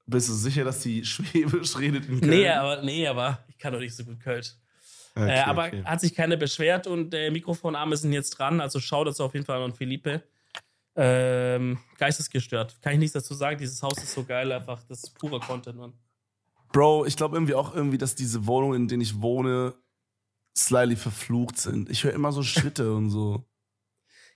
Bist 0.06 0.28
du 0.28 0.32
sicher, 0.32 0.64
dass 0.64 0.80
die 0.80 1.04
Schwäbisch 1.04 1.78
redet 1.78 2.08
in 2.08 2.20
Köln? 2.20 2.30
Nee, 2.30 2.48
aber, 2.48 2.82
nee, 2.82 3.06
aber 3.06 3.44
ich 3.48 3.58
kann 3.58 3.72
doch 3.72 3.80
nicht 3.80 3.94
so 3.94 4.04
gut 4.04 4.18
Kölsch. 4.20 4.54
Okay, 5.22 5.36
äh, 5.38 5.40
aber 5.40 5.66
okay. 5.66 5.84
hat 5.84 6.00
sich 6.00 6.14
keiner 6.14 6.36
beschwert 6.36 6.86
und 6.86 7.10
der 7.10 7.30
Mikrofonarme 7.30 7.96
sind 7.96 8.12
jetzt 8.12 8.30
dran, 8.30 8.60
also 8.60 8.80
schau 8.80 9.04
das 9.04 9.20
auf 9.20 9.34
jeden 9.34 9.46
Fall 9.46 9.62
an 9.62 9.72
Philippe. 9.72 10.22
Ähm, 10.96 11.78
geistesgestört. 11.98 12.82
Kann 12.82 12.94
ich 12.94 12.98
nichts 12.98 13.12
dazu 13.14 13.32
sagen. 13.34 13.58
Dieses 13.58 13.82
Haus 13.82 13.96
ist 14.02 14.12
so 14.12 14.24
geil, 14.24 14.50
einfach 14.52 14.82
das 14.84 15.04
ist 15.04 15.18
purer 15.18 15.40
Content, 15.40 15.78
Mann. 15.78 15.92
Bro, 16.72 17.06
ich 17.06 17.16
glaube 17.16 17.36
irgendwie 17.36 17.54
auch 17.54 17.74
irgendwie, 17.74 17.98
dass 17.98 18.14
diese 18.14 18.46
Wohnungen, 18.46 18.82
in 18.82 18.88
denen 18.88 19.02
ich 19.02 19.20
wohne, 19.20 19.74
slightly 20.56 20.96
verflucht 20.96 21.58
sind. 21.58 21.88
Ich 21.90 22.04
höre 22.04 22.12
immer 22.12 22.32
so 22.32 22.42
Schritte 22.42 22.92
und 22.94 23.10
so. 23.10 23.44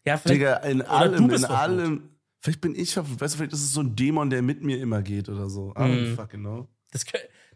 Ja, 0.05 0.17
vielleicht. 0.17 0.41
Digga, 0.41 0.57
in 0.59 0.83
allem, 0.83 1.25
in 1.25 1.31
verflucht. 1.31 1.51
allem. 1.51 2.11
Vielleicht 2.41 2.61
bin 2.61 2.75
ich, 2.75 2.97
weißt 2.97 3.35
du, 3.35 3.39
vielleicht 3.39 3.53
ist 3.53 3.63
es 3.65 3.73
so 3.73 3.81
ein 3.81 3.97
Dämon, 3.97 4.31
der 4.31 4.43
mit 4.43 4.63
mir 4.63 4.79
immer 4.79 5.03
geht 5.03 5.29
oder 5.29 5.49
so. 5.49 5.71
I 5.73 5.81
don't 5.81 6.11
Mhm. 6.11 6.15
fucking 6.15 6.41
know. 6.41 6.69
Das, 6.93 7.05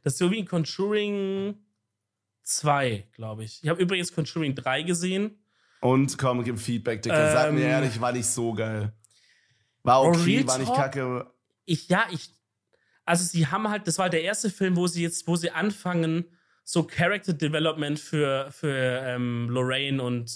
das 0.02 0.14
ist 0.14 0.18
so 0.18 0.30
wie 0.30 0.38
in 0.38 0.46
Conjuring 0.46 1.56
2, 2.48 3.08
glaube 3.12 3.44
ich. 3.44 3.62
Ich 3.62 3.68
habe 3.68 3.80
übrigens 3.80 4.12
Conjuring 4.14 4.54
3 4.54 4.82
gesehen. 4.82 5.38
Und 5.80 6.16
komm, 6.18 6.42
gib 6.42 6.58
Feedback, 6.58 7.02
Dicker. 7.02 7.32
Sag 7.32 7.52
mir 7.52 7.60
Ähm, 7.60 7.68
ehrlich, 7.68 8.00
war 8.00 8.12
nicht 8.12 8.26
so 8.26 8.52
geil. 8.54 8.92
War 9.82 10.02
okay, 10.02 10.46
war 10.46 10.58
nicht 10.58 10.74
kacke. 10.74 11.30
Ich, 11.66 11.88
ja, 11.88 12.06
ich. 12.10 12.30
Also, 13.04 13.24
sie 13.24 13.46
haben 13.46 13.68
halt, 13.68 13.86
das 13.86 13.98
war 13.98 14.10
der 14.10 14.22
erste 14.22 14.50
Film, 14.50 14.76
wo 14.76 14.86
sie 14.86 15.02
jetzt, 15.02 15.26
wo 15.28 15.36
sie 15.36 15.50
anfangen, 15.50 16.24
so 16.64 16.82
Character 16.82 17.32
Development 17.32 17.98
für, 17.98 18.50
für 18.50 18.74
ähm, 19.04 19.48
Lorraine 19.50 20.02
und, 20.02 20.30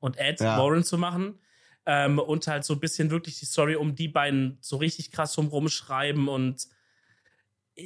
und 0.00 0.16
Ed 0.16 0.40
Ja. 0.40 0.58
Warren 0.58 0.82
zu 0.84 0.96
machen. 0.96 1.38
Ähm, 1.86 2.18
und 2.18 2.46
halt 2.46 2.64
so 2.64 2.74
ein 2.74 2.80
bisschen 2.80 3.10
wirklich 3.10 3.38
die 3.38 3.46
Story 3.46 3.76
um 3.76 3.94
die 3.94 4.08
beiden 4.08 4.58
so 4.60 4.76
richtig 4.76 5.10
krass 5.10 5.36
rum 5.38 5.48
rumschreiben 5.48 6.28
und 6.28 6.66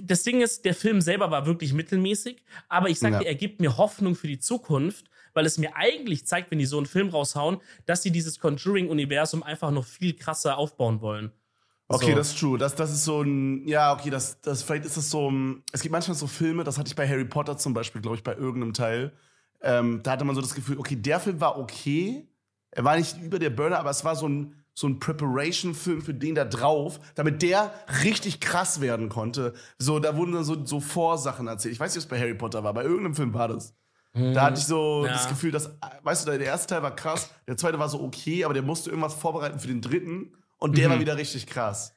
das 0.03 0.23
Ding 0.23 0.41
ist, 0.41 0.65
der 0.65 0.75
Film 0.75 1.01
selber 1.01 1.31
war 1.31 1.47
wirklich 1.47 1.73
mittelmäßig, 1.73 2.43
aber 2.69 2.89
ich 2.89 2.99
sag 2.99 3.13
Ja. 3.13 3.21
er 3.21 3.35
gibt 3.35 3.61
mir 3.61 3.77
Hoffnung 3.77 4.15
für 4.15 4.27
die 4.29 4.39
Zukunft, 4.39 5.07
weil 5.35 5.47
es 5.47 5.59
mir 5.59 5.77
eigentlich 5.77 6.27
zeigt, 6.27 6.51
wenn 6.51 6.59
die 6.59 6.67
so 6.67 6.77
einen 6.77 6.87
Film 6.87 7.09
raushauen, 7.11 7.59
dass 7.87 8.03
sie 8.03 8.11
dieses 8.11 8.39
Conjuring-Universum 8.41 9.43
einfach 9.43 9.71
noch 9.71 9.85
viel 9.85 10.15
krasser 10.15 10.57
aufbauen 10.59 11.01
wollen. 11.01 11.33
Okay, 11.89 12.11
So. 12.13 12.17
das 12.17 12.29
ist 12.31 12.39
true. 12.39 12.59
Das, 12.59 12.75
das 12.75 12.91
ist 12.91 13.05
so 13.05 13.23
ein, 13.23 13.67
ja, 13.69 13.93
okay, 13.93 14.09
das, 14.11 14.41
das, 14.41 14.63
vielleicht 14.63 14.85
ist 14.87 14.97
es 14.97 15.11
so, 15.11 15.31
ein- 15.31 15.63
es 15.73 15.83
gibt 15.83 15.93
manchmal 15.93 16.17
so 16.17 16.27
Filme, 16.27 16.65
das 16.65 16.79
hatte 16.79 16.89
ich 16.89 16.97
bei 16.97 17.07
Harry 17.09 17.25
Potter 17.27 17.59
zum 17.59 17.75
Beispiel, 17.75 18.01
glaube 18.01 18.17
ich, 18.17 18.23
bei 18.23 18.35
irgendeinem 18.35 18.73
Teil. 18.73 19.13
Ähm, 19.61 20.01
da 20.03 20.13
hatte 20.13 20.25
man 20.25 20.35
so 20.35 20.41
das 20.41 20.55
Gefühl, 20.55 20.79
okay, 20.79 20.97
der 20.97 21.21
Film 21.21 21.41
war 21.41 21.59
okay. 21.59 22.27
Er 22.71 22.85
war 22.85 22.97
nicht 22.97 23.21
über 23.21 23.39
der 23.39 23.51
Burner, 23.51 23.79
aber 23.79 23.91
es 23.91 24.05
war 24.05 24.17
so 24.17 24.27
ein, 24.29 24.62
so 24.75 24.87
ein 24.87 24.99
Preparation-Film 25.01 26.03
für 26.03 26.15
den 26.15 26.35
da 26.35 26.45
drauf, 26.45 26.99
damit 27.15 27.43
der 27.43 27.73
richtig 28.05 28.41
krass 28.41 28.81
werden 28.81 29.09
konnte. 29.09 29.53
So, 29.79 29.99
da 29.99 30.17
wurden 30.17 30.33
dann 30.33 30.45
so, 30.45 30.65
so 30.65 30.81
Vorsachen 30.81 31.47
erzählt. 31.47 31.75
Ich 31.75 31.81
weiß 31.81 31.95
nicht, 31.95 32.05
ob 32.05 32.07
es 32.07 32.09
bei 32.09 32.19
Harry 32.21 32.35
Potter 32.35 32.65
war, 32.65 32.73
bei 32.75 32.83
irgendeinem 32.83 33.15
Film 33.15 33.35
war 33.35 33.49
das. 33.49 33.75
Da 34.15 34.45
hatte 34.45 34.59
ich 34.61 34.67
so 34.67 35.05
Ja. 35.07 35.13
das 35.13 35.29
Gefühl, 35.29 35.51
dass, 35.53 35.79
weißt 36.03 36.27
du, 36.27 36.31
der 36.33 36.41
erste 36.47 36.75
Teil 36.75 36.83
war 36.83 36.95
krass, 36.95 37.31
der 37.47 37.57
zweite 37.57 37.79
war 37.79 37.89
so 37.89 38.01
okay, 38.03 38.45
aber 38.45 38.55
der 38.55 38.63
musste 38.63 38.91
irgendwas 38.91 39.15
vorbereiten 39.15 39.59
für 39.59 39.69
den 39.69 39.81
dritten 39.81 40.35
und 40.59 40.77
der 40.77 40.89
Mhm. 40.89 40.93
war 40.93 41.01
wieder 41.01 41.17
richtig 41.17 41.47
krass. 41.47 41.95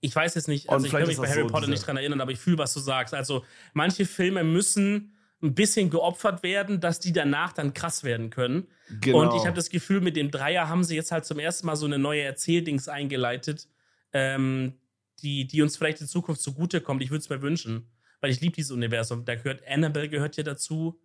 Ich 0.00 0.14
weiß 0.14 0.34
jetzt 0.36 0.46
nicht, 0.48 0.68
Und 0.68 0.74
also 0.74 0.86
ich 0.86 0.92
kann 0.92 1.06
mich 1.06 1.16
bei 1.16 1.28
Harry 1.28 1.42
so 1.42 1.46
Potter 1.48 1.66
nicht 1.66 1.86
dran 1.86 1.96
erinnern, 1.96 2.20
aber 2.20 2.30
ich 2.30 2.38
fühle, 2.38 2.58
was 2.58 2.72
du 2.74 2.80
sagst. 2.80 3.14
Also 3.14 3.44
manche 3.72 4.04
Filme 4.06 4.44
müssen 4.44 5.15
ein 5.42 5.54
bisschen 5.54 5.90
geopfert 5.90 6.42
werden, 6.42 6.80
dass 6.80 6.98
die 6.98 7.12
danach 7.12 7.52
dann 7.52 7.74
krass 7.74 8.04
werden 8.04 8.30
können. 8.30 8.68
Genau. 9.00 9.20
Und 9.20 9.34
ich 9.36 9.46
habe 9.46 9.54
das 9.56 9.68
Gefühl, 9.68 10.00
mit 10.00 10.16
dem 10.16 10.30
Dreier 10.30 10.68
haben 10.68 10.82
sie 10.82 10.96
jetzt 10.96 11.12
halt 11.12 11.24
zum 11.24 11.38
ersten 11.38 11.66
Mal 11.66 11.76
so 11.76 11.86
eine 11.86 11.98
neue 11.98 12.22
Erzähldings 12.22 12.88
eingeleitet, 12.88 13.68
ähm, 14.12 14.74
die, 15.22 15.46
die 15.46 15.62
uns 15.62 15.76
vielleicht 15.76 16.00
in 16.00 16.06
Zukunft 16.06 16.40
zugutekommt. 16.40 17.02
Ich 17.02 17.10
würde 17.10 17.20
es 17.20 17.28
mir 17.28 17.42
wünschen, 17.42 17.90
weil 18.20 18.30
ich 18.30 18.40
liebe 18.40 18.54
dieses 18.56 18.70
Universum. 18.70 19.24
Da 19.24 19.34
gehört 19.34 19.62
Annabelle 19.68 20.08
gehört 20.08 20.36
ja 20.36 20.42
dazu, 20.42 20.98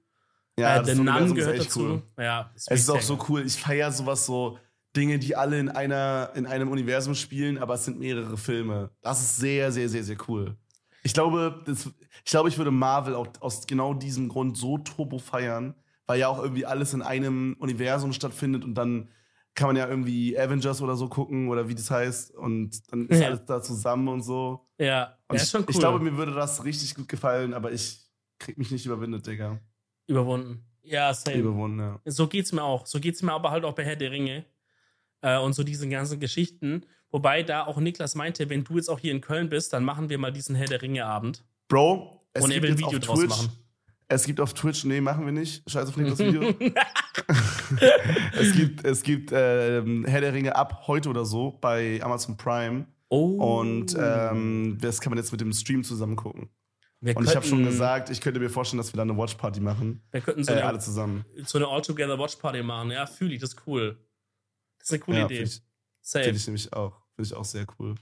Ja, 0.58 0.82
äh, 0.82 0.86
The 0.86 0.96
Nun 0.96 1.36
gehört 1.36 1.56
echt 1.56 1.66
dazu. 1.68 1.80
cool. 1.82 2.04
Ja, 2.18 2.52
Es 2.56 2.68
ist 2.68 2.90
auch 2.90 3.02
so 3.02 3.20
cool. 3.28 3.46
Ich 3.46 3.56
feiere 3.56 3.92
sowas 3.92 4.26
so 4.26 4.58
Dinge, 4.96 5.20
die 5.20 5.36
alle 5.36 5.60
in 5.60 5.70
einer 5.70 6.32
in 6.36 6.46
einem 6.46 6.70
Universum 6.70 7.16
spielen, 7.16 7.58
aber 7.58 7.76
es 7.76 7.86
sind 7.86 8.00
mehrere 8.00 8.38
Filme. 8.38 8.92
Das 9.02 9.22
ist 9.22 9.38
sehr, 9.38 9.72
sehr, 9.72 9.90
sehr, 9.90 10.04
sehr 10.04 10.18
cool. 10.28 10.58
Ich 11.04 11.14
glaube, 11.14 11.62
das, 11.66 11.90
ich 12.24 12.32
glaube, 12.32 12.50
ich 12.50 12.58
würde 12.58 12.72
Marvel 12.72 13.16
auch 13.16 13.28
aus 13.40 13.66
genau 13.68 13.94
diesem 13.94 14.30
Grund 14.30 14.58
so 14.58 14.78
turbo 14.78 15.18
feiern, 15.20 15.74
weil 16.06 16.20
ja 16.20 16.28
auch 16.28 16.40
irgendwie 16.42 16.66
alles 16.66 16.94
in 16.94 17.02
einem 17.02 17.56
Universum 17.60 18.14
stattfindet 18.14 18.64
und 18.64 18.76
dann 18.76 19.10
kann 19.54 19.68
man 19.68 19.76
ja 19.76 19.88
irgendwie 19.88 20.38
Avengers 20.40 20.82
oder 20.82 20.96
so 20.96 21.10
gucken 21.10 21.50
oder 21.50 21.68
wie 21.68 21.76
das 21.76 21.92
heißt 21.92 22.34
und 22.36 22.92
dann 22.92 23.08
ist 23.08 23.20
Ja. 23.20 23.28
alles 23.28 23.46
da 23.46 23.62
zusammen 23.62 24.08
und 24.08 24.22
so. 24.22 24.68
Ja, 24.80 25.18
Und 25.28 25.36
ja, 25.38 25.42
ist 25.44 25.52
schon 25.52 25.62
ich, 25.62 25.68
cool. 25.68 25.72
ich 25.74 25.80
glaube, 25.80 26.00
mir 26.00 26.16
würde 26.18 26.34
das 26.34 26.64
richtig 26.64 26.96
gut 26.96 27.10
gefallen, 27.10 27.54
aber 27.54 27.72
ich 27.72 28.00
krieg 28.40 28.58
mich 28.58 28.72
nicht 28.72 28.86
überwindet, 28.86 29.28
Digga. 29.28 29.60
Überwunden. 30.08 30.64
Ja, 30.84 31.14
same. 31.14 31.38
Überwunden, 31.38 31.80
ja. 31.80 32.00
So 32.06 32.28
geht's 32.28 32.52
mir 32.54 32.64
auch. 32.64 32.86
So 32.86 33.00
geht's 33.00 33.22
mir 33.22 33.34
aber 33.34 33.52
halt 33.52 33.66
auch 33.66 33.74
bei 33.74 33.84
Herr 33.84 33.96
der 33.96 34.12
Ringe 34.12 34.46
äh, 35.22 35.38
und 35.38 35.54
so 35.54 35.64
diesen 35.64 35.90
ganzen 35.90 36.20
Geschichten. 36.20 36.86
Wobei 37.12 37.44
da 37.44 37.66
auch 37.66 37.78
Niklas 37.78 38.16
meinte, 38.16 38.50
wenn 38.50 38.64
du 38.64 38.76
jetzt 38.78 38.90
auch 38.90 39.00
hier 39.00 39.12
in 39.12 39.22
Köln 39.22 39.50
bist, 39.50 39.74
dann 39.74 39.84
machen 39.84 40.10
wir 40.10 40.18
mal 40.18 40.32
diesen 40.32 40.56
Herr 40.56 40.68
der 40.68 40.82
Ringe 40.82 41.06
Abend. 41.06 41.44
Bro, 41.68 42.22
es 42.34 42.44
Und 42.44 42.52
er 42.52 42.62
will 42.62 42.72
ein 42.72 42.78
Video 42.78 42.88
auf 42.98 43.00
draus 43.06 43.20
Twitch, 43.20 43.30
machen. 43.30 43.50
Es 44.08 44.26
gibt 44.26 44.40
auf 44.42 44.54
Twitch, 44.54 44.84
nee, 44.86 45.00
machen 45.02 45.26
wir 45.26 45.32
nicht. 45.34 45.70
Scheiß 45.70 45.90
auf 45.90 45.96
das 45.96 46.20
Video. 46.20 46.42
es 48.40 48.54
gibt, 48.56 48.86
es 48.86 49.04
gibt 49.04 49.32
ähm, 49.34 50.06
Herr 50.06 50.22
der 50.22 50.34
Ringe 50.34 50.56
ab 50.56 50.84
heute 50.88 51.10
oder 51.10 51.26
so 51.26 51.58
bei 51.62 52.00
Amazon 52.04 52.38
Prime. 52.38 52.86
Oh. 53.10 53.60
Und 53.60 53.96
ähm, 54.00 54.78
das 54.80 55.02
kann 55.02 55.12
man 55.12 55.18
jetzt 55.18 55.32
mit 55.32 55.42
dem 55.42 55.52
Stream 55.52 55.84
zusammen 55.84 56.16
gucken. 56.16 56.50
wir 57.02 57.16
Und 57.18 57.26
ich 57.26 57.36
habe 57.36 57.46
schon 57.46 57.58
könnten- 57.60 57.72
gesagt, 57.72 58.10
ich 58.10 58.22
könnte 58.22 58.40
mir 58.40 58.50
vorstellen, 58.50 58.78
dass 58.78 58.94
wir 58.94 58.98
da 58.98 59.04
eine 59.04 59.18
Watchparty 59.18 59.60
machen. 59.60 60.02
wir 60.12 60.22
könnten 60.22 60.44
so 60.44 60.52
Äh, 60.54 60.58
eine, 60.58 60.66
alle 60.66 60.80
zusammen. 60.80 61.26
so 61.46 61.58
eine 61.58 61.68
All-Together 61.68 62.18
Watch 62.18 62.38
Party 62.38 62.64
machen. 62.64 62.92
Ja, 62.92 63.06
fühle 63.06 63.34
ich, 63.34 63.42
das 63.42 63.52
ist 63.54 63.62
cool. 63.68 63.98
Das 64.80 64.88
ist 64.88 64.94
eine 64.94 65.00
coole 65.02 65.18
Ja, 65.20 65.26
Idee. 65.26 65.36
Finde 65.36 65.50
ich, 65.52 65.62
Safe. 66.02 66.24
find 66.26 66.38
ich 66.38 66.48
nämlich 66.48 66.74
auch. 66.74 67.01
Finde 67.22 67.28
ich 67.28 67.34
auch 67.34 67.46
sehr 67.46 67.66
cool. 67.80 67.96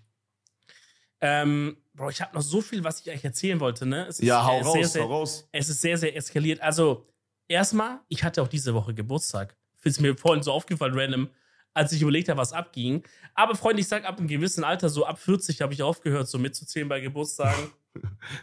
Ähm, 1.22 1.78
Bro, 1.93 2.11
ich 2.11 2.22
habe 2.22 2.34
noch 2.34 2.41
so 2.41 2.61
viel, 2.61 2.84
was 2.84 3.01
ich 3.01 3.11
euch 3.11 3.24
erzählen 3.26 3.59
wollte, 3.59 3.86
ne? 3.86 4.07
Es 4.07 4.20
ist, 4.20 4.26
Ja, 4.26 4.45
hau 4.45 4.59
raus, 4.59 4.74
sehr, 4.74 4.88
sehr, 4.88 5.03
hau 5.03 5.07
raus. 5.07 5.49
Es 5.51 5.67
ist 5.67 5.82
sehr, 5.82 5.97
sehr 5.97 6.15
eskaliert. 6.15 6.61
Also, 6.61 7.05
erstmal, 7.49 7.99
ich 8.07 8.24
hatte 8.24 8.41
auch 8.41 8.47
diese 8.47 8.74
Woche 8.74 8.93
Geburtstag. 8.93 9.57
Ist 9.84 9.99
mir 9.99 10.15
vorhin 10.15 10.43
so 10.43 10.53
aufgefallen, 10.53 10.97
random, 10.97 11.30
als 11.74 11.91
ich 11.91 12.01
überlegt 12.01 12.30
habe, 12.30 12.39
was 12.39 12.53
abging. 12.53 13.03
Aber 13.34 13.55
Freunde, 13.55 13.82
ich 13.82 13.88
sag, 13.89 14.05
ab 14.05 14.17
einem 14.17 14.28
gewissen 14.28 14.63
Alter, 14.63 14.88
so 14.88 15.05
ab 15.05 15.20
40, 15.20 15.61
habe 15.61 15.74
ich 15.74 15.84
aufgehört, 15.84 16.30
so 16.30 16.38
mitzuzählen 16.38 16.88
bei 16.88 17.01
Geburtstagen. 17.01 17.72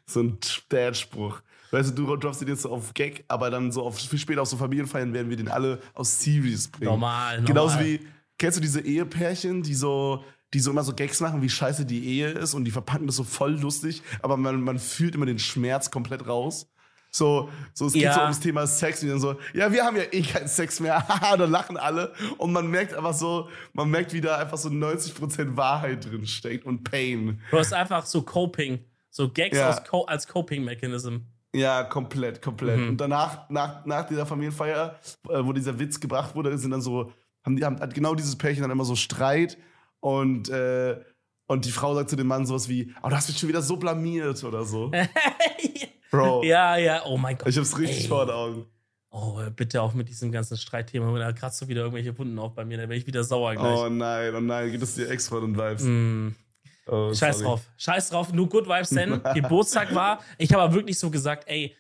So 0.07 0.21
ein 0.21 0.39
Dad-Spruch. 0.69 1.41
Weißt 1.71 1.91
du, 1.97 2.05
du 2.05 2.17
droppst 2.17 2.41
den 2.41 2.49
jetzt 2.49 2.63
so 2.63 2.71
auf 2.73 2.93
Gag, 2.95 3.25
aber 3.29 3.49
dann 3.49 3.71
so 3.71 3.85
auf 3.85 3.97
viel 3.97 4.19
später 4.19 4.43
auf 4.43 4.49
so 4.49 4.57
Familienfeiern 4.57 5.15
werden 5.15 5.31
wir 5.31 5.37
den 5.37 5.49
alle 5.49 5.81
aus 5.95 6.21
Series 6.21 6.69
bringen. 6.69 6.91
normal, 6.91 7.37
normal. 7.37 7.47
Genauso 7.47 7.79
wie, 7.81 8.01
kennst 8.39 8.59
du 8.59 8.61
diese 8.61 8.81
Ehepärchen, 8.81 9.63
die 9.63 9.75
so, 9.75 10.25
die 10.57 10.61
so 10.61 10.71
immer 10.71 10.83
so 10.85 10.95
Gags 10.95 11.21
machen, 11.21 11.43
wie 11.43 11.51
scheiße 11.51 11.85
die 11.85 12.03
Ehe 12.07 12.31
ist 12.31 12.55
und 12.55 12.65
die 12.65 12.71
verpacken 12.71 13.07
das 13.07 13.17
so 13.17 13.25
voll 13.25 13.53
lustig, 13.61 14.01
aber 14.23 14.39
man, 14.39 14.63
man 14.63 14.79
fühlt 14.79 15.15
immer 15.15 15.27
den 15.27 15.39
Schmerz 15.39 15.91
komplett 15.91 16.27
raus. 16.27 16.67
So, 17.11 17.51
so 17.75 17.87
es 17.87 17.93
geht 17.93 18.05
Ja. 18.05 18.15
so 18.15 18.21
ums 18.23 18.41
Thema 18.41 18.67
Sex 18.67 19.03
und 19.03 19.11
dann 19.11 19.21
so, 19.21 19.37
ja, 19.53 19.71
wir 19.71 19.85
haben 19.85 19.97
ja 19.99 20.05
eh 20.11 20.23
keinen 20.23 20.49
Sex 20.49 20.81
mehr, 20.81 20.97
haha, 21.09 21.37
dann 21.37 21.51
lachen 21.51 21.77
alle 21.77 22.15
und 22.39 22.53
man 22.53 22.71
merkt 22.71 22.95
einfach 22.95 23.13
so, 23.13 23.51
man 23.75 23.91
merkt, 23.91 24.15
wie 24.15 24.23
da 24.23 24.39
einfach 24.39 24.57
so 24.57 24.71
90% 24.71 25.57
Wahrheit 25.59 26.07
drin 26.11 26.27
steckt 26.27 26.65
und 26.65 26.85
Pain. 26.85 27.39
Du 27.51 27.59
hast 27.59 27.75
einfach 27.75 28.07
so 28.07 28.23
Coping, 28.23 28.79
so 29.11 29.29
Gags 29.31 29.59
Ja. 29.59 29.79
Co 29.81 30.05
als 30.07 30.27
Coping-Mechanism. 30.27 31.17
Ja, 31.55 31.85
komplett, 31.85 32.41
komplett. 32.41 32.79
Mhm. 32.81 32.89
Und 32.89 32.97
danach, 32.99 33.51
nach, 33.51 33.85
nach 33.85 34.07
dieser 34.07 34.25
Familienfeier, 34.25 34.99
äh, 35.29 35.45
wo 35.45 35.53
dieser 35.53 35.79
Witz 35.79 36.01
gebracht 36.01 36.35
wurde, 36.35 36.57
sind 36.57 36.71
dann 36.71 36.83
so, 36.83 37.13
haben 37.45 37.57
die, 37.57 37.65
haben, 37.65 37.79
hat 37.79 37.93
genau 37.95 38.15
dieses 38.15 38.37
Pärchen 38.37 38.63
dann 38.63 38.71
immer 38.71 38.85
so 38.87 38.97
Streit 38.97 39.59
und, 40.07 40.49
äh, 40.51 41.01
und 41.49 41.65
die 41.65 41.73
Frau 41.73 41.93
sagt 41.97 42.11
zu 42.11 42.15
dem 42.17 42.29
Mann 42.29 42.47
sowas 42.47 42.69
wie, 42.69 42.95
oh, 43.03 43.09
du 43.09 43.17
hast 43.17 43.29
mich 43.29 43.39
schon 43.39 43.49
wieder 43.49 43.61
so 43.61 43.77
blamiert 43.77 44.45
oder 44.45 44.65
so. 44.65 44.93
Bro, 46.13 46.45
ja, 46.45 46.77
ja, 46.77 47.03
oh 47.07 47.19
mein 47.19 47.37
Gott. 47.37 47.49
ich 47.49 47.59
hab's 47.59 47.77
richtig 47.77 48.03
Ey. 48.03 48.09
vor 48.09 48.25
den 48.25 48.35
Augen. 48.37 48.67
Oh, 49.11 49.41
bitte 49.57 49.83
auch 49.83 49.95
mit 49.95 50.09
diesem 50.09 50.31
ganzen 50.31 50.57
Streitthema. 50.57 51.19
Da 51.19 51.33
kratzt 51.33 51.61
du 51.61 51.67
wieder 51.67 51.81
irgendwelche 51.81 52.17
Wunden 52.17 52.39
auf 52.39 52.55
bei 52.55 52.65
mir, 52.65 52.77
da 52.77 52.83
werde 52.83 52.95
ich 52.95 53.07
wieder 53.09 53.25
sauer 53.25 53.57
gleich. 53.57 53.79
Oh 53.79 53.89
nein, 53.89 54.33
oh 54.33 54.41
nein, 54.41 54.71
gibt 54.71 54.85
es 54.85 54.95
dir 54.95 55.11
Ex-Freund-Vibes? 55.11 55.83
Mm. 55.83 56.29
Oh, 56.87 57.13
Scheiß 57.13 57.39
sorry. 57.39 57.49
drauf. 57.49 57.63
Scheiß 57.77 58.11
drauf, 58.11 58.33
nur 58.33 58.49
Good 58.49 58.69
Vibes 58.69 58.91
denn. 58.91 59.21
Geburtstag 59.35 59.93
war. 59.93 60.21
Ich 60.39 60.53
habe 60.53 60.63
aber 60.63 60.75
wirklich 60.75 61.01
so 61.01 61.11
gesagt, 61.11 61.49
ey, 61.49 61.75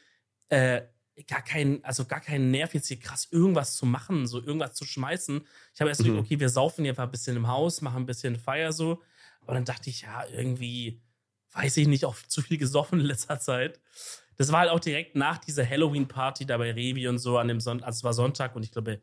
äh, 0.48 0.80
gar 1.28 1.42
keinen, 1.42 1.84
also 1.84 2.04
gar 2.04 2.20
keinen 2.20 2.50
Nerv, 2.50 2.74
jetzt 2.74 2.88
hier 2.88 2.98
krass 2.98 3.28
irgendwas 3.30 3.76
zu 3.76 3.86
machen, 3.86 4.26
so 4.26 4.42
irgendwas 4.42 4.74
zu 4.74 4.84
schmeißen. 4.84 5.46
Ich 5.74 5.80
habe 5.80 5.88
erst 5.90 6.02
Mhm. 6.02 6.06
gedacht, 6.06 6.20
okay, 6.24 6.40
wir 6.40 6.48
saufen 6.48 6.84
hier 6.84 6.98
ein 6.98 7.10
bisschen 7.10 7.36
im 7.36 7.48
Haus, 7.48 7.80
machen 7.80 8.02
ein 8.02 8.06
bisschen 8.06 8.36
Feier 8.36 8.72
so. 8.72 9.02
Aber 9.40 9.54
dann 9.54 9.64
dachte 9.64 9.88
ich, 9.90 10.02
ja, 10.02 10.24
irgendwie, 10.26 11.00
weiß 11.52 11.76
ich 11.78 11.88
nicht, 11.88 12.04
auch 12.04 12.16
zu 12.28 12.42
viel 12.42 12.58
gesoffen 12.58 13.00
in 13.00 13.06
letzter 13.06 13.40
Zeit. 13.40 13.80
Das 14.36 14.52
war 14.52 14.60
halt 14.60 14.70
auch 14.70 14.80
direkt 14.80 15.16
nach 15.16 15.38
dieser 15.38 15.68
Halloween-Party 15.68 16.44
da 16.44 16.58
bei 16.58 16.72
Revi 16.72 17.08
und 17.08 17.18
so 17.18 17.38
an 17.38 17.48
dem 17.48 17.60
Sonntag, 17.60 17.86
also 17.86 17.98
es 17.98 18.04
war 18.04 18.12
Sonntag 18.12 18.54
und 18.54 18.62
ich 18.64 18.72
glaube, 18.72 19.00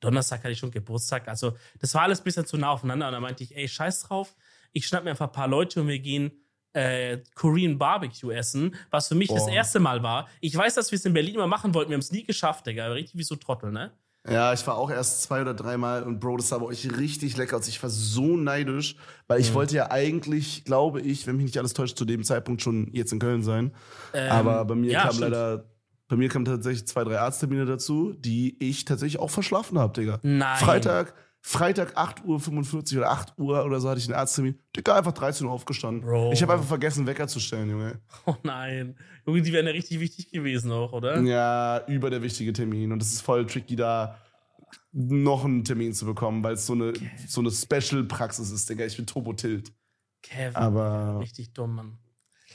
Donnerstag 0.00 0.40
hatte 0.40 0.52
ich 0.52 0.58
schon 0.58 0.70
Geburtstag. 0.70 1.28
Also, 1.28 1.56
das 1.78 1.92
war 1.94 2.02
alles 2.02 2.20
ein 2.20 2.24
bisschen 2.24 2.46
zu 2.46 2.56
nah 2.56 2.70
aufeinander. 2.70 3.08
Und 3.08 3.12
da 3.12 3.20
meinte 3.20 3.44
ich, 3.44 3.54
ey, 3.54 3.68
scheiß 3.68 4.04
drauf. 4.04 4.34
Ich 4.72 4.86
schnapp 4.86 5.04
mir 5.04 5.10
einfach 5.10 5.26
ein 5.26 5.32
paar 5.32 5.48
Leute 5.48 5.80
und 5.82 5.88
wir 5.88 5.98
gehen 5.98 6.30
äh, 6.72 7.18
Korean 7.34 7.78
Barbecue 7.78 8.30
essen, 8.32 8.74
was 8.90 9.08
für 9.08 9.14
mich 9.14 9.28
das 9.28 9.46
Boah. 9.46 9.52
erste 9.52 9.80
Mal 9.80 10.02
war. 10.02 10.28
Ich 10.40 10.56
weiß, 10.56 10.74
dass 10.74 10.90
wir 10.92 10.96
es 10.98 11.04
in 11.04 11.12
Berlin 11.12 11.34
immer 11.34 11.46
machen 11.46 11.74
wollten. 11.74 11.90
Wir 11.90 11.94
haben 11.94 12.00
es 12.00 12.12
nie 12.12 12.24
geschafft, 12.24 12.66
Digga. 12.66 12.86
Richtig 12.88 13.18
wie 13.18 13.24
so 13.24 13.36
Trottel, 13.36 13.72
ne? 13.72 13.90
Ja, 14.28 14.52
ich 14.52 14.66
war 14.66 14.76
auch 14.76 14.90
erst 14.90 15.22
zwei 15.22 15.40
oder 15.40 15.54
dreimal 15.54 16.02
und 16.02 16.20
Bro, 16.20 16.36
das 16.36 16.48
sah 16.48 16.58
bei 16.58 16.66
euch 16.66 16.94
richtig 16.98 17.38
lecker 17.38 17.56
aus. 17.56 17.66
Ich 17.68 17.82
war 17.82 17.88
so 17.88 18.36
neidisch, 18.36 18.96
weil 19.28 19.40
ich 19.40 19.50
Mhm. 19.50 19.54
wollte 19.54 19.76
ja 19.76 19.90
eigentlich, 19.90 20.64
glaube 20.64 21.00
ich, 21.00 21.26
wenn 21.26 21.36
mich 21.36 21.46
nicht 21.46 21.56
alles 21.58 21.72
täuscht, 21.72 21.96
zu 21.96 22.04
dem 22.04 22.22
Zeitpunkt 22.22 22.60
schon 22.60 22.90
jetzt 22.92 23.12
in 23.14 23.18
Köln 23.18 23.42
sein. 23.42 23.72
Ähm, 24.12 24.30
Aber 24.30 24.64
bei 24.66 24.74
mir 24.74 24.92
ja, 24.92 25.02
kam 25.04 25.12
stimmt. 25.12 25.30
leider, 25.30 25.64
bei 26.06 26.16
mir 26.16 26.28
kamen 26.28 26.44
tatsächlich 26.44 26.86
zwei, 26.86 27.02
drei 27.04 27.18
Arzttermine 27.18 27.64
dazu, 27.64 28.12
die 28.12 28.62
ich 28.62 28.84
tatsächlich 28.84 29.18
auch 29.18 29.30
verschlafen 29.30 29.78
habe, 29.78 29.94
Digga. 29.98 30.18
Nein. 30.22 30.58
Freitag, 30.58 31.14
Freitag 31.42 31.96
8.45 31.96 32.92
Uhr 32.94 32.98
oder 32.98 33.10
8 33.10 33.38
Uhr 33.38 33.64
oder 33.64 33.80
so 33.80 33.88
hatte 33.88 33.98
ich 33.98 34.06
einen 34.06 34.14
Arzttermin. 34.18 34.58
Digga, 34.76 34.96
einfach 34.96 35.12
13 35.12 35.46
Uhr 35.46 35.52
aufgestanden. 35.52 36.02
Bro. 36.02 36.32
Ich 36.32 36.42
habe 36.42 36.52
einfach 36.52 36.66
vergessen, 36.66 37.06
Wecker 37.06 37.26
zu 37.28 37.40
stellen, 37.40 37.70
Junge. 37.70 38.00
Oh 38.26 38.34
nein. 38.42 38.96
Junge, 39.26 39.40
die 39.42 39.52
wären 39.52 39.66
ja 39.66 39.72
richtig 39.72 40.00
wichtig 40.00 40.30
gewesen 40.30 40.70
auch, 40.70 40.92
oder? 40.92 41.18
Ja, 41.20 41.84
über 41.86 42.10
der 42.10 42.22
wichtige 42.22 42.52
Termin. 42.52 42.92
Und 42.92 43.00
es 43.02 43.12
ist 43.12 43.22
voll 43.22 43.46
tricky, 43.46 43.74
da 43.76 44.18
noch 44.92 45.44
einen 45.44 45.64
Termin 45.64 45.94
zu 45.94 46.04
bekommen, 46.04 46.42
weil 46.44 46.54
es 46.54 46.66
so 46.66 46.74
eine, 46.74 46.92
so 47.26 47.40
eine 47.40 47.50
Special-Praxis 47.50 48.50
ist, 48.50 48.68
Digga. 48.68 48.84
Ich 48.84 48.96
bin 48.96 49.06
Turbo 49.06 49.32
Tilt. 49.32 49.72
Kevin. 50.22 50.54
Aber- 50.56 51.20
Richtig 51.20 51.52
dumm, 51.54 51.74
Mann. 51.76 51.98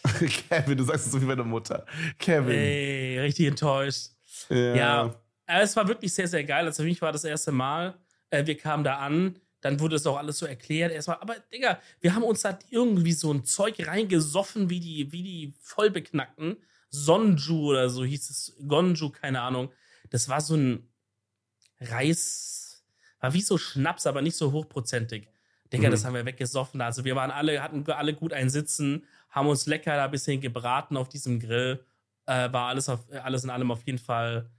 Kevin, 0.50 0.78
du 0.78 0.84
sagst 0.84 1.08
es 1.08 1.12
so 1.12 1.20
wie 1.22 1.26
meine 1.26 1.44
Mutter. 1.44 1.86
Kevin. 2.20 2.52
Ey, 2.56 3.20
richtig 3.20 3.48
enttäuscht. 3.48 4.10
Ja, 4.50 5.16
aber 5.48 5.62
es 5.64 5.76
war 5.76 5.88
wirklich 5.88 6.14
sehr, 6.14 6.28
sehr 6.28 6.44
geil. 6.44 6.66
Also 6.66 6.84
für 6.84 6.88
mich 6.90 7.02
war 7.02 7.12
das 7.12 7.24
erste 7.24 7.52
Mal, 7.52 7.98
äh, 8.30 8.46
wir 8.46 8.58
kamen 8.58 8.84
da 8.84 8.98
an, 8.98 9.40
dann 9.62 9.80
wurde 9.80 9.96
es 9.96 10.06
auch 10.06 10.18
alles 10.18 10.38
so 10.38 10.46
erklärt. 10.46 10.92
Erstmal, 10.92 11.18
aber 11.20 11.36
Digga, 11.52 11.80
wir 12.00 12.14
haben 12.14 12.24
uns 12.24 12.42
da 12.42 12.58
irgendwie 12.70 13.14
so 13.14 13.34
ein 13.34 13.46
Zeug 13.46 13.86
reingesoffen, 13.88 14.70
wie 14.70 14.80
die, 14.80 15.12
wie 15.12 15.24
die 15.24 15.54
Vollbeknackten. 15.62 16.58
Sonju 16.92 17.72
oder 17.72 17.90
so 17.90 18.06
hieß 18.06 18.30
es, 18.30 18.56
Gonju, 18.68 19.10
keine 19.10 19.42
Ahnung. 19.42 19.72
Das 20.12 20.30
war 20.30 20.40
so 20.40 20.56
ein 20.56 20.88
Reis, 21.80 22.84
war 23.20 23.34
wie 23.34 23.42
so 23.42 23.58
Schnaps, 23.58 24.06
aber 24.08 24.22
nicht 24.22 24.38
so 24.38 24.52
hochprozentig. 24.52 25.28
Digga, 25.74 25.88
Mhm. 25.88 25.92
das 25.92 26.06
haben 26.06 26.14
wir 26.14 26.26
weggesoffen. 26.26 26.80
Also 26.82 27.04
wir 27.06 27.16
waren 27.16 27.32
alle, 27.32 27.62
hatten 27.62 27.90
alle 27.92 28.14
gut 28.14 28.34
ein 28.34 28.50
Sitzen, 28.50 29.06
haben 29.30 29.48
uns 29.48 29.66
lecker 29.66 29.96
da 29.96 30.06
ein 30.06 30.12
bisschen 30.12 30.40
gebraten 30.42 30.96
auf 30.96 31.10
diesem 31.10 31.40
Grill. 31.40 31.84
Äh, 32.28 32.52
war 32.54 32.70
alles, 32.70 32.88
auf, 32.88 33.02
alles 33.12 33.44
in 33.44 33.50
allem 33.50 33.72
auf 33.72 33.84
jeden 33.86 34.00
Fall 34.00 34.50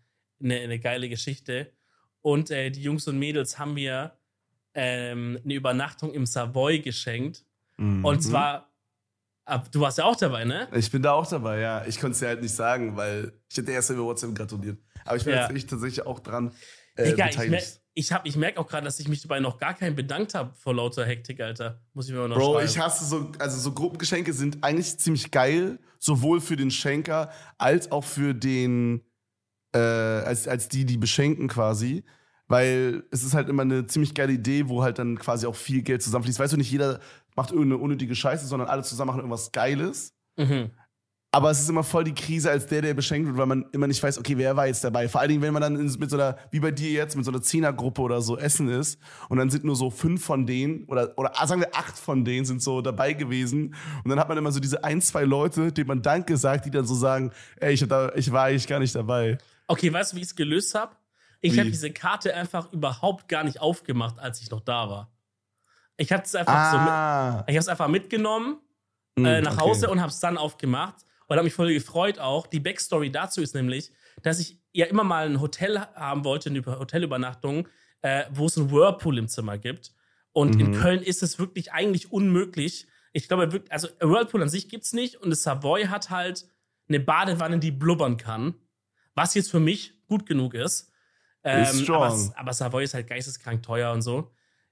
eine, 0.43 0.59
eine 0.59 0.79
geile 0.79 1.09
Geschichte. 1.09 1.73
Und 2.27 2.51
äh, 2.51 2.70
die 2.70 2.83
Jungs 2.83 3.07
und 3.07 3.20
Mädels 3.20 3.57
haben 3.57 3.74
mir 3.74 4.11
ähm, 4.74 5.39
eine 5.45 5.55
Übernachtung 5.55 6.12
im 6.12 6.27
Savoy 6.27 6.81
geschenkt. 6.81 7.45
Mhm. 7.77 8.05
Und 8.05 8.20
zwar, 8.20 8.68
ab, 9.45 9.70
du 9.70 9.79
warst 9.79 9.99
ja 9.99 10.05
auch 10.07 10.16
dabei, 10.16 10.45
ne? 10.45 10.66
Ich 10.74 10.91
bin 10.91 11.03
da 11.03 11.12
auch 11.12 11.29
dabei, 11.29 11.61
ja. 11.61 11.85
Ich 11.87 12.01
konnte 12.01 12.14
es 12.14 12.18
dir 12.18 12.27
halt 12.27 12.43
nicht 12.43 12.53
sagen, 12.55 12.97
weil 12.97 13.33
ich 13.49 13.57
hätte 13.57 13.70
erst 13.70 13.91
über 13.91 14.03
WhatsApp 14.03 14.35
gratuliert. 14.35 14.77
Aber 15.05 15.16
ich 15.16 15.22
bin 15.24 15.35
Ja. 15.35 15.49
jetzt 15.49 15.70
tatsächlich 15.70 16.05
auch 16.05 16.18
dran 16.18 16.51
äh, 16.97 17.11
Digga, 17.11 17.29
ich, 17.29 17.37
mer 17.37 17.45
beteiligt. 17.47 17.81
ich, 17.95 18.12
hab- 18.12 18.27
ich 18.27 18.35
merke 18.35 18.59
auch 18.59 18.66
gerade, 18.66 18.85
dass 18.87 18.99
ich 18.99 19.07
mich 19.07 19.22
dabei 19.22 19.39
noch 19.39 19.59
gar 19.59 19.74
keinen 19.74 19.95
bedankt 19.95 20.35
habe 20.35 20.53
vor 20.57 20.74
lauter 20.74 21.07
Hektik, 21.07 21.41
Alter. 21.41 21.81
Muss 21.95 22.09
ich 22.09 22.12
mir 22.12 22.18
mal 22.22 22.29
noch 22.29 22.39
Bro, 22.39 22.55
schreiben. 22.55 22.66
ich 22.68 22.77
hasse 22.81 23.05
so, 23.05 23.31
also 23.39 23.57
so 23.61 23.70
Gruppengeschenke 23.70 24.33
sind 24.33 24.64
eigentlich 24.64 24.99
ziemlich 24.99 25.31
geil, 25.31 25.79
sowohl 26.01 26.41
für 26.41 26.57
den 26.57 26.72
Schenker 26.72 27.31
als 27.57 27.93
auch 27.93 28.03
für 28.03 28.35
den, 28.35 29.03
äh, 29.73 29.79
als, 29.79 30.49
als 30.49 30.69
die, 30.69 30.85
die 30.85 30.97
beschenken 30.97 31.49
quasi. 31.49 32.05
Weil 32.49 33.03
es 33.11 33.25
ist 33.25 33.35
halt 33.35 33.49
immer 33.49 33.62
eine 33.62 33.87
ziemlich 33.87 34.14
geile 34.14 34.33
Idee, 34.33 34.69
wo 34.69 34.83
halt 34.83 35.01
dann 35.01 35.19
quasi 35.19 35.47
auch 35.47 35.57
viel 35.57 35.83
Geld 35.83 36.03
zusammenfließt. 36.03 36.39
Weißt 36.39 36.53
du, 36.53 36.57
nicht 36.57 36.71
jeder 36.71 37.01
macht 37.35 37.51
irgendeine 37.51 37.79
unnötige 37.79 38.14
Scheiße, 38.14 38.47
sondern 38.47 38.69
alle 38.69 38.83
zusammen 38.83 39.09
machen 39.09 39.19
irgendwas 39.19 39.51
Geiles. 39.51 40.14
Mhm. 40.37 40.71
Aber 41.33 41.51
es 41.51 41.61
ist 41.61 41.69
immer 41.69 41.83
voll 41.83 42.05
die 42.05 42.14
Krise 42.14 42.51
als 42.51 42.67
der, 42.67 42.81
der 42.81 42.95
beschenkt 42.95 43.27
wird, 43.29 43.37
weil 43.37 43.47
man 43.47 43.67
immer 43.73 43.87
nicht 43.87 44.03
weiß, 44.03 44.19
okay, 44.19 44.39
wer 44.39 44.57
war 44.57 44.69
jetzt 44.69 44.83
dabei. 44.85 45.07
Vor 45.07 45.21
allen 45.21 45.29
Dingen, 45.29 45.43
wenn 45.43 45.53
man 45.53 45.61
dann 45.61 45.75
mit 45.75 46.09
so 46.09 46.17
einer, 46.17 46.39
wie 46.51 46.61
bei 46.61 46.71
dir 46.71 46.91
jetzt, 46.91 47.14
mit 47.14 47.27
so 47.27 47.31
einer 47.31 47.43
Zehnergruppe 47.43 48.01
oder 48.01 48.23
so 48.23 48.39
essen 48.39 48.71
ist 48.71 48.99
und 49.29 49.37
dann 49.37 49.51
sind 49.51 49.62
nur 49.62 49.77
so 49.77 49.91
fünf 49.91 50.25
von 50.25 50.47
denen 50.47 50.85
oder, 50.85 51.12
oder 51.19 51.33
ah, 51.35 51.47
sagen 51.47 51.61
wir 51.61 51.75
acht 51.75 51.99
von 51.99 52.25
denen 52.25 52.47
sind 52.47 52.62
so 52.62 52.81
dabei 52.81 53.12
gewesen 53.12 53.75
und 54.03 54.09
dann 54.09 54.19
hat 54.19 54.31
man 54.31 54.39
immer 54.39 54.51
so 54.51 54.61
diese 54.61 54.83
ein, 54.83 55.03
zwei 55.03 55.25
Leute, 55.25 55.73
denen 55.73 55.89
man 55.89 56.01
Danke 56.01 56.39
sagt, 56.39 56.64
die 56.64 56.71
dann 56.71 56.87
so 56.87 56.95
sagen, 56.95 57.33
ey, 57.57 57.75
ich, 57.75 57.87
da, 57.87 58.12
ich 58.14 58.33
war 58.33 58.45
eigentlich 58.45 58.67
gar 58.67 58.79
nicht 58.79 58.95
dabei. 58.95 59.37
Okay, 59.67 59.93
weißt 59.93 60.12
du, 60.12 60.17
wie 60.17 60.21
ich 60.21 60.27
es 60.29 60.37
gelöst 60.37 60.75
habe? 60.75 60.97
Ich 61.41 61.59
habe 61.59 61.71
diese 61.71 61.93
Karte 61.93 62.35
einfach 62.35 62.73
überhaupt 62.73 63.29
gar 63.29 63.45
nicht 63.45 63.61
aufgemacht, 63.61 64.19
als 64.19 64.41
ich 64.41 64.51
noch 64.51 64.61
da 64.61 64.89
war. 64.89 65.12
Ich 65.97 66.11
habe 66.12 66.23
es 66.25 66.35
einfach 66.35 66.73
so 66.73 66.79
mit, 66.79 66.89
Ah, 66.89 67.45
ich 67.47 67.55
habe 67.55 67.59
es 67.61 67.69
einfach 67.69 67.89
mitgenommen 67.89 68.59
mm, 69.17 69.25
äh, 69.25 69.41
nach 69.43 69.53
okay. 69.53 69.61
Hause 69.61 69.91
und 69.91 70.01
habe 70.01 70.11
es 70.11 70.19
dann 70.21 70.39
aufgemacht 70.39 70.97
und 71.27 71.37
habe 71.37 71.45
mich 71.45 71.55
voll 71.55 71.73
gefreut 71.73 72.19
auch. 72.19 72.47
Die 72.47 72.61
Backstory 72.61 73.11
dazu 73.11 73.41
ist 73.43 73.55
nämlich, 73.55 73.93
dass 74.23 74.41
ich 74.41 74.61
ja 74.73 74.87
immer 74.87 75.05
mal 75.05 75.27
ein 75.27 75.41
Hotel 75.41 75.79
haben 75.79 76.25
wollte, 76.25 76.49
eine 76.51 76.59
Über- 76.59 76.79
Hotelübernachtung, 76.79 77.69
äh, 78.03 78.25
wo 78.31 78.47
es 78.47 78.57
einen 78.59 78.71
Whirlpool 78.71 79.19
im 79.19 79.29
Zimmer 79.29 79.59
gibt. 79.59 79.93
Und 80.33 80.61
in 80.61 80.71
Mhm. 80.71 80.75
Köln 80.81 81.03
ist 81.03 81.23
es 81.23 81.39
wirklich 81.39 81.73
eigentlich 81.73 82.12
unmöglich. 82.12 82.87
Ich 83.12 83.29
glaube, 83.29 83.62
also 83.71 83.89
Whirlpool 84.01 84.43
an 84.43 84.49
sich 84.51 84.69
gibt's 84.69 84.93
nicht 84.93 85.17
und 85.17 85.31
das 85.31 85.43
Savoy 85.43 85.85
hat 85.85 86.11
halt 86.11 86.47
eine 86.89 87.01
Badewanne, 87.01 87.59
die 87.59 87.71
blubbern 87.71 88.17
kann, 88.19 88.55
was 89.17 89.35
jetzt 89.35 89.51
für 89.51 89.59
mich 89.59 89.95
gut 90.07 90.27
genug 90.27 90.55
ist. 90.55 90.93
Ähm, 91.43 91.62
Ist 91.62 91.83
strong. 91.83 92.03
aber, 92.03 92.33
aber 92.37 92.53
Savoy 92.53 92.85
ist 92.85 92.95
halt 92.95 93.09
geisteskrank 93.09 93.62
teuer 93.62 93.93
und 93.93 94.03
so. 94.03 94.31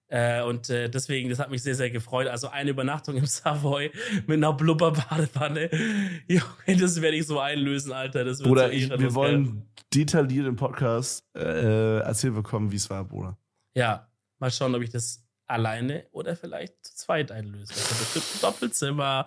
Äh, 0.09 0.43
und 0.43 0.69
äh, 0.71 0.89
deswegen, 0.91 1.31
das 1.31 1.39
hat 1.39 1.51
mich 1.51 1.63
sehr, 1.63 1.75
sehr 1.75 1.91
gefreut. 1.91 2.29
Also 2.29 2.49
eine 2.49 2.71
Übernachtung 2.71 3.17
im 3.17 3.27
Savoy 3.27 3.91
mit 4.27 4.37
einer 4.37 4.53
Blubberbadewanne. 4.53 5.71
Junge, 6.29 6.81
das 6.81 7.01
werde 7.01 7.17
ich 7.17 7.27
so 7.27 7.41
einlösen, 7.41 7.93
Alter. 7.93 8.25
Das 8.25 8.39
wird 8.39 8.49
Bruder, 8.49 8.67
so 8.67 8.73
ich, 8.73 8.91
wir 8.91 9.15
wollen 9.15 9.67
detailliert 9.93 10.47
im 10.47 10.57
Podcast 10.57 11.25
äh, 11.35 11.99
erzählen 12.01 12.35
bekommen, 12.35 12.71
wie 12.71 12.77
es 12.77 12.91
war, 12.91 13.05
Bruder. 13.05 13.39
Ja, 13.75 14.09
mal 14.39 14.51
schauen, 14.51 14.75
ob 14.75 14.83
ich 14.83 14.91
das 14.91 15.25
alleine 15.47 16.07
oder 16.11 16.37
vielleicht 16.37 16.85
zu 16.85 16.97
zweit 16.97 17.31
einlöse. 17.31 17.73
Also 17.73 17.95
bestimmt 17.95 18.27
ein 18.35 18.41
Doppelzimmer. 18.41 19.27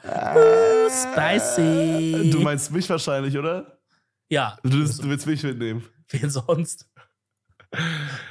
Spicy. 0.90 2.30
Du 2.30 2.40
meinst 2.42 2.72
mich 2.72 2.90
wahrscheinlich, 2.90 3.38
oder? 3.38 3.77
Ja, 4.30 4.58
Du, 4.64 4.70
du 4.70 5.04
willst 5.04 5.26
mich 5.28 5.44
mitnehmen. 5.44 5.84
wen 6.10 6.30
sonst? 6.30 6.88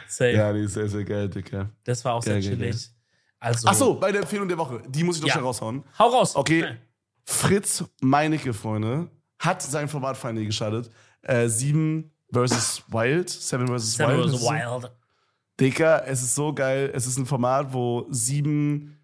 Safe. 0.09 0.33
Ja, 0.33 0.53
die 0.53 0.61
ist 0.61 0.75
sehr, 0.75 0.89
sehr 0.89 1.05
geil, 1.05 1.29
Dicker. 1.29 1.71
Das 1.85 2.05
war 2.05 2.15
auch 2.15 2.25
Geil, 2.25 2.41
sehr 2.43 2.57
geil, 2.57 2.71
chillig. 2.71 2.91
Also, 3.39 3.69
Ach 3.69 3.75
so, 3.75 3.95
meine 4.01 4.19
Empfehlung 4.19 4.49
der 4.49 4.59
Woche. 4.59 4.83
Die 4.89 5.05
muss 5.05 5.17
ich 5.17 5.23
noch 5.23 5.29
Ja. 5.29 5.35
schnell 5.35 5.45
raushauen. 5.45 5.85
hau 5.99 6.09
raus. 6.09 6.35
Okay. 6.37 6.61
Schnell. 6.61 6.81
Fritz 7.29 7.85
Meinecke, 8.01 8.55
Freunde, 8.55 9.11
hat 9.39 9.61
sein 9.61 9.89
Formatfeinde 9.89 10.45
gestartet. 10.45 10.91
Äh, 11.23 11.49
Sieben 11.49 12.13
versus 12.33 12.83
Wild. 12.89 13.29
Seven 13.29 13.67
versus 13.67 13.95
Seven 13.95 14.17
Wild. 14.19 14.35
ist- 14.35 14.43
wild. 14.43 14.93
Dicker, 15.61 16.07
es 16.07 16.23
ist 16.23 16.35
so 16.35 16.53
geil. 16.55 16.91
Es 16.95 17.07
ist 17.07 17.17
ein 17.19 17.27
Format, 17.27 17.73
wo 17.73 18.07
sieben 18.11 18.99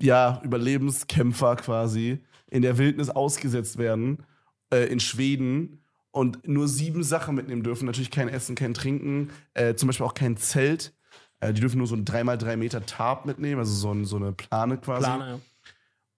ja, 0.00 0.40
Überlebenskämpfer 0.44 1.56
quasi 1.56 2.24
in 2.48 2.62
der 2.62 2.78
Wildnis 2.78 3.10
ausgesetzt 3.10 3.78
werden, 3.78 4.24
äh, 4.72 4.86
in 4.86 4.98
Schweden 5.00 5.81
und 6.12 6.46
nur 6.46 6.68
sieben 6.68 7.02
Sachen 7.02 7.34
mitnehmen 7.34 7.62
dürfen. 7.62 7.86
Natürlich 7.86 8.10
kein 8.10 8.28
Essen, 8.28 8.54
kein 8.54 8.74
Trinken, 8.74 9.30
äh, 9.54 9.74
zum 9.74 9.88
Beispiel 9.88 10.06
auch 10.06 10.14
kein 10.14 10.36
Zelt. 10.36 10.94
Äh, 11.40 11.52
die 11.52 11.60
dürfen 11.60 11.78
nur 11.78 11.86
so 11.86 11.96
ein 11.96 12.04
3x3 12.04 12.56
Meter 12.56 12.86
Tarp 12.86 13.26
mitnehmen, 13.26 13.58
also 13.58 13.72
so, 13.72 13.92
ein, 13.92 14.04
so 14.04 14.16
eine 14.16 14.32
Plane 14.32 14.78
quasi. 14.78 15.06
Plane. 15.06 15.40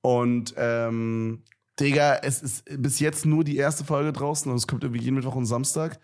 Und 0.02 0.54
ähm, 0.58 1.42
Digga, 1.80 2.16
es 2.16 2.42
ist 2.42 2.64
bis 2.78 3.00
jetzt 3.00 3.24
nur 3.24 3.42
die 3.42 3.56
erste 3.56 3.84
Folge 3.84 4.12
draußen 4.12 4.50
und 4.50 4.58
es 4.58 4.66
kommt 4.66 4.84
irgendwie 4.84 5.02
jeden 5.02 5.14
Mittwoch 5.14 5.34
und 5.34 5.46
Samstag. 5.46 5.98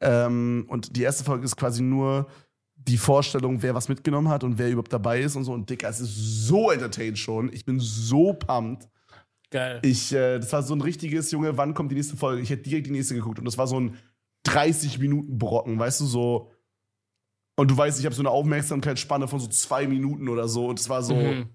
Ähm, 0.00 0.66
und 0.68 0.96
die 0.96 1.02
erste 1.02 1.24
Folge 1.24 1.44
ist 1.44 1.56
quasi 1.56 1.82
nur 1.82 2.28
die 2.76 2.96
Vorstellung, 2.96 3.62
wer 3.62 3.74
was 3.74 3.88
mitgenommen 3.88 4.28
hat 4.28 4.44
und 4.44 4.56
wer 4.56 4.70
überhaupt 4.70 4.92
dabei 4.92 5.20
ist 5.20 5.36
und 5.36 5.44
so. 5.44 5.52
Und 5.52 5.68
Digga, 5.68 5.88
es 5.88 6.00
ist 6.00 6.46
so 6.46 6.70
entertained 6.70 7.18
schon. 7.18 7.52
Ich 7.52 7.64
bin 7.64 7.80
so 7.80 8.34
pumped. 8.34 8.88
Geil. 9.50 9.80
Ich, 9.82 10.12
äh, 10.12 10.38
das 10.38 10.52
war 10.52 10.62
so 10.62 10.74
ein 10.74 10.80
richtiges, 10.80 11.30
Junge, 11.32 11.56
wann 11.56 11.74
kommt 11.74 11.90
die 11.90 11.96
nächste 11.96 12.16
Folge? 12.16 12.40
Ich 12.42 12.50
hätte 12.50 12.62
direkt 12.62 12.86
die 12.86 12.92
nächste 12.92 13.14
geguckt 13.14 13.38
und 13.38 13.44
das 13.44 13.58
war 13.58 13.66
so 13.66 13.78
ein 13.80 13.96
30-Minuten-Brocken, 14.46 15.78
weißt 15.78 16.00
du, 16.00 16.06
so. 16.06 16.50
Und 17.56 17.70
du 17.70 17.76
weißt, 17.76 17.98
ich 18.00 18.06
habe 18.06 18.14
so 18.14 18.22
eine 18.22 18.30
Aufmerksamkeitsspanne 18.30 19.28
von 19.28 19.38
so 19.40 19.48
zwei 19.48 19.86
Minuten 19.86 20.28
oder 20.28 20.48
so. 20.48 20.66
Und 20.66 20.78
es 20.80 20.88
war 20.88 21.02
so, 21.02 21.14
Mhm. 21.14 21.48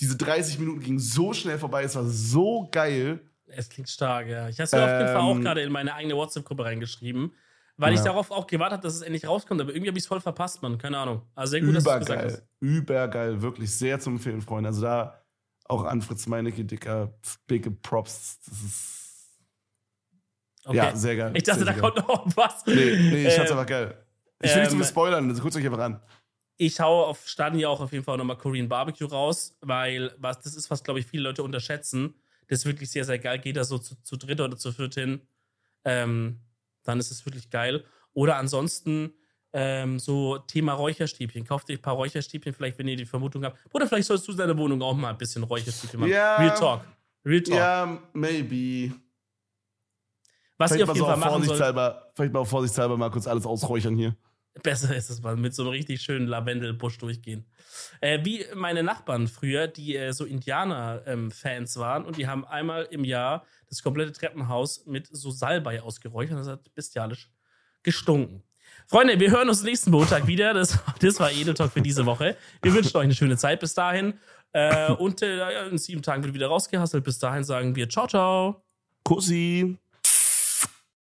diese 0.00 0.16
30 0.16 0.58
Minuten 0.58 0.80
gingen 0.80 0.98
so 0.98 1.32
schnell 1.32 1.58
vorbei, 1.58 1.84
es 1.84 1.94
war 1.96 2.04
so 2.04 2.68
geil. 2.70 3.20
Es 3.46 3.68
klingt 3.70 3.88
stark, 3.88 4.26
ja. 4.28 4.48
Ich 4.48 4.56
habe 4.58 4.64
es 4.64 4.72
mir 4.72 4.84
auf 4.84 4.90
jeden 4.98 5.06
Fall 5.08 5.20
auch 5.22 5.34
Ähm, 5.36 5.40
gerade 5.42 5.62
in 5.62 5.72
meine 5.72 5.94
eigene 5.94 6.14
WhatsApp-Gruppe 6.16 6.66
reingeschrieben, 6.66 7.32
weil 7.78 7.94
ich 7.94 8.00
Ja. 8.00 8.06
darauf 8.06 8.30
auch 8.30 8.46
gewartet 8.46 8.74
habe, 8.78 8.82
dass 8.82 8.94
es 8.96 9.00
endlich 9.00 9.26
rauskommt. 9.26 9.60
Aber 9.62 9.70
irgendwie 9.70 9.88
habe 9.88 9.98
ich 9.98 10.04
es 10.04 10.08
voll 10.08 10.20
verpasst, 10.20 10.60
Mann. 10.60 10.76
Keine 10.76 10.98
Ahnung. 10.98 11.22
Also 11.34 11.52
sehr 11.52 11.62
gut, 11.62 11.74
dass 11.74 11.84
du 11.84 11.90
es 11.90 11.98
gesagt 12.00 12.24
hast. 12.24 12.42
Übergeil. 12.60 12.78
Übergeil, 13.30 13.42
wirklich 13.42 13.70
sehr 13.74 13.98
zum 14.00 14.14
Empfehlen, 14.16 14.42
Freunde. 14.42 14.68
Also 14.68 14.82
da 14.82 15.18
auch 15.68 15.84
an 15.84 16.02
Fritz 16.02 16.26
Meinecke, 16.26 16.64
dicker, 16.64 17.14
big 17.46 17.82
Props. 17.82 18.40
Das 18.46 18.62
ist 18.62 18.94
Okay. 20.64 20.76
ja 20.76 20.94
sehr 20.96 21.16
geil. 21.16 21.32
ich 21.34 21.44
dachte, 21.44 21.64
sehr, 21.64 21.66
da 21.66 21.72
sehr 21.72 21.80
kommt 21.80 21.96
noch 21.96 22.36
was. 22.36 22.62
geil. 22.64 22.74
Nee, 22.76 23.10
nee, 23.10 23.26
ich 23.28 23.34
fand's 23.34 23.50
Ähm, 23.50 23.56
einfach 23.58 23.66
geil. 23.70 24.04
Ich 24.42 24.50
will 24.54 24.60
nicht 24.60 24.70
zu 24.70 24.76
ähm, 24.76 24.82
viel 24.82 24.88
spoilern, 24.90 25.28
also 25.28 25.42
guckt 25.42 25.56
euch 25.56 25.64
einfach 25.64 25.78
an. 25.78 26.00
Ich 26.58 26.78
hau 26.80 27.04
auf 27.06 27.26
Stadion 27.26 27.60
ja 27.60 27.68
auch 27.68 27.80
auf 27.80 27.92
jeden 27.92 28.04
Fall 28.04 28.18
nochmal 28.18 28.36
Korean 28.36 28.68
Barbecue 28.68 29.06
raus, 29.06 29.56
weil 29.62 30.12
was, 30.18 30.40
das 30.40 30.54
ist, 30.56 30.70
was, 30.70 30.82
glaube 30.84 31.00
ich, 31.00 31.06
viele 31.06 31.22
Leute 31.22 31.42
unterschätzen. 31.42 32.14
Das 32.48 32.60
ist 32.60 32.66
wirklich 32.66 32.90
sehr, 32.90 33.04
sehr 33.04 33.18
geil. 33.18 33.38
Geht 33.38 33.56
da 33.56 33.64
so 33.64 33.78
zu, 33.78 33.94
zu 34.02 34.16
dritt 34.16 34.40
oder 34.40 34.56
zu 34.56 34.72
viert 34.72 34.94
hin, 34.94 35.20
ähm, 35.84 36.40
dann 36.82 36.98
ist 36.98 37.10
es 37.10 37.24
wirklich 37.24 37.48
geil. 37.50 37.84
Oder 38.12 38.36
ansonsten 38.36 39.14
ähm, 39.60 39.98
so 39.98 40.38
Thema 40.38 40.74
Räucherstäbchen. 40.74 41.44
Kauft 41.44 41.68
euch 41.68 41.78
ein 41.78 41.82
paar 41.82 41.94
Räucherstäbchen, 41.94 42.54
vielleicht, 42.54 42.78
wenn 42.78 42.86
ihr 42.86 42.96
die 42.96 43.06
Vermutung 43.06 43.44
habt. 43.44 43.58
Oder 43.72 43.88
vielleicht 43.88 44.06
sollst 44.06 44.28
du 44.28 44.32
in 44.32 44.38
deiner 44.38 44.56
Wohnung 44.56 44.80
auch 44.82 44.94
mal 44.94 45.10
ein 45.10 45.18
bisschen 45.18 45.42
Räucherstäbchen 45.42 45.98
machen. 45.98 46.12
Ja. 46.12 46.36
Real 46.36 46.54
Talk. 46.56 46.84
Real 47.24 47.42
Talk. 47.42 47.56
Ja, 47.56 47.98
maybe. 48.12 48.94
was 50.56 50.70
ihr 50.70 50.76
Vielleicht 50.76 50.82
auf 50.82 50.88
mal 50.88 50.94
jeden 50.94 50.98
so 50.98 51.04
Fall 51.06 51.14
auf 51.14 51.18
machen 51.18 51.30
sollt. 51.32 51.46
vorsichtshalber, 51.46 52.12
vielleicht 52.14 52.32
mal 52.32 52.38
auf 52.40 52.48
vorsichtshalber 52.48 52.96
mal 52.96 53.10
kurz 53.10 53.26
alles 53.26 53.46
ausräuchern 53.46 53.96
hier. 53.96 54.16
Besser 54.62 54.94
ist 54.96 55.10
es 55.10 55.22
mal 55.22 55.36
mit 55.36 55.54
so 55.54 55.62
einem 55.62 55.72
richtig 55.72 56.00
schönen 56.02 56.26
Lavendelbusch 56.26 56.98
durchgehen. 56.98 57.44
Äh, 58.00 58.24
wie 58.24 58.44
meine 58.54 58.82
Nachbarn 58.82 59.28
früher, 59.28 59.68
die 59.68 59.96
äh, 59.96 60.12
so 60.12 60.24
Indianer-Fans 60.24 61.76
ähm, 61.76 61.82
waren 61.82 62.04
und 62.04 62.16
die 62.16 62.26
haben 62.26 62.44
einmal 62.44 62.84
im 62.90 63.04
Jahr 63.04 63.44
das 63.68 63.82
komplette 63.82 64.12
Treppenhaus 64.12 64.86
mit 64.86 65.08
so 65.10 65.30
Salbei 65.30 65.82
ausgeräuchert. 65.82 66.38
Das 66.38 66.48
hat 66.48 66.74
bestialisch 66.74 67.30
gestunken. 67.82 68.42
Freunde, 68.86 69.18
wir 69.20 69.30
hören 69.30 69.48
uns 69.48 69.62
nächsten 69.62 69.90
Montag 69.90 70.26
wieder. 70.26 70.54
Das, 70.54 70.78
das 71.00 71.20
war 71.20 71.30
Edeltalk 71.30 71.72
für 71.72 71.82
diese 71.82 72.06
Woche. 72.06 72.36
Wir 72.62 72.72
wünschen 72.74 72.96
euch 72.96 73.04
eine 73.04 73.14
schöne 73.14 73.36
Zeit 73.36 73.60
bis 73.60 73.74
dahin. 73.74 74.14
Äh, 74.52 74.92
und 74.92 75.22
äh, 75.22 75.68
in 75.68 75.78
sieben 75.78 76.02
Tagen 76.02 76.22
wird 76.22 76.34
wieder 76.34 76.46
rausgehasselt. 76.48 77.04
Bis 77.04 77.18
dahin 77.18 77.44
sagen 77.44 77.76
wir 77.76 77.88
ciao, 77.88 78.06
ciao. 78.06 78.62
Kussi. 79.04 79.78